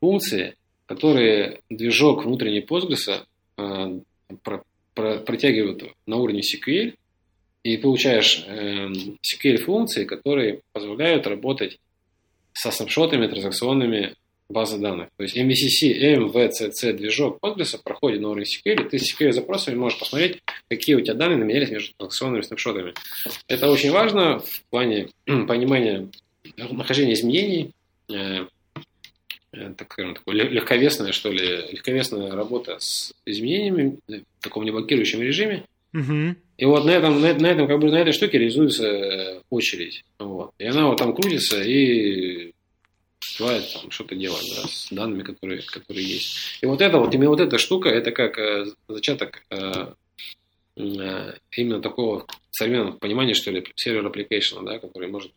функции, 0.00 0.54
которые 0.86 1.60
движок 1.70 2.24
внутренний 2.24 2.60
Postgres 2.60 3.24
э, 3.58 4.00
про, 4.44 4.62
про, 4.94 5.18
протягивают 5.18 5.92
на 6.06 6.16
уровне 6.18 6.42
SQL, 6.42 6.94
и 7.64 7.76
получаешь 7.76 8.44
э, 8.46 8.88
SQL-функции, 9.22 10.04
которые 10.04 10.60
позволяют 10.72 11.26
работать 11.26 11.78
со 12.52 12.70
снапшотами 12.70 13.26
транзакционными 13.26 14.14
базы 14.48 14.78
данных. 14.78 15.08
То 15.16 15.22
есть 15.22 15.36
MVCC, 15.36 16.16
MVCC 16.16 16.92
движок 16.92 17.38
Postgres 17.42 17.78
проходит 17.82 18.20
на 18.20 18.28
уровне 18.28 18.44
SQL, 18.44 18.86
и 18.86 18.88
ты 18.88 18.98
с 18.98 19.14
SQL 19.14 19.32
запросами 19.32 19.76
можешь 19.76 19.98
посмотреть, 19.98 20.40
какие 20.68 20.94
у 20.94 21.00
тебя 21.00 21.14
данные 21.14 21.38
наменялись 21.38 21.70
между 21.70 21.94
транзакционными 21.96 22.42
снапшотами. 22.42 22.94
Это 23.48 23.70
очень 23.70 23.90
важно 23.90 24.40
в 24.40 24.62
плане 24.70 25.08
понимания 25.26 26.08
нахождения 26.56 27.14
изменений, 27.14 27.72
э, 28.08 28.46
э, 29.52 29.74
так 29.76 29.92
скажем, 29.92 30.14
такой 30.14 30.34
легковесная, 30.34 31.12
что 31.12 31.30
ли, 31.30 31.68
легковесная 31.72 32.32
работа 32.32 32.76
с 32.78 33.12
изменениями 33.24 33.98
в 34.08 34.42
таком 34.42 34.64
неблокирующем 34.64 35.22
режиме. 35.22 35.64
Угу. 35.94 36.36
И 36.58 36.64
вот 36.64 36.84
на 36.84 36.90
этом, 36.90 37.20
на, 37.20 37.34
на 37.34 37.46
этом, 37.46 37.66
как 37.66 37.78
бы 37.80 37.90
на 37.90 37.96
этой 37.96 38.12
штуке 38.12 38.38
реализуется 38.38 39.42
очередь. 39.50 40.04
Вот. 40.18 40.52
И 40.58 40.64
она 40.64 40.86
вот 40.86 40.98
там 40.98 41.14
крутится 41.14 41.62
и 41.62 42.51
успевает 43.22 43.72
там 43.72 43.90
что-то 43.90 44.14
делать 44.14 44.52
да, 44.56 44.68
с 44.68 44.88
данными, 44.90 45.22
которые, 45.22 45.62
которые 45.62 46.06
есть. 46.06 46.58
И 46.60 46.66
вот 46.66 46.80
это 46.80 46.98
вот, 46.98 47.14
именно 47.14 47.30
вот 47.30 47.40
эта 47.40 47.58
штука, 47.58 47.88
это 47.88 48.10
как 48.10 48.38
э, 48.38 48.66
зачаток 48.88 49.44
э, 49.50 49.92
э, 50.76 51.32
именно 51.52 51.80
такого 51.80 52.26
современного 52.50 52.96
понимания, 52.96 53.34
что 53.34 53.50
ли, 53.50 53.64
сервер 53.76 54.06
application, 54.06 54.64
да, 54.64 54.78
который 54.78 55.08
может 55.08 55.32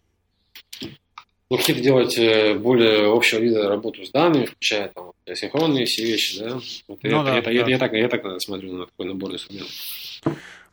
ну, 1.50 1.58
какие-то 1.58 1.82
делать 1.82 2.18
э, 2.18 2.56
более 2.56 3.12
общего 3.16 3.40
вида 3.40 3.70
работу 3.70 4.04
с 4.04 4.10
данными, 4.10 4.46
включая 4.46 4.90
там 4.90 5.12
синхронные 5.36 5.86
все 5.86 6.04
вещи, 6.04 6.40
да. 6.40 6.60
Вот 6.88 7.04
ну, 7.04 7.22
это, 7.22 7.24
да, 7.24 7.38
это, 7.38 7.46
да. 7.46 7.52
Я, 7.52 7.68
я, 7.68 7.78
так, 7.78 7.94
я 7.94 8.10
так 8.10 8.42
смотрю 8.42 8.74
на 8.74 8.86
такой 8.88 9.06
набор 9.06 9.32
инструментов. 9.32 9.72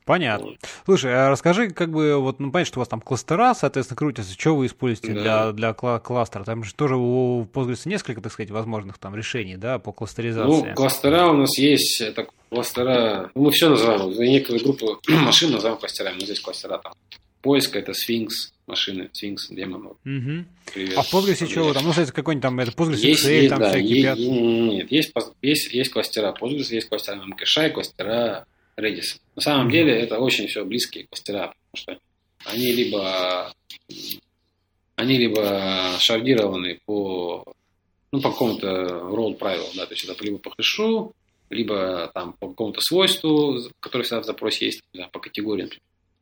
Понятно. 0.05 0.57
Слушай, 0.85 1.15
а 1.15 1.31
расскажи, 1.31 1.71
как 1.71 1.91
бы, 1.91 2.17
вот, 2.17 2.41
ну, 2.41 2.51
понятно, 2.51 2.67
что 2.67 2.79
у 2.79 2.83
вас 2.83 2.89
там 2.89 3.01
кластера, 3.01 3.55
соответственно, 3.55 3.97
крутятся. 3.97 4.33
Что 4.39 4.57
вы 4.57 4.67
используете 4.67 5.15
да. 5.15 5.23
для, 5.23 5.53
для 5.53 5.71
кла- 5.71 6.01
кластера? 6.01 6.45
Там 6.45 6.65
же 6.65 6.75
тоже 6.75 6.97
у 6.97 7.45
Postgres 7.45 7.83
несколько, 7.85 8.21
так 8.21 8.33
сказать, 8.33 8.51
возможных 8.51 8.99
там 8.99 9.15
решений, 9.15 9.57
да, 9.57 9.79
по 9.79 9.93
кластеризации. 9.93 10.69
Ну, 10.69 10.75
кластера 10.75 11.29
у 11.29 11.37
нас 11.37 11.57
есть, 11.59 12.01
это 12.01 12.27
кластера, 12.51 13.31
ну, 13.35 13.45
мы 13.45 13.53
все 13.53 13.69
называем, 13.69 14.11
некоторые 14.11 14.65
группы 14.65 14.87
машин 15.09 15.53
называем 15.53 15.79
кластерами, 15.79 16.19
но 16.19 16.25
здесь 16.25 16.41
кластера 16.41 16.79
там. 16.79 16.93
Поиск 17.41 17.75
это 17.75 17.93
Sphinx 17.93 18.29
машины, 18.67 19.11
Sphinx 19.13 19.37
демон. 19.51 19.87
Угу. 19.87 20.45
Привет. 20.75 20.97
А 20.97 21.03
в 21.03 21.13
Postgres 21.13 21.49
что 21.49 21.75
там? 21.75 21.85
Ну, 21.85 21.91
кстати, 21.91 22.11
какой-нибудь 22.13 22.43
там, 22.43 22.61
это 22.61 22.71
Postgres 22.71 22.99
есть, 22.99 23.25
XL, 23.25 23.33
есть, 23.33 23.49
там 23.49 23.59
да, 23.61 23.71
всякие 23.71 24.01
есть, 24.01 24.21
Нет, 24.21 24.93
есть, 24.93 25.13
есть, 25.43 25.73
есть 25.73 25.91
кластера 25.93 26.35
Postgres, 26.41 26.73
есть 26.73 26.89
кластера 26.89 27.17
MCache, 27.17 27.71
кластера 27.71 28.47
Redis. 28.77 29.21
На 29.37 29.43
самом 29.43 29.71
деле 29.71 29.93
это 29.93 30.19
очень 30.19 30.47
все 30.47 30.65
близкие 30.65 31.07
кластера, 31.07 31.55
потому 31.71 31.99
что 31.99 31.99
они 32.45 32.73
либо 32.73 33.53
они 34.97 35.19
либо 35.19 35.97
шардированы 35.99 36.81
по 36.85 37.45
ну, 38.13 38.21
по 38.21 38.31
какому-то 38.31 38.67
roll 38.67 39.35
правилу, 39.35 39.69
да, 39.75 39.87
то 39.87 39.95
есть 39.95 40.05
это 40.05 40.23
либо 40.23 40.39
по 40.39 40.51
хэшу, 40.51 41.15
либо 41.49 42.11
там 42.15 42.35
по 42.35 42.49
какому-то 42.49 42.81
свойству, 42.81 43.59
которое 43.81 44.05
всегда 44.05 44.21
в 44.21 44.27
запросе 44.27 44.67
есть, 44.67 44.83
да, 44.93 45.09
по 45.09 45.19
категориям 45.19 45.71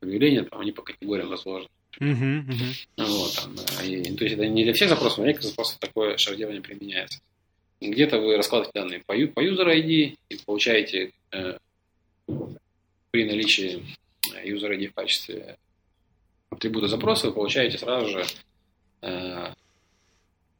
объявления, 0.01 0.45
там 0.45 0.61
они 0.61 0.73
по 0.73 0.83
категориям 0.83 1.31
разложены. 1.31 1.69
Uh-huh, 1.99 2.47
uh-huh. 2.47 3.05
Вот, 3.05 3.35
там, 3.35 3.55
и, 3.85 4.03
то 4.15 4.25
есть 4.25 4.37
это 4.37 4.47
не 4.47 4.63
для 4.63 4.73
всех 4.73 4.89
запросов, 4.89 5.19
но 5.19 5.27
некоторых 5.27 5.51
запросов 5.51 5.79
такое 5.81 6.17
шардирование 6.17 6.63
применяется. 6.63 7.21
Где-то 7.81 8.21
вы 8.21 8.37
раскладываете 8.37 8.79
данные 8.79 9.03
по, 9.05 9.15
по 9.15 9.45
user 9.45 9.67
ID 9.67 10.15
и 10.29 10.37
получаете 10.47 11.11
э, 11.33 11.59
при 13.11 13.25
наличии 13.25 13.85
user 14.45 14.71
ID 14.77 14.89
в 14.89 14.95
качестве 14.95 15.57
атрибута 16.51 16.89
запроса 16.89 17.29
вы 17.29 17.35
получаете 17.35 17.79
сразу 17.79 18.09
же 18.09 18.25
э, 19.03 19.53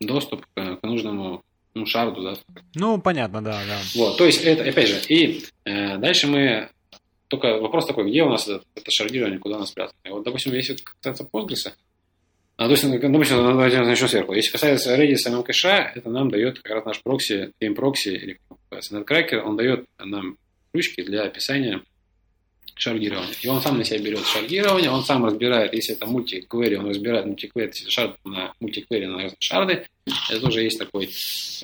доступ 0.01 0.47
к, 0.55 0.77
к 0.77 0.83
нужному 0.83 1.43
ну, 1.75 1.87
шарду, 1.87 2.23
да. 2.23 2.35
Ну, 2.75 3.01
понятно, 3.01 3.43
да, 3.43 3.63
да. 3.67 3.79
Вот, 3.95 4.19
то 4.19 4.25
есть 4.25 4.43
это, 4.43 4.69
опять 4.69 4.89
же, 4.89 5.01
и 5.09 5.45
э, 5.65 5.99
дальше 5.99 6.27
мы 6.27 6.69
только 7.29 7.59
вопрос 7.59 7.87
такой, 7.87 8.11
где 8.11 8.25
у 8.25 8.29
нас 8.29 8.49
это, 8.49 8.65
это 8.75 8.91
шардирование, 8.91 9.39
куда 9.39 9.57
оно 9.57 9.67
спрятано. 9.67 9.97
И 10.05 10.09
вот, 10.09 10.25
допустим, 10.25 10.53
если 10.53 10.75
касается 10.75 11.29
Postgres, 11.33 11.73
а, 12.57 12.65
то 12.65 12.73
есть, 12.73 12.85
ну, 12.85 12.99
допустим, 12.99 13.37
давайте 13.39 13.81
начнем 13.81 14.09
сверху. 14.09 14.35
Если 14.35 14.51
касается 14.51 14.95
Redis 14.95 15.41
и 15.41 15.43
кэша, 15.45 15.93
это 15.95 16.11
нам 16.11 16.31
дает 16.31 16.61
как 16.61 16.73
раз 16.75 16.85
наш 16.85 17.03
прокси, 17.03 17.53
прокси 17.75 18.09
или 18.11 18.41
nutcracker, 18.71 19.39
он 19.39 19.57
дает 19.57 19.87
нам 19.99 20.37
ключки 20.73 21.03
для 21.03 21.23
описания 21.23 21.83
шардирования. 22.81 23.35
И 23.43 23.49
он 23.49 23.61
сам 23.61 23.79
на 23.79 23.85
себя 23.85 23.99
берет 23.99 24.25
шардирование, 24.25 24.91
он 24.91 25.05
сам 25.05 25.25
разбирает, 25.25 25.75
если 25.75 25.95
это 25.95 26.07
multi-query, 26.07 26.77
он 26.77 26.89
разбирает 26.89 27.27
multi-query, 27.27 27.73
шард 27.89 28.17
на 28.25 28.55
multi-query 28.61 29.07
на 29.07 29.17
разные 29.17 29.37
шарды. 29.41 29.87
Это 30.31 30.41
тоже 30.41 30.63
есть 30.63 30.79
такой 30.79 31.11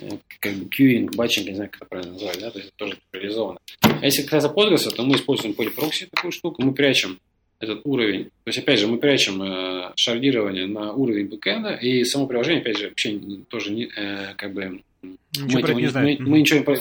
э, 0.01 0.09
как 0.39 0.53
бы 0.53 1.09
batching, 1.15 1.47
не 1.47 1.55
знаю, 1.55 1.69
как 1.71 1.81
это 1.81 1.89
правильно 1.89 2.13
назвать, 2.13 2.39
да, 2.39 2.51
то 2.51 2.59
есть 2.59 2.69
это 2.69 2.77
тоже 2.77 2.99
реализовано. 3.11 3.59
А 3.81 4.05
если 4.05 4.21
касается 4.21 4.49
Postgres, 4.49 4.89
то 4.95 5.03
мы 5.03 5.15
используем 5.15 5.53
PL/Proxy 5.53 6.07
такую 6.11 6.31
штуку, 6.31 6.61
мы 6.61 6.73
прячем 6.73 7.19
этот 7.59 7.81
уровень. 7.85 8.25
То 8.25 8.47
есть, 8.47 8.59
опять 8.59 8.79
же, 8.79 8.87
мы 8.87 8.97
прячем 8.97 9.41
э, 9.41 9.91
шардирование 9.95 10.67
на 10.67 10.93
уровень 10.93 11.27
бэкэнда, 11.27 11.75
и 11.75 12.03
само 12.03 12.27
приложение, 12.27 12.61
опять 12.61 12.77
же, 12.77 12.89
вообще 12.89 13.19
тоже 13.49 13.71
не, 13.71 13.89
э, 13.95 14.33
как 14.35 14.53
бы 14.53 14.81
Ничего 15.01 15.59
мы, 15.59 15.61
про 15.61 15.71
это 15.71 15.81
не 15.81 15.87
знаем. 15.87 16.17
Мы, 16.19 16.29
мы 16.29 16.39
ничего 16.39 16.63
про, 16.63 16.75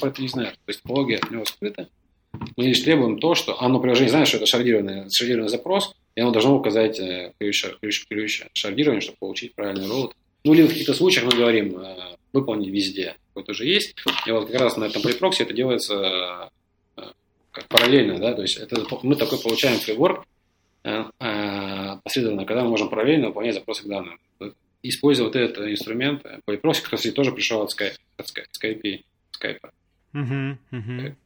про 0.00 0.08
это 0.08 0.22
не 0.22 0.28
знаем. 0.28 0.52
То 0.52 0.68
есть 0.68 0.80
логи 0.84 1.14
от 1.14 1.30
него 1.30 1.44
скрыта. 1.44 1.88
Мы 2.56 2.64
лишь 2.64 2.80
требуем 2.80 3.18
то, 3.18 3.34
что 3.34 3.60
оно 3.60 3.80
приложение 3.80 4.10
знает, 4.10 4.28
что 4.28 4.36
это 4.36 4.46
шардированный, 4.46 5.10
шардированный 5.10 5.48
запрос, 5.48 5.94
и 6.14 6.20
оно 6.20 6.30
должно 6.30 6.56
указать 6.56 6.98
э, 6.98 7.32
ключ, 7.38 7.64
ключ, 7.80 8.06
ключ 8.08 8.42
шардирования, 8.52 9.00
чтобы 9.00 9.18
получить 9.18 9.54
правильный 9.54 9.88
роут. 9.88 10.14
Ну, 10.44 10.54
или 10.54 10.62
в 10.62 10.68
каких-то 10.68 10.94
случаях 10.94 11.26
мы 11.26 11.36
говорим 11.36 11.76
э, 11.76 11.96
выполнить 12.32 12.68
везде. 12.68 13.16
Вот 13.34 13.48
уже 13.48 13.66
есть. 13.66 13.94
И 14.26 14.30
вот 14.30 14.50
как 14.50 14.60
раз 14.60 14.76
на 14.76 14.84
этом 14.84 15.02
препроксе 15.02 15.42
это 15.42 15.52
делается 15.52 16.50
как 17.52 17.68
параллельно, 17.68 18.18
да, 18.18 18.34
то 18.34 18.42
есть 18.42 18.56
это, 18.56 18.84
мы 19.02 19.16
такой 19.16 19.38
получаем 19.38 19.78
фрейворк, 19.78 20.24
по 20.82 22.00
последовательно, 22.04 22.46
когда 22.46 22.64
мы 22.64 22.70
можем 22.70 22.88
параллельно 22.88 23.28
выполнять 23.28 23.54
запросы 23.54 23.84
к 23.84 23.86
данным. 23.86 24.18
Используя 24.82 25.26
вот 25.26 25.36
этот 25.36 25.68
инструмент, 25.68 26.24
Polyprocess, 26.46 26.82
кстати, 26.82 27.10
тоже 27.10 27.32
пришел 27.32 27.60
от 27.62 27.70
Skype, 27.70 27.96
от 28.16 28.26
Skype, 28.26 29.02
Skype. 29.38 29.70
Угу, 30.14 30.58
угу. 30.78 31.16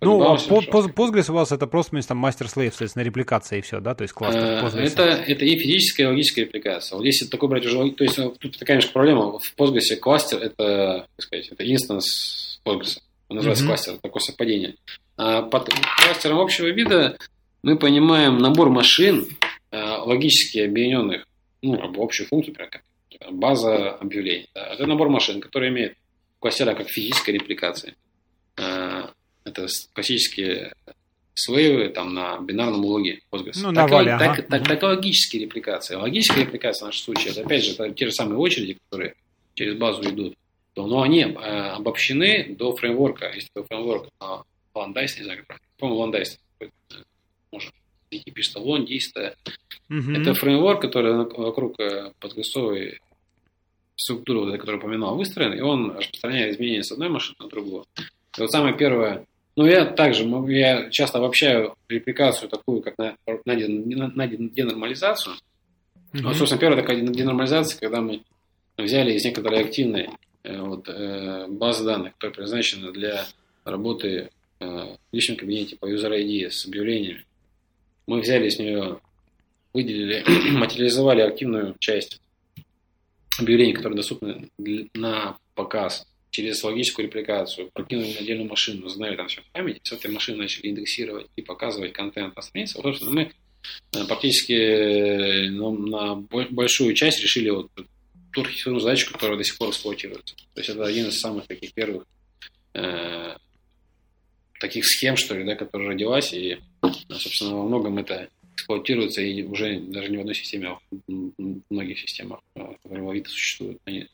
Ну, 0.00 0.22
а 0.22 0.36
Postgres 0.36 1.30
у 1.30 1.34
вас 1.34 1.52
это 1.52 1.66
просто 1.66 1.92
вместо 1.92 2.14
мастер-слейв, 2.14 2.72
соответственно, 2.72 3.04
репликация 3.04 3.60
и 3.60 3.62
все, 3.62 3.80
да? 3.80 3.94
То 3.94 4.02
есть 4.02 4.12
кластер 4.12 4.42
э, 4.42 4.62
Postgres. 4.62 4.92
Это, 4.92 5.02
это 5.02 5.44
и 5.44 5.56
физическая, 5.56 6.06
и 6.06 6.10
логическая 6.10 6.44
репликация. 6.44 6.96
Вот 6.96 7.04
если 7.04 7.26
такой 7.26 7.48
брать 7.48 7.64
уже, 7.66 7.90
то 7.92 8.04
есть 8.04 8.16
тут 8.16 8.58
такая 8.58 8.76
немножко 8.76 8.92
проблема. 8.92 9.38
В 9.38 9.54
Postgres 9.56 9.96
кластер 9.96 10.38
это, 10.38 11.06
так 11.16 11.24
сказать, 11.24 11.48
это 11.48 11.72
инстанс 11.72 12.60
Postgres. 12.64 12.98
Он 13.28 13.36
называется 13.36 13.64
mm-hmm. 13.64 13.68
кластер, 13.68 13.98
такое 13.98 14.20
совпадение. 14.20 14.74
А 15.16 15.42
под 15.42 15.70
кластером 16.02 16.38
общего 16.38 16.66
вида 16.66 17.16
мы 17.62 17.78
понимаем 17.78 18.38
набор 18.38 18.70
машин, 18.70 19.26
э, 19.70 19.96
логически 19.98 20.58
объединенных, 20.58 21.26
ну, 21.62 21.74
общую 22.02 22.28
функцию, 22.28 22.52
например, 22.52 22.70
как 22.70 22.82
база 23.32 23.90
объявлений. 23.94 24.48
Это 24.54 24.86
набор 24.86 25.08
машин, 25.08 25.40
которые 25.40 25.70
имеют 25.70 25.94
кластера 26.38 26.74
как 26.74 26.88
физической 26.88 27.30
репликации. 27.30 27.94
Э, 28.56 29.08
это 29.44 29.66
классические 29.94 30.74
слейвы 31.34 31.88
там 31.90 32.14
на 32.14 32.38
бинарном 32.38 32.84
логе 32.84 33.20
Postgres. 33.30 33.58
Ну, 33.62 33.72
так, 33.72 33.90
вале, 33.90 34.12
ага. 34.12 34.36
так, 34.36 34.48
так, 34.48 34.66
так, 34.66 34.82
логические 34.82 35.42
репликации. 35.42 35.94
Логическая 35.94 36.44
репликация 36.44 36.84
в 36.84 36.88
нашем 36.88 37.04
случае, 37.04 37.32
это 37.32 37.42
опять 37.42 37.64
же 37.64 37.72
это 37.72 37.90
те 37.90 38.06
же 38.06 38.12
самые 38.12 38.38
очереди, 38.38 38.78
которые 38.88 39.14
через 39.54 39.76
базу 39.76 40.02
идут. 40.02 40.34
То, 40.74 40.86
но 40.86 41.02
они 41.02 41.22
э, 41.22 41.26
обобщены 41.26 42.54
до 42.58 42.74
фреймворка. 42.76 43.32
Такой 43.54 43.66
фреймворк 43.68 44.08
Landice, 44.78 45.18
не 45.18 45.24
знаю, 45.24 45.38
как 45.38 45.46
правильно. 45.46 45.68
По-моему, 45.78 46.12
Landice. 46.12 46.38
Может, 47.52 47.72
Вики 48.10 48.30
пишется 48.30 48.60
Londis. 48.60 49.34
Mm-hmm. 49.88 50.20
Это 50.20 50.34
фреймворк, 50.34 50.80
который 50.80 51.14
вокруг 51.14 51.78
э, 51.80 52.12
подгресовой 52.20 53.00
структуры, 53.96 54.58
которую 54.58 54.80
упоминал, 54.80 55.16
выстроен, 55.16 55.54
и 55.54 55.60
он 55.60 55.96
распространяет 55.96 56.54
изменения 56.54 56.82
с 56.82 56.92
одной 56.92 57.08
машины 57.08 57.36
на 57.40 57.48
другую. 57.48 57.84
И 58.36 58.40
вот 58.40 58.50
самое 58.50 58.76
первое, 58.76 59.26
ну, 59.56 59.66
я 59.66 59.86
также, 59.86 60.24
я 60.48 60.90
часто 60.90 61.18
обобщаю 61.18 61.74
репликацию 61.88 62.48
такую, 62.48 62.82
как 62.82 62.98
на, 62.98 63.16
на, 63.26 64.08
на 64.08 64.26
денормализацию. 64.26 65.34
Mm-hmm. 66.12 66.22
Вот, 66.22 66.36
собственно, 66.36 66.60
первая 66.60 66.82
такая 66.82 67.00
денормализация, 67.00 67.80
когда 67.80 68.00
мы 68.00 68.22
взяли 68.76 69.12
из 69.12 69.24
некоторой 69.24 69.64
активной 69.64 70.10
э, 70.42 70.60
вот, 70.60 70.88
э, 70.88 71.46
базы 71.48 71.84
данных, 71.84 72.12
которая 72.14 72.34
предназначена 72.34 72.92
для 72.92 73.24
работы 73.64 74.30
в 74.58 74.98
личном 75.12 75.36
кабинете 75.36 75.76
по 75.76 75.86
user 75.86 76.10
ID 76.10 76.50
с 76.50 76.66
объявлениями. 76.66 77.24
Мы 78.06 78.20
взяли 78.20 78.48
из 78.48 78.58
нее, 78.58 79.00
выделили, 79.72 80.24
материализовали 80.52 81.20
активную 81.20 81.76
часть 81.78 82.20
объявлений, 83.38 83.72
которые 83.72 83.96
доступны 83.96 84.48
на 84.94 85.36
показ 85.54 86.06
через 86.30 86.62
логическую 86.62 87.06
репликацию, 87.06 87.70
прокинули 87.72 88.12
на 88.12 88.20
отдельную 88.20 88.48
машину, 88.48 88.88
знали 88.88 89.16
там 89.16 89.28
все 89.28 89.40
в 89.40 89.50
памяти, 89.52 89.80
с 89.82 89.92
этой 89.92 90.10
машины 90.10 90.38
начали 90.38 90.68
индексировать 90.68 91.28
и 91.34 91.42
показывать 91.42 91.92
контент 91.92 92.36
на 92.36 92.42
странице. 92.42 92.80
Вот, 92.82 93.00
мы 93.02 93.32
э, 93.94 94.04
практически 94.06 94.52
э, 94.52 95.50
ну, 95.50 95.70
на 95.70 96.16
большую 96.50 96.94
часть 96.94 97.22
решили 97.22 97.50
вот 97.50 97.70
ту 98.32 98.42
архитектурную 98.42 98.82
задачу, 98.82 99.10
которая 99.12 99.38
до 99.38 99.44
сих 99.44 99.56
пор 99.56 99.70
эксплуатируется. 99.70 100.34
То 100.36 100.60
есть 100.60 100.68
это 100.68 100.84
один 100.84 101.06
из 101.06 101.18
самых 101.18 101.46
таких 101.46 101.72
первых 101.72 102.04
э, 102.74 103.36
таких 104.60 104.86
схем, 104.86 105.16
что 105.16 105.34
ли, 105.34 105.44
да, 105.44 105.54
которая 105.54 105.90
родилась, 105.90 106.32
и, 106.32 106.58
собственно, 107.08 107.56
во 107.56 107.64
многом 107.64 107.98
это 107.98 108.28
эксплуатируется 108.54 109.20
и 109.20 109.42
уже 109.42 109.78
даже 109.80 110.10
не 110.10 110.16
в 110.16 110.20
одной 110.20 110.34
системе, 110.34 110.68
а 110.68 110.78
в 111.06 111.32
многих 111.70 111.98
системах, 111.98 112.40
э, 112.54 112.60
которые 112.82 113.04
в 113.04 113.10
Авито 113.10 113.30
существуют. 113.30 113.78
Они... 113.84 114.06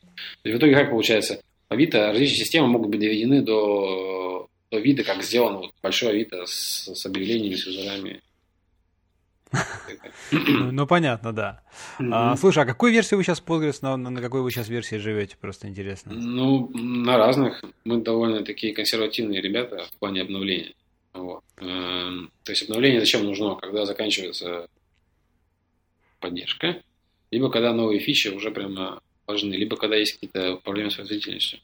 в 0.43 0.47
итоге 0.47 0.75
как 0.75 0.89
получается? 0.89 1.41
Авито, 1.69 2.11
различные 2.11 2.39
системы 2.39 2.67
могут 2.67 2.89
быть 2.89 2.99
доведены 2.99 3.41
до, 3.41 4.47
до 4.69 4.79
вида, 4.79 5.03
как 5.03 5.23
сделано 5.23 5.59
вот 5.59 5.71
большое 5.81 6.11
Авито 6.11 6.45
с, 6.45 6.89
с 6.93 7.05
объявлениями, 7.05 7.55
с 7.55 7.65
юзерами. 7.65 8.21
Ну, 10.31 10.71
ну, 10.71 10.87
понятно, 10.87 11.31
да. 11.31 11.61
А, 11.99 12.35
слушай, 12.35 12.63
а 12.63 12.65
какой 12.65 12.91
версии 12.91 13.15
вы 13.15 13.23
сейчас 13.23 13.41
Postgres, 13.45 13.79
на, 13.81 13.97
на 13.97 14.21
какой 14.21 14.41
вы 14.41 14.51
сейчас 14.51 14.67
версии 14.67 14.95
живете? 14.95 15.37
Просто 15.39 15.67
интересно. 15.67 16.11
Ну, 16.13 16.69
на 16.73 17.17
разных. 17.17 17.63
Мы 17.85 18.01
довольно 18.01 18.43
такие 18.43 18.73
консервативные 18.73 19.41
ребята 19.41 19.85
в 19.91 19.99
плане 19.99 20.21
обновления. 20.21 20.73
Вот. 21.13 21.43
Эм, 21.57 22.31
то 22.43 22.51
есть 22.51 22.63
обновление 22.63 22.99
зачем 22.99 23.23
нужно? 23.23 23.55
Когда 23.55 23.85
заканчивается 23.85 24.67
поддержка, 26.19 26.81
либо 27.29 27.49
когда 27.49 27.73
новые 27.73 27.99
фичи 27.99 28.29
уже 28.29 28.49
прямо 28.51 29.01
важны, 29.27 29.53
либо 29.53 29.77
когда 29.77 29.95
есть 29.95 30.13
какие-то 30.13 30.57
проблемы 30.57 30.89
с 30.89 30.95
производительностью. 30.95 31.59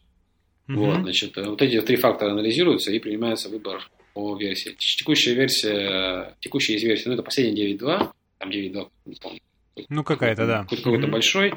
Вот, 0.67 1.01
значит, 1.01 1.35
э, 1.37 1.49
вот 1.49 1.61
эти 1.63 1.81
три 1.81 1.95
фактора 1.95 2.31
анализируются 2.31 2.91
и 2.91 2.99
принимается 2.99 3.49
выбор 3.49 3.89
по 4.19 4.35
версии. 4.35 4.75
Текущая 4.77 5.33
версия, 5.33 6.35
текущая 6.41 6.73
есть 6.73 6.85
версия, 6.85 7.07
ну 7.07 7.13
это 7.13 7.23
последняя 7.23 7.71
9.2, 7.73 8.11
там 8.37 8.49
9.2, 8.49 8.89
не 9.05 9.15
помню. 9.15 9.39
Ну 9.87 10.03
какая-то, 10.03 10.45
да. 10.45 10.67
Какой-то 10.69 11.07
mm-hmm. 11.07 11.11
большой. 11.11 11.53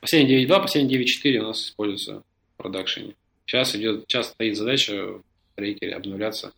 Последняя 0.00 0.44
9.2, 0.44 0.60
последняя 0.60 0.98
9.4 0.98 1.38
у 1.38 1.42
нас 1.44 1.64
используется 1.64 2.22
в 2.54 2.62
продакшене. 2.62 3.14
Сейчас 3.46 3.74
идет, 3.74 4.04
сейчас 4.06 4.28
стоит 4.28 4.56
задача 4.58 4.92
в 4.92 5.22
рейкере 5.56 5.94
обновляться. 5.94 6.52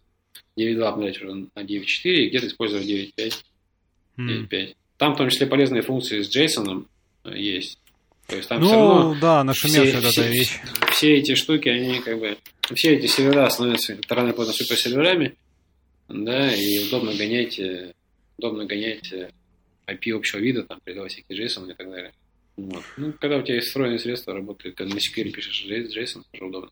9.2 0.56 0.82
обновлять 0.82 1.22
уже 1.22 1.34
на 1.34 1.60
9.4 1.60 1.86
и 2.02 2.28
где-то 2.30 2.48
использовать 2.48 2.86
9.5. 2.86 3.34
Mm. 4.16 4.48
9.5. 4.48 4.76
Там 4.96 5.14
в 5.14 5.18
том 5.18 5.28
числе 5.30 5.46
полезные 5.46 5.82
функции 5.82 6.22
с 6.22 6.36
JSON 6.36 6.86
э, 7.24 7.38
есть. 7.38 7.78
То 8.28 8.36
есть 8.36 8.48
там 8.48 8.60
ну, 8.60 8.66
все 8.66 8.76
равно 8.76 9.16
да, 9.20 9.42
нашумевшая 9.42 10.02
все, 10.02 10.22
эта 10.22 10.30
вещь. 10.30 10.60
Все 10.92 11.14
эти 11.16 11.34
штуки, 11.34 11.68
они 11.70 12.00
как 12.00 12.18
бы... 12.18 12.36
Все 12.74 12.94
эти 12.94 13.06
сервера 13.06 13.48
становятся 13.48 13.96
рано 14.10 14.34
поздно 14.34 14.52
суперсерверами, 14.52 15.34
да, 16.08 16.52
и 16.54 16.86
удобно 16.86 17.14
гонять, 17.14 17.58
э, 17.58 17.94
удобно 18.36 18.66
гонять 18.66 19.10
IP 19.12 19.98
э, 20.04 20.12
общего 20.12 20.38
вида, 20.40 20.64
там, 20.64 20.78
передавать 20.84 21.12
всякие 21.12 21.46
JSON 21.46 21.70
и 21.70 21.74
так 21.74 21.90
далее. 21.90 22.12
Вот. 22.58 22.84
Ну, 22.98 23.14
когда 23.14 23.38
у 23.38 23.42
тебя 23.42 23.54
есть 23.54 23.68
встроенные 23.68 23.98
средства, 23.98 24.34
работает, 24.34 24.76
когда 24.76 24.94
на 24.94 24.98
SQL 24.98 25.30
пишешь 25.30 25.64
JSON, 25.66 26.24
тоже 26.30 26.44
удобно. 26.44 26.70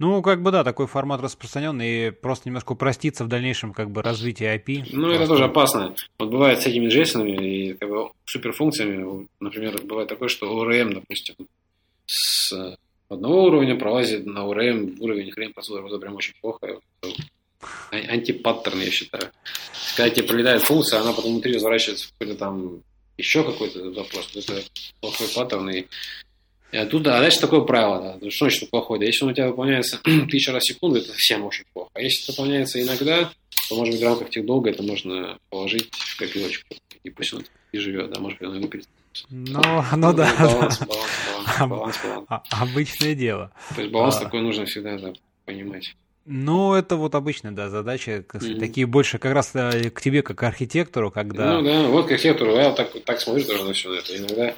Ну, 0.00 0.22
как 0.22 0.42
бы 0.42 0.50
да, 0.50 0.64
такой 0.64 0.86
формат 0.86 1.20
распространенный 1.20 2.06
и 2.06 2.10
просто 2.10 2.48
немножко 2.48 2.72
упроститься 2.72 3.22
в 3.22 3.28
дальнейшем 3.28 3.74
как 3.74 3.90
бы 3.90 4.00
развитие 4.00 4.56
API. 4.56 4.86
Ну, 4.92 5.10
это 5.10 5.26
тоже 5.26 5.44
опасно. 5.44 5.94
Вот 6.18 6.30
бывает 6.30 6.62
с 6.62 6.66
этими 6.66 6.86
JSON 6.86 7.28
и 7.28 7.74
как 7.74 7.90
бы, 7.90 8.10
суперфункциями, 8.24 9.28
например, 9.40 9.78
бывает 9.84 10.08
такое, 10.08 10.30
что 10.30 10.46
ORM, 10.46 10.94
допустим, 10.94 11.34
с 12.06 12.76
одного 13.10 13.44
уровня 13.44 13.76
пролазит 13.76 14.24
на 14.24 14.38
ORM 14.38 14.96
уровень 15.00 15.32
хрен 15.32 15.52
посуда, 15.52 15.86
это 15.86 15.98
прям 15.98 16.16
очень 16.16 16.32
плохо. 16.40 16.80
Антипаттерн, 17.90 18.80
я 18.80 18.90
считаю. 18.90 19.30
Когда 19.96 20.08
тебе 20.08 20.26
пролетает 20.26 20.62
функция, 20.62 21.00
она 21.00 21.12
потом 21.12 21.32
внутри 21.32 21.52
разворачивается 21.52 22.08
в 22.08 22.12
какой-то 22.12 22.38
там 22.38 22.82
еще 23.18 23.44
какой-то 23.44 23.92
запрос. 23.92 24.34
Это 24.34 24.62
плохой 25.02 25.26
паттерн, 25.34 25.68
и 25.68 25.84
и 26.72 26.76
оттуда, 26.76 27.16
а 27.16 27.20
дальше 27.20 27.40
такое 27.40 27.62
правило, 27.62 28.18
да, 28.20 28.30
что 28.30 28.48
значит 28.48 28.70
плохое? 28.70 29.00
Да, 29.00 29.06
если 29.06 29.24
он 29.24 29.30
у 29.30 29.34
тебя 29.34 29.48
выполняется 29.48 30.00
тысяча 30.30 30.52
раз 30.52 30.64
в 30.64 30.66
секунду, 30.66 30.98
это 30.98 31.08
совсем 31.08 31.44
очень 31.44 31.64
плохо. 31.72 31.90
А 31.94 32.00
если 32.00 32.22
это 32.22 32.32
выполняется 32.32 32.80
иногда, 32.80 33.30
то, 33.68 33.76
может 33.76 33.94
быть, 33.94 34.02
в 34.02 34.04
рамках 34.04 34.30
тех 34.30 34.46
долга 34.46 34.70
это 34.70 34.82
можно 34.82 35.38
положить 35.48 35.88
в 35.92 36.16
копилочку, 36.16 36.74
и 37.02 37.10
пусть 37.10 37.34
он 37.34 37.44
и 37.72 37.78
живет, 37.78 38.10
да, 38.12 38.20
может 38.20 38.38
быть, 38.38 38.48
он 38.48 38.58
и 38.58 38.62
выпилит. 38.62 38.88
Ну, 39.28 39.60
ну 39.96 40.12
да. 40.12 40.32
Баланс, 40.38 40.78
баланс, 40.78 41.10
баланс, 41.26 41.68
баланс, 41.68 41.98
баланс. 42.02 42.26
А, 42.28 42.42
обычное 42.62 43.14
дело. 43.14 43.50
То 43.74 43.80
есть 43.80 43.92
баланс 43.92 44.16
а... 44.16 44.24
такой 44.24 44.40
нужно 44.40 44.66
всегда 44.66 44.96
да, 44.98 45.12
понимать. 45.44 45.96
Ну, 46.26 46.74
это 46.74 46.94
вот 46.96 47.16
обычная, 47.16 47.50
да, 47.50 47.70
задача, 47.70 48.24
mm-hmm. 48.28 48.60
такие 48.60 48.86
больше 48.86 49.18
как 49.18 49.32
раз 49.32 49.50
э, 49.54 49.90
к 49.90 50.00
тебе, 50.00 50.22
как 50.22 50.40
архитектору, 50.44 51.10
когда... 51.10 51.54
Ну 51.54 51.62
да, 51.62 51.88
вот 51.88 52.06
к 52.06 52.12
архитектору, 52.12 52.54
я 52.54 52.70
так, 52.70 52.92
так 53.04 53.20
смотрю 53.20 53.44
тоже 53.44 53.64
на 53.64 53.72
все 53.72 53.92
это. 53.94 54.16
Иногда 54.16 54.54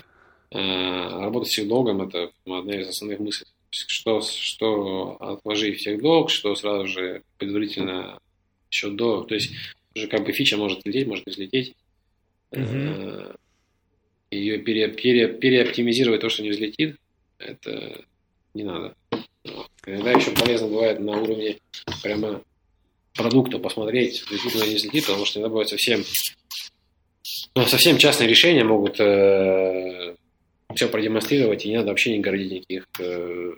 Э, 0.54 1.20
работать 1.20 1.50
с 1.50 1.64
долгом– 1.64 2.02
это 2.08 2.30
одна 2.46 2.74
из 2.74 2.88
основных 2.88 3.20
мыслей. 3.20 3.46
Что, 3.70 4.20
что 4.20 5.16
отложить 5.18 5.78
всех 5.78 6.02
долг, 6.02 6.28
что 6.28 6.54
сразу 6.54 6.86
же 6.86 7.22
предварительно 7.38 8.18
еще 8.70 8.90
до, 8.90 9.22
то 9.22 9.34
есть 9.34 9.52
уже 9.94 10.08
как 10.08 10.24
бы 10.24 10.32
фича 10.32 10.58
может 10.58 10.84
лететь, 10.84 11.06
может 11.06 11.26
не 11.26 11.32
взлететь. 11.32 11.74
Угу. 12.50 13.34
Ее 14.30 14.58
пере, 14.58 14.88
пере, 14.88 15.28
переоптимизировать 15.28 16.20
то, 16.20 16.28
что 16.28 16.42
не 16.42 16.50
взлетит, 16.50 16.96
это 17.38 18.04
не 18.52 18.64
надо. 18.64 18.94
Иногда 19.86 20.12
еще 20.12 20.32
полезно 20.32 20.68
бывает 20.68 21.00
на 21.00 21.18
уровне 21.18 21.58
прямо 22.02 22.42
продукта 23.14 23.58
посмотреть, 23.58 24.22
взлетит 24.22 24.54
или 24.54 24.68
не 24.68 24.74
взлетит, 24.74 25.06
потому 25.06 25.24
что 25.24 25.38
иногда 25.38 25.50
бывает 25.50 25.70
совсем 25.70 26.02
ну, 27.54 27.66
совсем 27.66 27.98
частные 27.98 28.28
решения 28.28 28.64
могут 28.64 28.98
э, 28.98 30.01
все 30.74 30.88
продемонстрировать, 30.88 31.64
и 31.64 31.68
не 31.68 31.76
надо 31.76 31.88
вообще 31.88 32.12
не 32.12 32.20
городить 32.20 32.52
никаких 32.52 32.86
э, 32.98 33.52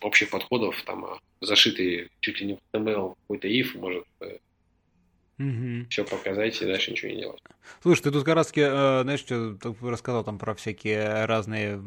общих 0.00 0.30
подходов, 0.30 0.82
там, 0.82 1.04
а 1.04 1.18
зашитый 1.40 2.08
чуть 2.20 2.40
ли 2.40 2.46
не 2.46 2.54
в 2.54 2.58
HTML 2.72 3.14
какой-то 3.26 3.48
if 3.48 3.78
может 3.78 4.04
э, 4.20 4.38
Угу. 5.38 5.86
Все 5.90 6.04
показать 6.04 6.62
и 6.62 6.64
дальше 6.64 6.92
ничего 6.92 7.10
не 7.10 7.20
делать. 7.20 7.40
Слушай, 7.82 8.02
ты 8.02 8.10
тут 8.12 8.24
как 8.24 8.36
раз, 8.36 8.52
э, 8.54 9.00
знаешь, 9.02 9.18
что 9.18 9.56
рассказал 9.82 10.22
там 10.22 10.38
про 10.38 10.54
всякие 10.54 11.24
разные 11.24 11.82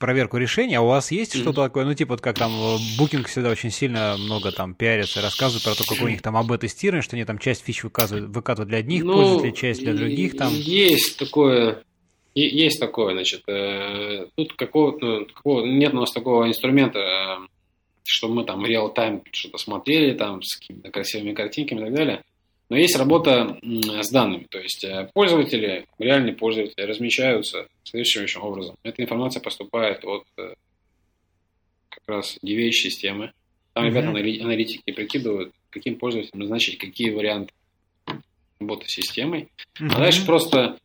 проверку 0.00 0.38
решений, 0.38 0.74
а 0.74 0.80
у 0.80 0.88
вас 0.88 1.12
есть 1.12 1.36
mm-hmm. 1.36 1.40
что-то 1.40 1.62
такое, 1.66 1.84
ну, 1.84 1.94
типа, 1.94 2.14
вот 2.14 2.20
как 2.20 2.36
там 2.36 2.50
Booking 2.98 3.28
всегда 3.28 3.50
очень 3.50 3.70
сильно 3.70 4.16
много 4.18 4.50
там 4.50 4.74
пиарится, 4.74 5.22
рассказывают 5.22 5.62
про 5.62 5.74
то, 5.76 5.84
как 5.88 6.02
у 6.02 6.08
них 6.08 6.20
там 6.20 6.36
АБ-тестирование, 6.36 7.02
что 7.02 7.14
они 7.14 7.24
там 7.24 7.38
часть 7.38 7.64
фич 7.64 7.84
выкатывают, 7.84 8.30
выкатывают 8.30 8.68
для 8.68 8.78
одних 8.78 9.04
ну, 9.04 9.12
пользователей, 9.12 9.54
часть 9.54 9.80
для 9.82 9.94
других 9.94 10.36
там. 10.36 10.52
Есть 10.52 11.16
такое, 11.16 11.84
есть 12.34 12.80
такое, 12.80 13.12
значит, 13.14 13.42
э, 13.48 14.26
тут 14.36 14.52
какого, 14.54 14.96
ну, 15.00 15.26
какого 15.26 15.66
нет 15.66 15.94
у 15.94 16.00
нас 16.00 16.12
такого 16.12 16.46
инструмента, 16.46 16.98
э, 16.98 17.46
что 18.04 18.28
мы 18.28 18.44
там 18.44 18.64
реал-тайм 18.64 19.22
что-то 19.32 19.58
смотрели 19.58 20.14
там 20.14 20.42
с 20.42 20.56
какими-то 20.56 20.90
красивыми 20.90 21.34
картинками 21.34 21.80
и 21.80 21.84
так 21.84 21.94
далее. 21.94 22.22
Но 22.70 22.76
есть 22.76 22.96
работа 22.96 23.58
с 23.62 24.10
данными, 24.10 24.46
то 24.48 24.60
есть 24.60 24.84
э, 24.84 25.10
пользователи, 25.12 25.86
реальные 25.98 26.34
пользователи 26.34 26.84
размещаются 26.84 27.66
следующим 27.82 28.42
образом. 28.42 28.76
Эта 28.84 29.02
информация 29.02 29.42
поступает 29.42 30.04
от 30.04 30.24
э, 30.38 30.54
как 31.88 32.02
раз 32.06 32.38
DVH-системы. 32.44 33.32
Там 33.72 33.84
mm-hmm. 33.84 33.88
ребята 33.88 34.44
аналитики 34.44 34.92
прикидывают, 34.92 35.52
каким 35.70 35.96
пользователям 35.96 36.40
назначить 36.40 36.78
какие 36.78 37.10
варианты 37.10 37.52
работы 38.60 38.88
с 38.88 38.92
системой. 38.92 39.48
Mm-hmm. 39.80 39.88
А 39.90 39.98
дальше 39.98 40.24
просто 40.24 40.58
э, 40.60 40.76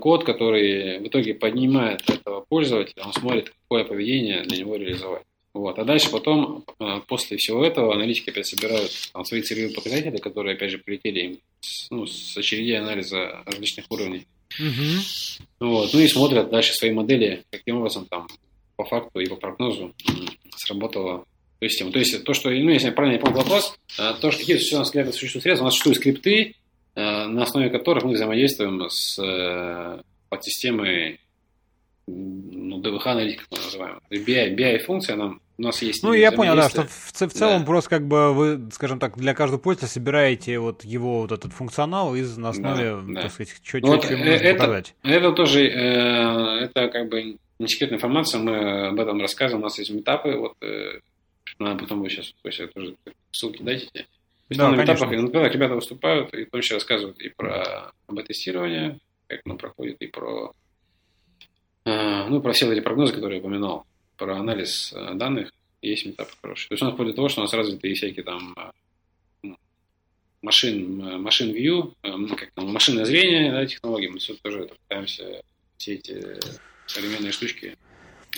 код, 0.00 0.24
который 0.24 1.00
в 1.00 1.08
итоге 1.08 1.34
поднимает 1.34 2.08
этого 2.08 2.44
пользователя, 2.48 3.04
он 3.04 3.12
смотрит, 3.12 3.52
какое 3.62 3.84
поведение 3.84 4.42
для 4.42 4.58
него 4.58 4.76
реализовать. 4.76 5.24
Вот. 5.56 5.78
А 5.78 5.84
дальше 5.84 6.10
потом, 6.10 6.64
э, 6.78 7.00
после 7.08 7.38
всего 7.38 7.64
этого, 7.64 7.94
аналитики 7.94 8.28
опять 8.28 8.46
собирают 8.46 8.90
там, 9.12 9.24
свои 9.24 9.40
целевые 9.40 9.74
показатели, 9.74 10.18
которые, 10.18 10.54
опять 10.54 10.70
же, 10.70 10.78
прилетели 10.78 11.20
им 11.20 11.38
с, 11.60 11.90
ну, 11.90 12.06
с 12.06 12.36
очередей 12.36 12.78
анализа 12.78 13.42
различных 13.46 13.86
уровней. 13.90 14.26
Угу. 14.60 15.68
Вот. 15.70 15.94
Ну 15.94 16.00
и 16.00 16.08
смотрят 16.08 16.50
дальше 16.50 16.74
свои 16.74 16.92
модели, 16.92 17.42
каким 17.50 17.78
образом 17.78 18.04
там 18.04 18.28
по 18.76 18.84
факту 18.84 19.18
и 19.18 19.26
по 19.26 19.36
прогнозу 19.36 19.94
сработала 20.56 21.24
система. 21.62 21.90
То 21.90 22.00
есть 22.00 22.22
то, 22.22 22.34
что, 22.34 22.50
ну, 22.50 22.70
если 22.70 22.88
я 22.88 22.92
правильно 22.92 23.18
понял 23.18 23.36
вопрос, 23.36 23.78
э, 23.98 24.12
то, 24.20 24.30
что 24.30 24.40
какие 24.40 24.74
у 24.74 24.78
нас 24.78 24.90
для 24.90 25.10
существуют 25.10 25.42
средства, 25.42 25.64
у 25.64 25.68
нас 25.68 25.72
существуют 25.72 25.98
скрипты, 25.98 26.42
э, 26.42 26.54
на 26.96 27.42
основе 27.42 27.70
которых 27.70 28.04
мы 28.04 28.14
взаимодействуем 28.14 28.88
с 28.88 30.02
подсистемой 30.28 31.20
ну, 32.06 32.78
ДВХ 32.78 33.06
аналитика 33.06 33.44
мы 33.50 33.58
называем. 33.58 34.00
BI, 34.10 34.56
BI 34.56 34.78
функция 34.78 35.16
нам 35.16 35.40
у 35.58 35.62
нас 35.62 35.82
есть. 35.82 36.02
Ну, 36.02 36.12
я 36.12 36.32
понял, 36.32 36.54
да, 36.54 36.68
что 36.68 36.84
в, 36.84 37.12
в 37.12 37.32
целом 37.32 37.60
да. 37.60 37.66
просто 37.66 37.90
как 37.90 38.06
бы 38.06 38.32
вы, 38.32 38.70
скажем 38.72 38.98
так, 38.98 39.16
для 39.16 39.34
каждого 39.34 39.58
пользователя 39.58 39.88
собираете 39.88 40.58
вот 40.58 40.84
его 40.84 41.22
вот 41.22 41.32
этот 41.32 41.52
функционал 41.52 42.14
из 42.14 42.36
на 42.36 42.50
основе, 42.50 42.98
да, 43.08 43.22
так 43.22 43.32
сказать, 43.32 43.54
что, 43.62 43.78
ну, 43.78 43.88
вот 43.88 44.10
нужно 44.10 44.24
это, 44.24 44.58
показать. 44.58 44.94
Это 45.02 45.32
тоже, 45.32 45.66
э, 45.66 46.64
это 46.64 46.88
как 46.88 47.08
бы 47.08 47.38
не 47.58 47.68
секретная 47.68 47.96
информация, 47.96 48.40
мы 48.40 48.88
об 48.88 49.00
этом 49.00 49.20
рассказываем, 49.20 49.62
у 49.62 49.64
нас 49.64 49.78
есть 49.78 49.90
метапы, 49.90 50.36
вот, 50.36 50.54
э, 50.60 51.00
надо 51.58 51.80
потом 51.80 52.02
вы 52.02 52.10
сейчас, 52.10 52.34
если 52.44 52.66
тоже 52.66 52.94
ссылки 53.32 53.62
дайте. 53.62 54.06
То 54.48 54.52
есть 54.52 54.58
да, 54.60 54.70
на 54.70 54.84
этапах, 54.84 55.10
например, 55.10 55.52
ребята 55.52 55.74
выступают 55.74 56.32
и 56.32 56.44
в 56.44 56.50
том 56.50 56.60
числе 56.60 56.76
рассказывают 56.76 57.18
и 57.18 57.30
про 57.30 57.90
АБ-тестирование, 58.06 59.00
как 59.26 59.40
оно 59.44 59.56
проходит, 59.56 60.00
и 60.00 60.06
про, 60.06 60.52
э, 61.84 62.28
ну, 62.28 62.40
про 62.40 62.52
все 62.52 62.72
эти 62.72 62.80
прогнозы, 62.80 63.12
которые 63.12 63.38
я 63.38 63.42
упоминал 63.42 63.84
про 64.16 64.38
анализ 64.38 64.92
э, 64.92 65.14
данных 65.14 65.50
есть 65.82 66.06
метап 66.06 66.28
хороший. 66.40 66.68
То 66.68 66.74
есть 66.74 66.82
у 66.82 66.86
нас 66.86 66.94
вплоть 66.94 67.08
до 67.08 67.14
того, 67.14 67.28
что 67.28 67.40
у 67.40 67.44
нас 67.44 67.52
развиты 67.54 67.92
всякие 67.94 68.24
там 68.24 68.54
э, 68.56 68.70
ну, 69.42 69.56
машин, 70.42 71.20
машин 71.20 71.52
view, 71.52 71.92
как 72.36 72.52
там, 72.52 72.72
машинное 72.72 73.04
зрение, 73.04 73.50
да, 73.50 73.66
технологии, 73.66 74.06
мы 74.06 74.20
все 74.20 74.34
тоже 74.34 74.70
пытаемся 74.86 75.42
все 75.76 75.94
эти 75.94 76.38
современные 76.86 77.32
штучки 77.32 77.76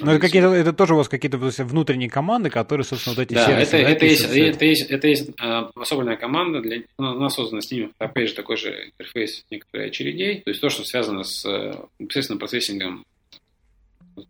ну, 0.01 0.12
это, 0.12 0.20
какие-то, 0.20 0.53
это 0.53 0.73
тоже 0.73 0.95
у 0.95 0.97
вас 0.97 1.09
какие-то 1.09 1.39
внутренние 1.39 2.11
команды, 2.11 2.51
которые, 2.51 2.85
собственно, 2.85 3.16
вот 3.16 3.23
эти 3.23 3.35
да, 3.35 3.47
сервисы... 3.47 3.77
Это, 3.77 3.85
да, 3.85 3.91
это, 3.93 4.07
есть, 4.07 4.25
это, 4.25 4.65
есть, 4.65 4.91
это 4.91 5.09
есть 5.09 5.31
а, 5.41 5.70
особенная 5.75 6.16
команда, 6.16 6.61
для, 6.61 6.83
ну, 6.99 7.16
она 7.16 7.31
создана 7.31 7.61
с 7.61 7.70
ними, 7.70 7.91
опять 7.99 8.29
же, 8.29 8.35
такой 8.35 8.57
же 8.57 8.87
интерфейс 8.87 9.45
некоторых 9.51 9.89
очередей, 9.89 10.41
то 10.43 10.51
есть 10.51 10.61
то, 10.61 10.69
что 10.69 10.85
связано 10.85 11.25
с 11.25 11.45
непосредственно 11.99 12.39
процессингом 12.39 13.05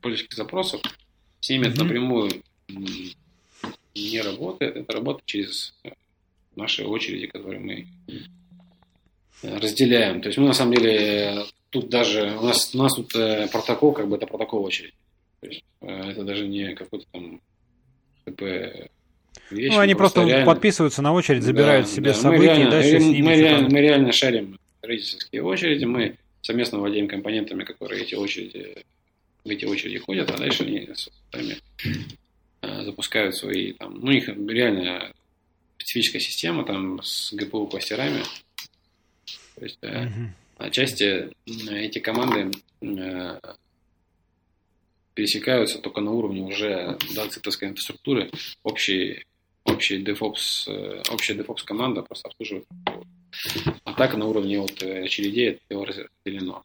пользовательских 0.00 0.36
запросов, 0.36 0.80
с 1.40 1.50
ними 1.50 1.66
mm-hmm. 1.66 1.70
это 1.70 1.84
напрямую 1.84 2.30
не 3.94 4.20
работает. 4.20 4.76
Это 4.76 4.92
работает 4.92 5.26
через 5.26 5.74
наши 6.56 6.84
очереди, 6.84 7.26
которые 7.26 7.60
мы 7.60 7.86
разделяем. 9.42 10.20
То 10.20 10.28
есть 10.28 10.38
мы 10.38 10.48
на 10.48 10.52
самом 10.52 10.74
деле 10.74 11.44
тут 11.70 11.88
даже 11.88 12.36
у 12.38 12.44
нас 12.44 12.74
у 12.74 12.78
нас 12.78 12.94
тут 12.94 13.14
э, 13.14 13.48
протокол 13.52 13.92
как 13.92 14.08
бы 14.08 14.16
это 14.16 14.26
протокол 14.26 14.64
очереди. 14.64 14.94
То 15.40 15.46
есть 15.46 15.64
э, 15.82 16.10
это 16.10 16.24
даже 16.24 16.46
не 16.46 16.74
какой-то 16.74 17.06
там 17.12 17.40
ТП 18.24 18.42
вещь. 19.50 19.72
Ну, 19.72 19.78
они 19.78 19.94
просто 19.94 20.24
реально... 20.24 20.46
подписываются 20.46 21.02
на 21.02 21.12
очередь, 21.12 21.42
забирают 21.42 21.86
да, 21.86 21.92
себе 21.92 22.12
да. 22.12 22.14
события 22.14 22.44
реально, 22.44 22.68
и 22.68 22.70
дальше 22.70 22.98
мы, 22.98 23.22
мы, 23.22 23.36
реально, 23.36 23.68
мы 23.68 23.80
реально 23.80 24.12
шарим 24.12 24.58
родительские 24.82 25.42
очереди, 25.42 25.84
мы 25.84 26.16
совместно 26.42 26.78
владеем 26.78 27.08
компонентами, 27.08 27.64
которые 27.64 28.02
эти 28.02 28.14
очереди 28.14 28.84
в 29.44 29.48
эти 29.48 29.64
очереди 29.64 29.98
ходят, 29.98 30.30
а 30.30 30.36
дальше 30.36 30.64
они 30.64 30.88
сами 31.32 31.58
э, 32.62 32.84
запускают 32.84 33.36
свои 33.36 33.72
там, 33.72 33.94
ну, 33.94 34.08
у 34.08 34.12
них 34.12 34.28
реально 34.28 35.12
специфическая 35.78 36.20
система 36.20 36.64
там 36.64 37.00
с 37.02 37.32
GPU 37.32 37.70
кластерами. 37.70 38.22
То 39.54 39.64
есть 39.64 39.78
mm-hmm. 39.80 40.28
отчасти 40.58 41.30
эти 41.46 41.98
команды 41.98 42.50
пересекаются 45.18 45.80
только 45.80 46.00
на 46.00 46.12
уровне 46.12 46.42
уже 46.42 46.96
да, 47.12 47.26
цифровской 47.26 47.66
инфраструктуры. 47.66 48.30
Общий, 48.62 49.24
общий 49.64 50.00
DevOps, 50.00 51.10
общая 51.10 51.34
DevOps 51.34 51.64
команда 51.64 52.02
просто 52.02 52.28
обслуживает. 52.28 52.66
Так 53.96 54.16
на 54.16 54.26
уровне 54.26 54.60
вот 54.60 54.80
очередей 54.80 55.58
это 55.68 55.84
разделено. 55.84 56.62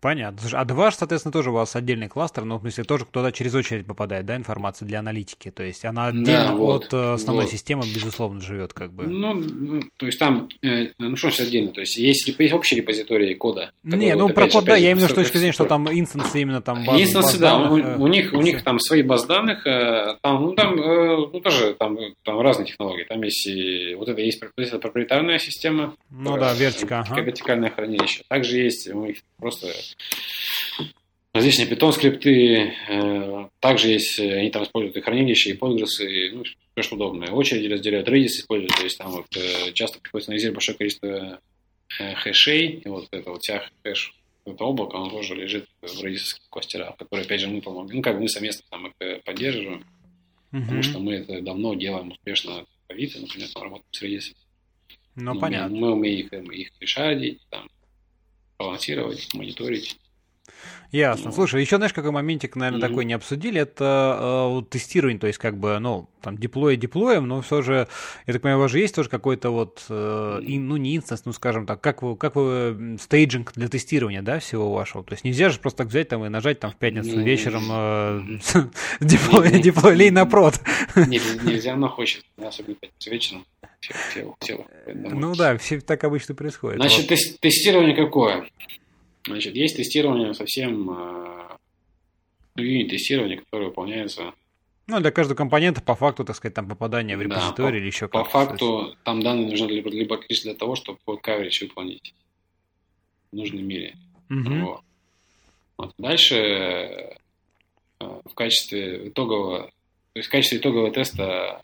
Понятно. 0.00 0.40
а 0.52 0.64
два, 0.64 0.90
соответственно, 0.90 1.32
тоже 1.32 1.50
у 1.50 1.52
вас 1.52 1.76
отдельный 1.76 2.08
кластер, 2.08 2.44
но 2.44 2.58
в 2.58 2.62
смысле 2.62 2.84
тоже 2.84 3.04
кто-то 3.04 3.32
через 3.32 3.54
очередь 3.54 3.86
попадает, 3.86 4.24
да, 4.24 4.36
информация 4.36 4.86
для 4.86 5.00
аналитики. 5.00 5.50
То 5.50 5.62
есть 5.62 5.84
она 5.84 6.06
отдельно 6.06 6.48
да, 6.48 6.54
вот, 6.54 6.86
от 6.86 6.94
э, 6.94 7.12
основной 7.14 7.44
вот. 7.44 7.52
системы, 7.52 7.82
безусловно, 7.82 8.40
живет, 8.40 8.72
как 8.72 8.92
бы. 8.92 9.06
Ну, 9.06 9.34
ну 9.34 9.82
то 9.96 10.06
есть 10.06 10.18
там, 10.18 10.48
э, 10.62 10.88
ну 10.98 11.16
что 11.16 11.30
ж 11.30 11.40
отдельно, 11.40 11.72
то 11.72 11.80
есть 11.80 11.96
есть, 11.96 12.26
есть 12.26 12.52
общий 12.54 12.76
репозиторий 12.76 13.34
кода. 13.34 13.72
Не, 13.82 14.14
ну 14.14 14.24
вот, 14.24 14.34
про 14.34 14.48
код, 14.48 14.64
да, 14.64 14.76
я 14.76 14.92
именно 14.92 15.08
с 15.08 15.12
точки 15.12 15.36
зрения, 15.36 15.52
что 15.52 15.66
там 15.66 15.86
инстансы 15.90 16.40
именно 16.40 16.62
там 16.62 16.84
базы, 16.84 17.02
Инстансы, 17.02 17.32
баз 17.32 17.38
да, 17.38 17.58
данных, 17.58 17.72
у, 17.72 17.78
э, 17.78 17.96
у, 17.98 18.06
них, 18.06 18.32
у 18.32 18.40
них 18.40 18.64
там 18.64 18.78
свои 18.78 19.02
баз 19.02 19.26
данных, 19.26 19.64
там, 19.64 20.42
ну 20.42 20.52
там, 20.54 20.76
ну 20.76 21.40
тоже 21.40 21.74
там, 21.78 21.98
там 22.24 22.40
разные 22.40 22.66
технологии, 22.66 23.04
там 23.04 23.22
есть 23.22 23.46
и, 23.46 23.94
вот 23.94 24.08
это 24.08 24.20
есть 24.20 24.42
это 24.56 24.78
проприетарная 24.78 25.38
система. 25.38 25.94
Ну 26.10 26.38
да, 26.38 26.54
вертика. 26.54 27.00
Ага. 27.00 27.20
Вертикальное 27.20 27.70
хранилище. 27.70 28.22
Также 28.28 28.58
есть 28.58 28.88
у 28.88 29.04
них 29.06 29.18
просто 29.38 29.68
различные 31.32 31.66
питон 31.66 31.92
скрипты, 31.92 32.74
э, 32.88 33.48
также 33.60 33.88
есть, 33.88 34.18
э, 34.18 34.40
они 34.40 34.50
там 34.50 34.64
используют 34.64 34.96
и 34.96 35.00
хранилища, 35.00 35.50
и 35.50 35.56
Postgres, 35.56 36.04
и 36.04 36.30
ну, 36.30 36.42
все 36.44 36.82
что 36.82 36.96
удобное. 36.96 37.30
Очереди 37.30 37.72
разделяют, 37.72 38.08
Redis 38.08 38.26
используют, 38.26 38.74
то 38.76 38.84
есть 38.84 38.98
там 38.98 39.10
вот 39.10 39.26
э, 39.36 39.72
часто 39.72 40.00
приходится 40.00 40.30
анализировать 40.30 40.56
большое 40.56 40.78
количество 40.78 41.40
хэшей, 41.88 42.66
и 42.84 42.88
вот 42.88 43.08
это 43.10 43.30
вот 43.30 43.42
вся 43.42 43.64
хэш, 43.82 44.14
это 44.44 44.64
облако, 44.64 44.96
оно 44.96 45.10
тоже 45.10 45.34
лежит 45.34 45.68
в 45.82 46.04
Redis 46.04 46.36
кластерах, 46.48 46.96
которые, 46.96 47.24
опять 47.24 47.40
же, 47.40 47.48
мы 47.48 47.60
помогаем, 47.60 47.96
ну, 47.96 48.02
как 48.02 48.14
бы 48.16 48.22
мы 48.22 48.28
совместно 48.28 48.64
там 48.70 48.86
их 48.86 49.22
поддерживаем, 49.24 49.84
mm-hmm. 50.52 50.60
потому 50.62 50.82
что 50.82 50.98
мы 51.00 51.14
это 51.14 51.40
давно 51.40 51.74
делаем 51.74 52.10
успешно 52.10 52.64
в 52.86 52.92
Avito, 52.92 53.20
например, 53.20 53.48
там 53.52 53.62
работаем 53.64 53.86
с 53.90 54.02
Redis. 54.02 54.34
Ну, 55.16 55.34
мы, 55.34 55.40
понятно. 55.40 55.76
Мы 55.76 55.92
умеем 55.92 56.26
их, 56.26 56.32
их 56.32 56.70
решать, 56.80 57.38
там, 57.50 57.68
балансировать, 58.60 59.32
мониторить. 59.32 59.98
Ясно. 60.92 61.30
Слушай, 61.30 61.60
еще 61.60 61.76
знаешь, 61.76 61.92
какой 61.92 62.10
моментик, 62.10 62.56
наверное, 62.56 62.80
mm-hmm. 62.80 62.88
такой 62.88 63.04
не 63.04 63.12
обсудили, 63.12 63.60
это 63.60 64.58
э, 64.60 64.62
тестирование, 64.70 65.20
то 65.20 65.28
есть 65.28 65.38
как 65.38 65.56
бы, 65.56 65.78
ну, 65.78 66.08
там, 66.20 66.36
деплой 66.36 66.76
деплоем, 66.76 67.28
но 67.28 67.42
все 67.42 67.62
же, 67.62 67.86
я 68.26 68.32
так 68.32 68.42
понимаю, 68.42 68.58
у 68.58 68.62
вас 68.62 68.72
же 68.72 68.80
есть 68.80 68.94
тоже 68.94 69.08
какой-то 69.08 69.50
вот, 69.50 69.84
э, 69.88 70.40
ну, 70.42 70.76
не 70.76 70.96
инстанс, 70.96 71.24
ну, 71.24 71.32
скажем 71.32 71.64
так, 71.64 71.80
как 71.80 72.02
вы, 72.02 72.16
как 72.16 72.34
вы, 72.34 72.98
staging 73.00 73.52
для 73.52 73.68
тестирования, 73.68 74.20
да, 74.20 74.40
всего 74.40 74.72
вашего? 74.72 75.04
То 75.04 75.12
есть 75.12 75.22
нельзя 75.22 75.50
же 75.50 75.60
просто 75.60 75.78
так 75.78 75.88
взять 75.88 76.08
там 76.08 76.24
и 76.24 76.28
нажать 76.28 76.58
там 76.58 76.72
в 76.72 76.76
пятницу 76.76 77.10
mm-hmm. 77.10 77.22
вечером 77.22 77.62
э, 77.70 78.22
деплой, 79.00 79.60
деплой 79.60 80.10
на 80.10 80.26
прод. 80.26 80.60
Нельзя, 80.96 81.76
но 81.76 81.88
хочет, 81.88 82.24
особенно 82.36 82.74
пятницу 82.74 83.10
вечером. 83.10 83.46
Ну 84.86 85.34
да, 85.36 85.56
все 85.56 85.80
так 85.80 86.02
обычно 86.04 86.34
происходит. 86.34 86.80
Значит, 86.80 87.06
тестирование 87.40 87.94
какое? 87.94 88.44
Значит, 89.26 89.54
есть 89.54 89.76
тестирование 89.76 90.34
совсем, 90.34 90.90
э, 90.90 91.56
ну, 92.56 92.62
юнит-тестирование, 92.62 93.38
которое 93.38 93.66
выполняется 93.66 94.32
Ну, 94.86 95.00
для 95.00 95.10
каждого 95.10 95.36
компонента 95.36 95.82
по 95.82 95.94
факту, 95.94 96.24
так 96.24 96.36
сказать, 96.36 96.54
там 96.54 96.68
попадание 96.68 97.16
в 97.16 97.22
репозиторий 97.22 97.72
да, 97.72 97.78
или 97.78 97.86
еще 97.86 98.08
как-то. 98.08 98.24
По 98.24 98.24
факту 98.24 98.96
там 99.04 99.22
данные 99.22 99.48
нужны 99.48 99.66
либо, 99.66 99.90
либо 99.90 100.18
лишь 100.28 100.42
для 100.42 100.54
того, 100.54 100.74
чтобы 100.74 100.98
под 101.04 101.20
coverage 101.26 101.60
выполнить 101.62 102.14
в 103.30 103.36
нужной 103.36 103.62
мере. 103.62 103.96
Угу. 104.30 104.54
Вот. 104.66 104.80
Вот. 105.76 105.94
Дальше 105.98 106.36
э, 106.36 107.14
в 108.00 108.34
качестве 108.34 109.08
итогового, 109.08 109.70
то 110.12 110.18
есть 110.18 110.28
в 110.28 110.32
качестве 110.32 110.58
итогового 110.58 110.90
теста 110.90 111.62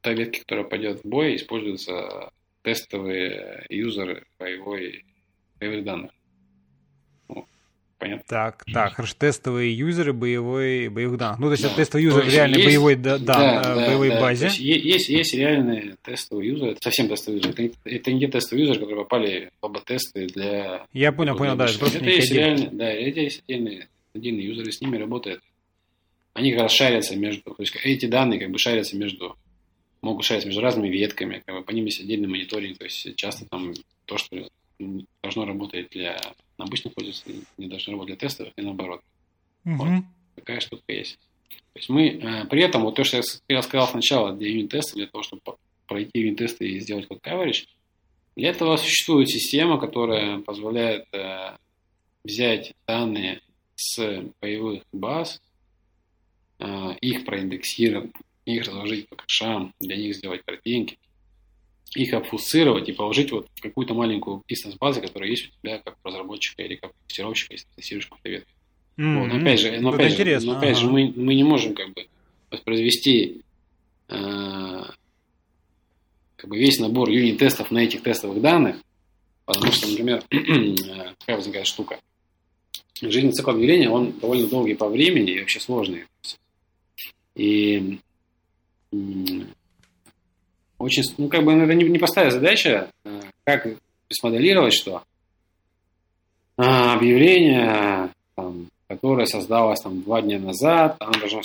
той 0.00 0.14
ветки, 0.14 0.40
которая 0.40 0.66
пойдет 0.66 1.02
в 1.02 1.08
бой, 1.08 1.36
используются 1.36 2.30
тестовые 2.62 3.64
юзеры 3.68 4.26
боевой, 4.38 5.04
боевых 5.58 5.84
данных. 5.84 6.10
Понятно. 8.04 8.24
Так, 8.28 8.64
так, 8.70 8.92
хорошо, 8.92 9.14
тестовые 9.18 9.74
юзеры 9.74 10.12
боевой, 10.12 10.88
боевых 10.88 11.16
данных. 11.16 11.38
Ну, 11.38 11.46
то 11.46 11.52
есть 11.52 11.62
да. 11.62 11.68
это 11.68 11.76
тестовый 11.78 12.04
юзер 12.04 12.24
в 12.24 12.28
реальной 12.28 12.58
есть, 12.58 12.68
боевой, 12.68 12.96
да, 12.96 13.16
да, 13.16 13.62
да, 13.62 13.86
боевой 13.86 14.10
да, 14.10 14.20
базе. 14.20 14.44
Есть, 14.48 14.58
есть, 14.60 15.08
есть 15.08 15.34
реальные 15.34 15.96
тестовые 16.02 16.50
юзеры, 16.50 16.72
это 16.72 16.82
совсем 16.82 17.08
тестовые 17.08 17.40
юзеры. 17.40 17.64
Это, 17.64 17.74
это 17.86 18.12
не 18.12 18.20
те 18.20 18.28
тестовые 18.28 18.66
юзеры, 18.66 18.80
которые 18.80 19.04
попали 19.04 19.50
в 19.62 19.64
АБ-тесты 19.64 20.26
для... 20.26 20.84
Я 20.92 21.12
понял, 21.12 21.34
понял, 21.34 21.56
да, 21.56 21.64
это 21.64 21.78
просто 21.78 21.96
это 21.96 22.10
есть 22.10 22.30
реальные, 22.30 22.68
Да, 22.72 22.90
это 22.90 23.20
есть 23.20 23.42
отдельные, 23.48 23.88
отдельные 24.14 24.46
юзеры, 24.48 24.70
с 24.70 24.82
ними 24.82 24.98
работают. 24.98 25.42
Они 26.34 26.52
как 26.52 26.60
раз 26.60 26.72
шарятся 26.72 27.16
между... 27.16 27.40
То 27.42 27.56
есть 27.58 27.74
эти 27.84 28.04
данные 28.04 28.38
как 28.38 28.50
бы 28.50 28.58
шарятся 28.58 28.98
между... 28.98 29.34
Могут 30.02 30.26
шариться 30.26 30.48
между 30.48 30.60
разными 30.60 30.88
ветками, 30.88 31.42
как 31.46 31.56
бы 31.56 31.62
по 31.62 31.70
ним 31.70 31.86
есть 31.86 32.02
отдельный 32.02 32.28
мониторинг, 32.28 32.76
то 32.76 32.84
есть 32.84 33.16
часто 33.16 33.46
там 33.46 33.72
то, 34.04 34.18
что 34.18 34.46
должно 35.22 35.44
работать 35.44 35.90
для 35.90 36.20
обычных 36.56 36.94
пользователей, 36.94 37.44
не 37.58 37.68
должно 37.68 37.92
работать 37.92 38.18
для 38.18 38.28
тестовых 38.28 38.52
и 38.56 38.62
наоборот. 38.62 39.00
Угу. 39.64 39.76
Вот. 39.76 40.04
Такая 40.36 40.60
штука 40.60 40.82
есть. 40.88 41.18
То 41.48 41.78
есть 41.78 41.88
мы 41.88 42.08
э, 42.08 42.44
при 42.46 42.62
этом, 42.62 42.82
вот 42.82 42.96
то, 42.96 43.04
что 43.04 43.20
я 43.48 43.62
сказал 43.62 43.88
сначала 43.88 44.32
для 44.32 44.48
юнит-теста, 44.48 44.94
для 44.94 45.06
того, 45.06 45.22
чтобы 45.22 45.42
пройти 45.86 46.20
юнит-тесты 46.20 46.68
и 46.68 46.80
сделать 46.80 47.08
код 47.08 47.18
coverage, 47.22 47.66
для 48.36 48.50
этого 48.50 48.76
существует 48.76 49.28
система, 49.28 49.78
которая 49.78 50.38
позволяет 50.40 51.06
э, 51.12 51.56
взять 52.24 52.74
данные 52.86 53.40
с 53.76 54.24
боевых 54.40 54.82
баз, 54.92 55.40
э, 56.58 56.94
их 57.00 57.24
проиндексировать, 57.24 58.12
их 58.44 58.66
разложить 58.66 59.08
по 59.08 59.16
кэшам, 59.16 59.74
для 59.80 59.96
них 59.96 60.14
сделать 60.16 60.42
картинки, 60.44 60.98
их 61.94 62.12
обфусцировать 62.12 62.88
и 62.88 62.92
положить 62.92 63.30
вот 63.32 63.48
в 63.54 63.60
какую-то 63.60 63.94
маленькую 63.94 64.42
бизнес-базу, 64.48 65.00
которая 65.00 65.30
есть 65.30 65.48
у 65.48 65.50
тебя 65.62 65.78
как 65.78 65.96
разработчика 66.02 66.62
или 66.62 66.76
как 66.76 66.92
тестировщика, 67.06 67.54
если 67.54 67.66
ты 67.68 67.76
тестируешь 67.76 68.06
какой-то 68.06 68.28
ветку. 68.28 68.50
Mm-hmm. 68.96 69.18
Вот. 69.18 69.42
Опять 69.42 69.60
же, 69.60 69.80
но 69.80 69.90
опять, 69.90 70.16
же, 70.16 70.46
но 70.46 70.56
опять 70.56 70.76
ага. 70.76 70.80
же 70.80 70.86
мы, 70.88 71.12
мы 71.16 71.34
не 71.34 71.44
можем 71.44 71.74
как 71.74 71.92
бы 71.92 72.06
воспроизвести 72.50 73.42
э, 74.08 74.82
как 76.36 76.50
бы 76.50 76.58
весь 76.58 76.78
набор 76.78 77.10
юнит-тестов 77.10 77.70
на 77.70 77.78
этих 77.78 78.02
тестовых 78.02 78.40
данных, 78.40 78.76
потому 79.44 79.72
что, 79.72 79.88
например, 79.88 80.22
какая 81.18 81.36
возникает 81.36 81.66
штука. 81.66 81.98
Жизненный 83.00 83.32
цикл 83.32 83.50
объявления, 83.50 83.90
он 83.90 84.12
довольно 84.20 84.46
долгий 84.46 84.74
по 84.74 84.88
времени 84.88 85.32
и 85.32 85.40
вообще 85.40 85.58
сложный. 85.58 86.04
И 87.34 87.98
очень, 90.84 91.02
ну, 91.18 91.28
как 91.28 91.44
бы 91.44 91.52
это 91.52 91.74
не, 91.74 91.84
непростая 91.84 92.30
задача, 92.30 92.90
э, 93.04 93.20
как 93.44 93.66
смоделировать, 94.10 94.74
что 94.74 95.02
а, 96.56 96.94
объявление, 96.94 98.10
там, 98.36 98.68
которое 98.86 99.26
создалось 99.26 99.80
там 99.80 100.02
два 100.02 100.22
дня 100.22 100.38
назад, 100.38 100.96
оно 101.00 101.18
должно 101.18 101.40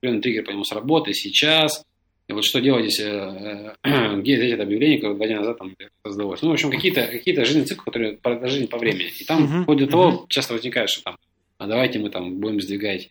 триггер 0.00 0.44
по 0.44 0.50
нему 0.50 0.64
сработать 0.64 1.16
сейчас, 1.16 1.84
и 2.28 2.32
вот 2.32 2.44
что 2.44 2.60
делать, 2.60 2.84
если, 2.84 3.06
э, 3.06 4.20
где 4.20 4.36
взять 4.36 4.52
это 4.52 4.64
объявление, 4.64 4.98
которое 4.98 5.16
два 5.16 5.26
дня 5.26 5.38
назад 5.38 5.58
там 5.58 5.74
создалось. 6.04 6.42
Ну, 6.42 6.50
в 6.50 6.52
общем, 6.52 6.70
какие-то 6.70 7.06
какие 7.06 7.34
жизненные 7.42 7.66
циклы, 7.66 7.84
которые 7.84 8.16
продолжение 8.16 8.68
по 8.68 8.78
времени. 8.78 9.10
И 9.18 9.24
там, 9.24 9.44
uh-huh, 9.44 9.62
вплоть 9.62 9.78
до 9.78 9.84
uh-huh. 9.84 9.90
того, 9.90 10.26
часто 10.28 10.54
возникает, 10.54 10.90
что 10.90 11.02
там, 11.02 11.16
а 11.58 11.66
давайте 11.66 11.98
мы 11.98 12.10
там 12.10 12.36
будем 12.38 12.60
сдвигать 12.60 13.10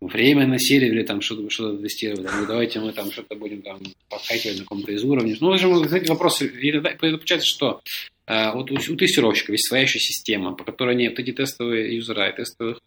время 0.00 0.46
на 0.46 0.58
сервере, 0.58 1.04
там 1.04 1.20
что-то 1.20 1.50
что 1.50 1.76
тестировать, 1.76 2.26
ну, 2.32 2.46
давайте 2.46 2.80
мы 2.80 2.92
там 2.92 3.12
что-то 3.12 3.34
будем 3.36 3.62
там 3.62 3.80
подхакивать 4.08 4.58
на 4.58 4.62
каком-то 4.64 4.92
из 4.92 5.04
уровней. 5.04 5.36
Ну, 5.40 5.50
в 5.50 5.52
общем, 5.52 5.82
эти 5.82 6.08
вопросы, 6.08 6.46
и 6.46 6.72
получается, 6.96 7.46
что 7.46 7.80
э, 8.26 8.52
вот 8.52 8.70
у, 8.70 8.74
у 8.74 8.96
тестировщиков 8.96 9.50
есть 9.50 9.68
своя 9.68 9.82
еще 9.82 9.98
система, 9.98 10.54
по 10.54 10.64
которой 10.64 10.94
они 10.94 11.08
вот 11.08 11.18
эти 11.18 11.32
тестовые 11.32 11.96
юзера 11.96 12.30
и 12.30 12.36
тестовых 12.36 12.80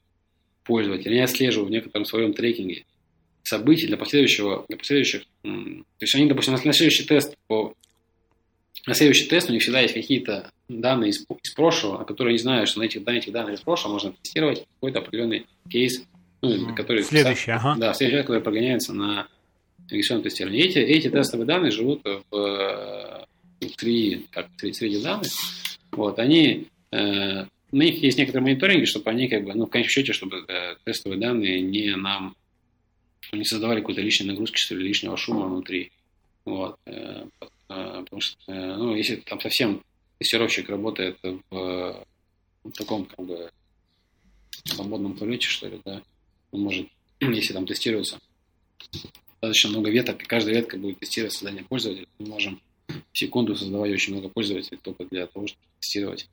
пользователей, 0.64 1.15
они 1.15 1.23
отслеживают 1.23 1.69
в 1.69 1.73
некотором 1.73 2.06
своем 2.06 2.34
трекинге 2.34 2.85
событий 3.44 3.88
для 3.88 3.98
последующего, 3.98 4.65
для 4.68 4.77
последующих, 4.77 5.23
то 5.44 5.84
есть 5.99 6.15
они, 6.15 6.27
допустим, 6.27 6.53
на 6.53 6.73
следующий 6.73 7.03
тест 7.03 7.35
по 7.48 7.76
на 8.85 8.95
следующий 8.95 9.27
тест 9.27 9.49
у 9.49 9.53
них 9.53 9.61
всегда 9.61 9.80
есть 9.80 9.94
какие-то 9.94 10.52
данные 10.68 11.11
из, 11.11 11.26
из 11.41 11.52
прошлого, 11.52 12.03
которые 12.03 12.34
они 12.34 12.38
знают, 12.38 12.68
что 12.68 12.80
на 12.80 12.84
этих, 12.84 13.06
на 13.06 13.11
этих 13.11 13.31
данных 13.31 13.56
из 13.56 13.61
прошлого 13.61 13.94
можно 13.94 14.11
тестировать 14.11 14.65
какой-то 14.76 14.99
определенный 14.99 15.45
кейс 15.69 16.03
ну, 16.43 16.75
который, 16.75 17.03
следующий, 17.03 17.51
ага. 17.51 17.75
Да, 17.77 17.93
следующий, 17.93 18.21
который 18.21 18.41
прогоняется 18.41 18.93
на 18.93 19.27
регистрационном 19.89 20.23
тестировании. 20.23 20.63
Эти, 20.65 20.77
эти 20.79 21.09
тестовые 21.09 21.47
данные 21.47 21.71
живут 21.71 22.01
в, 22.03 22.23
в 22.31 23.25
три, 23.77 24.27
как, 24.29 24.47
три 24.57 24.73
среди 24.73 25.01
данных. 25.01 25.31
Вот, 25.91 26.19
они, 26.19 26.67
э, 26.91 26.97
на 26.97 27.47
них 27.71 28.03
есть 28.03 28.17
некоторые 28.17 28.43
мониторинги, 28.43 28.85
чтобы 28.85 29.09
они, 29.09 29.29
как 29.29 29.45
бы, 29.45 29.53
ну, 29.53 29.67
в 29.67 29.69
конечном 29.69 29.91
счете, 29.91 30.11
чтобы 30.11 30.43
э, 30.47 30.75
тестовые 30.83 31.19
данные 31.19 31.61
не 31.61 31.95
нам 31.95 32.35
не 33.31 33.45
создавали 33.45 33.79
какой-то 33.79 34.01
лишней 34.01 34.27
нагрузки, 34.27 34.57
что 34.57 34.75
ли, 34.75 34.85
лишнего 34.85 35.15
шума 35.15 35.47
внутри. 35.47 35.91
Вот, 36.43 36.77
э, 36.85 37.25
э, 37.69 38.01
потому 38.03 38.19
что, 38.19 38.37
э, 38.51 38.75
ну, 38.75 38.95
если 38.95 39.15
там 39.15 39.39
совсем 39.39 39.81
тестировщик 40.19 40.69
работает 40.69 41.17
в, 41.23 42.05
в 42.63 42.71
таком, 42.73 43.05
как 43.05 43.25
бы, 43.25 43.49
свободном 44.65 45.13
полете, 45.13 45.47
что 45.47 45.69
ли, 45.69 45.79
да, 45.85 46.01
может, 46.57 46.88
если 47.19 47.53
там 47.53 47.65
тестируется 47.65 48.19
достаточно 49.41 49.71
много 49.71 49.89
веток, 49.89 50.21
и 50.21 50.25
каждая 50.25 50.55
ветка 50.55 50.77
будет 50.77 50.99
тестировать 50.99 51.34
создание 51.34 51.63
пользователя, 51.63 52.07
мы 52.19 52.27
можем 52.27 52.61
в 52.88 53.17
секунду 53.17 53.55
создавать 53.55 53.91
очень 53.91 54.13
много 54.13 54.30
пользователей 54.30 54.80
только 54.81 55.05
для 55.05 55.27
того, 55.27 55.47
чтобы 55.47 55.61
тестировать 55.80 56.27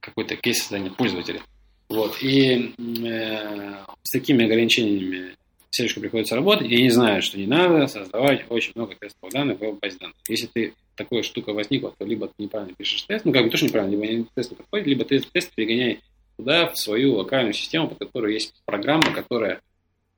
какой-то 0.00 0.36
кейс 0.36 0.58
создания 0.58 0.90
пользователя. 0.90 1.42
Вот. 1.88 2.22
И 2.22 2.74
э, 2.78 3.84
с 4.02 4.10
такими 4.10 4.44
ограничениями 4.44 5.34
сервиску 5.70 6.00
приходится 6.00 6.36
работать, 6.36 6.70
и 6.70 6.76
они 6.76 6.90
знают, 6.90 7.24
что 7.24 7.38
не 7.38 7.46
надо 7.46 7.86
создавать 7.86 8.44
очень 8.48 8.72
много 8.74 8.94
тестовых 8.94 9.32
данных 9.32 9.60
в 9.60 9.78
базе 9.78 9.98
данных. 9.98 10.16
Если 10.28 10.46
ты 10.46 10.74
такая 10.94 11.22
штука 11.22 11.52
возникла, 11.52 11.94
то 11.96 12.04
либо 12.04 12.28
ты 12.28 12.34
неправильно 12.44 12.74
пишешь 12.74 13.02
тест, 13.02 13.24
ну 13.24 13.32
как 13.32 13.44
бы 13.44 13.50
тоже 13.50 13.66
неправильно, 13.66 14.02
либо 14.02 14.28
тест 14.34 14.50
не 14.50 14.56
подходит, 14.56 14.86
либо 14.86 15.04
ты 15.04 15.20
тест 15.20 15.52
перегоняй 15.54 16.00
туда, 16.40 16.68
в 16.68 16.78
свою 16.78 17.16
локальную 17.16 17.52
систему, 17.52 17.88
по 17.88 17.94
которой 17.94 18.34
есть 18.34 18.54
программа, 18.64 19.12
которая 19.12 19.60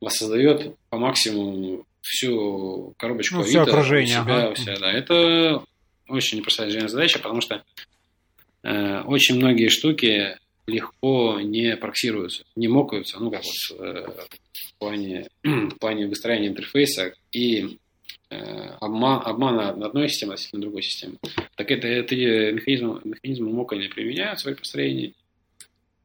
воссоздает 0.01 0.77
по 0.89 0.99
максимуму 0.99 1.85
всю 2.01 2.95
коробочку 2.97 3.37
ну, 3.37 3.43
все 3.43 3.63
окружение, 3.63 4.21
у 4.21 4.23
себя, 4.25 4.37
ага. 4.37 4.53
у 4.53 4.57
себя, 4.57 4.77
да. 4.79 4.93
Это 4.93 5.63
очень 6.09 6.39
непростая 6.39 6.89
задача, 6.89 7.19
потому 7.19 7.41
что 7.41 7.63
э, 8.63 9.01
очень 9.03 9.37
многие 9.37 9.69
штуки 9.69 10.37
легко 10.67 11.41
не 11.41 11.77
проксируются, 11.77 12.45
не 12.57 12.69
мокаются, 12.69 13.19
ну 13.21 13.31
как 13.31 13.43
вот 13.45 13.81
э, 13.81 14.07
в, 14.53 14.79
плане, 14.79 15.29
в 15.43 15.79
плане 15.79 16.07
выстроения 16.07 16.49
интерфейса 16.49 17.15
и 17.33 17.79
э, 18.31 18.37
обман, 18.81 19.23
обмана 19.25 19.75
на 19.75 19.87
одной 19.87 20.09
системе 20.09 20.33
относительно 20.33 20.63
другой 20.63 20.83
системы. 20.83 21.17
Так 21.57 21.71
это, 21.71 21.87
это 21.87 22.15
механизмы, 22.17 23.01
механизмы 23.05 23.53
мокания 23.53 23.89
применяются 23.89 24.53
в 24.53 24.57
построении, 24.57 25.15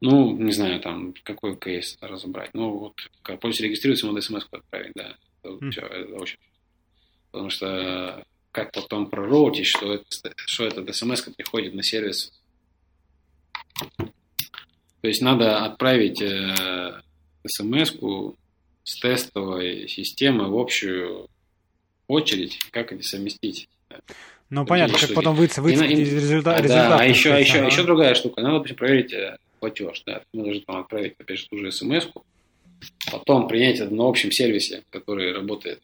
ну, 0.01 0.37
не 0.37 0.51
знаю, 0.51 0.79
там, 0.79 1.13
какой 1.23 1.57
кейс 1.57 1.97
разобрать. 2.01 2.51
Ну, 2.53 2.71
вот, 2.77 2.93
как 3.23 3.39
пользователь 3.39 3.65
регистрируется, 3.65 4.07
ему 4.07 4.19
смс 4.21 4.45
отправить, 4.51 4.93
да. 4.95 5.17
Это, 5.43 5.53
mm. 5.53 5.71
все, 5.71 5.81
это 5.81 6.13
очень... 6.15 6.37
Потому 7.31 7.49
что 7.49 8.25
как 8.51 8.71
потом 8.71 9.09
пророутить, 9.09 9.67
что, 9.67 9.93
это, 9.93 10.05
что 10.45 10.65
этот 10.65 10.95
смс 10.95 11.21
приходит 11.21 11.75
на 11.75 11.83
сервис. 11.83 12.31
То 13.97 15.07
есть 15.07 15.21
надо 15.21 15.63
отправить 15.63 16.21
э, 16.21 17.01
смс 17.45 17.93
с 18.83 18.99
тестовой 18.99 19.87
системы 19.87 20.49
в 20.49 20.57
общую 20.57 21.29
очередь, 22.07 22.59
как 22.71 22.93
это 22.93 23.03
совместить. 23.03 23.69
Ну, 24.49 24.65
понятно, 24.65 24.97
как 24.97 25.13
потом 25.13 25.35
выйти, 25.35 25.59
выйти 25.59 25.83
из 25.83 26.13
результата. 26.13 26.67
Да, 26.67 26.99
а 26.99 27.05
еще, 27.05 27.33
а 27.33 27.39
еще, 27.39 27.59
а 27.59 27.65
еще 27.65 27.83
другая 27.83 28.15
штука. 28.15 28.41
Надо, 28.41 28.73
проверить 28.73 29.13
э, 29.13 29.37
платеж, 29.59 30.03
да, 30.05 30.21
мы 30.33 30.43
должны 30.43 30.61
там 30.61 30.77
отправить, 30.77 31.15
опять 31.17 31.39
же, 31.39 31.47
ту 31.47 31.57
же 31.57 31.71
смс 31.71 32.07
потом 33.11 33.47
принять 33.47 33.79
это 33.79 33.93
на 33.93 34.07
общем 34.07 34.31
сервисе, 34.31 34.83
который 34.89 35.33
работает. 35.33 35.81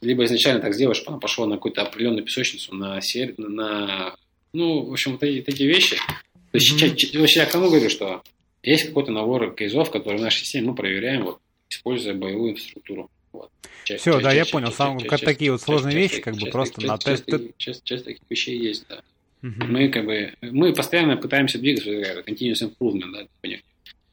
Либо 0.00 0.24
изначально 0.24 0.60
так 0.60 0.74
сделаешь, 0.74 0.98
чтобы 0.98 1.12
она 1.12 1.20
пошла 1.20 1.46
на 1.46 1.56
какую-то 1.56 1.82
определенную 1.82 2.24
песочницу, 2.24 2.74
на, 2.74 3.00
сер... 3.00 3.34
на... 3.38 4.14
ну, 4.52 4.82
в 4.82 4.92
общем, 4.92 5.12
вот 5.12 5.22
эти, 5.22 5.42
такие 5.42 5.68
вещи. 5.68 5.96
То 5.96 6.58
есть, 6.58 6.82
mm-hmm. 6.82 7.18
вообще, 7.18 7.40
я 7.40 7.46
кому 7.46 7.68
говорю, 7.68 7.90
что 7.90 8.22
есть 8.62 8.86
какой-то 8.86 9.12
набор 9.12 9.54
кейсов, 9.54 9.90
которые 9.90 10.18
в 10.18 10.22
нашей 10.22 10.40
системе 10.40 10.68
мы 10.68 10.74
проверяем, 10.74 11.24
вот, 11.24 11.38
используя 11.70 12.14
боевую 12.14 12.52
инфраструктуру. 12.52 13.10
Вот. 13.32 13.50
Часть, 13.84 14.02
Все, 14.02 14.12
часть, 14.12 14.24
да, 14.24 14.34
часть, 14.34 14.48
я 14.48 14.52
понял. 14.52 14.72
Сам, 14.72 14.98
часть, 14.98 15.10
как 15.10 15.20
часть, 15.20 15.32
такие 15.32 15.52
вот 15.52 15.60
сложные 15.60 15.94
часть, 15.94 16.12
вещи, 16.12 16.22
как 16.22 16.36
бы 16.36 16.50
просто 16.50 16.80
часть, 16.80 16.88
на 16.88 16.98
тест. 16.98 17.26
Часть, 17.26 17.56
часть, 17.58 17.84
часть 17.84 18.04
таких 18.04 18.22
вещей 18.28 18.58
есть, 18.58 18.86
да. 18.88 19.02
Uh-huh. 19.42 19.66
Мы 19.66 19.88
как 19.88 20.04
бы 20.04 20.34
мы 20.40 20.72
постоянно 20.72 21.16
пытаемся 21.16 21.58
двигаться, 21.58 21.90
continuous 22.26 22.62
improvement, 22.62 23.12
да, 23.12 23.48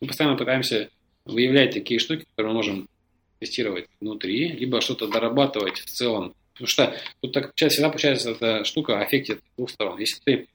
мы 0.02 0.07
постоянно 0.07 0.38
пытаемся 0.38 0.89
выявлять 1.26 1.72
такие 1.72 1.99
штуки, 1.99 2.26
которые 2.30 2.53
мы 2.53 2.57
можем 2.57 2.89
тестировать 3.39 3.88
внутри, 3.99 4.49
либо 4.49 4.81
что-то 4.81 5.07
дорабатывать 5.07 5.80
в 5.80 5.85
целом. 5.85 6.35
Потому 6.53 6.68
что 6.68 6.95
тут 7.22 7.34
так 7.34 7.53
всегда 7.56 7.89
получается 7.89 8.31
эта 8.31 8.64
штука 8.64 9.02
аффектит 9.02 9.41
двух 9.57 9.69
сторон. 9.69 9.99
Если 9.99 10.22
ты 10.23 10.47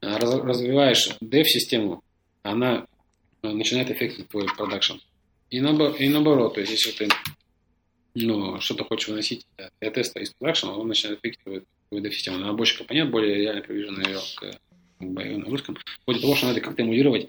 э, 0.00 0.16
развиваешь 0.16 1.16
dev-систему, 1.20 2.02
она 2.42 2.86
э, 3.42 3.48
начинает 3.48 3.90
аффектить 3.90 4.28
твой 4.28 4.46
продакшн. 4.46 4.94
И, 5.50 5.60
наоборот, 5.60 6.00
и 6.00 6.08
наоборот, 6.08 6.54
то 6.54 6.60
есть 6.60 6.72
если 6.72 6.90
ты 6.90 7.08
ну, 8.14 8.60
что-то 8.60 8.84
хочешь 8.84 9.08
выносить 9.08 9.46
для 9.56 9.90
теста 9.90 10.20
из 10.20 10.30
продакшена, 10.30 10.76
он 10.76 10.88
начинает 10.88 11.20
аффектировать 11.20 11.64
твою 11.88 12.04
dev-систему. 12.04 12.36
Она 12.36 12.52
больше 12.52 12.78
компонент, 12.78 13.10
более 13.10 13.36
реально 13.36 13.62
привержена 13.62 14.02
ее 14.02 14.18
к 14.36 14.58
боевым 15.00 15.40
нагрузкам, 15.40 15.76
вплоть 16.02 16.16
до 16.16 16.22
того, 16.22 16.36
что 16.36 16.46
надо 16.46 16.60
как-то 16.60 16.82
эмулировать 16.82 17.28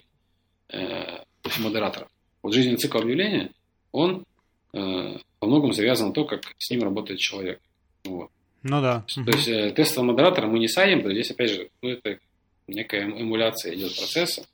э, 0.69 1.23
модератора. 1.59 2.07
Вот 2.41 2.53
жизненный 2.53 2.77
цикл 2.77 2.99
объявления, 2.99 3.51
он 3.91 4.25
э, 4.73 5.17
во 5.39 5.47
многом 5.47 5.73
завязан 5.73 6.07
на 6.07 6.13
то, 6.13 6.25
как 6.25 6.43
с 6.57 6.69
ним 6.69 6.83
работает 6.83 7.19
человек. 7.19 7.59
Вот. 8.03 8.31
Ну 8.63 8.81
да. 8.81 9.05
То 9.13 9.31
есть 9.31 9.47
э, 9.47 9.71
тестового 9.71 10.11
модератора 10.11 10.47
мы 10.47 10.59
не 10.59 10.67
садим, 10.67 11.03
то 11.03 11.11
здесь 11.11 11.31
опять 11.31 11.51
же 11.51 11.69
ну, 11.81 11.89
это 11.89 12.19
некая 12.67 13.05
эмуляция 13.05 13.75
идет 13.75 13.95
процесса. 13.95 14.45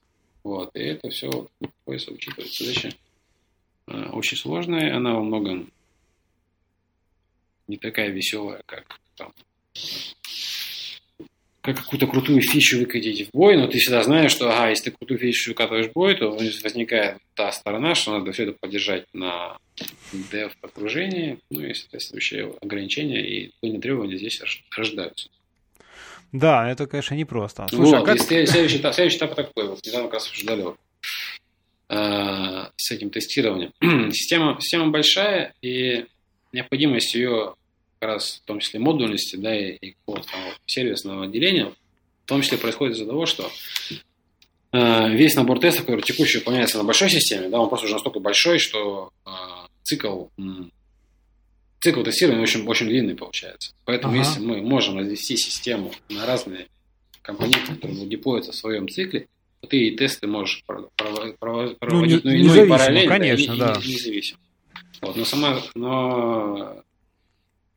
Вот, 0.44 0.76
и 0.76 0.80
это 0.80 1.10
все 1.10 1.48
приходится 1.60 2.12
учитывать. 2.12 2.54
Задача 2.54 2.94
э, 3.88 4.10
очень 4.12 4.38
сложная, 4.38 4.96
она 4.96 5.14
во 5.14 5.24
многом 5.24 5.72
не 7.68 7.78
такая 7.78 8.10
веселая, 8.10 8.62
как 8.66 9.00
там, 9.16 9.34
как 11.64 11.78
какую-то 11.78 12.08
крутую 12.08 12.42
фичу 12.42 12.78
выкатить 12.78 13.30
в 13.30 13.32
бой, 13.32 13.56
но 13.56 13.68
ты 13.68 13.78
всегда 13.78 14.04
знаешь, 14.04 14.32
что, 14.32 14.50
ага, 14.50 14.70
если 14.70 14.90
ты 14.90 14.98
крутую 14.98 15.18
фичу 15.18 15.52
выкатываешь 15.52 15.88
в 15.88 15.94
бой, 15.94 16.14
то 16.16 16.30
возникает 16.30 17.20
та 17.36 17.54
сторона, 17.54 17.96
что 17.96 18.18
надо 18.18 18.34
все 18.34 18.44
это 18.44 18.58
поддержать 18.60 19.06
на 19.14 19.58
dev 20.12 20.52
окружении, 20.62 21.40
ну 21.50 21.62
и 21.62 21.74
соответствующие 21.74 22.54
ограничения 22.62 23.26
и 23.26 23.52
требования 23.80 24.18
здесь 24.18 24.42
рождаются. 24.76 25.30
Да, 26.34 26.70
это, 26.70 26.86
конечно, 26.86 27.16
непросто. 27.16 27.66
Слушай, 27.70 27.96
а 27.96 28.00
вот, 28.00 28.10
а 28.10 28.18
как... 28.18 28.22
следующий, 28.22 28.78
этап, 28.78 28.94
следующий 28.94 29.18
этап 29.18 29.36
такой, 29.36 29.68
вот 29.68 29.86
недавно 29.86 30.08
как 30.08 30.16
раз 30.16 30.28
обсуждали 30.28 30.64
вот, 30.64 30.78
э, 31.90 32.66
с 32.76 32.92
этим 32.92 33.10
тестированием. 33.10 33.72
система, 34.12 34.58
система 34.60 34.90
большая, 34.90 35.54
и 35.62 36.08
необходимость 36.52 37.14
ее 37.16 37.54
раз 38.06 38.42
в 38.44 38.48
том 38.48 38.60
числе 38.60 38.80
модульности, 38.80 39.36
да, 39.36 39.58
и, 39.58 39.76
и 39.76 39.92
какого-то 39.92 40.28
сервисного 40.66 41.26
отделения, 41.26 41.74
в 42.26 42.28
том 42.28 42.42
числе 42.42 42.58
происходит 42.58 42.96
из-за 42.96 43.06
того, 43.06 43.26
что 43.26 43.52
э, 44.72 45.10
весь 45.10 45.36
набор 45.36 45.60
тестов, 45.60 45.86
который 45.86 46.02
текущий 46.02 46.40
выполняется 46.40 46.78
на 46.78 46.84
большой 46.84 47.10
системе, 47.10 47.50
да, 47.50 47.60
он 47.60 47.70
просто 47.70 47.86
уже 47.86 47.96
настолько 47.96 48.20
большой, 48.20 48.60
что 48.60 49.12
э, 49.26 49.30
цикл, 49.84 50.26
цикл 51.80 52.04
тестирования 52.04 52.44
очень, 52.44 52.66
очень 52.66 52.88
длинный 52.88 53.16
получается. 53.16 53.74
Поэтому 53.86 54.14
ага. 54.14 54.24
если 54.24 54.40
мы 54.40 54.62
можем 54.62 54.98
развести 54.98 55.36
систему 55.38 55.92
на 56.10 56.26
разные 56.26 56.68
компоненты, 57.22 57.76
которые 57.76 57.98
будут 57.98 58.10
деплоиться 58.10 58.52
в 58.52 58.56
своем 58.56 58.88
цикле, 58.88 59.28
то 59.62 59.68
ты 59.68 59.88
и 59.88 59.96
тесты 59.96 60.28
можешь 60.28 60.64
проводить, 60.66 61.38
ну, 61.42 62.06
не, 62.06 62.16
ну, 62.16 62.54
ну 62.54 62.66
и 62.66 62.68
параллельно, 62.68 63.10
конечно, 63.10 63.54
и, 63.54 63.58
да. 63.58 63.80
И, 63.82 63.88
и 63.88 63.94
независимо. 63.94 64.40
Вот, 65.02 65.16
но 65.16 65.26
сама, 65.26 65.62
но 65.76 66.84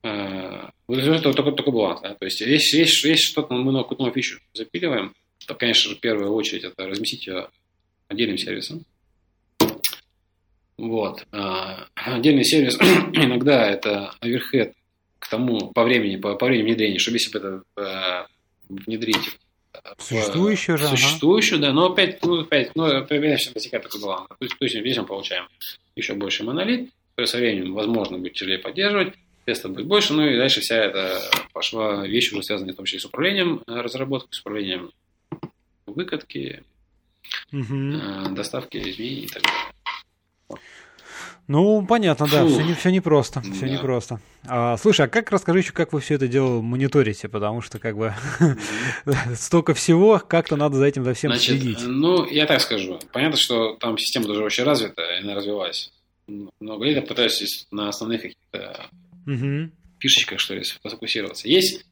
э, 0.07 0.95
это 0.95 1.33
только, 1.33 1.53
только 1.53 1.71
баланс. 1.71 2.01
Да? 2.03 2.15
То 2.15 2.25
есть, 2.25 2.41
если, 2.41 2.79
если, 2.79 3.09
если 3.09 3.25
что-то 3.25 3.55
мы 3.55 3.73
на 3.73 3.83
какую-то 3.83 4.13
фичу 4.13 4.41
запиливаем, 4.53 5.15
то, 5.47 5.55
конечно 5.55 5.91
же, 5.91 5.97
в 5.97 6.01
первую 6.01 6.33
очередь 6.33 6.65
это 6.65 6.87
разместить 6.87 7.27
ее 7.27 7.49
отдельным 8.09 8.39
сервисом. 8.39 8.85
Вот. 10.77 11.27
А, 11.33 11.87
отдельный 11.95 12.45
сервис 12.45 12.77
иногда 13.15 13.67
это 13.67 14.13
оверхед 14.21 14.75
к 15.19 15.29
тому 15.29 15.73
по 15.73 15.85
времени, 15.85 16.17
по, 16.17 16.35
по 16.37 16.47
времени 16.47 16.67
внедрения, 16.67 16.99
чтобы 16.99 17.17
если 17.17 17.33
бы 17.33 17.39
это 17.39 17.63
э, 17.77 18.27
внедрить 18.69 19.39
Существующую 19.99 20.79
же. 20.79 20.89
Существующую, 20.89 21.59
ага. 21.59 21.67
да, 21.67 21.73
но 21.73 21.93
опять, 21.93 22.25
ну, 22.25 22.41
опять, 22.41 22.75
ну, 22.75 22.85
опять 22.85 23.55
возникает 23.55 23.85
такой 23.85 24.01
баланс. 24.01 24.29
То 24.29 24.37
есть, 24.41 24.59
то 24.59 24.65
есть 24.65 24.79
здесь 24.79 24.97
мы 24.97 25.07
получаем 25.07 25.49
еще 25.95 26.15
больше 26.15 26.45
монолит, 26.45 26.91
со 27.25 27.39
временем, 27.39 27.73
возможно, 27.75 28.19
будет 28.19 28.35
тяжелее 28.35 28.59
поддерживать, 28.59 29.15
тестов 29.47 29.73
будет 29.73 29.87
больше, 29.87 30.13
ну 30.13 30.27
и 30.27 30.37
дальше 30.37 30.61
вся 30.61 30.77
эта 30.77 31.23
пошла 31.53 32.07
вещь 32.07 32.33
уже 32.33 32.43
связанная 32.43 32.75
в 32.75 32.77
том 32.77 32.85
числе 32.85 33.01
с 33.01 33.05
управлением 33.05 33.63
разработкой, 33.67 34.33
с 34.33 34.41
управлением 34.41 34.91
выкатки, 35.87 36.63
угу. 37.53 38.35
доставки 38.35 38.77
изменений 38.77 39.23
и 39.23 39.29
так 39.29 39.43
далее. 39.43 40.61
Ну, 41.49 41.87
понятно, 41.87 42.27
да, 42.27 42.45
все, 42.45 42.63
не, 42.63 42.75
все 42.75 42.91
непросто, 42.91 43.41
все 43.41 43.67
да. 43.67 43.69
непросто. 43.69 44.21
А, 44.49 44.77
слушай, 44.77 45.07
а 45.07 45.09
как, 45.09 45.31
расскажи 45.31 45.61
еще, 45.61 45.73
как 45.73 45.93
вы 45.93 46.01
все 46.01 46.15
это 46.15 46.27
дело 46.27 46.61
мониторите, 46.61 47.29
потому 47.29 47.61
что, 47.61 47.79
как 47.79 47.97
бы, 47.97 48.13
столько 49.37 49.73
всего, 49.73 50.19
как-то 50.19 50.57
надо 50.57 50.75
за 50.77 50.87
этим 50.87 51.05
за 51.05 51.15
всем 51.15 51.31
Значит, 51.31 51.61
следить. 51.61 51.79
Ну, 51.87 52.29
я 52.29 52.47
так 52.47 52.61
скажу, 52.61 52.99
понятно, 53.13 53.37
что 53.37 53.77
там 53.77 53.97
система 53.97 54.27
даже 54.27 54.43
очень 54.43 54.65
развита, 54.65 55.03
и 55.03 55.23
она 55.23 55.37
развивалась 55.37 55.93
много 56.59 56.85
лет, 56.85 56.97
я 56.97 57.03
пытаюсь 57.03 57.67
на 57.71 57.91
основных 57.91 58.23
каких-то 58.23 58.87
угу. 59.27 59.71
фишечках, 59.99 60.41
что 60.41 60.55
ли, 60.55 60.65
сфокусироваться. 60.65 61.49
Есть, 61.49 61.85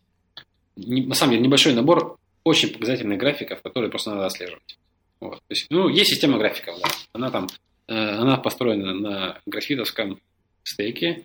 на 0.76 1.14
самом 1.14 1.32
деле, 1.32 1.44
небольшой 1.44 1.74
набор 1.74 2.18
очень 2.44 2.70
показательных 2.70 3.18
графиков, 3.18 3.62
которые 3.62 3.90
просто 3.90 4.10
надо 4.10 4.26
отслеживать. 4.26 4.78
Вот. 5.20 5.38
То 5.38 5.50
есть, 5.50 5.66
ну, 5.70 5.88
есть 5.88 6.10
система 6.10 6.38
графиков, 6.38 6.78
да. 6.80 6.88
Она 7.12 7.30
там, 7.30 7.48
э, 7.88 7.94
она 7.94 8.36
построена 8.36 8.94
на 8.94 9.40
графитовском 9.46 10.20
стейке. 10.62 11.24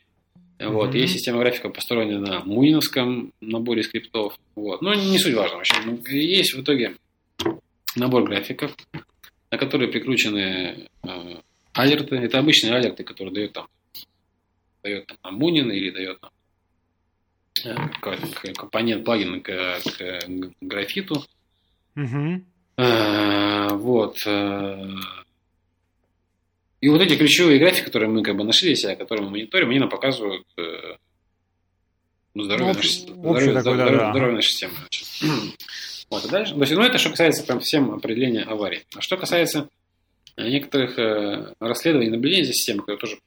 Вот. 0.59 0.93
Mm-hmm. 0.93 0.99
Есть 0.99 1.13
система 1.13 1.39
графиков, 1.39 1.73
построена 1.73 2.19
на 2.19 2.39
муиновском 2.43 3.33
наборе 3.41 3.83
скриптов. 3.83 4.37
Вот. 4.55 4.81
Но 4.81 4.93
не 4.93 5.17
суть 5.17 5.33
важно 5.33 5.57
вообще. 5.57 5.75
Ну, 5.85 6.01
есть 6.07 6.53
в 6.53 6.61
итоге 6.61 6.95
набор 7.95 8.23
графиков, 8.23 8.75
на 9.51 9.57
которые 9.57 9.89
прикручены 9.89 10.87
э, 11.03 11.35
алерты. 11.73 12.15
Это 12.15 12.39
обычные 12.39 12.73
алерты, 12.73 13.03
которые 13.03 13.33
дают 13.33 13.53
там 13.53 13.67
дает 14.83 15.11
там 15.21 15.35
Мунин 15.35 15.71
или 15.71 15.89
дает 15.91 16.19
там 16.21 16.31
э, 17.65 18.53
компонент 18.53 19.05
плагин 19.05 19.41
к, 19.41 19.79
к 19.83 20.21
графиту. 20.61 21.25
Угу. 21.95 22.43
Вот. 23.77 24.17
Э, 24.25 24.87
и 26.81 26.89
вот 26.89 27.01
эти 27.01 27.17
ключевые 27.17 27.59
графики, 27.59 27.85
которые 27.85 28.09
мы 28.09 28.23
как 28.23 28.37
бы 28.37 28.43
нашли 28.43 28.75
себя, 28.75 28.95
которые 28.95 29.25
мы 29.25 29.31
мониторим, 29.31 29.69
они 29.69 29.79
нам 29.79 29.89
показывают 29.89 30.45
ну, 32.33 32.43
здоровье, 32.43 32.73
ну, 32.73 32.77
нашей, 32.77 32.91
здоровье, 32.91 33.53
такой, 33.53 33.61
здоровье, 33.61 33.97
да, 33.97 34.11
здоровье 34.11 34.31
да. 34.31 34.35
нашей 34.35 34.49
системы. 34.49 34.73
Вот, 36.09 36.25
и 36.25 36.29
дальше. 36.29 36.53
То 36.53 36.59
есть, 36.61 36.71
ну, 36.73 36.81
это 36.81 36.97
что 36.97 37.09
касается 37.09 37.43
прям 37.43 37.59
всем 37.59 37.91
определения 37.91 38.43
аварий. 38.43 38.83
А 38.95 39.01
что 39.01 39.17
касается 39.17 39.69
некоторых 40.37 40.97
э, 40.97 41.53
расследований 41.59 42.09
наблюдений 42.09 42.45
за 42.45 42.53
системой, 42.53 42.81
которые 42.81 42.99
тоже 42.99 43.17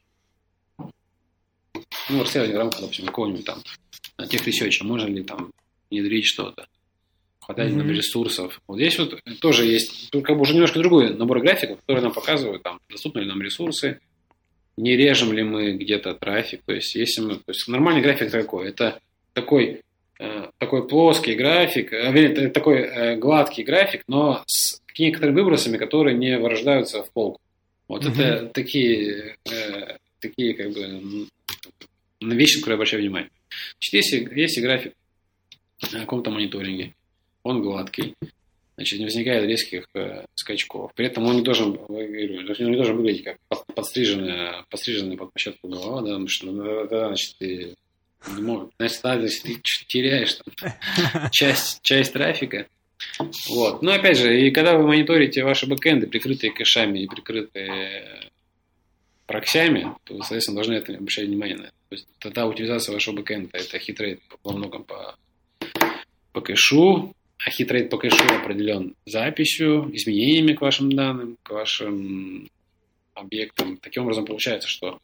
ну, 2.09 2.20
расследование 2.20 2.57
в 2.57 2.61
рамках, 2.61 2.81
допустим, 2.81 3.07
какого-нибудь 3.07 3.45
там 3.45 3.62
тех 4.29 4.47
research'а, 4.47 4.85
можно 4.85 5.07
ли 5.07 5.23
там 5.23 5.53
внедрить 5.91 6.27
что-то, 6.27 6.66
хватает 7.41 7.73
mm-hmm. 7.73 7.93
ресурсов. 7.93 8.61
Вот 8.66 8.77
здесь 8.77 8.99
вот 8.99 9.20
тоже 9.41 9.66
есть, 9.66 10.11
как 10.11 10.37
бы 10.37 10.43
уже 10.43 10.55
немножко 10.55 10.79
другой 10.79 11.15
набор 11.15 11.41
графиков, 11.41 11.81
которые 11.81 12.03
нам 12.03 12.12
показывают, 12.12 12.62
там, 12.62 12.81
доступны 12.89 13.20
ли 13.20 13.27
нам 13.27 13.43
ресурсы, 13.43 14.01
не 14.77 14.97
режем 14.97 15.33
ли 15.33 15.43
мы 15.43 15.73
где-то 15.73 16.15
трафик, 16.15 16.62
то 16.65 16.73
есть 16.73 16.95
если 16.95 17.20
мы, 17.20 17.35
то 17.37 17.49
есть 17.49 17.69
нормальный 17.69 18.01
график 18.01 18.31
такой, 18.31 18.69
это 18.69 19.01
такой 19.35 19.83
э, 20.19 20.47
такой 20.59 20.89
плоский 20.89 21.35
график, 21.35 21.93
э, 21.93 22.49
такой 22.51 22.79
э, 22.79 23.16
гладкий 23.16 23.65
график, 23.65 24.03
но 24.09 24.43
с 24.47 24.81
некоторыми 24.99 25.41
выбросами, 25.41 25.77
которые 25.77 26.16
не 26.16 26.39
вырождаются 26.39 27.03
в 27.03 27.11
полку. 27.11 27.41
Вот 27.89 28.05
mm-hmm. 28.05 28.23
это 28.23 28.47
такие, 28.47 29.37
э, 29.45 29.97
такие 30.20 30.55
как 30.55 30.73
бы 30.73 31.27
на 32.23 32.35
вещи, 32.35 32.57
на 32.57 32.61
которые 32.61 32.77
обращаю 32.77 33.03
внимание. 33.03 33.31
Значит, 33.74 33.93
если, 33.93 34.40
если 34.40 34.61
график 34.61 34.94
на 35.93 36.01
каком-то 36.01 36.31
мониторинге, 36.31 36.94
он 37.43 37.62
гладкий, 37.62 38.15
значит, 38.77 38.99
не 38.99 39.05
возникает 39.05 39.44
резких 39.44 39.86
э, 39.94 40.24
скачков. 40.35 40.93
При 40.94 41.07
этом 41.07 41.24
он 41.24 41.36
не 41.36 41.43
должен, 41.43 41.73
говорю, 41.73 42.39
он 42.39 42.70
не 42.70 42.77
должен 42.77 42.97
выглядеть 42.97 43.24
как 43.24 43.66
подстриженная, 43.74 44.65
подстриженная 44.70 45.16
под 45.16 45.32
площадку 45.32 45.69
голова, 45.69 46.01
да, 46.01 46.09
потому 46.09 46.28
что 46.28 46.47
ну, 46.47 46.65
тогда, 46.65 47.09
значит, 47.09 47.36
ты 47.39 47.74
значит, 48.24 49.01
значит, 49.01 49.43
ты 49.43 49.61
теряешь 49.89 50.35
там, 50.35 51.31
часть, 51.32 51.82
часть 51.82 52.12
трафика. 52.12 52.66
Вот. 53.49 53.82
Но 53.82 53.93
опять 53.93 54.19
же, 54.19 54.40
и 54.40 54.51
когда 54.51 54.77
вы 54.77 54.86
мониторите 54.86 55.43
ваши 55.43 55.66
бэкэнды, 55.66 56.07
прикрытые 56.07 56.53
кэшами 56.53 57.01
и 57.01 57.09
прикрытые 57.09 58.31
проксями, 59.27 59.94
то 60.05 60.15
вы, 60.15 60.20
соответственно, 60.20 60.57
должны 60.57 60.74
это 60.74 60.94
обращать 60.94 61.27
внимание 61.27 61.57
на 61.57 61.62
это. 61.65 61.74
То 61.89 61.94
есть 61.94 62.09
тогда 62.19 62.47
утилизация 62.47 62.93
вашего 62.93 63.16
бэкэнда 63.16 63.51
это 63.53 63.78
hit 63.78 63.97
rate 63.97 64.20
во 64.43 64.53
многом 64.53 64.85
по, 64.85 65.16
по 66.32 66.40
кэшу, 66.40 67.15
а 67.39 67.51
hit 67.51 67.68
rate 67.68 67.90
по 67.90 67.99
кэшу 67.99 68.24
определен 68.35 68.94
записью, 69.07 69.90
изменениями 69.94 70.55
к 70.55 70.61
вашим 70.61 70.93
данным, 70.93 71.36
к 71.43 71.51
вашим 71.51 72.49
объектам. 73.15 73.78
Таким 73.78 74.05
образом, 74.05 74.27
получается, 74.27 74.69
что 74.69 75.01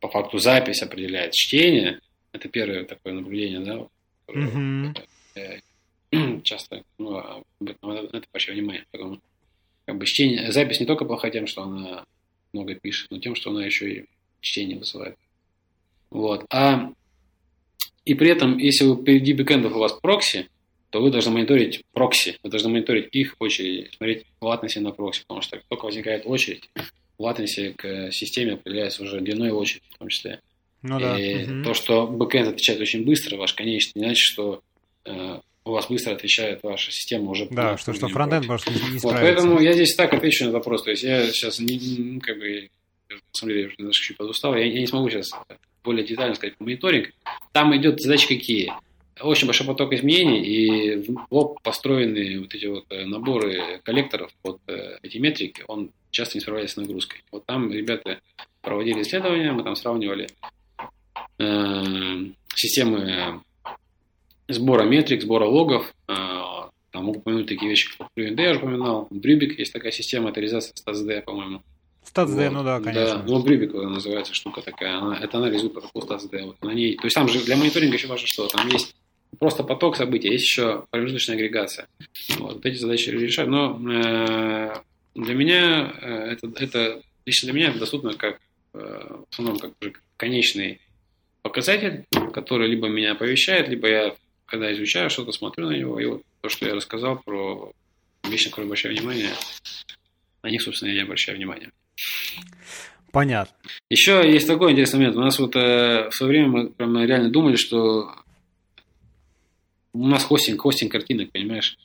по 0.00 0.08
факту 0.08 0.38
запись 0.38 0.82
определяет 0.82 1.32
чтение. 1.32 2.00
Это 2.32 2.48
первое 2.48 2.84
такое 2.84 3.14
наблюдение, 3.14 3.60
да, 3.60 3.86
mm-hmm. 4.28 6.42
часто 6.42 6.82
ну, 6.98 7.16
об 7.16 7.44
этом 7.60 7.90
на 7.90 7.98
это 7.98 8.26
обращаю 8.28 8.58
внимание. 8.58 8.84
Потому 8.90 9.20
как 9.86 9.96
бы 9.96 10.06
чтение, 10.06 10.52
запись 10.52 10.80
не 10.80 10.86
только 10.86 11.04
плоха 11.04 11.30
тем, 11.30 11.46
что 11.46 11.62
она 11.62 12.04
много 12.52 12.74
пишет, 12.74 13.10
но 13.10 13.18
тем, 13.18 13.34
что 13.34 13.50
она 13.50 13.64
еще 13.64 13.90
и 13.92 14.04
чтение 14.40 14.78
высылает. 14.78 15.16
Вот. 16.10 16.44
А 16.50 16.92
и 18.04 18.14
при 18.14 18.30
этом, 18.30 18.58
если 18.58 18.84
вы 18.84 19.02
впереди 19.02 19.34
бэкэндов 19.34 19.74
у 19.74 19.78
вас 19.78 19.92
прокси, 19.92 20.48
то 20.90 21.02
вы 21.02 21.10
должны 21.10 21.32
мониторить 21.32 21.82
прокси, 21.92 22.38
вы 22.42 22.48
должны 22.50 22.70
мониторить 22.70 23.08
их 23.12 23.36
очереди, 23.38 23.90
смотреть 23.94 24.24
латенси 24.40 24.78
на 24.78 24.92
прокси, 24.92 25.22
потому 25.22 25.42
что 25.42 25.56
как 25.56 25.66
только 25.68 25.84
возникает 25.84 26.22
очередь, 26.24 26.70
латенси 27.18 27.74
к 27.76 28.10
системе 28.10 28.54
определяется 28.54 29.02
уже 29.02 29.20
длиной 29.20 29.50
очереди 29.50 29.84
в 29.90 29.98
том 29.98 30.08
числе. 30.08 30.40
Ну, 30.80 30.98
да. 30.98 31.18
И 31.18 31.44
угу. 31.44 31.64
то, 31.64 31.74
что 31.74 32.06
бэкэнд 32.06 32.48
отвечает 32.48 32.80
очень 32.80 33.04
быстро, 33.04 33.36
ваш 33.36 33.52
конечный, 33.52 34.00
не 34.00 34.06
значит, 34.06 34.24
что 34.24 34.62
э, 35.04 35.40
у 35.68 35.72
вас 35.72 35.88
быстро 35.88 36.12
отвечает 36.12 36.62
ваша 36.62 36.90
система 36.90 37.30
уже. 37.30 37.46
Да, 37.50 37.76
что, 37.76 37.92
что 37.92 38.08
фронтенд 38.08 38.46
может 38.46 38.66
не, 38.68 38.92
не 38.92 38.98
Вот, 38.98 39.14
поэтому 39.14 39.60
я 39.60 39.72
здесь 39.72 39.94
так 39.94 40.12
отвечу 40.14 40.46
на 40.46 40.50
вопрос. 40.52 40.82
То 40.82 40.90
есть 40.90 41.02
я 41.02 41.26
сейчас 41.30 41.60
не, 41.60 41.76
не 41.76 42.20
как 42.20 42.38
бы, 42.38 42.68
на 43.10 43.16
самом 43.32 43.54
деле, 43.54 43.74
я 43.78 43.86
уже 43.86 44.00
чуть 44.00 44.16
подустал, 44.16 44.54
я, 44.54 44.64
я 44.64 44.80
не 44.80 44.86
смогу 44.86 45.08
сейчас 45.10 45.32
более 45.84 46.04
детально 46.04 46.34
сказать 46.34 46.56
по 46.56 46.64
мониторинг. 46.64 47.10
Там 47.52 47.76
идет 47.76 48.00
задачи 48.00 48.28
какие? 48.28 48.72
Очень 49.20 49.46
большой 49.46 49.66
поток 49.66 49.92
изменений, 49.92 50.44
и 50.44 50.96
в 50.96 51.26
лоб 51.30 51.60
построены 51.62 52.40
вот 52.40 52.54
эти 52.54 52.66
вот 52.66 52.84
э, 52.90 53.04
наборы 53.04 53.80
коллекторов 53.82 54.30
под 54.42 54.60
э, 54.68 54.98
эти 55.02 55.18
метрики, 55.18 55.64
он 55.66 55.90
часто 56.10 56.36
не 56.36 56.40
справляется 56.40 56.74
с 56.74 56.76
нагрузкой. 56.76 57.22
Вот 57.32 57.44
там 57.44 57.72
ребята 57.72 58.20
проводили 58.60 59.02
исследования, 59.02 59.52
мы 59.52 59.64
там 59.64 59.74
сравнивали 59.74 60.28
э, 61.38 62.24
системы 62.54 63.42
сбора 64.48 64.84
метрик, 64.84 65.22
сбора 65.22 65.44
логов. 65.44 65.94
Э, 66.08 66.14
там 66.90 67.04
могу 67.04 67.18
упомянуть 67.18 67.46
такие 67.46 67.68
вещи, 67.68 67.90
как 67.96 68.08
FluentD 68.16 68.42
я 68.42 68.50
уже 68.50 68.60
упоминал. 68.60 69.08
Брюбик 69.10 69.58
есть 69.58 69.72
такая 69.72 69.92
система 69.92 70.28
авторизации 70.28 70.72
StatsD, 70.74 71.22
по-моему. 71.22 71.62
StatsD, 72.04 72.44
вот. 72.44 72.52
ну 72.52 72.64
да, 72.64 72.80
конечно. 72.80 73.18
Да, 73.18 73.24
ну 73.26 73.42
Брюбик 73.42 73.74
называется 73.74 74.34
штука 74.34 74.62
такая. 74.62 74.98
Она, 74.98 75.18
это 75.18 75.38
анализ 75.38 75.62
протокол 75.62 76.02
StatsD. 76.02 76.46
Вот 76.46 76.62
на 76.62 76.72
ней, 76.72 76.96
то 76.96 77.04
есть 77.04 77.14
там 77.14 77.28
же 77.28 77.44
для 77.44 77.56
мониторинга 77.56 77.96
еще 77.96 78.06
важно, 78.06 78.26
что 78.26 78.46
там 78.48 78.68
есть 78.68 78.94
просто 79.38 79.62
поток 79.62 79.96
событий, 79.96 80.28
есть 80.28 80.44
еще 80.44 80.86
промежуточная 80.90 81.36
агрегация. 81.36 81.86
Вот, 82.38 82.54
вот 82.54 82.66
эти 82.66 82.76
задачи 82.76 83.10
решать. 83.10 83.48
Но 83.48 83.78
э, 83.92 84.74
для 85.14 85.34
меня 85.34 85.92
э, 86.00 86.32
это, 86.32 86.52
это 86.56 87.02
лично 87.26 87.46
для 87.46 87.52
меня 87.52 87.68
это 87.70 87.78
доступно 87.78 88.14
как 88.14 88.40
э, 88.74 88.78
в 88.78 89.32
основном 89.32 89.58
как 89.58 89.72
уже 89.80 89.92
конечный 90.16 90.80
показатель, 91.42 92.04
который 92.32 92.68
либо 92.68 92.88
меня 92.88 93.12
оповещает, 93.12 93.68
либо 93.68 93.88
я, 93.88 94.14
когда 94.48 94.72
изучаю 94.72 95.10
что-то, 95.10 95.32
смотрю 95.32 95.68
на 95.68 95.76
него, 95.76 96.00
и 96.00 96.06
вот 96.06 96.22
то, 96.40 96.48
что 96.48 96.66
я 96.66 96.74
рассказал 96.74 97.18
про 97.18 97.72
вещи, 98.24 98.46
на 98.46 98.50
которые 98.50 98.66
обращаю 98.66 98.96
внимание, 98.96 99.30
на 100.42 100.48
них, 100.48 100.62
собственно, 100.62 100.90
я 100.90 101.02
обращаю 101.02 101.36
внимание. 101.36 101.70
Понятно. 103.12 103.54
Еще 103.90 104.30
есть 104.30 104.46
такой 104.46 104.72
интересный 104.72 105.00
момент. 105.00 105.16
У 105.16 105.20
нас 105.20 105.38
вот 105.38 105.54
э, 105.56 106.08
в 106.10 106.14
свое 106.14 106.30
время 106.30 106.48
мы 106.48 106.70
прямо 106.70 107.04
реально 107.04 107.30
думали, 107.30 107.56
что 107.56 108.10
у 109.92 110.06
нас 110.06 110.24
хостинг, 110.24 110.60
хостинг 110.60 110.92
картинок, 110.92 111.30
понимаешь? 111.30 111.76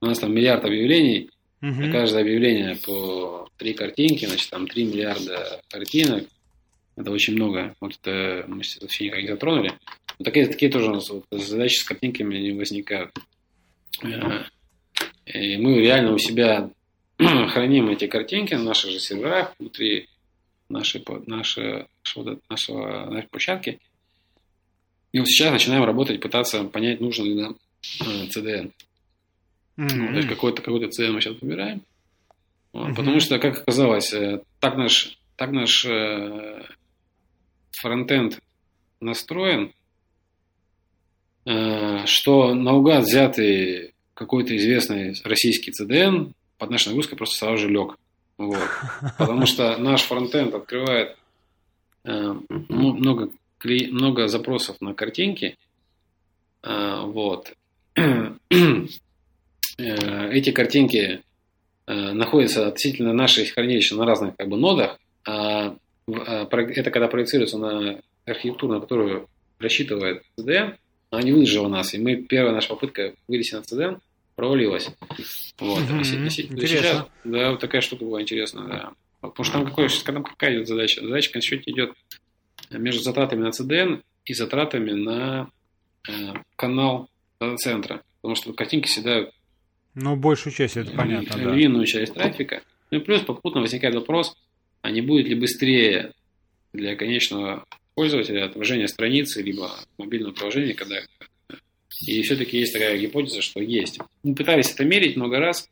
У 0.00 0.06
нас 0.06 0.18
там 0.18 0.34
миллиард 0.34 0.64
объявлений, 0.64 1.30
угу. 1.62 1.72
на 1.72 1.92
каждое 1.92 2.22
объявление 2.22 2.76
по 2.76 3.48
три 3.56 3.74
картинки, 3.74 4.26
значит, 4.26 4.50
там 4.50 4.66
три 4.66 4.84
миллиарда 4.84 5.62
картинок. 5.68 6.24
Это 6.96 7.10
очень 7.10 7.34
много. 7.34 7.74
Вот 7.80 7.98
это 8.00 8.44
мы 8.46 8.62
вообще 8.80 9.06
никак 9.06 9.22
не 9.22 9.28
затронули. 9.28 9.72
Такие, 10.22 10.46
такие 10.46 10.70
тоже 10.70 10.90
у 10.90 10.94
нас 10.94 11.10
вот, 11.10 11.24
задачи 11.30 11.78
с 11.78 11.84
картинками 11.84 12.38
не 12.38 12.52
возникают. 12.52 13.10
Э, 14.02 14.44
и 15.26 15.56
мы 15.56 15.80
реально 15.80 16.12
у 16.12 16.18
себя 16.18 16.70
храним 17.18 17.88
эти 17.88 18.06
картинки 18.06 18.54
на 18.54 18.62
наших 18.62 18.92
же 18.92 19.00
серверах 19.00 19.54
внутри 19.58 20.08
нашей, 20.68 21.04
нашей, 21.26 21.86
нашего, 22.48 23.10
нашей 23.10 23.28
площадки. 23.28 23.80
И 25.12 25.18
вот 25.18 25.28
сейчас 25.28 25.52
начинаем 25.52 25.84
работать, 25.84 26.20
пытаться 26.20 26.64
понять, 26.64 27.00
нужен 27.00 27.24
ли 27.26 27.34
нам 27.34 27.56
CDN. 27.82 28.72
Mm-hmm. 29.76 30.10
То 30.10 30.16
есть 30.16 30.28
какой-то 30.28 30.62
какой 30.62 30.86
CDN 30.86 31.12
мы 31.12 31.20
сейчас 31.20 31.40
выбираем. 31.40 31.82
Mm-hmm. 32.72 32.94
Потому 32.94 33.20
что, 33.20 33.38
как 33.38 33.58
оказалось, 33.58 34.12
э, 34.12 34.42
так 34.60 34.76
наш, 34.76 35.18
так 35.36 35.50
наш 35.50 35.86
фронтенд 37.72 38.38
настроен, 39.00 39.64
э, 39.66 39.83
что 41.44 42.54
наугад 42.54 43.04
взятый 43.04 43.94
какой-то 44.14 44.56
известный 44.56 45.14
российский 45.24 45.72
CDN 45.72 46.32
под 46.58 46.70
нашей 46.70 46.88
нагрузкой 46.88 47.18
просто 47.18 47.36
сразу 47.36 47.58
же 47.58 47.68
лег. 47.68 47.98
Вот. 48.38 48.62
Потому 49.18 49.46
что 49.46 49.76
наш 49.76 50.02
фронтенд 50.02 50.54
открывает 50.54 51.16
э, 52.04 52.34
много, 52.48 53.30
много 53.62 54.28
запросов 54.28 54.80
на 54.80 54.94
картинки. 54.94 55.56
Э, 56.62 57.02
вот. 57.04 57.52
Эти 59.76 60.52
картинки 60.52 61.22
находятся 61.86 62.68
относительно 62.68 63.12
наших 63.12 63.52
хранилища 63.52 63.96
на 63.96 64.06
разных 64.06 64.36
как 64.36 64.48
бы, 64.48 64.56
нодах, 64.56 64.98
а 65.26 65.76
а, 66.06 66.46
это 66.50 66.90
когда 66.90 67.08
проецируется 67.08 67.58
на 67.58 68.00
архитектуру, 68.26 68.74
на 68.74 68.80
которую 68.80 69.28
рассчитывает 69.58 70.22
CDN, 70.38 70.76
она 71.10 71.22
не 71.22 71.32
выжила 71.32 71.68
нас. 71.68 71.94
И 71.94 71.98
мы, 71.98 72.16
первая 72.16 72.54
наша 72.54 72.68
попытка 72.68 73.14
вылезти 73.28 73.54
на 73.54 73.60
CDN 73.60 73.98
провалилась. 74.36 74.90
Вот. 75.58 75.82
Mm-hmm. 75.82 76.30
Сейчас, 76.30 77.06
да, 77.24 77.50
вот 77.52 77.60
такая 77.60 77.80
штука 77.80 78.04
была 78.04 78.22
интересная, 78.22 78.66
да. 78.66 78.92
Потому 79.20 79.44
что 79.44 79.52
там, 79.54 79.66
какой, 79.66 79.88
там 79.88 80.22
какая 80.24 80.56
идет 80.56 80.68
задача? 80.68 81.00
Задача, 81.00 81.38
в 81.38 81.42
счете, 81.42 81.70
идет 81.70 81.92
между 82.70 83.02
затратами 83.02 83.42
на 83.42 83.48
CDN 83.48 84.02
и 84.24 84.34
затратами 84.34 84.92
на 84.92 85.48
э, 86.08 86.12
канал 86.56 87.08
центра. 87.56 88.02
Потому 88.20 88.34
что 88.34 88.52
картинки 88.52 88.88
съедают 88.88 89.32
ну, 89.94 90.16
большую 90.16 90.52
часть, 90.52 90.76
это 90.76 90.90
понятно, 90.90 91.36
львиную 91.36 91.84
да. 91.84 91.86
часть 91.86 92.14
трафика. 92.14 92.62
Ну 92.90 92.98
и 92.98 93.00
плюс 93.00 93.22
попутно 93.22 93.60
возникает 93.60 93.94
вопрос, 93.94 94.36
а 94.82 94.90
не 94.90 95.00
будет 95.00 95.28
ли 95.28 95.34
быстрее 95.36 96.12
для 96.72 96.96
конечного 96.96 97.64
пользователя 97.94 98.46
отображение 98.46 98.88
страницы, 98.88 99.42
либо 99.42 99.70
мобильного 99.98 100.32
приложения, 100.32 100.74
когда... 100.74 100.96
И 102.00 102.22
все-таки 102.22 102.58
есть 102.58 102.72
такая 102.72 102.98
гипотеза, 102.98 103.40
что 103.40 103.60
есть. 103.60 103.98
Мы 104.22 104.34
пытались 104.34 104.72
это 104.72 104.84
мерить 104.84 105.16
много 105.16 105.38
раз. 105.38 105.68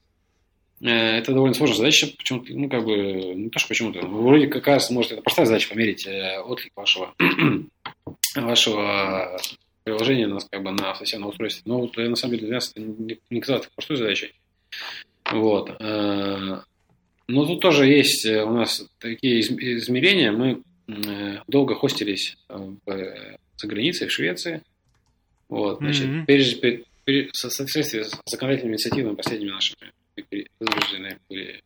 Э, 0.81 1.19
это 1.19 1.33
довольно 1.33 1.55
сложная 1.55 1.79
задача, 1.79 2.09
почему-то, 2.17 2.53
ну, 2.55 2.69
как 2.69 2.85
бы, 2.85 2.97
не 3.35 3.51
то, 3.51 3.59
что 3.59 3.69
почему-то, 3.69 4.07
вроде 4.07 4.47
как 4.47 4.67
раз, 4.67 4.91
может, 4.91 5.13
это 5.13 5.23
простая 5.23 5.47
задача 5.47 5.69
померить 5.69 6.07
э, 6.07 6.39
отклик 6.41 6.73
вашего, 6.77 7.15
вашего 8.37 9.41
приложения 9.85 10.27
на, 10.29 10.39
как 10.41 10.63
бы, 10.63 10.71
на 10.71 10.95
совсем 10.95 11.23
на 11.23 11.29
устройстве. 11.29 11.63
Но 11.67 11.81
вот, 11.81 11.97
на 11.97 12.17
самом 12.17 12.37
деле, 12.37 12.47
для 12.47 12.57
нас 12.57 12.71
это 12.71 12.81
не, 12.81 13.19
не 13.31 13.41
казалось 13.41 13.69
простой 13.75 13.97
задачей. 13.97 14.33
Вот. 15.31 15.77
Э, 15.81 16.61
ну, 17.29 17.47
тут 17.47 17.61
тоже 17.61 17.87
есть 17.87 18.27
э, 18.27 18.43
у 18.43 18.53
нас 18.53 18.85
такие 18.99 19.41
измерения. 19.41 20.33
Мы 20.33 20.51
э, 20.51 20.57
долго 21.47 21.75
хостились 21.75 22.37
в, 22.49 22.91
э, 22.91 23.37
за 23.57 23.67
границей, 23.67 24.09
в 24.09 24.13
Швеции. 24.13 24.63
Вот, 25.49 25.79
значит, 25.79 26.07
mm-hmm. 26.07 26.27
прежде, 26.27 26.85
пере, 27.05 27.29
в 27.33 27.37
соответствии 27.37 28.03
с 28.03 28.19
законодательными 28.27 28.75
инициативами 28.75 29.15
последними 29.15 29.51
нашими 29.51 29.93
вынуждены 30.61 31.19
были 31.29 31.63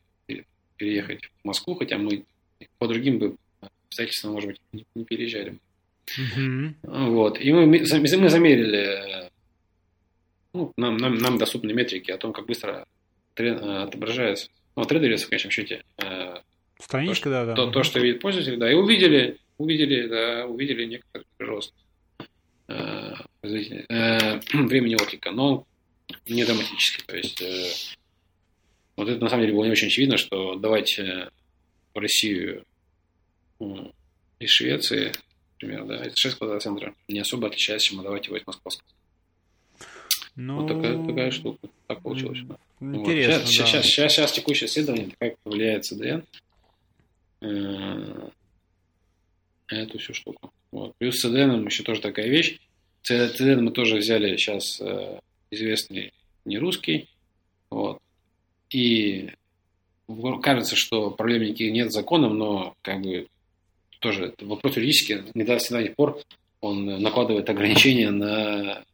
переехать 0.77 1.25
в 1.25 1.45
Москву, 1.45 1.75
хотя 1.75 1.99
мы 1.99 2.25
по 2.79 2.89
другим 2.89 3.19
бы 3.19 3.37
обстоятельствам, 3.61 4.33
может 4.33 4.51
быть, 4.51 4.61
не, 4.73 4.85
не 4.95 5.05
переезжали. 5.05 5.59
Mm-hmm. 6.19 6.75
Вот. 7.11 7.41
И 7.41 7.53
мы, 7.53 7.67
мы 7.67 7.85
замерили 8.29 9.31
ну, 10.53 10.73
нам, 10.77 10.97
нам, 10.97 11.15
нам 11.15 11.39
доступны 11.39 11.73
метрики 11.73 12.11
о 12.11 12.19
том, 12.19 12.33
как 12.33 12.47
быстро 12.47 12.87
отображается 13.35 14.49
ну, 14.75 14.85
трейдерис 14.85 15.25
в 15.25 15.29
конечном 15.29 15.51
счете. 15.51 15.83
Э, 16.79 16.83
Страничка, 16.83 17.31
да, 17.31 17.47
да. 17.47 17.55
То, 17.55 17.71
то, 17.71 17.83
что 17.83 18.01
видит 18.01 18.21
пользователь, 18.21 18.57
да, 18.57 18.71
и 18.71 18.75
увидели, 18.75 19.39
увидели, 19.59 20.07
да, 20.07 20.47
увидели 20.47 20.85
некоторый 20.85 21.25
прирост 21.37 21.75
э, 22.69 23.15
э, 23.43 24.41
времени 24.53 24.95
отклика, 24.95 25.31
но 25.31 25.67
не 26.27 26.45
драматически. 26.45 27.03
То 27.07 27.17
есть 27.17 27.41
э, 27.41 27.71
вот 28.97 29.09
это 29.09 29.23
на 29.23 29.29
самом 29.29 29.43
деле 29.43 29.55
было 29.55 29.65
не 29.65 29.73
очень 29.73 29.89
очевидно, 29.89 30.17
что 30.17 30.55
давать 30.57 30.99
в 30.99 31.99
Россию 31.99 32.65
из 34.39 34.51
Швеции, 34.51 35.13
например, 35.61 35.85
да, 35.87 36.05
из 36.05 36.17
шведского 36.17 36.51
дата-центра, 36.51 36.95
не 37.09 37.21
особо 37.21 37.49
отличается, 37.49 37.89
чем 37.89 38.01
отдавать 38.01 38.27
его 38.27 38.37
из 38.37 38.47
московского. 38.47 38.89
Ну, 40.37 40.61
вот 40.61 40.69
такая, 40.69 41.03
такая 41.07 41.31
штука. 41.31 41.69
Так 41.87 42.03
получилось. 42.03 42.41
Интересно, 42.81 43.39
вот. 43.39 43.49
сейчас, 43.49 43.73
да. 43.73 43.83
сейчас, 43.83 43.87
сейчас, 43.87 44.13
сейчас 44.13 44.33
текущее 44.33 44.69
исследование, 44.69 45.09
как 45.19 45.37
влияет 45.47 45.91
CDN 45.91 46.21
э, 46.21 46.25
эту 47.41 48.33
всю 49.99 50.15
штуку. 50.15 50.53
Вот. 50.71 50.95
Плюс 50.99 51.21
с 51.21 51.25
CDN 51.25 51.65
еще 51.65 51.83
тоже 51.83 52.01
такая 52.01 52.29
вещь. 52.29 52.59
CDN 53.09 53.61
мы 53.61 53.71
тоже 53.71 53.97
взяли 53.97 54.37
сейчас 54.37 54.81
э, 54.81 55.21
известный 55.51 56.13
не 56.45 56.59
русский. 56.59 57.09
Вот. 57.71 57.99
И 58.71 59.31
кажется, 60.43 60.77
что 60.77 61.11
проблем 61.11 61.43
никаких 61.43 61.73
нет 61.73 61.91
с 61.91 61.95
законом, 61.95 62.39
но 62.39 62.75
как 62.83 63.03
бы 63.03 63.27
тоже 64.01 64.35
вопрос 64.41 64.77
юридический, 64.77 65.23
не 65.35 65.45
до 65.45 65.55
недавних 65.55 65.97
пор 65.97 66.21
он 66.61 67.03
накладывает 67.03 67.51
ограничения 67.51 68.11
на 68.11 68.85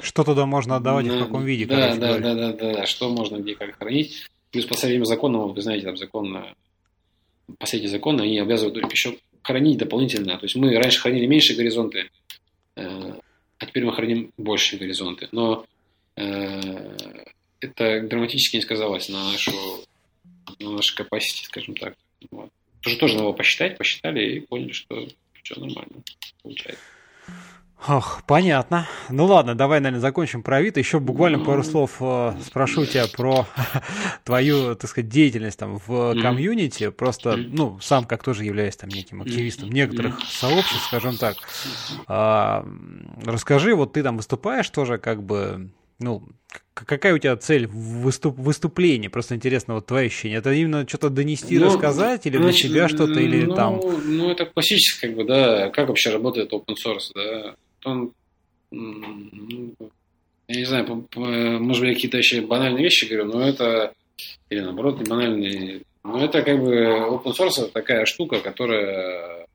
что 0.00 0.24
туда 0.24 0.46
можно 0.46 0.76
отдавать 0.76 1.06
на, 1.06 1.16
в 1.16 1.26
каком 1.26 1.44
виде? 1.44 1.66
Да, 1.66 1.94
да, 1.94 2.18
да, 2.18 2.34
да, 2.34 2.52
да, 2.52 2.72
да, 2.72 2.86
что 2.86 3.10
можно 3.10 3.36
где 3.36 3.54
как 3.54 3.78
хранить. 3.78 4.26
Плюс 4.50 4.66
по 4.66 4.74
современным 4.74 5.06
законам, 5.06 5.52
вы 5.52 5.62
знаете, 5.62 5.86
там 5.86 5.96
закон, 5.96 6.44
последний 7.58 7.88
закон, 7.88 8.20
они 8.20 8.38
обязывают 8.38 8.76
еще 8.90 9.18
хранить 9.42 9.78
дополнительно. 9.78 10.38
То 10.38 10.44
есть 10.44 10.56
мы 10.56 10.74
раньше 10.76 11.00
хранили 11.00 11.26
меньше 11.26 11.54
горизонты, 11.54 12.10
э, 12.76 13.12
а 13.58 13.66
теперь 13.66 13.84
мы 13.84 13.92
храним 13.92 14.32
больше 14.36 14.76
горизонты. 14.76 15.28
Но 15.32 15.66
э, 16.16 16.96
это 17.60 18.00
драматически 18.02 18.56
не 18.56 18.62
сказалось 18.62 19.08
на 19.08 19.32
нашу, 19.32 19.52
на 20.58 20.70
нашу 20.70 21.00
capacity, 21.00 21.44
скажем 21.44 21.74
так. 21.74 21.94
Вот. 22.30 22.50
Тоже, 22.80 22.96
тоже 22.96 23.16
надо 23.16 23.32
посчитать, 23.32 23.78
посчитали 23.78 24.36
и 24.36 24.40
поняли, 24.40 24.72
что 24.72 25.08
все 25.42 25.60
нормально 25.60 26.02
получается. 26.42 26.82
Ох, 27.88 28.22
понятно. 28.28 28.86
Ну 29.10 29.24
ладно, 29.24 29.56
давай, 29.56 29.80
наверное, 29.80 30.00
закончим 30.00 30.42
про 30.44 30.58
Авито. 30.58 30.78
Еще 30.78 31.00
буквально 31.00 31.40
пару 31.40 31.64
слов 31.64 31.96
э, 31.98 32.34
спрошу 32.46 32.86
тебя 32.86 33.06
про 33.08 33.46
твою, 34.24 34.76
так 34.76 34.88
сказать, 34.88 35.08
деятельность 35.10 35.58
там 35.58 35.80
в 35.84 36.14
комьюнити. 36.20 36.90
Просто, 36.90 37.36
ну, 37.36 37.80
сам 37.80 38.04
как 38.04 38.22
тоже 38.22 38.44
являюсь 38.44 38.76
там 38.76 38.88
неким 38.88 39.22
активистом 39.22 39.70
некоторых 39.70 40.20
сообществ, 40.20 40.86
скажем 40.86 41.16
так. 41.16 41.36
А, 42.06 42.64
расскажи, 43.24 43.74
вот 43.74 43.94
ты 43.94 44.04
там 44.04 44.16
выступаешь 44.16 44.70
тоже 44.70 44.98
как 44.98 45.24
бы, 45.24 45.70
ну, 45.98 46.22
какая 46.74 47.14
у 47.14 47.18
тебя 47.18 47.36
цель 47.36 47.66
выступ, 47.66 48.38
выступления? 48.38 49.10
Просто 49.10 49.34
интересно, 49.34 49.74
вот 49.74 49.86
твои 49.86 50.06
ощущения. 50.06 50.36
Это 50.36 50.52
именно 50.52 50.86
что-то 50.86 51.10
донести, 51.10 51.58
ну, 51.58 51.66
рассказать, 51.66 52.26
или 52.26 52.36
значит, 52.36 52.70
для 52.70 52.86
себя 52.86 52.88
что-то, 52.88 53.18
или 53.18 53.44
ну, 53.44 53.54
там... 53.56 53.80
Ну, 54.04 54.30
это 54.30 54.46
классически, 54.46 55.06
как 55.06 55.16
бы, 55.16 55.24
да, 55.24 55.70
как 55.70 55.88
вообще 55.88 56.10
работает 56.10 56.52
open 56.52 56.76
source, 56.76 57.10
да 57.16 57.56
он, 57.84 58.12
я 58.70 58.78
не 60.48 60.64
знаю, 60.64 61.08
может 61.14 61.84
быть, 61.84 61.94
какие-то 61.94 62.18
еще 62.18 62.40
банальные 62.40 62.84
вещи 62.84 63.06
говорю, 63.06 63.32
но 63.32 63.46
это, 63.46 63.94
или 64.50 64.60
наоборот, 64.60 64.98
не 64.98 65.04
банальные, 65.04 65.82
но 66.04 66.24
это 66.24 66.42
как 66.42 66.60
бы 66.60 66.74
open 66.74 67.32
source 67.32 67.70
такая 67.70 68.06
штука, 68.06 68.40
которая 68.40 69.46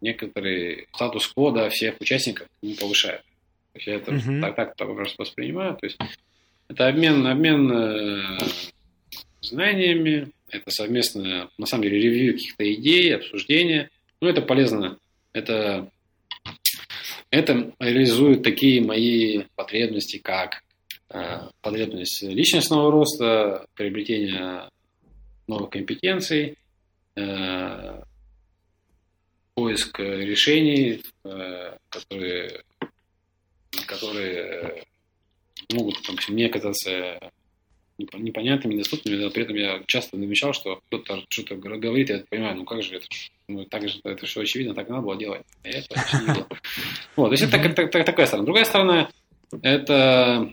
некоторый 0.00 0.86
статус 0.94 1.26
кода 1.28 1.68
всех 1.70 2.00
участников 2.00 2.46
не 2.62 2.74
повышает. 2.74 3.22
То 3.72 3.78
есть 3.78 3.86
я 3.86 3.94
это 3.96 4.12
uh-huh. 4.12 4.40
так, 4.40 4.56
так, 4.56 4.76
так 4.76 4.94
просто 4.94 5.22
воспринимаю. 5.22 5.76
То 5.76 5.86
есть 5.86 5.98
это 6.68 6.88
обмен, 6.88 7.26
обмен 7.26 7.72
э, 7.72 8.38
знаниями, 9.40 10.30
это 10.50 10.70
совместное, 10.70 11.48
на 11.58 11.66
самом 11.66 11.84
деле, 11.84 12.00
ревью 12.00 12.34
каких-то 12.34 12.72
идей, 12.72 13.14
обсуждение. 13.14 13.90
Ну, 14.20 14.28
это 14.28 14.40
полезно. 14.42 14.98
Это 15.32 15.90
это 17.30 17.72
реализует 17.78 18.42
такие 18.42 18.82
мои 18.82 19.44
потребности, 19.54 20.18
как 20.18 20.62
э, 21.10 21.48
потребность 21.60 22.22
личностного 22.22 22.90
роста, 22.90 23.66
приобретения 23.74 24.70
новых 25.46 25.70
компетенций, 25.70 26.56
э, 27.16 28.02
поиск 29.54 29.98
решений, 29.98 31.02
э, 31.24 31.76
которые, 31.88 32.62
которые 33.86 34.84
могут 35.72 36.00
там, 36.02 36.16
мне 36.28 36.48
казаться 36.48 37.18
непонятными, 37.98 38.74
недоступными, 38.74 39.16
но 39.16 39.30
при 39.30 39.42
этом 39.42 39.56
я 39.56 39.82
часто 39.86 40.16
замечал, 40.16 40.52
что 40.52 40.80
кто-то 40.86 41.24
что-то 41.28 41.56
говорит, 41.56 42.10
я 42.10 42.22
понимаю, 42.28 42.56
ну 42.56 42.64
как 42.64 42.82
же 42.82 42.96
это, 42.96 43.06
ну 43.48 43.64
так 43.64 43.88
же, 43.88 44.00
это 44.04 44.26
что 44.26 44.40
очевидно, 44.40 44.74
так 44.74 44.88
надо 44.88 45.02
было 45.02 45.16
делать. 45.16 45.42
А 45.64 45.68
это 45.68 45.94
вообще 45.94 46.16
не 46.18 46.34
было. 46.34 46.48
Вот, 47.16 47.28
то 47.28 47.32
есть 47.32 47.42
это 47.42 47.52
так, 47.52 47.74
так, 47.74 47.90
так, 47.90 48.06
такая 48.06 48.26
сторона. 48.26 48.46
Другая 48.46 48.64
сторона, 48.64 49.10
это 49.62 50.52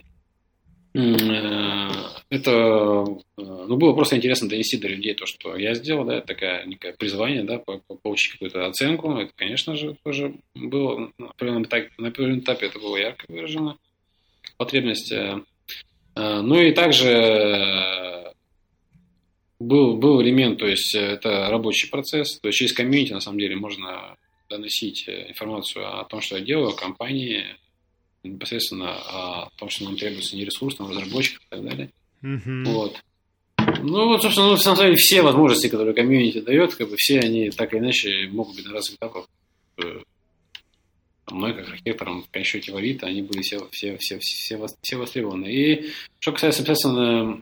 э, 0.94 1.90
это 2.28 2.50
э, 2.50 3.42
ну, 3.42 3.76
было 3.76 3.92
просто 3.92 4.16
интересно 4.16 4.48
донести 4.48 4.78
до 4.78 4.88
людей 4.88 5.14
то, 5.14 5.26
что 5.26 5.56
я 5.56 5.74
сделал, 5.74 6.04
да, 6.04 6.16
это 6.16 6.26
такая 6.26 6.66
некое 6.66 6.92
призвание, 6.94 7.44
да, 7.44 7.62
получить 8.02 8.32
какую-то 8.32 8.66
оценку. 8.66 9.12
Это, 9.12 9.32
конечно 9.36 9.76
же, 9.76 9.96
тоже 10.02 10.34
было 10.54 11.12
на 11.18 11.28
определенном 11.28 11.64
этапе, 11.64 11.90
на 11.98 12.08
определенном 12.08 12.40
этапе 12.40 12.66
это 12.66 12.80
было 12.80 12.96
ярко 12.96 13.24
выражено. 13.28 13.78
Потребность 14.56 15.12
Э, 15.12 15.40
ну 16.16 16.60
и 16.60 16.72
также 16.72 17.08
э, 17.08 18.32
был, 19.58 19.98
был 19.98 20.22
элемент, 20.22 20.58
то 20.58 20.66
есть 20.66 20.94
это 20.94 21.48
рабочий 21.50 21.90
процесс, 21.90 22.40
то 22.40 22.48
есть 22.48 22.58
через 22.58 22.72
комьюнити 22.72 23.12
на 23.12 23.20
самом 23.20 23.38
деле 23.38 23.54
можно 23.56 24.16
доносить 24.48 25.06
э, 25.08 25.28
информацию 25.28 26.00
о 26.00 26.04
том, 26.04 26.22
что 26.22 26.38
я 26.38 26.42
делаю, 26.42 26.70
о 26.70 26.72
компании, 26.72 27.44
непосредственно 28.22 28.94
о 28.94 29.50
том, 29.56 29.68
что 29.68 29.84
нам 29.84 29.96
требуется 29.96 30.36
не 30.36 30.44
ресурс, 30.44 30.78
но 30.78 30.88
разработчиков 30.88 31.42
и 31.44 31.50
так 31.50 31.64
далее. 31.64 31.90
Mm-hmm. 32.22 32.64
Вот. 32.64 32.96
Ну, 33.82 34.06
вот, 34.06 34.22
собственно, 34.22 34.46
ну, 34.46 34.52
на 34.52 34.58
самом 34.58 34.78
деле 34.78 34.96
все 34.96 35.20
возможности, 35.20 35.68
которые 35.68 35.94
комьюнити 35.94 36.40
дает, 36.40 36.74
как 36.74 36.88
бы 36.88 36.96
все 36.96 37.20
они 37.20 37.50
так 37.50 37.72
или 37.72 37.80
иначе 37.80 38.28
могут 38.30 38.56
быть 38.56 38.64
на 38.64 38.72
разных 38.72 38.96
этапах 38.96 39.28
мной 41.34 41.54
как 41.54 41.68
архитектором 41.68 42.24
в 42.30 42.44
счете 42.44 42.72
в 42.72 42.76
Авито, 42.76 43.06
они 43.06 43.22
были 43.22 43.42
все, 43.42 43.66
все, 43.70 43.96
все, 43.98 44.18
все, 44.20 44.66
все 44.80 44.96
востребованы. 44.96 45.46
И 45.46 45.90
что 46.20 46.32
касается, 46.32 46.58
соответственно, 46.58 47.40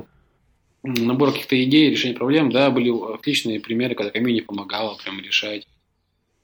набора 0.82 1.32
каких-то 1.32 1.62
идей, 1.62 1.90
решения 1.90 2.14
проблем, 2.14 2.50
да, 2.50 2.70
были 2.70 2.90
отличные 3.14 3.60
примеры, 3.60 3.94
когда 3.94 4.10
комьюнити 4.10 4.44
помогало 4.44 4.96
прям 4.96 5.20
решать, 5.20 5.66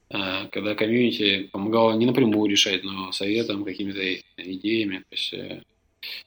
а, 0.09 0.47
когда 0.47 0.75
комьюнити 0.75 1.49
помогало 1.51 1.93
не 1.93 2.05
напрямую 2.05 2.49
решать, 2.49 2.83
но 2.83 3.11
советом, 3.11 3.63
какими-то 3.63 4.21
идеями. 4.37 4.97
То 4.97 5.15
есть, 5.15 5.33
э, 5.33 5.61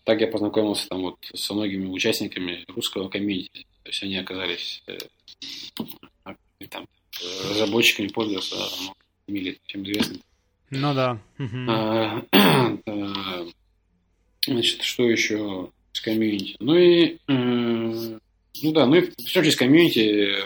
так 0.05 0.21
я 0.21 0.27
познакомился 0.27 0.89
там 0.89 1.03
вот 1.03 1.19
со 1.35 1.55
многими 1.55 1.87
участниками 1.87 2.65
русского 2.69 3.09
комьюнити. 3.09 3.67
То 3.83 3.91
есть 3.91 4.03
они 4.03 4.17
оказались 4.17 4.83
э, 4.87 4.99
там, 6.71 6.87
разработчиками 7.51 8.09
пользоваться, 8.09 8.57
имели 9.27 9.59
чем 9.67 9.85
известны 9.85 10.21
ну 10.71 10.95
да. 10.95 11.21
А, 11.69 12.23
значит, 14.47 14.83
что 14.83 15.05
еще 15.05 15.71
с 15.93 16.01
комьюнити? 16.01 16.57
Ну 16.59 16.77
и, 16.77 17.19
ну 17.29 18.73
да, 18.73 18.87
ну 18.87 18.97
и 18.97 19.11
все 19.25 19.43
через 19.43 19.57
комьюнити, 19.57 20.45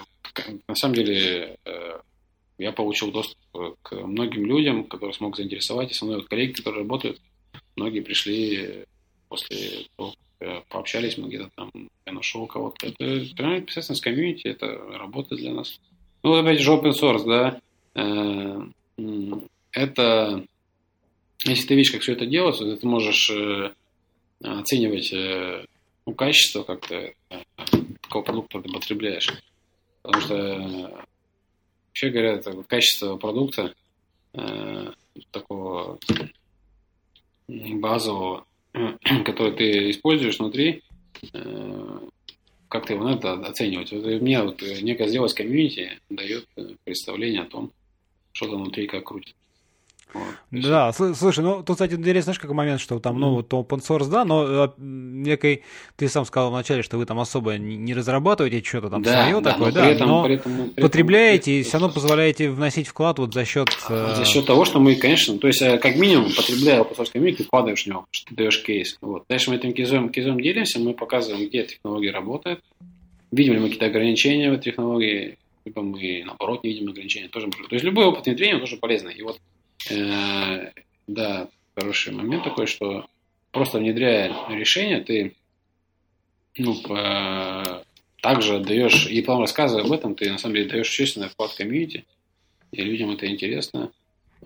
на 0.67 0.75
самом 0.75 0.95
деле, 0.95 1.57
э, 1.65 2.01
я 2.59 2.73
получил 2.73 3.11
доступ 3.11 3.39
к 3.83 3.93
многим 3.95 4.47
людям, 4.47 4.85
которые 4.85 5.15
смог 5.15 5.37
заинтересовать, 5.37 5.91
и 5.91 5.95
со 5.95 6.05
мной 6.05 6.19
вот 6.19 6.29
коллеги, 6.29 6.53
которые 6.53 6.83
работают, 6.83 7.21
многие 7.77 8.01
пришли 8.01 8.85
после 9.29 9.87
того, 9.97 10.15
как 10.39 10.67
пообщались, 10.69 11.19
мы 11.19 11.29
где-то 11.29 11.51
там, 11.57 11.71
я 12.07 12.13
нашел 12.13 12.47
кого-то. 12.47 12.87
Это 12.87 13.25
прямо 13.37 13.57
непосредственно 13.57 13.97
с 13.97 14.01
комьюнити, 14.01 14.47
это 14.47 14.67
работа 14.99 15.37
для 15.37 15.53
нас. 15.53 15.81
Ну, 16.23 16.35
опять 16.35 16.61
же, 16.61 16.71
open 16.73 16.93
source, 16.93 17.25
да, 17.25 17.61
э, 17.95 18.61
это, 19.79 20.45
если 21.45 21.69
ты 21.69 21.75
видишь, 21.75 21.93
как 21.93 22.03
все 22.03 22.13
это 22.13 22.27
делается, 22.27 22.65
то 22.65 22.77
ты 22.77 22.87
можешь 22.87 23.31
э, 23.31 23.73
оценивать 24.43 25.13
э, 25.13 25.65
ну, 26.07 26.15
качество 26.15 26.63
как-то 26.63 26.97
э, 26.97 27.15
какого 28.03 28.23
продукта 28.23 28.61
ты 28.61 28.73
потребляешь. 28.73 29.31
Потому 30.03 30.23
что, 30.23 31.07
вообще 31.89 32.11
говоря, 32.11 32.41
вот 32.45 32.67
качество 32.67 33.17
продукта 33.17 33.75
э, 34.35 34.93
такого 35.31 35.99
базового, 37.47 38.47
который 39.25 39.53
ты 39.53 39.91
используешь 39.91 40.39
внутри, 40.39 40.83
э, 41.33 42.01
как 42.69 42.87
ты 42.87 42.95
его 42.95 43.05
надо 43.05 43.35
оценивать. 43.47 43.93
Вот 43.93 44.05
у 44.05 44.21
меня 44.21 44.45
вот 44.45 44.61
некая 44.63 45.09
сделать 45.09 45.35
комьюнити 45.35 46.01
дает 46.11 46.47
представление 46.85 47.43
о 47.43 47.47
том, 47.47 47.73
что 48.33 48.49
там 48.49 48.63
внутри 48.63 48.87
как 48.87 49.05
крутит. 49.05 49.35
Вот. 50.15 50.23
Да, 50.51 50.93
слушай, 50.93 51.41
ну 51.41 51.63
тут, 51.63 51.77
кстати, 51.77 51.93
интересно, 51.93 52.23
знаешь, 52.23 52.39
какой 52.39 52.57
момент, 52.57 52.81
что 52.81 52.99
там, 52.99 53.21
ну, 53.21 53.35
вот 53.35 53.53
open 53.53 53.81
source, 53.81 54.09
да, 54.09 54.25
но 54.25 54.45
а, 54.47 54.75
некой, 54.79 55.63
ты 55.97 56.09
сам 56.09 56.25
сказал 56.25 56.51
вначале, 56.51 56.83
что 56.83 56.97
вы 56.97 57.05
там 57.05 57.19
особо 57.21 57.59
не 57.59 57.93
разрабатываете 57.93 58.67
что-то 58.67 58.89
там 58.89 59.03
да, 59.03 59.25
свое 59.25 59.43
да, 59.43 59.53
такое, 59.53 59.67
но 59.67 59.73
да, 59.73 59.91
этом, 59.91 60.09
но 60.09 60.25
при 60.25 60.35
этом, 60.37 60.71
при 60.71 60.83
потребляете 60.83 61.53
этом, 61.53 61.61
и 61.61 61.63
все 61.65 61.73
равно 61.75 61.91
позволяете 61.91 62.51
вносить 62.51 62.89
вклад 62.89 63.19
вот 63.19 63.35
за 63.35 63.45
счет... 63.45 63.69
Э, 63.91 64.15
за 64.17 64.25
счет 64.25 64.47
того, 64.47 64.65
что 64.65 64.81
мы, 64.81 64.95
конечно, 64.95 65.37
то 65.39 65.47
есть 65.47 65.61
э, 65.61 65.77
как 65.77 65.97
минимум, 65.97 66.33
потребляя 66.35 66.81
open 66.81 66.97
source 66.97 67.13
комьюнити, 67.13 67.43
вкладываешь 67.43 67.85
в 67.85 67.87
него, 67.87 68.07
что 68.11 68.31
ты 68.31 68.35
даешь 68.35 68.63
кейс. 68.63 68.97
Вот. 69.03 69.25
Дальше 69.29 69.51
мы 69.51 69.57
этим 69.57 69.75
кейсом, 69.75 70.09
кейсом 70.09 70.41
делимся, 70.41 70.81
мы 70.81 70.95
показываем, 70.95 71.47
где 71.47 71.65
технология 71.65 72.11
работает, 72.11 72.61
видим 73.31 73.53
ли 73.53 73.59
мы 73.59 73.67
какие-то 73.67 73.87
ограничения 73.87 74.51
в 74.51 74.55
этой 74.55 74.71
технологии, 74.71 75.37
либо 75.67 75.83
мы, 75.83 76.23
наоборот, 76.25 76.65
не 76.65 76.71
видим 76.71 76.89
ограничения, 76.89 77.29
тоже 77.29 77.49
То 77.51 77.75
есть 77.75 77.85
любой 77.85 78.07
опыт 78.07 78.25
внедрения 78.25 78.59
тоже 78.59 78.79
полезно. 78.79 79.09
И 79.09 79.21
вот 79.21 79.39
Э, 79.39 79.58
да, 81.07 81.49
хороший 81.75 82.13
момент 82.13 82.45
такой, 82.45 82.67
что 82.67 83.07
просто 83.53 83.79
внедряя 83.79 84.35
решение, 84.51 85.01
ты 85.01 85.35
ну, 86.57 86.75
также 88.21 88.59
даешь, 88.59 89.07
и 89.07 89.21
потом 89.23 89.43
рассказывая 89.43 89.85
об 89.85 89.93
этом, 89.93 90.15
ты 90.15 90.31
на 90.31 90.39
самом 90.39 90.57
деле 90.57 90.69
даешь 90.69 90.89
существенный 90.89 91.29
вклад 91.29 91.53
в 91.53 91.57
комьюнити, 91.57 92.05
и 92.73 92.83
людям 92.83 93.11
это 93.11 93.27
интересно. 93.27 93.93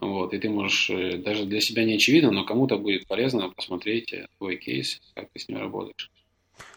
Вот, 0.01 0.33
и 0.33 0.39
ты 0.39 0.49
можешь, 0.49 0.91
э, 0.91 1.19
даже 1.19 1.45
для 1.45 1.61
себя 1.61 1.85
не 1.85 1.95
очевидно, 1.95 2.31
но 2.31 2.45
кому-то 2.45 2.77
будет 2.79 3.07
полезно 3.07 3.51
посмотреть 3.51 4.13
э, 4.13 4.27
твой 4.39 4.57
кейс, 4.57 5.01
как 5.15 5.29
ты 5.31 5.39
с 5.39 5.49
ним 5.49 5.59
работаешь. 5.59 6.11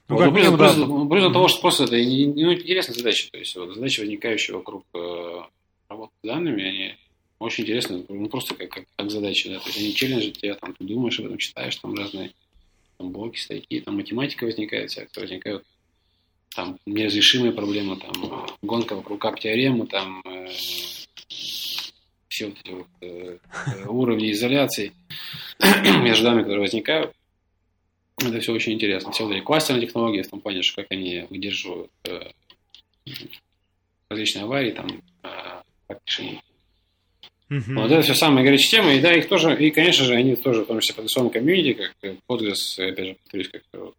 Ну, 0.10 0.18
вот, 0.18 0.34
плюс, 0.34 0.48
плюс, 0.48 0.76
да. 0.76 0.86
плюс, 0.86 1.34
того, 1.34 1.48
что 1.48 1.62
просто 1.62 1.86
это 1.86 1.96
ну, 1.96 2.54
интересная 2.54 2.94
задача. 2.94 3.32
То 3.32 3.38
есть 3.38 3.56
вот, 3.56 3.74
задачи, 3.74 4.02
возникающие 4.02 4.56
вокруг 4.56 4.84
э, 4.94 5.42
работы 5.88 6.14
с 6.22 6.28
данными, 6.28 6.64
они 6.64 6.96
очень 7.40 7.64
интересно, 7.64 8.04
ну 8.08 8.30
просто 8.30 8.56
как, 8.56 8.70
как, 8.70 8.86
как 8.96 9.12
задача, 9.12 9.50
да, 9.50 9.60
то 9.60 9.68
есть 9.68 9.78
они 9.78 9.94
челленджат 9.94 10.38
тебя, 10.38 10.56
там, 10.56 10.74
ты 10.74 10.84
думаешь 10.86 11.20
об 11.20 11.26
этом, 11.26 11.38
читаешь 11.38 11.76
там 11.76 11.94
разные 11.94 12.32
там, 12.98 13.12
блоки, 13.12 13.38
статьи, 13.38 13.82
там 13.82 13.98
математика 13.98 14.46
возникает, 14.46 14.92
всякое, 14.92 15.22
возникают 15.22 15.66
там 16.56 16.80
неразрешимые 16.86 17.52
проблемы, 17.52 17.98
там 17.98 18.48
гонка 18.62 18.96
вокруг 18.96 19.22
как 19.22 19.40
теоремы, 19.40 19.88
там 19.88 20.22
э, 20.26 20.48
все 22.30 22.48
вот 22.48 22.58
эти 22.64 22.72
вот, 22.72 22.88
э, 23.02 23.38
э 23.68 23.86
уровни 23.88 24.32
изоляции 24.32 24.94
между 26.02 26.24
данными, 26.24 26.44
которые 26.44 26.62
возникают. 26.62 27.14
Это 28.18 28.40
все 28.40 28.54
очень 28.54 28.74
интересно. 28.74 29.12
Все 29.12 29.26
вот 29.26 29.34
эти 29.34 29.44
кластерные 29.44 29.86
технологии 29.86 30.22
в 30.22 30.30
том 30.30 30.40
плане, 30.40 30.62
что 30.62 30.82
как 30.82 30.92
они 30.92 31.28
выдерживают 31.30 31.92
э, 32.06 32.32
различные 34.08 34.44
аварии, 34.44 34.72
там, 34.72 34.88
э, 35.24 35.28
как 35.88 36.00
решение 36.06 36.42
Uh-huh. 37.50 37.76
Вот 37.76 37.92
это 37.92 38.02
все 38.02 38.16
самые 38.16 38.44
горячие 38.44 38.72
темы, 38.72 38.96
и 38.96 39.02
да, 39.02 39.14
их 39.14 39.28
тоже, 39.28 39.56
и, 39.56 39.70
конечно 39.70 40.04
же, 40.04 40.16
они 40.16 40.36
тоже, 40.36 40.64
в 40.64 40.66
том 40.66 40.80
числе, 40.80 41.04
в 41.04 41.30
комьюнити, 41.30 41.74
как 41.74 42.16
Postgres, 42.28 42.92
опять 42.92 43.06
же, 43.06 43.18
повторюсь, 43.22 43.50
как 43.50 43.62
вот, 43.74 43.96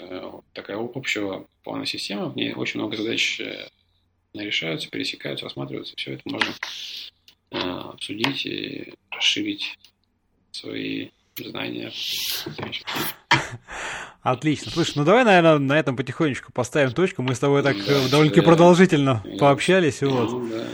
э, 0.00 0.30
такая 0.52 0.76
общего 0.78 1.48
плана 1.64 1.86
система, 1.86 2.28
в 2.28 2.36
ней 2.36 2.52
очень 2.52 2.78
много 2.78 2.96
задач 2.96 3.40
э, 3.40 3.66
решаются, 4.34 4.88
пересекаются, 4.88 5.44
рассматриваются, 5.46 5.94
все 5.96 6.12
это 6.12 6.22
можно 6.26 6.54
э, 7.50 7.58
обсудить 7.58 8.46
и 8.46 8.94
расширить 9.10 9.76
свои 10.52 11.08
знания. 11.36 11.90
Отлично. 14.22 14.70
Слушай, 14.70 14.92
ну 14.96 15.04
давай, 15.04 15.24
наверное, 15.24 15.58
на 15.58 15.78
этом 15.78 15.96
потихонечку 15.96 16.52
поставим 16.52 16.92
точку. 16.92 17.22
Мы 17.22 17.34
с 17.34 17.38
тобой 17.38 17.62
так 17.62 17.76
да, 17.86 18.08
довольно-таки 18.08 18.44
продолжительно 18.44 19.22
да, 19.24 19.38
пообщались. 19.38 20.02
Вот. 20.02 20.30
Ну, 20.30 20.48
да. 20.48 20.66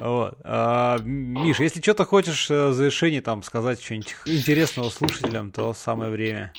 Вот. 0.00 0.34
А, 0.44 0.98
Миш, 1.04 1.60
если 1.60 1.80
что-то 1.80 2.04
хочешь 2.04 2.48
в 2.48 2.72
завершении 2.72 3.20
там 3.20 3.42
сказать 3.42 3.82
что-нибудь 3.82 4.16
интересного 4.24 4.88
слушателям, 4.88 5.52
то 5.52 5.74
самое 5.74 6.10
время. 6.10 6.52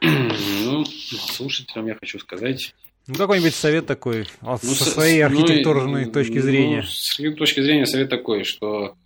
Ну, 0.00 0.84
слушателям 0.84 1.86
я 1.86 1.94
хочу 1.94 2.18
сказать. 2.18 2.74
Ну, 3.06 3.14
какой-нибудь 3.14 3.54
совет 3.54 3.86
такой, 3.86 4.26
ну, 4.40 4.56
со 4.56 4.84
своей 4.84 5.22
ну, 5.22 5.26
архитектурной 5.26 6.06
ну, 6.06 6.12
точки 6.12 6.38
зрения. 6.38 6.82
Ну, 7.18 7.32
с 7.32 7.36
точки 7.36 7.60
зрения 7.60 7.86
совет 7.86 8.10
такой, 8.10 8.44
что 8.44 8.96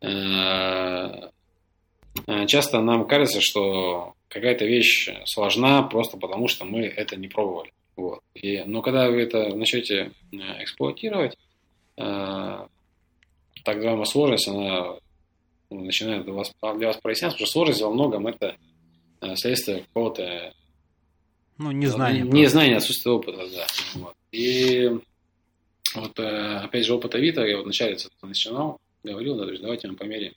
э, 0.00 0.08
э, 2.26 2.46
часто 2.46 2.80
нам 2.80 3.06
кажется, 3.06 3.40
что 3.40 4.14
какая-то 4.28 4.64
вещь 4.64 5.10
сложна 5.26 5.82
просто 5.82 6.16
потому, 6.16 6.48
что 6.48 6.64
мы 6.64 6.86
это 6.86 7.16
не 7.16 7.28
пробовали. 7.28 7.72
Вот. 7.96 8.20
И, 8.34 8.62
но 8.64 8.80
когда 8.80 9.10
вы 9.10 9.20
это 9.20 9.54
начнете 9.54 10.12
э, 10.32 10.36
эксплуатировать, 10.62 11.36
э, 11.98 12.66
так 13.70 13.76
называемая 13.76 14.04
сложность, 14.04 14.48
она 14.48 14.96
ну, 15.70 15.84
начинает 15.84 16.24
для 16.24 16.32
вас, 16.32 16.52
для 16.76 16.88
вас 16.88 16.96
проясняться, 16.96 17.36
потому 17.36 17.46
что 17.46 17.52
сложность 17.52 17.80
во 17.82 17.90
многом 17.90 18.26
это 18.26 18.56
э, 19.20 19.36
следствие 19.36 19.82
какого-то 19.82 20.52
ну, 21.58 21.70
незнания. 21.70 22.22
Незнания, 22.22 22.78
отсутствия 22.78 23.12
опыта, 23.12 23.48
да. 23.48 23.66
Вот. 23.94 24.14
И 24.32 24.90
вот, 25.94 26.18
э, 26.18 26.56
опять 26.64 26.84
же, 26.84 26.94
опыт 26.94 27.14
Авито, 27.14 27.44
я 27.44 27.58
вот 27.58 27.64
вначале 27.64 27.96
начинал, 28.22 28.80
говорил, 29.04 29.36
да, 29.36 29.44
то 29.44 29.50
есть 29.50 29.62
давайте 29.62 29.86
мы 29.86 29.94
померяем, 29.94 30.34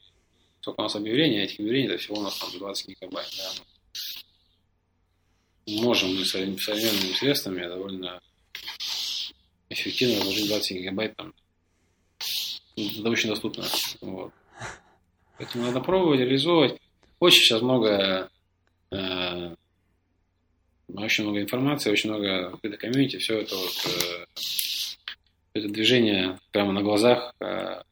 сколько 0.61 0.81
у 0.81 0.83
нас 0.83 0.95
объявлений, 0.95 1.39
а 1.39 1.43
этих 1.45 1.59
объявлений, 1.59 1.87
это 1.87 1.97
всего 1.97 2.19
у 2.19 2.21
нас 2.21 2.37
там 2.37 2.49
20 2.51 2.87
гигабайт, 2.89 3.29
да. 3.37 3.63
Можем 5.65 6.15
мы 6.15 6.25
современными 6.25 7.13
средствами 7.13 7.65
довольно 7.65 8.21
эффективно 9.69 10.23
вложить 10.23 10.47
20 10.49 10.77
гигабайт 10.77 11.15
там 11.15 11.33
это 12.75 13.09
очень 13.09 13.29
доступно. 13.29 13.63
Вот. 14.01 14.31
Поэтому 15.37 15.65
надо 15.65 15.79
пробовать, 15.79 16.19
реализовывать. 16.19 16.79
Очень 17.19 17.41
сейчас 17.41 17.61
много, 17.61 18.29
э, 18.91 19.55
очень 20.93 21.23
много 21.23 21.41
информации, 21.41 21.91
очень 21.91 22.09
много 22.09 22.59
это 22.61 22.77
комьюнити, 22.77 23.17
все 23.17 23.39
это 23.39 23.55
вот, 23.55 23.85
э, 23.85 24.25
это 25.53 25.69
движение 25.69 26.39
прямо 26.51 26.71
на 26.71 26.81
глазах. 26.81 27.33
Э, 27.39 27.83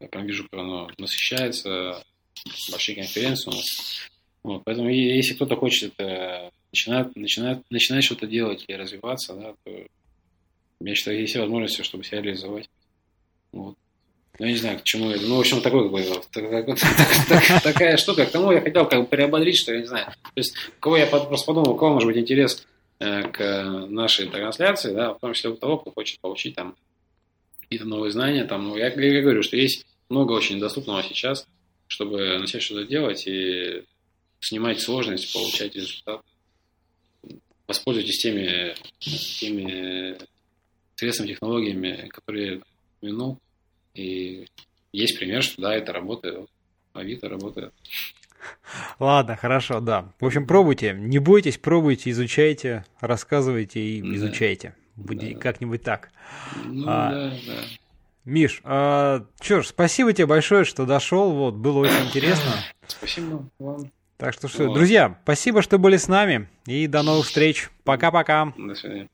я 0.00 0.08
прям 0.08 0.26
вижу, 0.26 0.44
как 0.44 0.60
оно 0.60 0.90
насыщается, 0.98 2.04
большие 2.70 2.96
конференции 2.96 3.50
у 3.50 3.54
нас. 3.54 4.10
Вот, 4.42 4.62
поэтому 4.64 4.90
если 4.90 5.34
кто-то 5.34 5.56
хочет 5.56 5.94
это 5.96 6.52
начинать, 6.70 7.16
начинать, 7.16 7.70
начинать 7.70 8.04
что-то 8.04 8.26
делать 8.26 8.64
и 8.68 8.74
развиваться, 8.74 9.34
да, 9.34 9.54
то 9.64 9.86
я 10.80 10.94
считаю, 10.94 11.20
есть 11.20 11.36
возможности, 11.36 11.82
чтобы 11.82 12.04
себя 12.04 12.20
реализовать. 12.20 12.68
Вот. 13.52 13.78
Ну, 14.38 14.46
не 14.46 14.56
знаю, 14.56 14.80
к 14.80 14.82
чему 14.82 15.10
это. 15.10 15.24
Ну, 15.26 15.36
в 15.36 15.40
общем, 15.40 15.60
такой, 15.60 15.84
как 16.32 16.66
бы, 16.66 16.74
такая 17.62 17.96
штука. 17.96 18.26
К 18.26 18.30
тому 18.30 18.50
я 18.50 18.60
хотел 18.60 18.86
как 18.88 19.00
бы 19.00 19.06
приободрить, 19.06 19.56
что 19.56 19.72
я 19.72 19.80
не 19.80 19.86
знаю. 19.86 20.06
То 20.06 20.30
есть, 20.34 20.54
кого 20.80 20.96
я 20.96 21.06
просто 21.06 21.46
подумал, 21.46 21.70
у 21.70 21.76
кого 21.76 21.94
может 21.94 22.08
быть 22.08 22.16
интерес 22.16 22.66
э, 22.98 23.22
к 23.28 23.86
нашей 23.88 24.26
трансляции, 24.26 24.92
да, 24.92 25.14
в 25.14 25.20
том 25.20 25.34
числе 25.34 25.50
у 25.50 25.56
того, 25.56 25.78
кто 25.78 25.92
хочет 25.92 26.18
получить 26.20 26.56
там 26.56 26.74
какие-то 27.60 27.86
новые 27.86 28.10
знания. 28.10 28.44
Там, 28.44 28.64
ну, 28.64 28.76
я, 28.76 28.88
я 28.88 29.22
говорю, 29.22 29.42
что 29.44 29.56
есть 29.56 29.86
много 30.08 30.32
очень 30.32 30.58
доступного 30.58 31.04
сейчас, 31.04 31.46
чтобы 31.86 32.38
начать 32.38 32.62
что-то 32.62 32.84
делать 32.84 33.28
и 33.28 33.84
снимать 34.40 34.80
сложность, 34.80 35.32
получать 35.32 35.76
результат. 35.76 36.22
Воспользуйтесь 37.68 38.18
теми, 38.18 38.74
теми 38.98 40.18
средствами, 40.96 41.28
технологиями, 41.28 42.08
которые 42.08 42.62
упомянул. 42.98 43.38
И 43.94 44.46
есть 44.92 45.18
пример, 45.18 45.42
что 45.42 45.62
да, 45.62 45.74
это 45.74 45.92
работает. 45.92 46.48
Авито 46.92 47.28
работает. 47.28 47.72
Ладно, 48.98 49.36
хорошо, 49.36 49.80
да. 49.80 50.12
В 50.20 50.26
общем, 50.26 50.46
пробуйте. 50.46 50.94
Не 50.96 51.18
бойтесь, 51.18 51.58
пробуйте, 51.58 52.10
изучайте, 52.10 52.84
рассказывайте 53.00 53.80
и 53.80 54.02
да. 54.02 54.14
изучайте. 54.16 54.74
Будет 54.96 55.34
да. 55.34 55.40
как-нибудь 55.40 55.82
так. 55.82 56.10
Ну, 56.64 56.84
а, 56.86 57.10
да, 57.10 57.30
да. 57.46 57.62
Миш, 58.24 58.60
а, 58.64 59.26
что 59.40 59.62
ж, 59.62 59.66
спасибо 59.66 60.12
тебе 60.12 60.26
большое, 60.26 60.64
что 60.64 60.86
дошел. 60.86 61.32
Вот, 61.32 61.54
было 61.54 61.80
очень 61.80 62.06
интересно. 62.06 62.52
Спасибо 62.86 63.48
вам. 63.58 63.90
Так 64.16 64.32
что, 64.32 64.48
что, 64.48 64.68
вот. 64.68 64.74
друзья, 64.74 65.18
спасибо, 65.24 65.60
что 65.62 65.78
были 65.78 65.96
с 65.96 66.08
нами. 66.08 66.48
И 66.66 66.86
до 66.86 67.02
новых 67.02 67.26
встреч. 67.26 67.70
Пока-пока. 67.82 68.52
До 68.56 68.74
свидания. 68.74 69.08